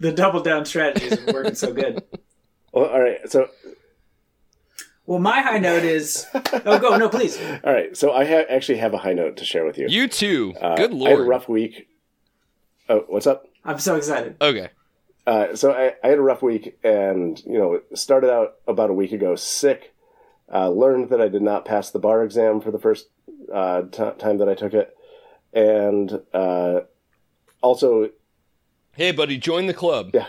the 0.00 0.12
double 0.12 0.42
down 0.42 0.64
strategy 0.64 1.06
is 1.06 1.26
working 1.26 1.54
so 1.54 1.72
good 1.72 2.02
Well, 2.72 2.86
all 2.86 3.00
right, 3.00 3.18
so 3.30 3.48
well 5.06 5.18
my 5.18 5.40
high 5.42 5.58
note 5.58 5.82
is 5.84 6.26
oh 6.34 6.78
go 6.78 6.96
no 6.96 7.08
please 7.08 7.38
all 7.64 7.72
right, 7.72 7.96
so 7.96 8.12
I 8.12 8.24
ha- 8.24 8.46
actually 8.48 8.78
have 8.78 8.94
a 8.94 8.98
high 8.98 9.12
note 9.12 9.36
to 9.38 9.44
share 9.44 9.64
with 9.64 9.78
you. 9.78 9.86
You 9.88 10.08
too. 10.08 10.54
Uh, 10.60 10.76
Good 10.76 10.92
lord, 10.94 11.08
I 11.08 11.10
had 11.12 11.20
a 11.20 11.24
rough 11.24 11.48
week. 11.48 11.88
Oh, 12.88 13.04
what's 13.08 13.26
up? 13.26 13.46
i'm 13.66 13.78
so 13.78 13.96
excited 13.96 14.36
okay. 14.42 14.68
Uh, 15.26 15.56
so 15.56 15.72
I, 15.72 15.94
I 16.04 16.08
had 16.08 16.18
a 16.18 16.22
rough 16.22 16.42
week, 16.42 16.78
and 16.84 17.42
you 17.46 17.58
know, 17.58 17.80
started 17.94 18.30
out 18.30 18.56
about 18.68 18.90
a 18.90 18.92
week 18.92 19.10
ago 19.12 19.36
sick. 19.36 19.94
Uh, 20.52 20.68
learned 20.68 21.08
that 21.08 21.20
I 21.22 21.28
did 21.28 21.40
not 21.40 21.64
pass 21.64 21.90
the 21.90 21.98
bar 21.98 22.22
exam 22.22 22.60
for 22.60 22.70
the 22.70 22.78
first 22.78 23.06
uh, 23.50 23.84
t- 23.90 24.10
time 24.18 24.36
that 24.36 24.50
I 24.50 24.54
took 24.54 24.74
it, 24.74 24.94
and 25.54 26.20
uh, 26.34 26.80
also, 27.62 28.10
Hey, 28.92 29.12
buddy, 29.12 29.38
join 29.38 29.66
the 29.66 29.72
club. 29.72 30.10
Yeah. 30.12 30.26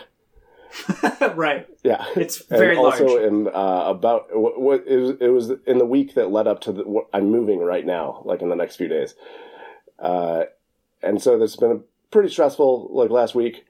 right. 1.34 1.66
Yeah, 1.82 2.04
it's 2.16 2.40
and 2.40 2.58
very 2.58 2.76
large. 2.76 3.00
also 3.00 3.24
am 3.24 3.46
uh, 3.48 3.90
about 3.90 4.28
what, 4.36 4.60
what 4.60 4.84
it, 4.86 4.96
was, 4.96 5.10
it 5.20 5.28
was 5.28 5.50
in 5.66 5.78
the 5.78 5.86
week 5.86 6.14
that 6.14 6.30
led 6.30 6.46
up 6.46 6.60
to 6.62 6.72
the, 6.72 6.82
what 6.82 7.06
I'm 7.12 7.30
moving 7.30 7.60
right 7.60 7.84
now, 7.84 8.22
like 8.24 8.42
in 8.42 8.48
the 8.48 8.56
next 8.56 8.76
few 8.76 8.88
days, 8.88 9.14
uh, 9.98 10.44
and 11.02 11.22
so 11.22 11.38
this 11.38 11.52
has 11.52 11.60
been 11.60 11.84
pretty 12.10 12.28
stressful, 12.28 12.90
like 12.92 13.10
last 13.10 13.34
week. 13.34 13.64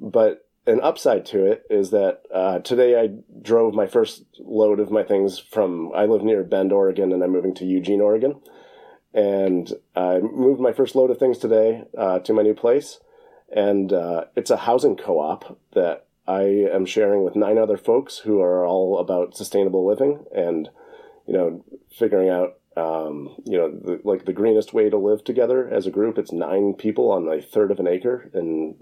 But 0.00 0.46
an 0.66 0.80
upside 0.80 1.26
to 1.26 1.44
it 1.44 1.64
is 1.70 1.90
that 1.90 2.22
uh, 2.32 2.58
today 2.60 3.00
I 3.00 3.10
drove 3.40 3.74
my 3.74 3.86
first 3.86 4.24
load 4.40 4.80
of 4.80 4.90
my 4.90 5.02
things 5.02 5.38
from. 5.38 5.92
I 5.94 6.04
live 6.04 6.22
near 6.22 6.42
Bend, 6.44 6.72
Oregon, 6.72 7.12
and 7.12 7.22
I'm 7.22 7.32
moving 7.32 7.54
to 7.56 7.64
Eugene, 7.64 8.00
Oregon, 8.00 8.40
and 9.14 9.72
I 9.96 10.18
moved 10.18 10.60
my 10.60 10.72
first 10.72 10.94
load 10.94 11.10
of 11.10 11.18
things 11.18 11.38
today 11.38 11.84
uh, 11.96 12.20
to 12.20 12.32
my 12.32 12.42
new 12.42 12.54
place, 12.54 13.00
and 13.54 13.92
uh, 13.92 14.24
it's 14.36 14.50
a 14.50 14.56
housing 14.56 14.96
co-op 14.96 15.58
that 15.74 16.06
I 16.26 16.42
am 16.42 16.86
sharing 16.86 17.24
with 17.24 17.36
nine 17.36 17.58
other 17.58 17.76
folks 17.76 18.18
who 18.18 18.40
are 18.40 18.64
all 18.64 18.98
about 18.98 19.36
sustainable 19.36 19.86
living 19.86 20.24
and, 20.34 20.68
you 21.26 21.34
know, 21.34 21.64
figuring 21.90 22.28
out, 22.28 22.58
um, 22.76 23.34
you 23.44 23.58
know, 23.58 23.70
the, 23.70 24.00
like 24.04 24.24
the 24.24 24.32
greenest 24.32 24.72
way 24.72 24.88
to 24.88 24.96
live 24.96 25.24
together 25.24 25.68
as 25.68 25.86
a 25.86 25.90
group. 25.90 26.18
It's 26.18 26.32
nine 26.32 26.74
people 26.74 27.10
on 27.10 27.28
a 27.28 27.42
third 27.42 27.70
of 27.70 27.80
an 27.80 27.88
acre, 27.88 28.30
and 28.32 28.76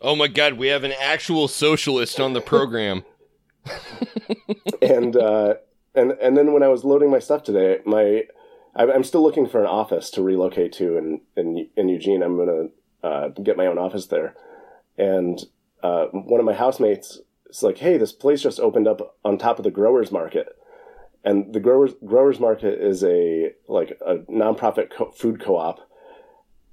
Oh 0.00 0.14
my 0.14 0.28
god, 0.28 0.54
we 0.54 0.68
have 0.68 0.84
an 0.84 0.94
actual 1.00 1.48
socialist 1.48 2.20
on 2.20 2.32
the 2.32 2.40
program. 2.40 3.04
and 4.82 5.16
uh, 5.16 5.54
and 5.94 6.12
and 6.12 6.36
then 6.36 6.52
when 6.52 6.62
I 6.62 6.68
was 6.68 6.84
loading 6.84 7.10
my 7.10 7.18
stuff 7.18 7.42
today, 7.42 7.80
my 7.84 8.24
I'm 8.76 9.02
still 9.02 9.22
looking 9.22 9.48
for 9.48 9.60
an 9.60 9.66
office 9.66 10.10
to 10.10 10.22
relocate 10.22 10.72
to 10.74 10.96
in 10.96 11.20
in, 11.36 11.68
in 11.76 11.88
Eugene. 11.88 12.22
I'm 12.22 12.36
gonna 12.36 12.68
uh, 13.02 13.28
get 13.28 13.56
my 13.56 13.66
own 13.66 13.78
office 13.78 14.06
there, 14.06 14.34
and 14.96 15.40
uh, 15.82 16.06
one 16.06 16.40
of 16.40 16.46
my 16.46 16.54
housemates 16.54 17.20
is 17.48 17.62
like, 17.62 17.78
"Hey, 17.78 17.96
this 17.96 18.12
place 18.12 18.42
just 18.42 18.60
opened 18.60 18.88
up 18.88 19.16
on 19.24 19.38
top 19.38 19.58
of 19.58 19.64
the 19.64 19.70
growers 19.70 20.12
market." 20.12 20.56
And 21.24 21.52
the 21.52 21.60
growers 21.60 21.92
growers 22.04 22.40
market 22.40 22.80
is 22.80 23.02
a 23.04 23.52
like 23.66 23.98
a 24.04 24.16
nonprofit 24.30 24.90
co- 24.90 25.10
food 25.10 25.40
co-op, 25.40 25.80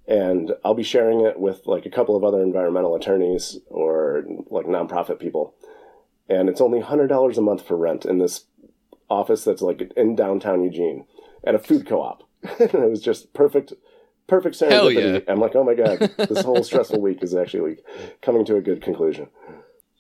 and 0.08 0.54
I'll 0.64 0.74
be 0.74 0.84
sharing 0.84 1.22
it 1.22 1.40
with 1.40 1.66
like 1.66 1.86
a 1.86 1.90
couple 1.90 2.16
of 2.16 2.24
other 2.24 2.42
environmental 2.42 2.96
attorneys 2.96 3.58
or 3.70 4.24
like 4.50 4.66
nonprofit 4.66 5.20
people 5.20 5.56
and 6.28 6.50
it's 6.50 6.62
only 6.62 6.80
hundred 6.80 7.08
dollars 7.08 7.38
a 7.38 7.42
month 7.42 7.66
for 7.66 7.78
rent 7.78 8.06
in 8.06 8.18
this 8.18 8.46
office 9.10 9.44
that's 9.44 9.62
like 9.62 9.92
in 9.96 10.16
downtown 10.16 10.64
Eugene 10.64 11.06
at 11.44 11.56
a 11.56 11.60
food 11.60 11.86
co-op. 11.86 12.24
And 12.60 12.74
it 12.74 12.90
was 12.90 13.02
just 13.02 13.34
perfect, 13.34 13.74
perfect 14.28 14.60
Hell 14.60 14.86
serendipity. 14.88 15.24
yeah. 15.26 15.32
I'm 15.32 15.40
like, 15.40 15.56
oh 15.56 15.64
my 15.64 15.74
god, 15.76 16.00
this 16.18 16.42
whole 16.44 16.64
stressful 16.64 17.00
week 17.02 17.22
is 17.24 17.34
actually 17.36 17.78
coming 18.22 18.46
to 18.46 18.56
a 18.56 18.62
good 18.62 18.82
conclusion. 18.82 19.28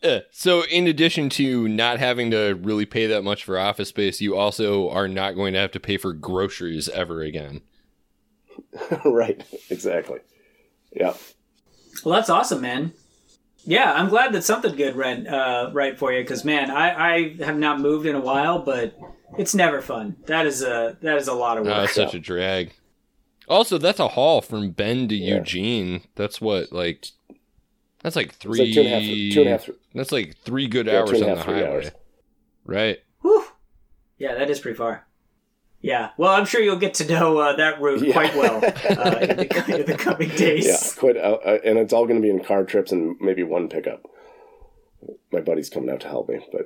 Yeah. 0.03 0.19
So, 0.31 0.63
in 0.65 0.87
addition 0.87 1.29
to 1.31 1.67
not 1.67 1.99
having 1.99 2.29
to 2.31 2.53
really 2.61 2.85
pay 2.85 3.07
that 3.07 3.23
much 3.23 3.43
for 3.43 3.57
office 3.57 3.89
space, 3.89 4.21
you 4.21 4.35
also 4.35 4.89
are 4.89 5.07
not 5.07 5.33
going 5.35 5.53
to 5.53 5.59
have 5.59 5.71
to 5.71 5.79
pay 5.79 5.97
for 5.97 6.13
groceries 6.13 6.89
ever 6.89 7.21
again. 7.21 7.61
right, 9.05 9.43
exactly. 9.69 10.19
Yeah. 10.91 11.13
Well, 12.03 12.15
that's 12.15 12.29
awesome, 12.29 12.61
man. 12.61 12.93
Yeah, 13.63 13.91
I'm 13.93 14.09
glad 14.09 14.33
that 14.33 14.43
something 14.43 14.75
good 14.75 14.95
went 14.95 15.27
uh, 15.27 15.71
right 15.73 15.97
for 15.97 16.13
you. 16.13 16.21
Because 16.21 16.45
man, 16.45 16.69
I, 16.69 17.13
I 17.15 17.35
have 17.43 17.57
not 17.57 17.79
moved 17.79 18.05
in 18.05 18.15
a 18.15 18.19
while, 18.21 18.59
but 18.59 18.95
it's 19.39 19.55
never 19.55 19.81
fun. 19.81 20.17
That 20.27 20.45
is 20.45 20.61
a 20.61 20.97
that 21.01 21.17
is 21.17 21.27
a 21.27 21.33
lot 21.33 21.57
of 21.57 21.65
Oh, 21.65 21.71
work. 21.71 21.85
it's 21.85 21.93
such 21.95 22.13
a 22.13 22.19
drag. 22.19 22.73
Also, 23.47 23.77
that's 23.77 23.99
a 23.99 24.07
haul 24.09 24.41
from 24.41 24.71
Bend 24.71 25.09
to 25.09 25.15
Yeah. 25.15 25.35
Eugene. 25.35 26.01
That's 26.15 26.39
what 26.41 26.71
like. 26.71 27.07
That's 28.01 28.15
like 28.15 28.33
three. 28.35 28.59
like 28.65 28.73
two 28.73 28.81
and 28.81 28.87
a 28.87 28.91
half, 28.91 29.01
two 29.33 29.39
and 29.41 29.47
a 29.47 29.51
half, 29.51 29.69
That's 29.95 30.11
like 30.11 30.35
three 30.37 30.67
good 30.67 30.85
Yeah, 30.87 30.99
hours 30.99 31.09
two 31.11 31.15
and 31.17 31.23
on 31.25 31.29
half, 31.37 31.45
the 31.45 31.51
three 31.51 31.61
highway. 31.61 31.73
hours. 31.75 31.91
Right. 32.65 32.99
Whew. 33.21 33.45
Yeah, 34.19 34.35
that 34.35 34.49
is 34.49 34.59
pretty 34.59 34.77
far. 34.77 35.05
Yeah, 35.81 36.11
well, 36.17 36.31
I'm 36.31 36.45
sure 36.45 36.61
you'll 36.61 36.77
get 36.77 36.95
to 36.95 37.07
know 37.07 37.37
uh, 37.37 37.55
that 37.57 37.79
route 37.79 38.01
Yeah. 38.01 38.13
quite 38.13 38.35
well 38.35 38.57
uh, 38.57 39.17
in, 39.21 39.37
the, 39.37 39.75
in 39.79 39.85
the 39.85 39.95
coming 39.97 40.29
days. 40.29 40.65
yeah, 40.65 40.99
quite, 40.99 41.15
uh, 41.17 41.37
uh, 41.45 41.59
and 41.63 41.77
it's 41.77 41.93
all 41.93 42.05
going 42.07 42.15
to 42.19 42.21
be 42.23 42.29
in 42.31 42.43
car 42.43 42.63
trips 42.63 42.91
and 42.91 43.15
maybe 43.19 43.43
one 43.43 43.69
pickup. 43.69 44.03
My 45.31 45.41
buddy's 45.41 45.69
coming 45.69 45.89
out 45.91 45.99
to 46.01 46.07
help 46.07 46.27
me, 46.29 46.39
but 46.51 46.65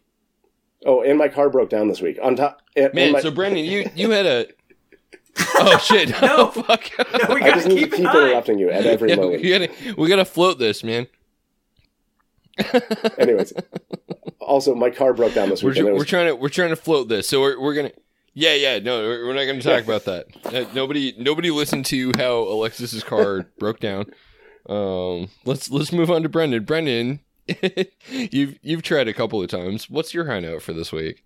oh, 0.86 1.02
and 1.02 1.18
my 1.18 1.28
car 1.28 1.50
broke 1.50 1.68
down 1.70 1.88
this 1.88 2.00
week. 2.00 2.18
On 2.22 2.36
top, 2.36 2.62
and, 2.76 2.86
and 2.86 2.94
Man, 2.94 3.12
my, 3.12 3.20
so 3.20 3.30
Brendan, 3.30 3.64
you 3.64 3.90
you 3.94 4.10
had 4.10 4.26
a. 4.26 4.46
Oh 5.38 5.78
shit! 5.78 6.10
No. 6.22 6.28
oh 6.38 6.46
fuck! 6.62 6.90
No, 6.98 7.34
we 7.34 7.40
I 7.42 7.48
gotta 7.48 7.52
just 7.54 7.68
need 7.68 7.74
to 7.76 7.80
keep 7.82 7.90
keep 7.92 8.00
interrupting 8.00 8.58
you 8.58 8.70
at 8.70 8.84
every 8.86 9.10
Yeah, 9.10 9.16
moment. 9.16 9.42
we 9.42 9.48
gotta 9.50 9.68
we 9.96 10.08
gotta 10.08 10.24
float 10.24 10.58
this, 10.58 10.82
man. 10.84 11.06
Anyways, 13.18 13.52
also 14.40 14.74
my 14.74 14.90
car 14.90 15.14
broke 15.14 15.34
down 15.34 15.48
this 15.48 15.62
We're, 15.62 15.70
week. 15.70 15.78
and 15.78 15.86
tr- 15.86 15.90
it 15.90 15.92
we're 15.92 15.98
was- 16.00 16.08
trying 16.08 16.26
to 16.26 16.36
we're 16.36 16.48
trying 16.48 16.70
to 16.70 16.76
float 16.76 17.08
this, 17.08 17.28
so 17.28 17.40
we're, 17.40 17.60
we're 17.60 17.74
gonna. 17.74 17.92
Yeah, 18.34 18.54
yeah, 18.54 18.78
no, 18.78 19.00
we're 19.02 19.26
we're 19.26 19.34
not 19.34 19.44
going 19.44 19.58
to 19.60 19.68
talk 19.68 19.82
about 19.82 20.04
that. 20.04 20.26
Uh, 20.44 20.64
nobody, 20.72 21.12
nobody 21.18 21.50
listened 21.50 21.84
to 21.86 22.12
how 22.16 22.34
Alexis's 22.38 23.02
car 23.02 23.46
broke 23.58 23.80
down. 23.80 24.06
Um, 24.68 25.28
let's 25.44 25.68
let's 25.68 25.90
move 25.92 26.12
on 26.12 26.22
to 26.22 26.28
Brendan. 26.28 26.62
Brendan, 26.64 27.20
you've 28.08 28.56
you've 28.62 28.82
tried 28.82 29.08
a 29.08 29.12
couple 29.12 29.42
of 29.42 29.48
times. 29.50 29.90
What's 29.90 30.14
your 30.14 30.26
high 30.26 30.38
note 30.38 30.62
for 30.62 30.72
this 30.72 30.92
week? 30.92 31.24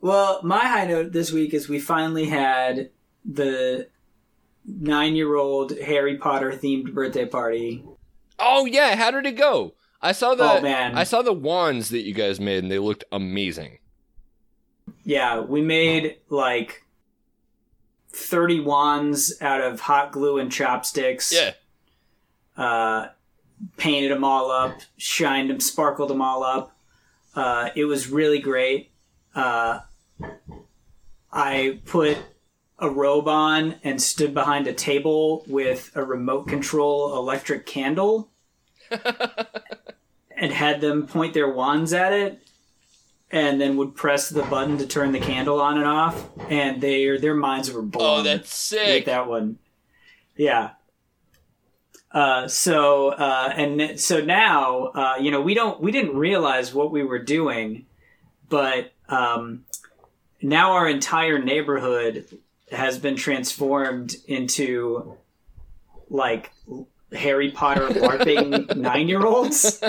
Well, 0.00 0.40
my 0.44 0.64
high 0.64 0.86
note 0.86 1.10
this 1.10 1.32
week 1.32 1.52
is 1.52 1.68
we 1.68 1.80
finally 1.80 2.26
had 2.26 2.90
the 3.30 3.88
nine-year-old 4.66 5.78
Harry 5.78 6.16
Potter 6.16 6.50
themed 6.52 6.92
birthday 6.94 7.26
party. 7.26 7.84
Oh 8.38 8.64
yeah, 8.64 8.96
how 8.96 9.10
did 9.10 9.26
it 9.26 9.36
go? 9.36 9.74
I 10.00 10.12
saw 10.12 10.34
the 10.34 10.44
Oh, 10.44 10.60
man. 10.60 10.96
I 10.96 11.04
saw 11.04 11.22
the 11.22 11.32
wands 11.32 11.90
that 11.90 12.02
you 12.02 12.14
guys 12.14 12.40
made, 12.40 12.62
and 12.62 12.70
they 12.72 12.78
looked 12.78 13.04
amazing. 13.12 13.78
Yeah, 15.04 15.40
we 15.40 15.60
made 15.60 16.16
like 16.30 16.84
30 18.10 18.60
wands 18.60 19.40
out 19.42 19.60
of 19.60 19.80
hot 19.80 20.12
glue 20.12 20.38
and 20.38 20.50
chopsticks. 20.52 21.32
Yeah, 21.32 21.52
Uh, 22.56 23.08
painted 23.76 24.10
them 24.10 24.22
all 24.24 24.50
up, 24.50 24.78
shined 24.96 25.50
them, 25.50 25.60
sparkled 25.60 26.10
them 26.10 26.22
all 26.22 26.42
up. 26.44 26.76
Uh, 27.34 27.70
it 27.74 27.84
was 27.84 28.08
really 28.08 28.38
great. 28.38 28.90
Uh, 29.34 29.80
I 31.32 31.80
put 31.84 32.18
a 32.78 32.88
robe 32.88 33.26
on 33.28 33.74
and 33.82 34.00
stood 34.00 34.32
behind 34.32 34.66
a 34.66 34.72
table 34.72 35.44
with 35.48 35.90
a 35.94 36.04
remote 36.04 36.46
control 36.48 37.16
electric 37.16 37.66
candle 37.66 38.30
and 40.36 40.52
had 40.52 40.80
them 40.80 41.06
point 41.06 41.34
their 41.34 41.50
wands 41.52 41.92
at 41.92 42.12
it 42.12 42.40
and 43.30 43.60
then 43.60 43.76
would 43.76 43.94
press 43.94 44.28
the 44.28 44.42
button 44.44 44.78
to 44.78 44.86
turn 44.86 45.12
the 45.12 45.18
candle 45.20 45.60
on 45.60 45.76
and 45.76 45.86
off. 45.86 46.24
And 46.48 46.80
their 46.80 47.18
their 47.18 47.34
minds 47.34 47.70
were 47.70 47.82
blown 47.82 48.20
Oh, 48.20 48.22
that's 48.22 48.54
sick. 48.54 49.04
that 49.06 49.28
one. 49.28 49.58
Yeah. 50.36 50.70
Uh, 52.10 52.48
so 52.48 53.08
uh, 53.08 53.52
and 53.54 54.00
so 54.00 54.20
now 54.22 54.84
uh, 54.94 55.16
you 55.20 55.30
know 55.30 55.40
we 55.42 55.52
don't 55.52 55.80
we 55.80 55.92
didn't 55.92 56.16
realize 56.16 56.72
what 56.72 56.90
we 56.90 57.02
were 57.02 57.18
doing 57.18 57.84
but 58.48 58.92
um, 59.10 59.64
now 60.40 60.72
our 60.72 60.88
entire 60.88 61.38
neighborhood 61.38 62.24
has 62.72 62.98
been 62.98 63.16
transformed 63.16 64.16
into 64.26 65.16
like 66.10 66.52
Harry 67.12 67.50
Potter 67.50 67.88
LARPing 67.88 68.76
nine 68.76 69.08
year 69.08 69.24
olds. 69.24 69.82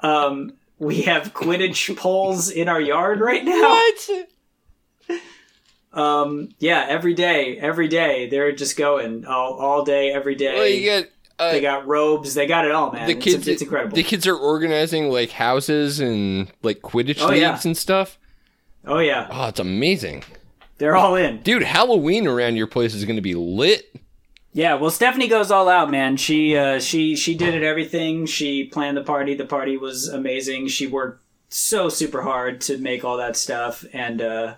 Um, 0.00 0.54
we 0.78 1.02
have 1.02 1.32
Quidditch 1.34 1.96
poles 1.96 2.50
in 2.50 2.68
our 2.68 2.80
yard 2.80 3.20
right 3.20 3.44
now. 3.44 3.60
What? 3.60 4.28
Um, 5.92 6.48
yeah, 6.58 6.84
every 6.88 7.14
day, 7.14 7.56
every 7.56 7.86
day 7.88 8.28
they're 8.28 8.50
just 8.52 8.76
going 8.76 9.24
all, 9.26 9.54
all 9.54 9.84
day, 9.84 10.10
every 10.12 10.34
day. 10.34 10.54
Well, 10.54 10.66
you 10.66 10.80
get 10.80 11.12
uh, 11.38 11.52
they 11.52 11.60
got 11.60 11.86
robes, 11.86 12.34
they 12.34 12.46
got 12.46 12.64
it 12.64 12.72
all, 12.72 12.90
man. 12.92 13.06
the 13.06 13.12
It's- 13.12 13.24
kids. 13.24 13.46
it's, 13.48 13.62
incredible. 13.62 13.94
The 13.94 14.02
kids 14.02 14.26
are 14.26 14.36
organizing 14.36 15.10
like 15.10 15.30
houses 15.30 16.00
and 16.00 16.50
like 16.62 16.80
Quidditch 16.80 17.20
Oh, 17.20 17.28
leagues 17.28 17.40
yeah. 17.40 17.60
and 17.64 17.76
stuff. 17.76 18.18
oh 18.86 18.98
yeah, 18.98 19.28
Oh, 19.30 19.48
it's 19.48 19.60
amazing, 19.60 20.24
they're 20.78 20.96
all 20.96 21.14
in. 21.14 21.40
dude. 21.42 21.62
Halloween 21.62 22.26
around 22.26 22.56
your 22.56 22.66
place 22.66 22.94
is 22.94 23.04
going 23.04 23.16
to 23.16 23.22
be 23.22 23.34
lit. 23.34 23.94
Yeah, 24.52 24.74
well, 24.74 24.90
Stephanie 24.90 25.26
goes 25.26 25.50
all 25.50 25.68
out, 25.68 25.90
man. 25.90 26.16
She 26.16 26.56
uh, 26.56 26.78
she 26.78 27.16
she 27.16 27.34
did 27.34 27.54
it 27.54 27.64
everything. 27.64 28.26
She 28.26 28.64
planned 28.64 28.96
the 28.96 29.02
party. 29.02 29.34
The 29.34 29.44
party 29.44 29.76
was 29.76 30.06
amazing. 30.08 30.68
She 30.68 30.86
worked 30.86 31.22
so 31.48 31.88
super 31.88 32.22
hard 32.22 32.60
to 32.62 32.78
make 32.78 33.04
all 33.04 33.16
that 33.16 33.36
stuff, 33.36 33.84
and 33.92 34.22
uh, 34.22 34.54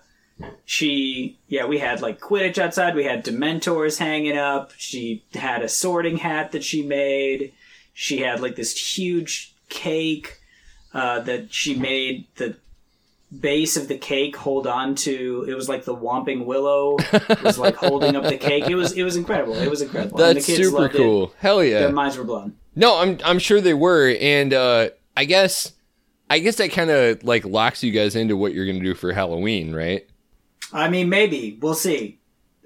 she 0.66 1.38
yeah, 1.48 1.64
we 1.64 1.78
had 1.78 2.02
like 2.02 2.20
Quidditch 2.20 2.58
outside. 2.58 2.94
We 2.94 3.04
had 3.04 3.24
Dementors 3.24 3.98
hanging 3.98 4.36
up. 4.36 4.72
She 4.76 5.24
had 5.34 5.62
a 5.62 5.68
sorting 5.68 6.18
hat 6.18 6.52
that 6.52 6.62
she 6.62 6.82
made. 6.82 7.54
She 7.94 8.18
had 8.18 8.40
like 8.40 8.56
this 8.56 8.98
huge 8.98 9.54
cake 9.70 10.38
uh, 10.92 11.20
that 11.20 11.54
she 11.54 11.74
made 11.74 12.26
the 12.36 12.56
base 13.40 13.76
of 13.76 13.88
the 13.88 13.98
cake 13.98 14.36
hold 14.36 14.66
on 14.68 14.94
to 14.94 15.44
it 15.48 15.54
was 15.54 15.68
like 15.68 15.84
the 15.84 15.94
whomping 15.94 16.44
willow 16.46 16.96
was 17.42 17.58
like 17.58 17.74
holding 17.74 18.14
up 18.14 18.22
the 18.22 18.36
cake 18.36 18.68
it 18.70 18.76
was 18.76 18.92
it 18.92 19.02
was 19.02 19.16
incredible 19.16 19.54
it 19.56 19.68
was 19.68 19.82
incredible 19.82 20.16
That's 20.16 20.46
super 20.46 20.78
loved 20.82 20.94
it. 20.94 20.98
cool. 20.98 21.34
Hell 21.38 21.62
yeah. 21.64 21.80
their 21.80 21.92
minds 21.92 22.16
were 22.16 22.24
blown 22.24 22.56
No, 22.76 22.98
I'm 22.98 23.18
I'm 23.24 23.38
sure 23.40 23.60
they 23.60 23.74
were, 23.74 24.14
and 24.20 24.54
uh, 24.54 24.90
I 25.16 25.24
guess 25.24 25.72
I 26.30 26.38
guess 26.38 26.56
that 26.56 26.70
kind 26.70 26.90
of 26.90 27.24
like 27.24 27.44
locks 27.44 27.82
you 27.82 27.90
guys 27.90 28.14
into 28.14 28.36
what 28.36 28.52
you're 28.54 28.66
gonna 28.66 28.78
do 28.84 28.94
for 28.94 29.12
Halloween, 29.12 29.74
right? 29.74 30.06
i 30.72 30.88
mean 30.88 31.08
maybe 31.08 31.56
we'll 31.62 31.74
see 31.74 32.18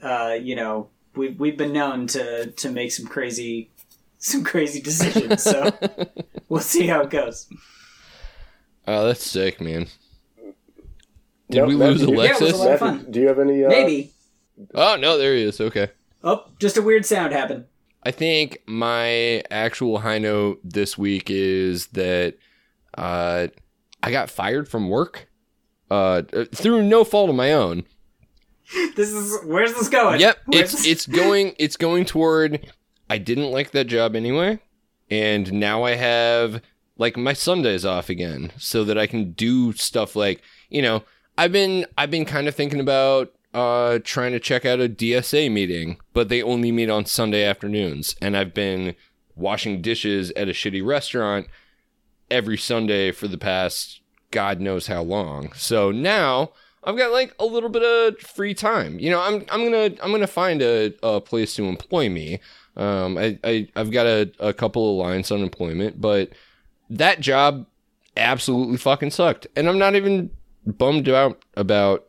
uh 0.02 0.34
you 0.40 0.56
know 0.56 0.88
we've 1.14 1.38
we've 1.38 1.58
been 1.58 1.72
known 1.72 2.06
to 2.06 2.46
to 2.52 2.70
make 2.70 2.90
some 2.90 3.04
crazy 3.06 3.70
some 4.16 4.42
crazy 4.42 4.80
decisions 4.80 5.42
so 5.42 5.70
we'll 6.48 6.60
see 6.62 6.86
how 6.86 7.00
it 7.00 7.10
goes 7.10 7.46
Oh, 8.88 9.06
that's 9.06 9.24
sick, 9.24 9.60
man. 9.60 9.86
Did 11.50 11.58
Nope, 11.58 11.68
we 11.68 11.74
lose 11.74 12.00
do 12.00 12.12
you- 12.12 12.22
Yeah, 12.22 12.30
it 12.36 12.40
was 12.40 12.40
a 12.40 12.44
Alexis? 12.54 12.58
lot 12.58 12.70
of 12.72 12.80
Matthew, 12.80 13.12
do 13.12 13.20
you 13.20 13.28
have 13.28 13.38
any? 13.38 13.64
Uh, 13.64 13.68
maybe 13.68 14.10
oh 14.74 14.96
no, 14.96 15.18
there 15.18 15.34
he 15.34 15.42
is. 15.42 15.60
Okay. 15.60 15.88
oh 16.24 16.44
just 16.58 16.76
a 16.76 16.82
weird 16.82 17.04
sound 17.06 17.32
happened 17.32 17.64
I 18.02 18.10
think 18.12 18.62
my 18.66 19.42
actual 19.50 19.98
high 19.98 20.18
note 20.18 20.60
this 20.64 20.96
week 20.96 21.28
is 21.30 21.88
that 21.88 22.36
uh, 22.96 23.48
I 24.02 24.10
got 24.10 24.30
fired 24.30 24.68
from 24.68 24.88
work 24.88 25.28
uh, 25.90 26.22
through 26.54 26.82
no 26.84 27.04
fault 27.04 27.28
of 27.28 27.36
my 27.36 27.52
own. 27.52 27.84
this 28.96 29.10
is 29.12 29.44
where's 29.44 29.74
this 29.74 29.88
going 29.88 30.20
Yep, 30.20 30.38
Where's 30.46 30.62
it's 30.62 30.72
this- 30.72 30.86
it's 30.86 31.06
going 31.06 31.54
it's 31.58 31.76
going 31.76 32.04
toward. 32.06 32.72
I 33.10 33.18
didn't 33.18 33.50
like 33.50 33.72
that 33.72 33.86
job 33.88 34.14
anyway, 34.16 34.60
and 35.10 35.52
now 35.52 35.82
I 35.82 35.96
have 35.96 36.62
like 36.96 37.16
my 37.16 37.32
Sundays 37.34 37.84
off 37.84 38.08
again, 38.08 38.52
so 38.56 38.84
that 38.84 38.96
I 38.96 39.06
can 39.06 39.32
do 39.32 39.72
stuff 39.72 40.14
like 40.16 40.42
you 40.68 40.80
know 40.80 41.02
I've 41.36 41.52
been 41.52 41.86
I've 41.96 42.10
been 42.10 42.24
kind 42.24 42.48
of 42.48 42.54
thinking 42.54 42.80
about 42.80 43.32
uh 43.52 43.98
trying 44.04 44.32
to 44.32 44.40
check 44.40 44.64
out 44.64 44.80
a 44.80 44.88
DSA 44.88 45.50
meeting, 45.50 45.98
but 46.12 46.28
they 46.28 46.42
only 46.42 46.72
meet 46.72 46.90
on 46.90 47.06
Sunday 47.06 47.44
afternoons, 47.44 48.14
and 48.20 48.36
I've 48.36 48.54
been 48.54 48.94
washing 49.36 49.80
dishes 49.80 50.30
at 50.36 50.48
a 50.48 50.52
shitty 50.52 50.84
restaurant 50.84 51.46
every 52.30 52.56
Sunday 52.58 53.10
for 53.10 53.26
the 53.26 53.38
past 53.38 54.00
God 54.30 54.60
knows 54.60 54.86
how 54.86 55.02
long. 55.02 55.52
So 55.54 55.90
now 55.90 56.52
I've 56.84 56.96
got 56.96 57.12
like 57.12 57.34
a 57.38 57.44
little 57.44 57.68
bit 57.68 57.82
of 57.82 58.18
free 58.20 58.54
time. 58.54 58.98
You 58.98 59.10
know, 59.10 59.20
I'm 59.20 59.44
I'm 59.50 59.64
gonna 59.64 59.94
I'm 60.02 60.12
gonna 60.12 60.26
find 60.26 60.62
a, 60.62 60.94
a 61.02 61.20
place 61.20 61.54
to 61.56 61.64
employ 61.64 62.08
me. 62.08 62.40
Um, 62.76 63.18
I, 63.18 63.38
I 63.44 63.68
I've 63.76 63.90
got 63.90 64.06
a, 64.06 64.30
a 64.38 64.52
couple 64.52 64.90
of 64.90 65.06
lines 65.06 65.30
on 65.30 65.40
employment, 65.40 66.00
but 66.00 66.30
that 66.88 67.20
job 67.20 67.66
absolutely 68.16 68.76
fucking 68.76 69.10
sucked, 69.10 69.46
and 69.56 69.68
I'm 69.68 69.78
not 69.78 69.94
even 69.94 70.30
bummed 70.66 71.08
out 71.08 71.42
about 71.56 72.06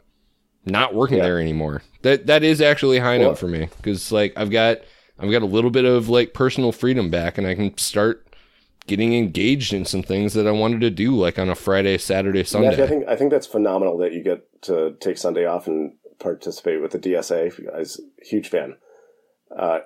not 0.66 0.94
working 0.94 1.18
Yeah. 1.18 1.24
there 1.24 1.40
anymore. 1.40 1.82
That 2.04 2.28
that 2.28 2.44
is 2.44 2.62
actually 2.62 3.00
high 3.00 3.18
Well- 3.18 3.30
note 3.30 3.40
for 3.40 3.48
me 3.48 3.70
because 3.78 4.12
like 4.12 4.34
I've 4.36 4.52
got 4.52 4.80
I've 5.20 5.32
got 5.32 5.42
a 5.44 5.46
little 5.48 5.70
bit 5.72 5.86
of 5.86 6.10
like 6.10 6.34
personal 6.34 6.72
freedom 6.72 7.10
back, 7.12 7.38
and 7.38 7.46
I 7.46 7.54
can 7.56 7.78
start 7.78 8.26
getting 8.88 9.14
engaged 9.14 9.72
in 9.74 9.86
some 9.86 10.02
things 10.02 10.34
that 10.34 10.48
I 10.48 10.52
wanted 10.52 10.82
to 10.82 10.90
do, 10.90 11.16
like 11.16 11.38
on 11.38 11.50
a 11.50 11.56
Friday, 11.56 11.98
Saturday, 12.00 12.44
Sunday. 12.44 12.82
I 12.84 12.88
think 12.88 13.08
I 13.08 13.16
think 13.16 13.32
that's 13.32 13.46
phenomenal 13.48 13.98
that 14.00 14.14
you 14.14 14.24
get 14.24 14.42
to 14.64 14.96
take 15.00 15.18
Sunday 15.18 15.46
off 15.46 15.68
and 15.68 15.94
participate 16.20 16.82
with 16.82 16.92
the 16.92 17.00
DSA. 17.00 17.52
I 17.74 17.80
was 17.80 18.00
a 18.22 18.26
huge 18.26 18.50
fan. 18.50 18.78
Uh, 19.56 19.80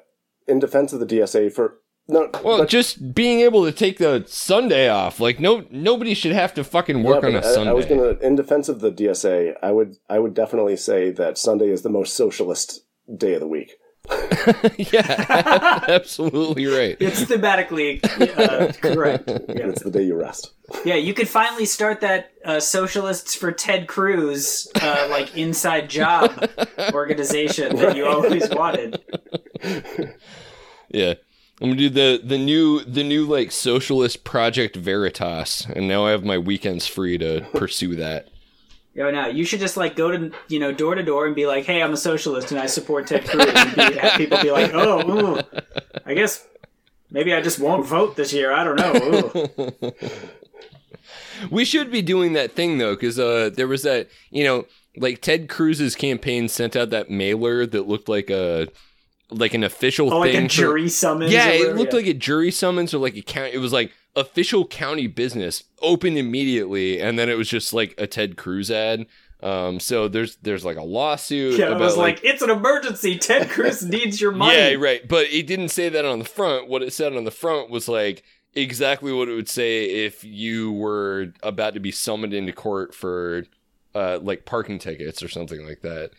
in 0.48 0.60
defense 0.60 0.94
of 0.94 1.00
the 1.00 1.06
DSA, 1.06 1.50
for 1.52 1.80
no, 2.08 2.30
well, 2.44 2.60
but- 2.60 2.70
just 2.70 3.14
being 3.16 3.40
able 3.42 3.66
to 3.66 3.72
take 3.72 3.98
the 3.98 4.24
Sunday 4.28 4.90
off, 4.90 5.20
like 5.20 5.40
no 5.40 5.66
nobody 5.72 6.14
should 6.14 6.34
have 6.34 6.54
to 6.56 6.64
fucking 6.64 7.04
work 7.04 7.24
Yeah, 7.24 7.30
on 7.30 7.36
a 7.36 7.44
Sunday. 7.44 7.70
I, 7.70 7.74
was 7.74 7.86
gonna, 7.86 8.10
in 8.22 8.36
defense 8.36 8.70
of 8.70 8.80
the 8.82 8.92
DSA, 8.92 9.56
I 9.64 9.72
would 9.72 9.98
I 10.10 10.20
would 10.20 10.34
definitely 10.34 10.78
say 10.78 11.12
that 11.12 11.38
Sunday 11.38 11.70
is 11.70 11.82
the 11.82 11.90
most 11.90 12.14
socialist 12.16 12.86
day 13.18 13.34
of 13.34 13.40
the 13.40 13.48
week. 13.48 13.74
yeah, 14.78 15.82
absolutely 15.88 16.68
right. 16.68 16.96
It's 17.00 17.24
thematically 17.26 18.04
uh, 18.38 18.72
correct. 18.74 19.28
Yeah. 19.28 19.70
It's 19.70 19.82
the 19.82 19.90
day 19.90 20.04
you 20.04 20.16
rest. 20.16 20.52
yeah, 20.86 20.94
you 20.94 21.16
could 21.16 21.28
finally 21.28 21.66
start 21.66 22.02
that 22.02 22.32
uh, 22.46 22.60
Socialists 22.60 23.34
for 23.34 23.52
Ted 23.52 23.88
Cruz 23.88 24.68
uh, 24.80 25.08
like 25.10 25.36
inside 25.36 25.90
job 25.90 26.32
organization 26.94 27.76
that 27.78 27.96
you 27.96 28.06
always 28.06 28.48
wanted. 28.52 29.02
Yeah. 30.90 31.16
I'm 31.62 31.70
gonna 31.70 31.80
do 31.80 31.90
the 31.90 32.22
the 32.24 32.38
new 32.38 32.82
the 32.82 33.04
new 33.04 33.26
like 33.26 33.52
socialist 33.52 34.24
project 34.24 34.76
Veritas, 34.76 35.66
and 35.74 35.88
now 35.88 36.06
I 36.06 36.12
have 36.12 36.26
my 36.26 36.38
weekends 36.38 36.86
free 36.86 37.18
to 37.18 37.46
pursue 37.54 37.96
that. 37.96 38.30
Yo, 38.94 39.12
now 39.12 39.28
you 39.28 39.46
should 39.46 39.60
just 39.60 39.78
like 39.78 39.96
go 39.96 40.12
to 40.12 40.32
you 40.50 40.60
know 40.60 40.72
door 40.72 40.96
to 40.96 41.04
door 41.04 41.26
and 41.26 41.36
be 41.36 41.46
like, 41.46 41.66
"Hey, 41.66 41.82
I'm 41.82 41.94
a 41.94 41.98
socialist 41.98 42.52
and 42.52 42.60
I 42.60 42.66
support 42.66 43.08
Ted 43.08 43.28
Cruz," 43.28 43.46
and 43.48 43.76
be, 43.76 43.98
have 43.98 44.18
people 44.18 44.42
be 44.42 44.52
like, 44.52 44.72
"Oh, 44.74 45.10
ooh, 45.10 45.62
I 46.06 46.14
guess 46.14 46.46
maybe 47.10 47.34
I 47.34 47.42
just 47.42 47.60
won't 47.60 47.86
vote 47.86 48.16
this 48.16 48.34
year. 48.34 48.52
I 48.52 48.64
don't 48.64 48.76
know." 48.76 49.94
We 51.52 51.66
should 51.66 51.92
be 51.92 52.02
doing 52.02 52.34
that 52.34 52.54
thing 52.54 52.78
though, 52.78 52.96
because 52.96 53.20
uh, 53.20 53.50
there 53.54 53.68
was 53.68 53.84
that 53.84 54.08
you 54.32 54.44
know 54.44 54.66
like 54.98 55.22
Ted 55.22 55.50
Cruz's 55.50 55.96
campaign 55.96 56.48
sent 56.48 56.76
out 56.76 56.90
that 56.92 57.10
mailer 57.10 57.66
that 57.66 57.88
looked 57.88 58.08
like 58.08 58.30
a 58.30 58.68
like 59.30 59.54
an 59.54 59.64
official 59.64 60.14
Oh, 60.14 60.20
like 60.20 60.32
thing 60.34 60.46
a 60.46 60.50
for- 60.50 60.56
jury 60.56 60.90
summons. 60.90 61.32
Yeah, 61.32 61.48
it 61.50 61.76
looked 61.76 61.94
yeah. 61.94 61.98
like 62.00 62.08
a 62.08 62.14
jury 62.14 62.52
summons 62.52 62.94
or 62.94 63.00
like 63.00 63.16
a 63.16 63.22
count. 63.22 63.54
It 63.54 63.60
was 63.60 63.74
like 63.74 63.92
official 64.16 64.66
county 64.66 65.08
business 65.08 65.64
open 65.82 66.18
immediately, 66.18 67.02
and 67.02 67.18
then 67.18 67.30
it 67.30 67.38
was 67.38 67.50
just 67.50 67.74
like 67.74 67.96
a 67.98 68.08
Ted 68.08 68.38
Cruz 68.38 68.70
ad. 68.72 69.06
Um, 69.44 69.80
so 69.80 70.08
there's 70.08 70.38
there's 70.38 70.64
like 70.66 70.78
a 70.78 70.84
lawsuit. 70.84 71.60
Yeah, 71.60 71.66
it 71.66 71.72
about, 71.74 71.82
was 71.82 71.98
like, 71.98 72.24
it's 72.24 72.42
an 72.42 72.50
emergency. 72.50 73.18
Ted 73.18 73.50
Cruz 73.50 73.84
needs 73.86 74.20
your 74.22 74.32
money. 74.32 74.56
Yeah, 74.56 74.74
right. 74.76 75.08
But 75.08 75.28
it 75.28 75.46
didn't 75.48 75.70
say 75.70 75.90
that 75.90 76.06
on 76.06 76.20
the 76.20 76.26
front. 76.26 76.68
What 76.68 76.82
it 76.82 76.94
said 76.94 77.16
on 77.16 77.26
the 77.26 77.32
front 77.32 77.70
was 77.70 77.88
like 77.88 78.24
exactly 78.54 79.12
what 79.12 79.28
it 79.28 79.34
would 79.34 79.50
say 79.50 79.86
if 80.06 80.24
you 80.24 80.72
were 80.72 81.34
about 81.44 81.74
to 81.74 81.80
be 81.80 81.92
summoned 81.92 82.34
into 82.34 82.54
court 82.54 82.96
for 82.96 83.46
uh, 83.94 84.20
like 84.22 84.46
parking 84.46 84.80
tickets 84.80 85.22
or 85.22 85.28
something 85.28 85.66
like 85.68 85.82
that. 85.82 86.12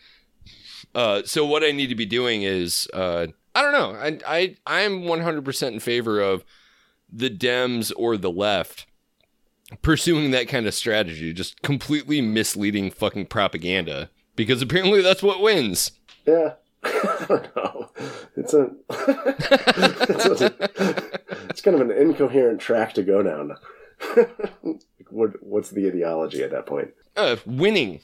Uh, 0.95 1.21
so 1.25 1.45
what 1.45 1.63
I 1.63 1.71
need 1.71 1.87
to 1.87 1.95
be 1.95 2.05
doing 2.05 2.43
is 2.43 2.87
uh, 2.93 3.27
I 3.53 3.61
don't 3.61 3.71
know. 3.71 3.93
I 3.93 4.19
I 4.25 4.55
I'm 4.65 5.01
100% 5.03 5.67
in 5.67 5.79
favor 5.79 6.19
of 6.19 6.43
the 7.11 7.29
Dems 7.29 7.91
or 7.95 8.17
the 8.17 8.31
left 8.31 8.85
pursuing 9.81 10.31
that 10.31 10.47
kind 10.47 10.65
of 10.65 10.73
strategy, 10.73 11.33
just 11.33 11.61
completely 11.61 12.21
misleading 12.21 12.89
fucking 12.91 13.25
propaganda 13.25 14.09
because 14.35 14.61
apparently 14.61 15.01
that's 15.01 15.23
what 15.23 15.41
wins. 15.41 15.91
Yeah. 16.25 16.53
I 16.83 17.25
don't 17.27 17.55
know. 17.55 17.89
It's 18.37 18.53
a, 18.53 18.69
it's 18.89 20.41
a 20.41 21.09
it's 21.49 21.61
kind 21.61 21.75
of 21.75 21.81
an 21.81 21.91
incoherent 21.91 22.61
track 22.61 22.93
to 22.93 23.03
go 23.03 23.23
down. 23.23 23.57
what 25.09 25.43
what's 25.43 25.71
the 25.71 25.87
ideology 25.87 26.43
at 26.43 26.51
that 26.51 26.65
point? 26.65 26.93
Uh, 27.17 27.37
winning. 27.45 27.99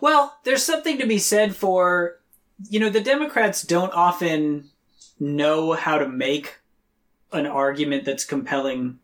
Well, 0.00 0.38
there's 0.44 0.62
something 0.62 0.98
to 0.98 1.06
be 1.06 1.18
said 1.18 1.54
for, 1.54 2.18
you 2.68 2.80
know, 2.80 2.90
the 2.90 3.00
Democrats 3.00 3.62
don't 3.62 3.92
often 3.92 4.70
know 5.18 5.72
how 5.72 5.98
to 5.98 6.08
make 6.08 6.58
an 7.32 7.46
argument 7.46 8.04
that's 8.04 8.24
compelling 8.24 8.98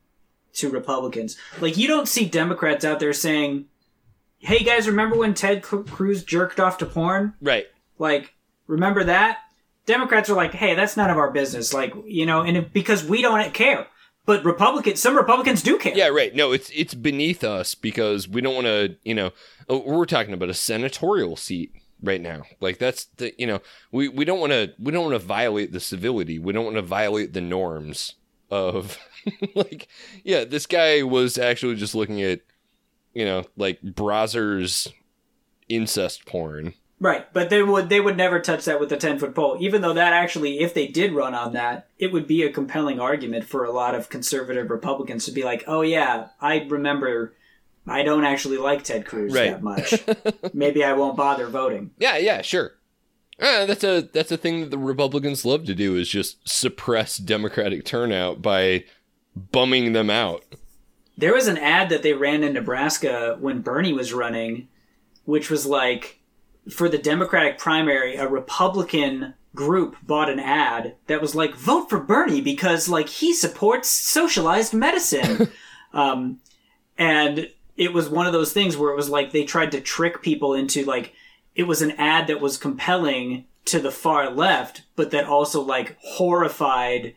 to 0.55 0.69
Republicans. 0.69 1.37
Like, 1.61 1.77
you 1.77 1.89
don't 1.89 2.09
see 2.09 2.25
Democrats 2.25 2.85
out 2.85 3.01
there 3.01 3.13
saying, 3.13 3.67
hey 4.39 4.65
guys, 4.65 4.87
remember 4.87 5.17
when 5.17 5.35
Ted 5.35 5.63
Cruz 5.63 6.25
jerked 6.25 6.59
off 6.59 6.79
to 6.79 6.87
porn? 6.87 7.35
Right. 7.41 7.67
Like, 7.99 8.35
remember 8.67 9.05
that? 9.05 9.39
Democrats 9.87 10.31
are 10.31 10.37
like, 10.37 10.53
hey, 10.53 10.75
that's 10.75 10.97
none 10.97 11.11
of 11.11 11.19
our 11.19 11.31
business. 11.31 11.75
Like, 11.75 11.95
you 12.05 12.27
know, 12.27 12.43
and 12.43 12.57
it, 12.57 12.73
because 12.73 13.05
we 13.05 13.23
don't 13.23 13.53
care. 13.53 13.87
But 14.31 14.44
Republicans, 14.44 15.01
some 15.01 15.16
Republicans 15.16 15.61
do 15.61 15.77
care. 15.77 15.93
Yeah, 15.93 16.07
right. 16.07 16.32
No, 16.32 16.52
it's 16.52 16.70
it's 16.73 16.94
beneath 16.94 17.43
us 17.43 17.74
because 17.74 18.28
we 18.28 18.40
don't 18.40 18.55
want 18.55 18.69
to, 18.69 18.94
you 19.02 19.12
know, 19.12 19.32
oh, 19.69 19.82
we're 19.85 20.07
talking 20.07 20.32
about 20.32 20.48
a 20.48 20.55
senatorial 20.55 21.35
seat 21.35 21.73
right 22.01 22.20
now. 22.20 22.43
Like 22.61 22.78
that's 22.78 23.07
the, 23.16 23.35
you 23.39 23.48
know, 23.48 23.61
we 23.90 24.09
we 24.09 24.24
don't 24.24 24.39
want 24.39 24.52
to 24.52 24.73
we 24.78 24.93
don't 24.93 25.11
want 25.11 25.20
to 25.20 25.27
violate 25.27 25.73
the 25.73 25.81
civility. 25.81 26.39
We 26.39 26.52
don't 26.52 26.65
want 26.65 26.77
to 26.77 26.82
violate 26.82 27.32
the 27.32 27.40
norms 27.40 28.15
of 28.52 28.98
like 29.57 29.89
yeah, 30.23 30.44
this 30.44 30.66
guy 30.66 31.02
was 31.02 31.36
actually 31.36 31.74
just 31.74 31.97
looking 31.97 32.23
at 32.23 32.43
you 33.15 33.24
know, 33.24 33.43
like 33.57 33.82
browsers 33.82 34.93
incest 35.69 36.24
porn. 36.24 36.74
Right, 37.02 37.32
but 37.32 37.48
they 37.48 37.62
would 37.62 37.89
they 37.89 37.98
would 38.01 38.18
never 38.18 38.40
touch 38.40 38.66
that 38.66 38.78
with 38.78 38.93
a 38.93 38.97
ten 38.98 39.18
foot 39.18 39.35
pole. 39.35 39.56
Even 39.59 39.81
though 39.81 39.94
that 39.94 40.12
actually, 40.12 40.60
if 40.60 40.74
they 40.74 40.86
did 40.86 41.12
run 41.14 41.35
on 41.35 41.55
that, 41.55 41.89
it 41.98 42.12
would 42.12 42.27
be 42.27 42.43
a 42.43 42.52
compelling 42.52 43.01
argument 43.01 43.44
for 43.44 43.64
a 43.64 43.72
lot 43.72 43.94
of 43.94 44.10
conservative 44.10 44.70
Republicans 44.70 45.24
to 45.24 45.32
be 45.32 45.43
like, 45.43 45.64
"Oh 45.66 45.81
yeah, 45.81 46.28
I 46.43 46.59
remember, 46.68 47.35
I 47.86 48.02
don't 48.02 48.24
actually 48.27 48.59
like 48.59 48.85
Ted 48.85 49.06
Cruz 49.06 49.32
Right. 49.35 49.51
that 49.51 49.62
much. 49.62 49.94
Maybe 50.52 50.85
I 50.85 50.93
won't 50.93 51.16
bother 51.16 51.47
voting." 51.47 51.93
Yeah, 51.98 52.18
yeah, 52.18 52.43
sure. 52.43 52.72
Uh, 53.40 53.64
that's 53.64 53.82
a 53.82 54.02
that's 54.12 54.31
a 54.31 54.36
thing 54.36 54.60
that 54.60 54.70
the 54.70 54.77
Republicans 54.77 55.47
love 55.47 55.64
to 55.64 55.74
do 55.74 55.97
is 55.97 56.06
just 56.06 56.47
suppress 56.47 57.16
Democratic 57.16 57.86
turnout 57.86 58.43
by 58.43 58.85
bumming 59.35 59.94
them 59.94 60.10
out. 60.10 60.44
There 61.16 61.32
was 61.32 61.47
an 61.48 61.56
ad 61.56 61.89
that 61.89 62.02
they 62.02 62.12
ran 62.12 62.44
in 62.44 62.52
Nebraska 62.52 63.39
when 63.40 63.62
Bernie 63.62 63.94
was 63.94 64.12
running, 64.12 64.68
which 65.24 65.48
was 65.48 65.64
like 65.64 66.20
for 66.69 66.89
the 66.89 66.99
Democratic 66.99 67.59
primary, 67.59 68.16
a 68.16 68.28
Republican 68.28 69.35
group 69.55 69.97
bought 70.03 70.31
an 70.31 70.41
ad 70.41 70.95
that 71.07 71.20
was 71.20 71.35
like, 71.35 71.55
vote 71.55 71.89
for 71.89 71.99
Bernie 72.01 72.41
because 72.41 72.89
like 72.89 73.09
he 73.09 73.32
supports 73.32 73.89
socialized 73.89 74.73
medicine. 74.74 75.51
um, 75.93 76.41
and 76.99 77.49
it 77.77 77.93
was 77.93 78.09
one 78.09 78.27
of 78.27 78.32
those 78.32 78.53
things 78.53 78.77
where 78.77 78.93
it 78.93 78.97
was 78.97 79.09
like 79.09 79.32
they 79.32 79.45
tried 79.45 79.73
to 79.73 79.81
trick 79.81 80.23
people 80.23 80.55
into 80.55 80.85
like, 80.85 81.15
it 81.55 81.65
was 81.65 81.82
an 81.82 81.93
ad 81.93 82.27
that 82.28 82.41
was 82.41 82.57
compelling 82.57 83.47
to 83.65 83.81
the 83.81 83.91
far 83.91 84.31
left, 84.31 84.82
but 84.97 85.11
that 85.11 85.27
also 85.27 85.61
like 85.62 85.97
horrified 86.01 87.16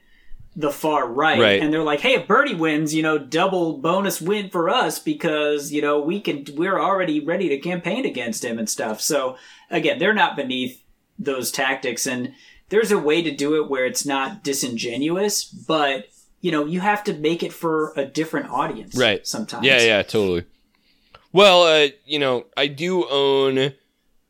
the 0.56 0.72
far 0.72 1.08
right. 1.08 1.40
Right. 1.40 1.62
And 1.62 1.74
they're 1.74 1.84
like, 1.84 2.02
hey, 2.02 2.14
if 2.14 2.28
Bernie 2.28 2.56
wins, 2.56 2.94
you 2.94 3.02
know, 3.02 3.18
double 3.18 3.80
bonus 3.80 4.22
win 4.22 4.50
for 4.50 4.70
us 4.70 5.00
because, 5.00 5.72
you 5.72 5.82
know, 5.82 6.00
we 6.00 6.22
can, 6.22 6.46
we're 6.56 6.80
already 6.80 7.20
ready 7.20 7.50
to 7.50 7.58
campaign 7.58 8.06
against 8.06 8.46
him 8.46 8.60
and 8.60 8.70
stuff. 8.70 9.02
So 9.02 9.38
again, 9.72 9.98
they're 9.98 10.14
not 10.14 10.36
beneath 10.36 10.84
those 11.18 11.52
tactics. 11.52 12.06
And 12.06 12.34
there's 12.70 12.92
a 12.92 13.00
way 13.00 13.24
to 13.24 13.36
do 13.36 13.56
it 13.56 13.70
where 13.70 13.86
it's 13.86 14.06
not 14.06 14.44
disingenuous, 14.44 15.44
but, 15.44 16.10
you 16.42 16.52
know, 16.52 16.66
you 16.66 16.82
have 16.82 17.04
to 17.06 17.14
make 17.14 17.42
it 17.42 17.54
for 17.54 17.94
a 17.96 18.06
different 18.06 18.50
audience. 18.50 18.96
Right. 18.96 19.26
Sometimes. 19.26 19.66
Yeah, 19.66 19.82
yeah, 19.82 20.04
totally. 20.04 20.46
Well, 21.32 21.64
uh, 21.64 21.88
you 22.06 22.20
know, 22.20 22.46
I 22.56 22.68
do 22.68 23.10
own 23.10 23.74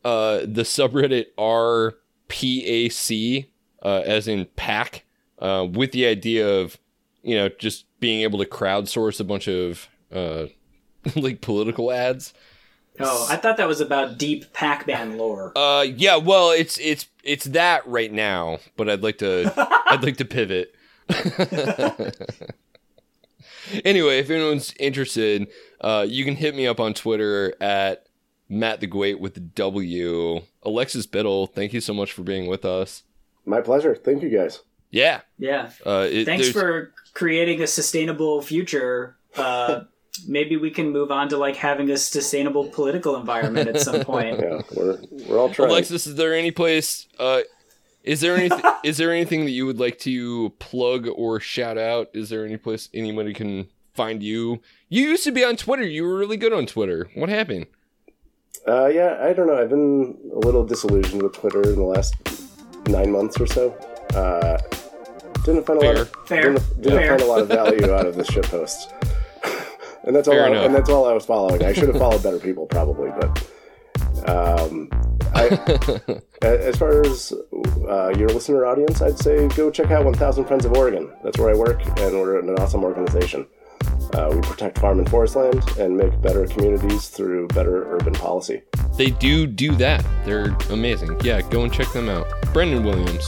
uh, 0.05 0.39
the 0.39 0.63
subreddit 0.63 1.25
RPAC, 1.37 3.47
uh, 3.81 4.03
as 4.05 4.29
in 4.29 4.45
pack, 4.55 5.03
uh, 5.39 5.67
with 5.69 5.91
the 5.91 6.05
idea 6.05 6.47
of, 6.47 6.77
you 7.21 7.35
know, 7.35 7.49
just 7.49 7.85
being 7.99 8.21
able 8.21 8.39
to 8.39 8.45
crowdsource 8.45 9.19
a 9.19 9.23
bunch 9.23 9.47
of 9.47 9.87
uh, 10.11 10.47
like 11.15 11.41
political 11.41 11.91
ads. 11.91 12.33
Oh, 12.99 13.27
I 13.29 13.37
thought 13.37 13.57
that 13.57 13.67
was 13.67 13.81
about 13.81 14.19
deep 14.19 14.53
Pac-Man 14.53 15.17
lore. 15.17 15.51
Uh, 15.57 15.81
yeah, 15.81 16.17
well, 16.17 16.51
it's 16.51 16.77
it's 16.77 17.07
it's 17.23 17.45
that 17.45 17.87
right 17.87 18.11
now, 18.11 18.59
but 18.77 18.87
I'd 18.87 19.01
like 19.01 19.17
to 19.17 19.51
I'd 19.87 20.03
like 20.03 20.17
to 20.17 20.25
pivot. 20.25 20.75
anyway, 23.83 24.19
if 24.19 24.29
anyone's 24.29 24.75
interested, 24.79 25.47
uh, 25.81 26.05
you 26.07 26.23
can 26.23 26.35
hit 26.35 26.55
me 26.55 26.67
up 26.67 26.79
on 26.79 26.93
Twitter 26.93 27.55
at 27.59 28.05
Matt 28.47 28.79
the 28.79 28.87
Great 28.87 29.19
with 29.19 29.33
the 29.33 29.39
W. 29.39 30.41
Alexis 30.61 31.07
Biddle, 31.07 31.47
thank 31.47 31.73
you 31.73 31.81
so 31.81 31.93
much 31.93 32.11
for 32.13 32.21
being 32.21 32.47
with 32.47 32.63
us. 32.63 33.03
My 33.45 33.61
pleasure. 33.61 33.95
Thank 33.95 34.21
you 34.21 34.29
guys. 34.29 34.61
Yeah, 34.93 35.21
Yeah. 35.39 35.71
uh, 35.85 36.07
it, 36.09 36.25
Thanks 36.25 36.51
there's- 36.51 36.53
for 36.53 36.93
creating 37.13 37.61
a 37.61 37.67
sustainable 37.67 38.41
future 38.41 39.17
uh, 39.35 39.81
maybe 40.27 40.55
we 40.57 40.69
can 40.69 40.91
move 40.91 41.09
on 41.11 41.27
to 41.29 41.37
like 41.37 41.55
having 41.55 41.89
a 41.89 41.97
sustainable 41.97 42.65
political 42.69 43.15
environment 43.15 43.67
at 43.67 43.81
some 43.81 44.01
point. 44.01 44.39
Yeah, 44.43 44.61
we're 44.75 44.99
we're 45.27 45.39
all 45.39 45.49
trying. 45.49 45.69
Alexis, 45.71 46.05
is 46.05 46.15
there 46.15 46.35
any 46.35 46.51
place? 46.51 47.07
Uh, 47.17 47.41
is 48.03 48.21
there 48.21 48.35
anything? 48.35 48.61
is 48.83 48.97
there 48.97 49.11
anything 49.11 49.45
that 49.45 49.51
you 49.51 49.65
would 49.65 49.79
like 49.79 49.97
to 49.99 50.51
plug 50.59 51.07
or 51.15 51.39
shout 51.39 51.77
out? 51.79 52.09
Is 52.13 52.29
there 52.29 52.45
any 52.45 52.57
place 52.57 52.89
anybody 52.93 53.33
can 53.33 53.67
find 53.95 54.21
you? 54.21 54.61
You 54.89 55.03
used 55.09 55.23
to 55.23 55.31
be 55.31 55.43
on 55.43 55.55
Twitter. 55.55 55.83
You 55.83 56.03
were 56.03 56.15
really 56.15 56.37
good 56.37 56.53
on 56.53 56.67
Twitter. 56.67 57.09
What 57.15 57.29
happened? 57.29 57.65
Uh, 58.67 58.87
yeah, 58.87 59.17
I 59.19 59.33
don't 59.33 59.47
know. 59.47 59.57
I've 59.57 59.69
been 59.69 60.15
a 60.31 60.39
little 60.39 60.63
disillusioned 60.63 61.23
with 61.23 61.33
Twitter 61.33 61.63
in 61.63 61.75
the 61.75 61.83
last 61.83 62.13
nine 62.87 63.11
months 63.11 63.39
or 63.39 63.47
so. 63.47 63.71
Uh, 64.13 64.57
didn't 65.43 65.65
find 65.65 65.81
a 65.81 65.85
lot. 65.85 65.97
Of, 65.97 66.09
Fair. 66.25 66.53
Didn't, 66.53 66.81
didn't 66.81 66.99
Fair. 66.99 67.09
find 67.09 67.21
a 67.21 67.25
lot 67.25 67.39
of 67.41 67.47
value 67.59 67.93
out 67.93 68.05
of 68.05 68.15
the 68.15 68.23
shit 68.25 68.45
posts. 68.45 68.87
and 70.03 70.15
that's 70.15 70.27
all. 70.27 70.33
Fair 70.33 70.45
I, 70.45 70.49
enough. 70.51 70.65
and 70.65 70.75
that's 70.75 70.89
all 70.89 71.05
I 71.07 71.13
was 71.13 71.25
following. 71.25 71.63
I 71.63 71.73
should 71.73 71.89
have 71.89 71.97
followed 71.97 72.23
better 72.23 72.39
people 72.39 72.65
probably, 72.65 73.11
but. 73.19 73.49
Um, 74.27 74.89
I, 75.35 75.47
a- 76.43 76.67
as 76.67 76.77
far 76.77 77.05
as 77.05 77.33
uh, 77.89 78.13
your 78.17 78.29
listener 78.29 78.65
audience, 78.65 79.01
I'd 79.01 79.17
say 79.19 79.47
go 79.49 79.69
check 79.69 79.91
out 79.91 80.05
1000 80.05 80.45
Friends 80.45 80.65
of 80.65 80.73
Oregon. 80.77 81.11
That's 81.23 81.37
where 81.37 81.49
I 81.49 81.57
work, 81.57 81.85
and 81.99 82.13
we're 82.13 82.39
an 82.39 82.49
awesome 82.59 82.83
organization. 82.83 83.45
Uh, 84.13 84.29
we 84.33 84.39
protect 84.41 84.77
farm 84.79 84.99
and 84.99 85.09
forest 85.09 85.35
land 85.35 85.61
and 85.79 85.97
make 85.97 86.21
better 86.21 86.45
communities 86.47 87.09
through 87.09 87.47
better 87.49 87.91
urban 87.95 88.13
policy. 88.13 88.61
They 88.95 89.09
do 89.09 89.47
do 89.47 89.75
that. 89.75 90.05
They're 90.25 90.55
amazing. 90.69 91.19
Yeah, 91.23 91.41
go 91.41 91.63
and 91.63 91.73
check 91.73 91.91
them 91.91 92.07
out. 92.07 92.27
Brendan 92.53 92.83
Williams. 92.83 93.27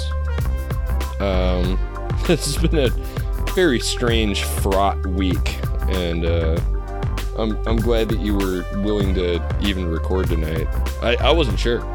Um, 1.20 1.78
this 2.28 2.46
has 2.46 2.58
been 2.58 2.78
a 2.78 2.90
very 3.54 3.80
strange, 3.80 4.44
fraught 4.44 5.06
week, 5.08 5.60
and 5.88 6.26
uh, 6.26 6.60
I'm 7.38 7.58
I'm 7.68 7.78
glad 7.78 8.10
that 8.10 8.20
you 8.20 8.36
were 8.36 8.66
willing 8.82 9.14
to 9.16 9.42
even 9.62 9.88
record 9.88 10.28
tonight. 10.28 10.68
I, 11.02 11.16
I 11.20 11.32
wasn't 11.32 11.60
sure. 11.60 11.86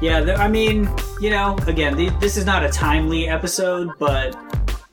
Yeah, 0.00 0.24
th- 0.24 0.38
I 0.38 0.48
mean, 0.48 0.88
you 1.20 1.30
know, 1.30 1.56
again, 1.66 1.96
th- 1.96 2.12
this 2.20 2.36
is 2.36 2.46
not 2.46 2.64
a 2.64 2.68
timely 2.70 3.28
episode, 3.28 3.90
but 3.98 4.34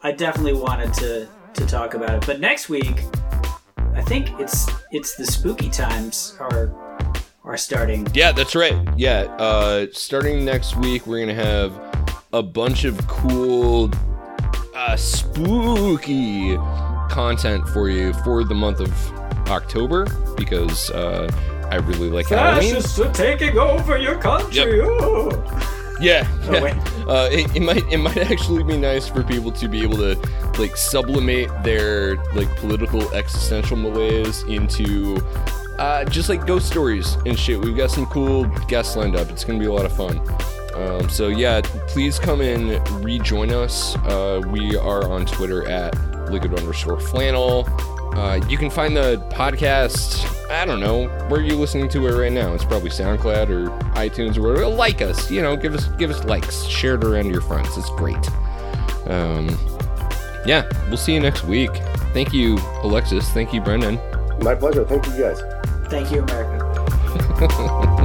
I 0.03 0.11
definitely 0.11 0.53
wanted 0.53 0.93
to 0.95 1.27
to 1.53 1.65
talk 1.65 1.93
about 1.93 2.15
it. 2.15 2.25
But 2.25 2.39
next 2.39 2.69
week, 2.69 3.03
I 3.93 4.01
think 4.01 4.29
it's 4.39 4.67
it's 4.91 5.15
the 5.15 5.25
spooky 5.25 5.69
times 5.69 6.35
are 6.39 6.73
are 7.43 7.57
starting. 7.57 8.05
Yeah, 8.13 8.31
that's 8.33 8.55
right. 8.55 8.75
Yeah, 8.97 9.23
uh, 9.39 9.87
starting 9.93 10.43
next 10.43 10.75
week, 10.75 11.07
we're 11.07 11.19
gonna 11.25 11.33
have 11.33 11.73
a 12.33 12.43
bunch 12.43 12.83
of 12.83 12.97
cool, 13.07 13.89
uh, 14.77 14.95
spooky 14.95 16.55
content 17.09 17.67
for 17.69 17.89
you 17.89 18.13
for 18.13 18.43
the 18.43 18.53
month 18.53 18.79
of 18.79 18.91
October 19.49 20.05
because 20.35 20.91
uh, 20.91 21.27
I 21.71 21.77
really 21.77 22.09
like 22.09 22.27
Halloween. 22.27 22.75
Fascists 22.75 22.99
are 22.99 23.11
taking 23.11 23.57
over 23.57 23.97
your 23.97 24.19
country. 24.19 24.79
Oh. 24.83 25.29
Yeah, 25.99 26.27
Oh, 26.43 26.53
yeah. 26.53 26.83
Uh, 27.07 27.27
it, 27.31 27.55
it 27.55 27.61
might 27.61 27.83
it 27.91 27.97
might 27.97 28.17
actually 28.17 28.63
be 28.63 28.77
nice 28.77 29.07
for 29.07 29.23
people 29.23 29.51
to 29.53 29.67
be 29.67 29.81
able 29.81 29.97
to 29.97 30.15
like 30.59 30.77
sublimate 30.77 31.49
their 31.63 32.17
like 32.35 32.55
political 32.57 33.11
existential 33.15 33.75
malaise 33.75 34.43
into 34.43 35.17
uh, 35.79 36.05
just 36.05 36.29
like 36.29 36.45
ghost 36.45 36.67
stories 36.67 37.15
and 37.25 37.37
shit. 37.39 37.59
We've 37.59 37.75
got 37.75 37.89
some 37.89 38.05
cool 38.07 38.45
guests 38.67 38.95
lined 38.95 39.15
up. 39.15 39.31
It's 39.31 39.43
gonna 39.43 39.57
be 39.57 39.65
a 39.65 39.73
lot 39.73 39.85
of 39.85 39.95
fun. 39.95 40.21
Um, 40.77 41.09
so 41.09 41.27
yeah, 41.27 41.61
please 41.87 42.19
come 42.19 42.41
and 42.41 42.87
rejoin 43.03 43.51
us. 43.51 43.95
Uh, 43.97 44.41
we 44.47 44.75
are 44.77 45.09
on 45.09 45.25
Twitter 45.25 45.67
at 45.67 45.95
liquid 46.29 46.53
underscore 46.53 46.99
flannel. 46.99 47.67
Uh, 48.13 48.39
you 48.47 48.57
can 48.57 48.69
find 48.69 48.95
the 48.95 49.17
podcast, 49.31 50.25
I 50.49 50.65
don't 50.65 50.79
know, 50.79 51.07
where 51.29 51.41
you're 51.41 51.55
listening 51.55 51.89
to 51.89 52.07
it 52.07 52.19
right 52.19 52.31
now? 52.31 52.53
It's 52.53 52.63
probably 52.63 52.89
SoundCloud 52.89 53.49
or 53.49 53.69
iTunes 53.95 54.37
or 54.37 54.41
whatever. 54.41 54.67
Like 54.67 55.01
us, 55.01 55.29
you 55.31 55.41
know, 55.41 55.55
give 55.55 55.73
us 55.73 55.87
give 55.97 56.09
us 56.09 56.23
likes, 56.25 56.63
share 56.65 56.95
it 56.95 57.03
around 57.03 57.25
to 57.25 57.31
your 57.31 57.41
friends. 57.41 57.75
It's 57.77 57.89
great. 57.91 58.17
Um, 59.07 59.49
yeah, 60.45 60.67
we'll 60.87 60.97
see 60.97 61.13
you 61.13 61.19
next 61.19 61.43
week. 61.43 61.71
Thank 62.13 62.33
you, 62.33 62.57
Alexis. 62.83 63.29
Thank 63.29 63.53
you, 63.53 63.61
Brendan. 63.61 63.99
My 64.41 64.55
pleasure. 64.55 64.85
Thank 64.85 65.05
you 65.07 65.17
guys. 65.17 65.41
Thank 65.89 66.11
you, 66.11 66.21
America. 66.23 67.93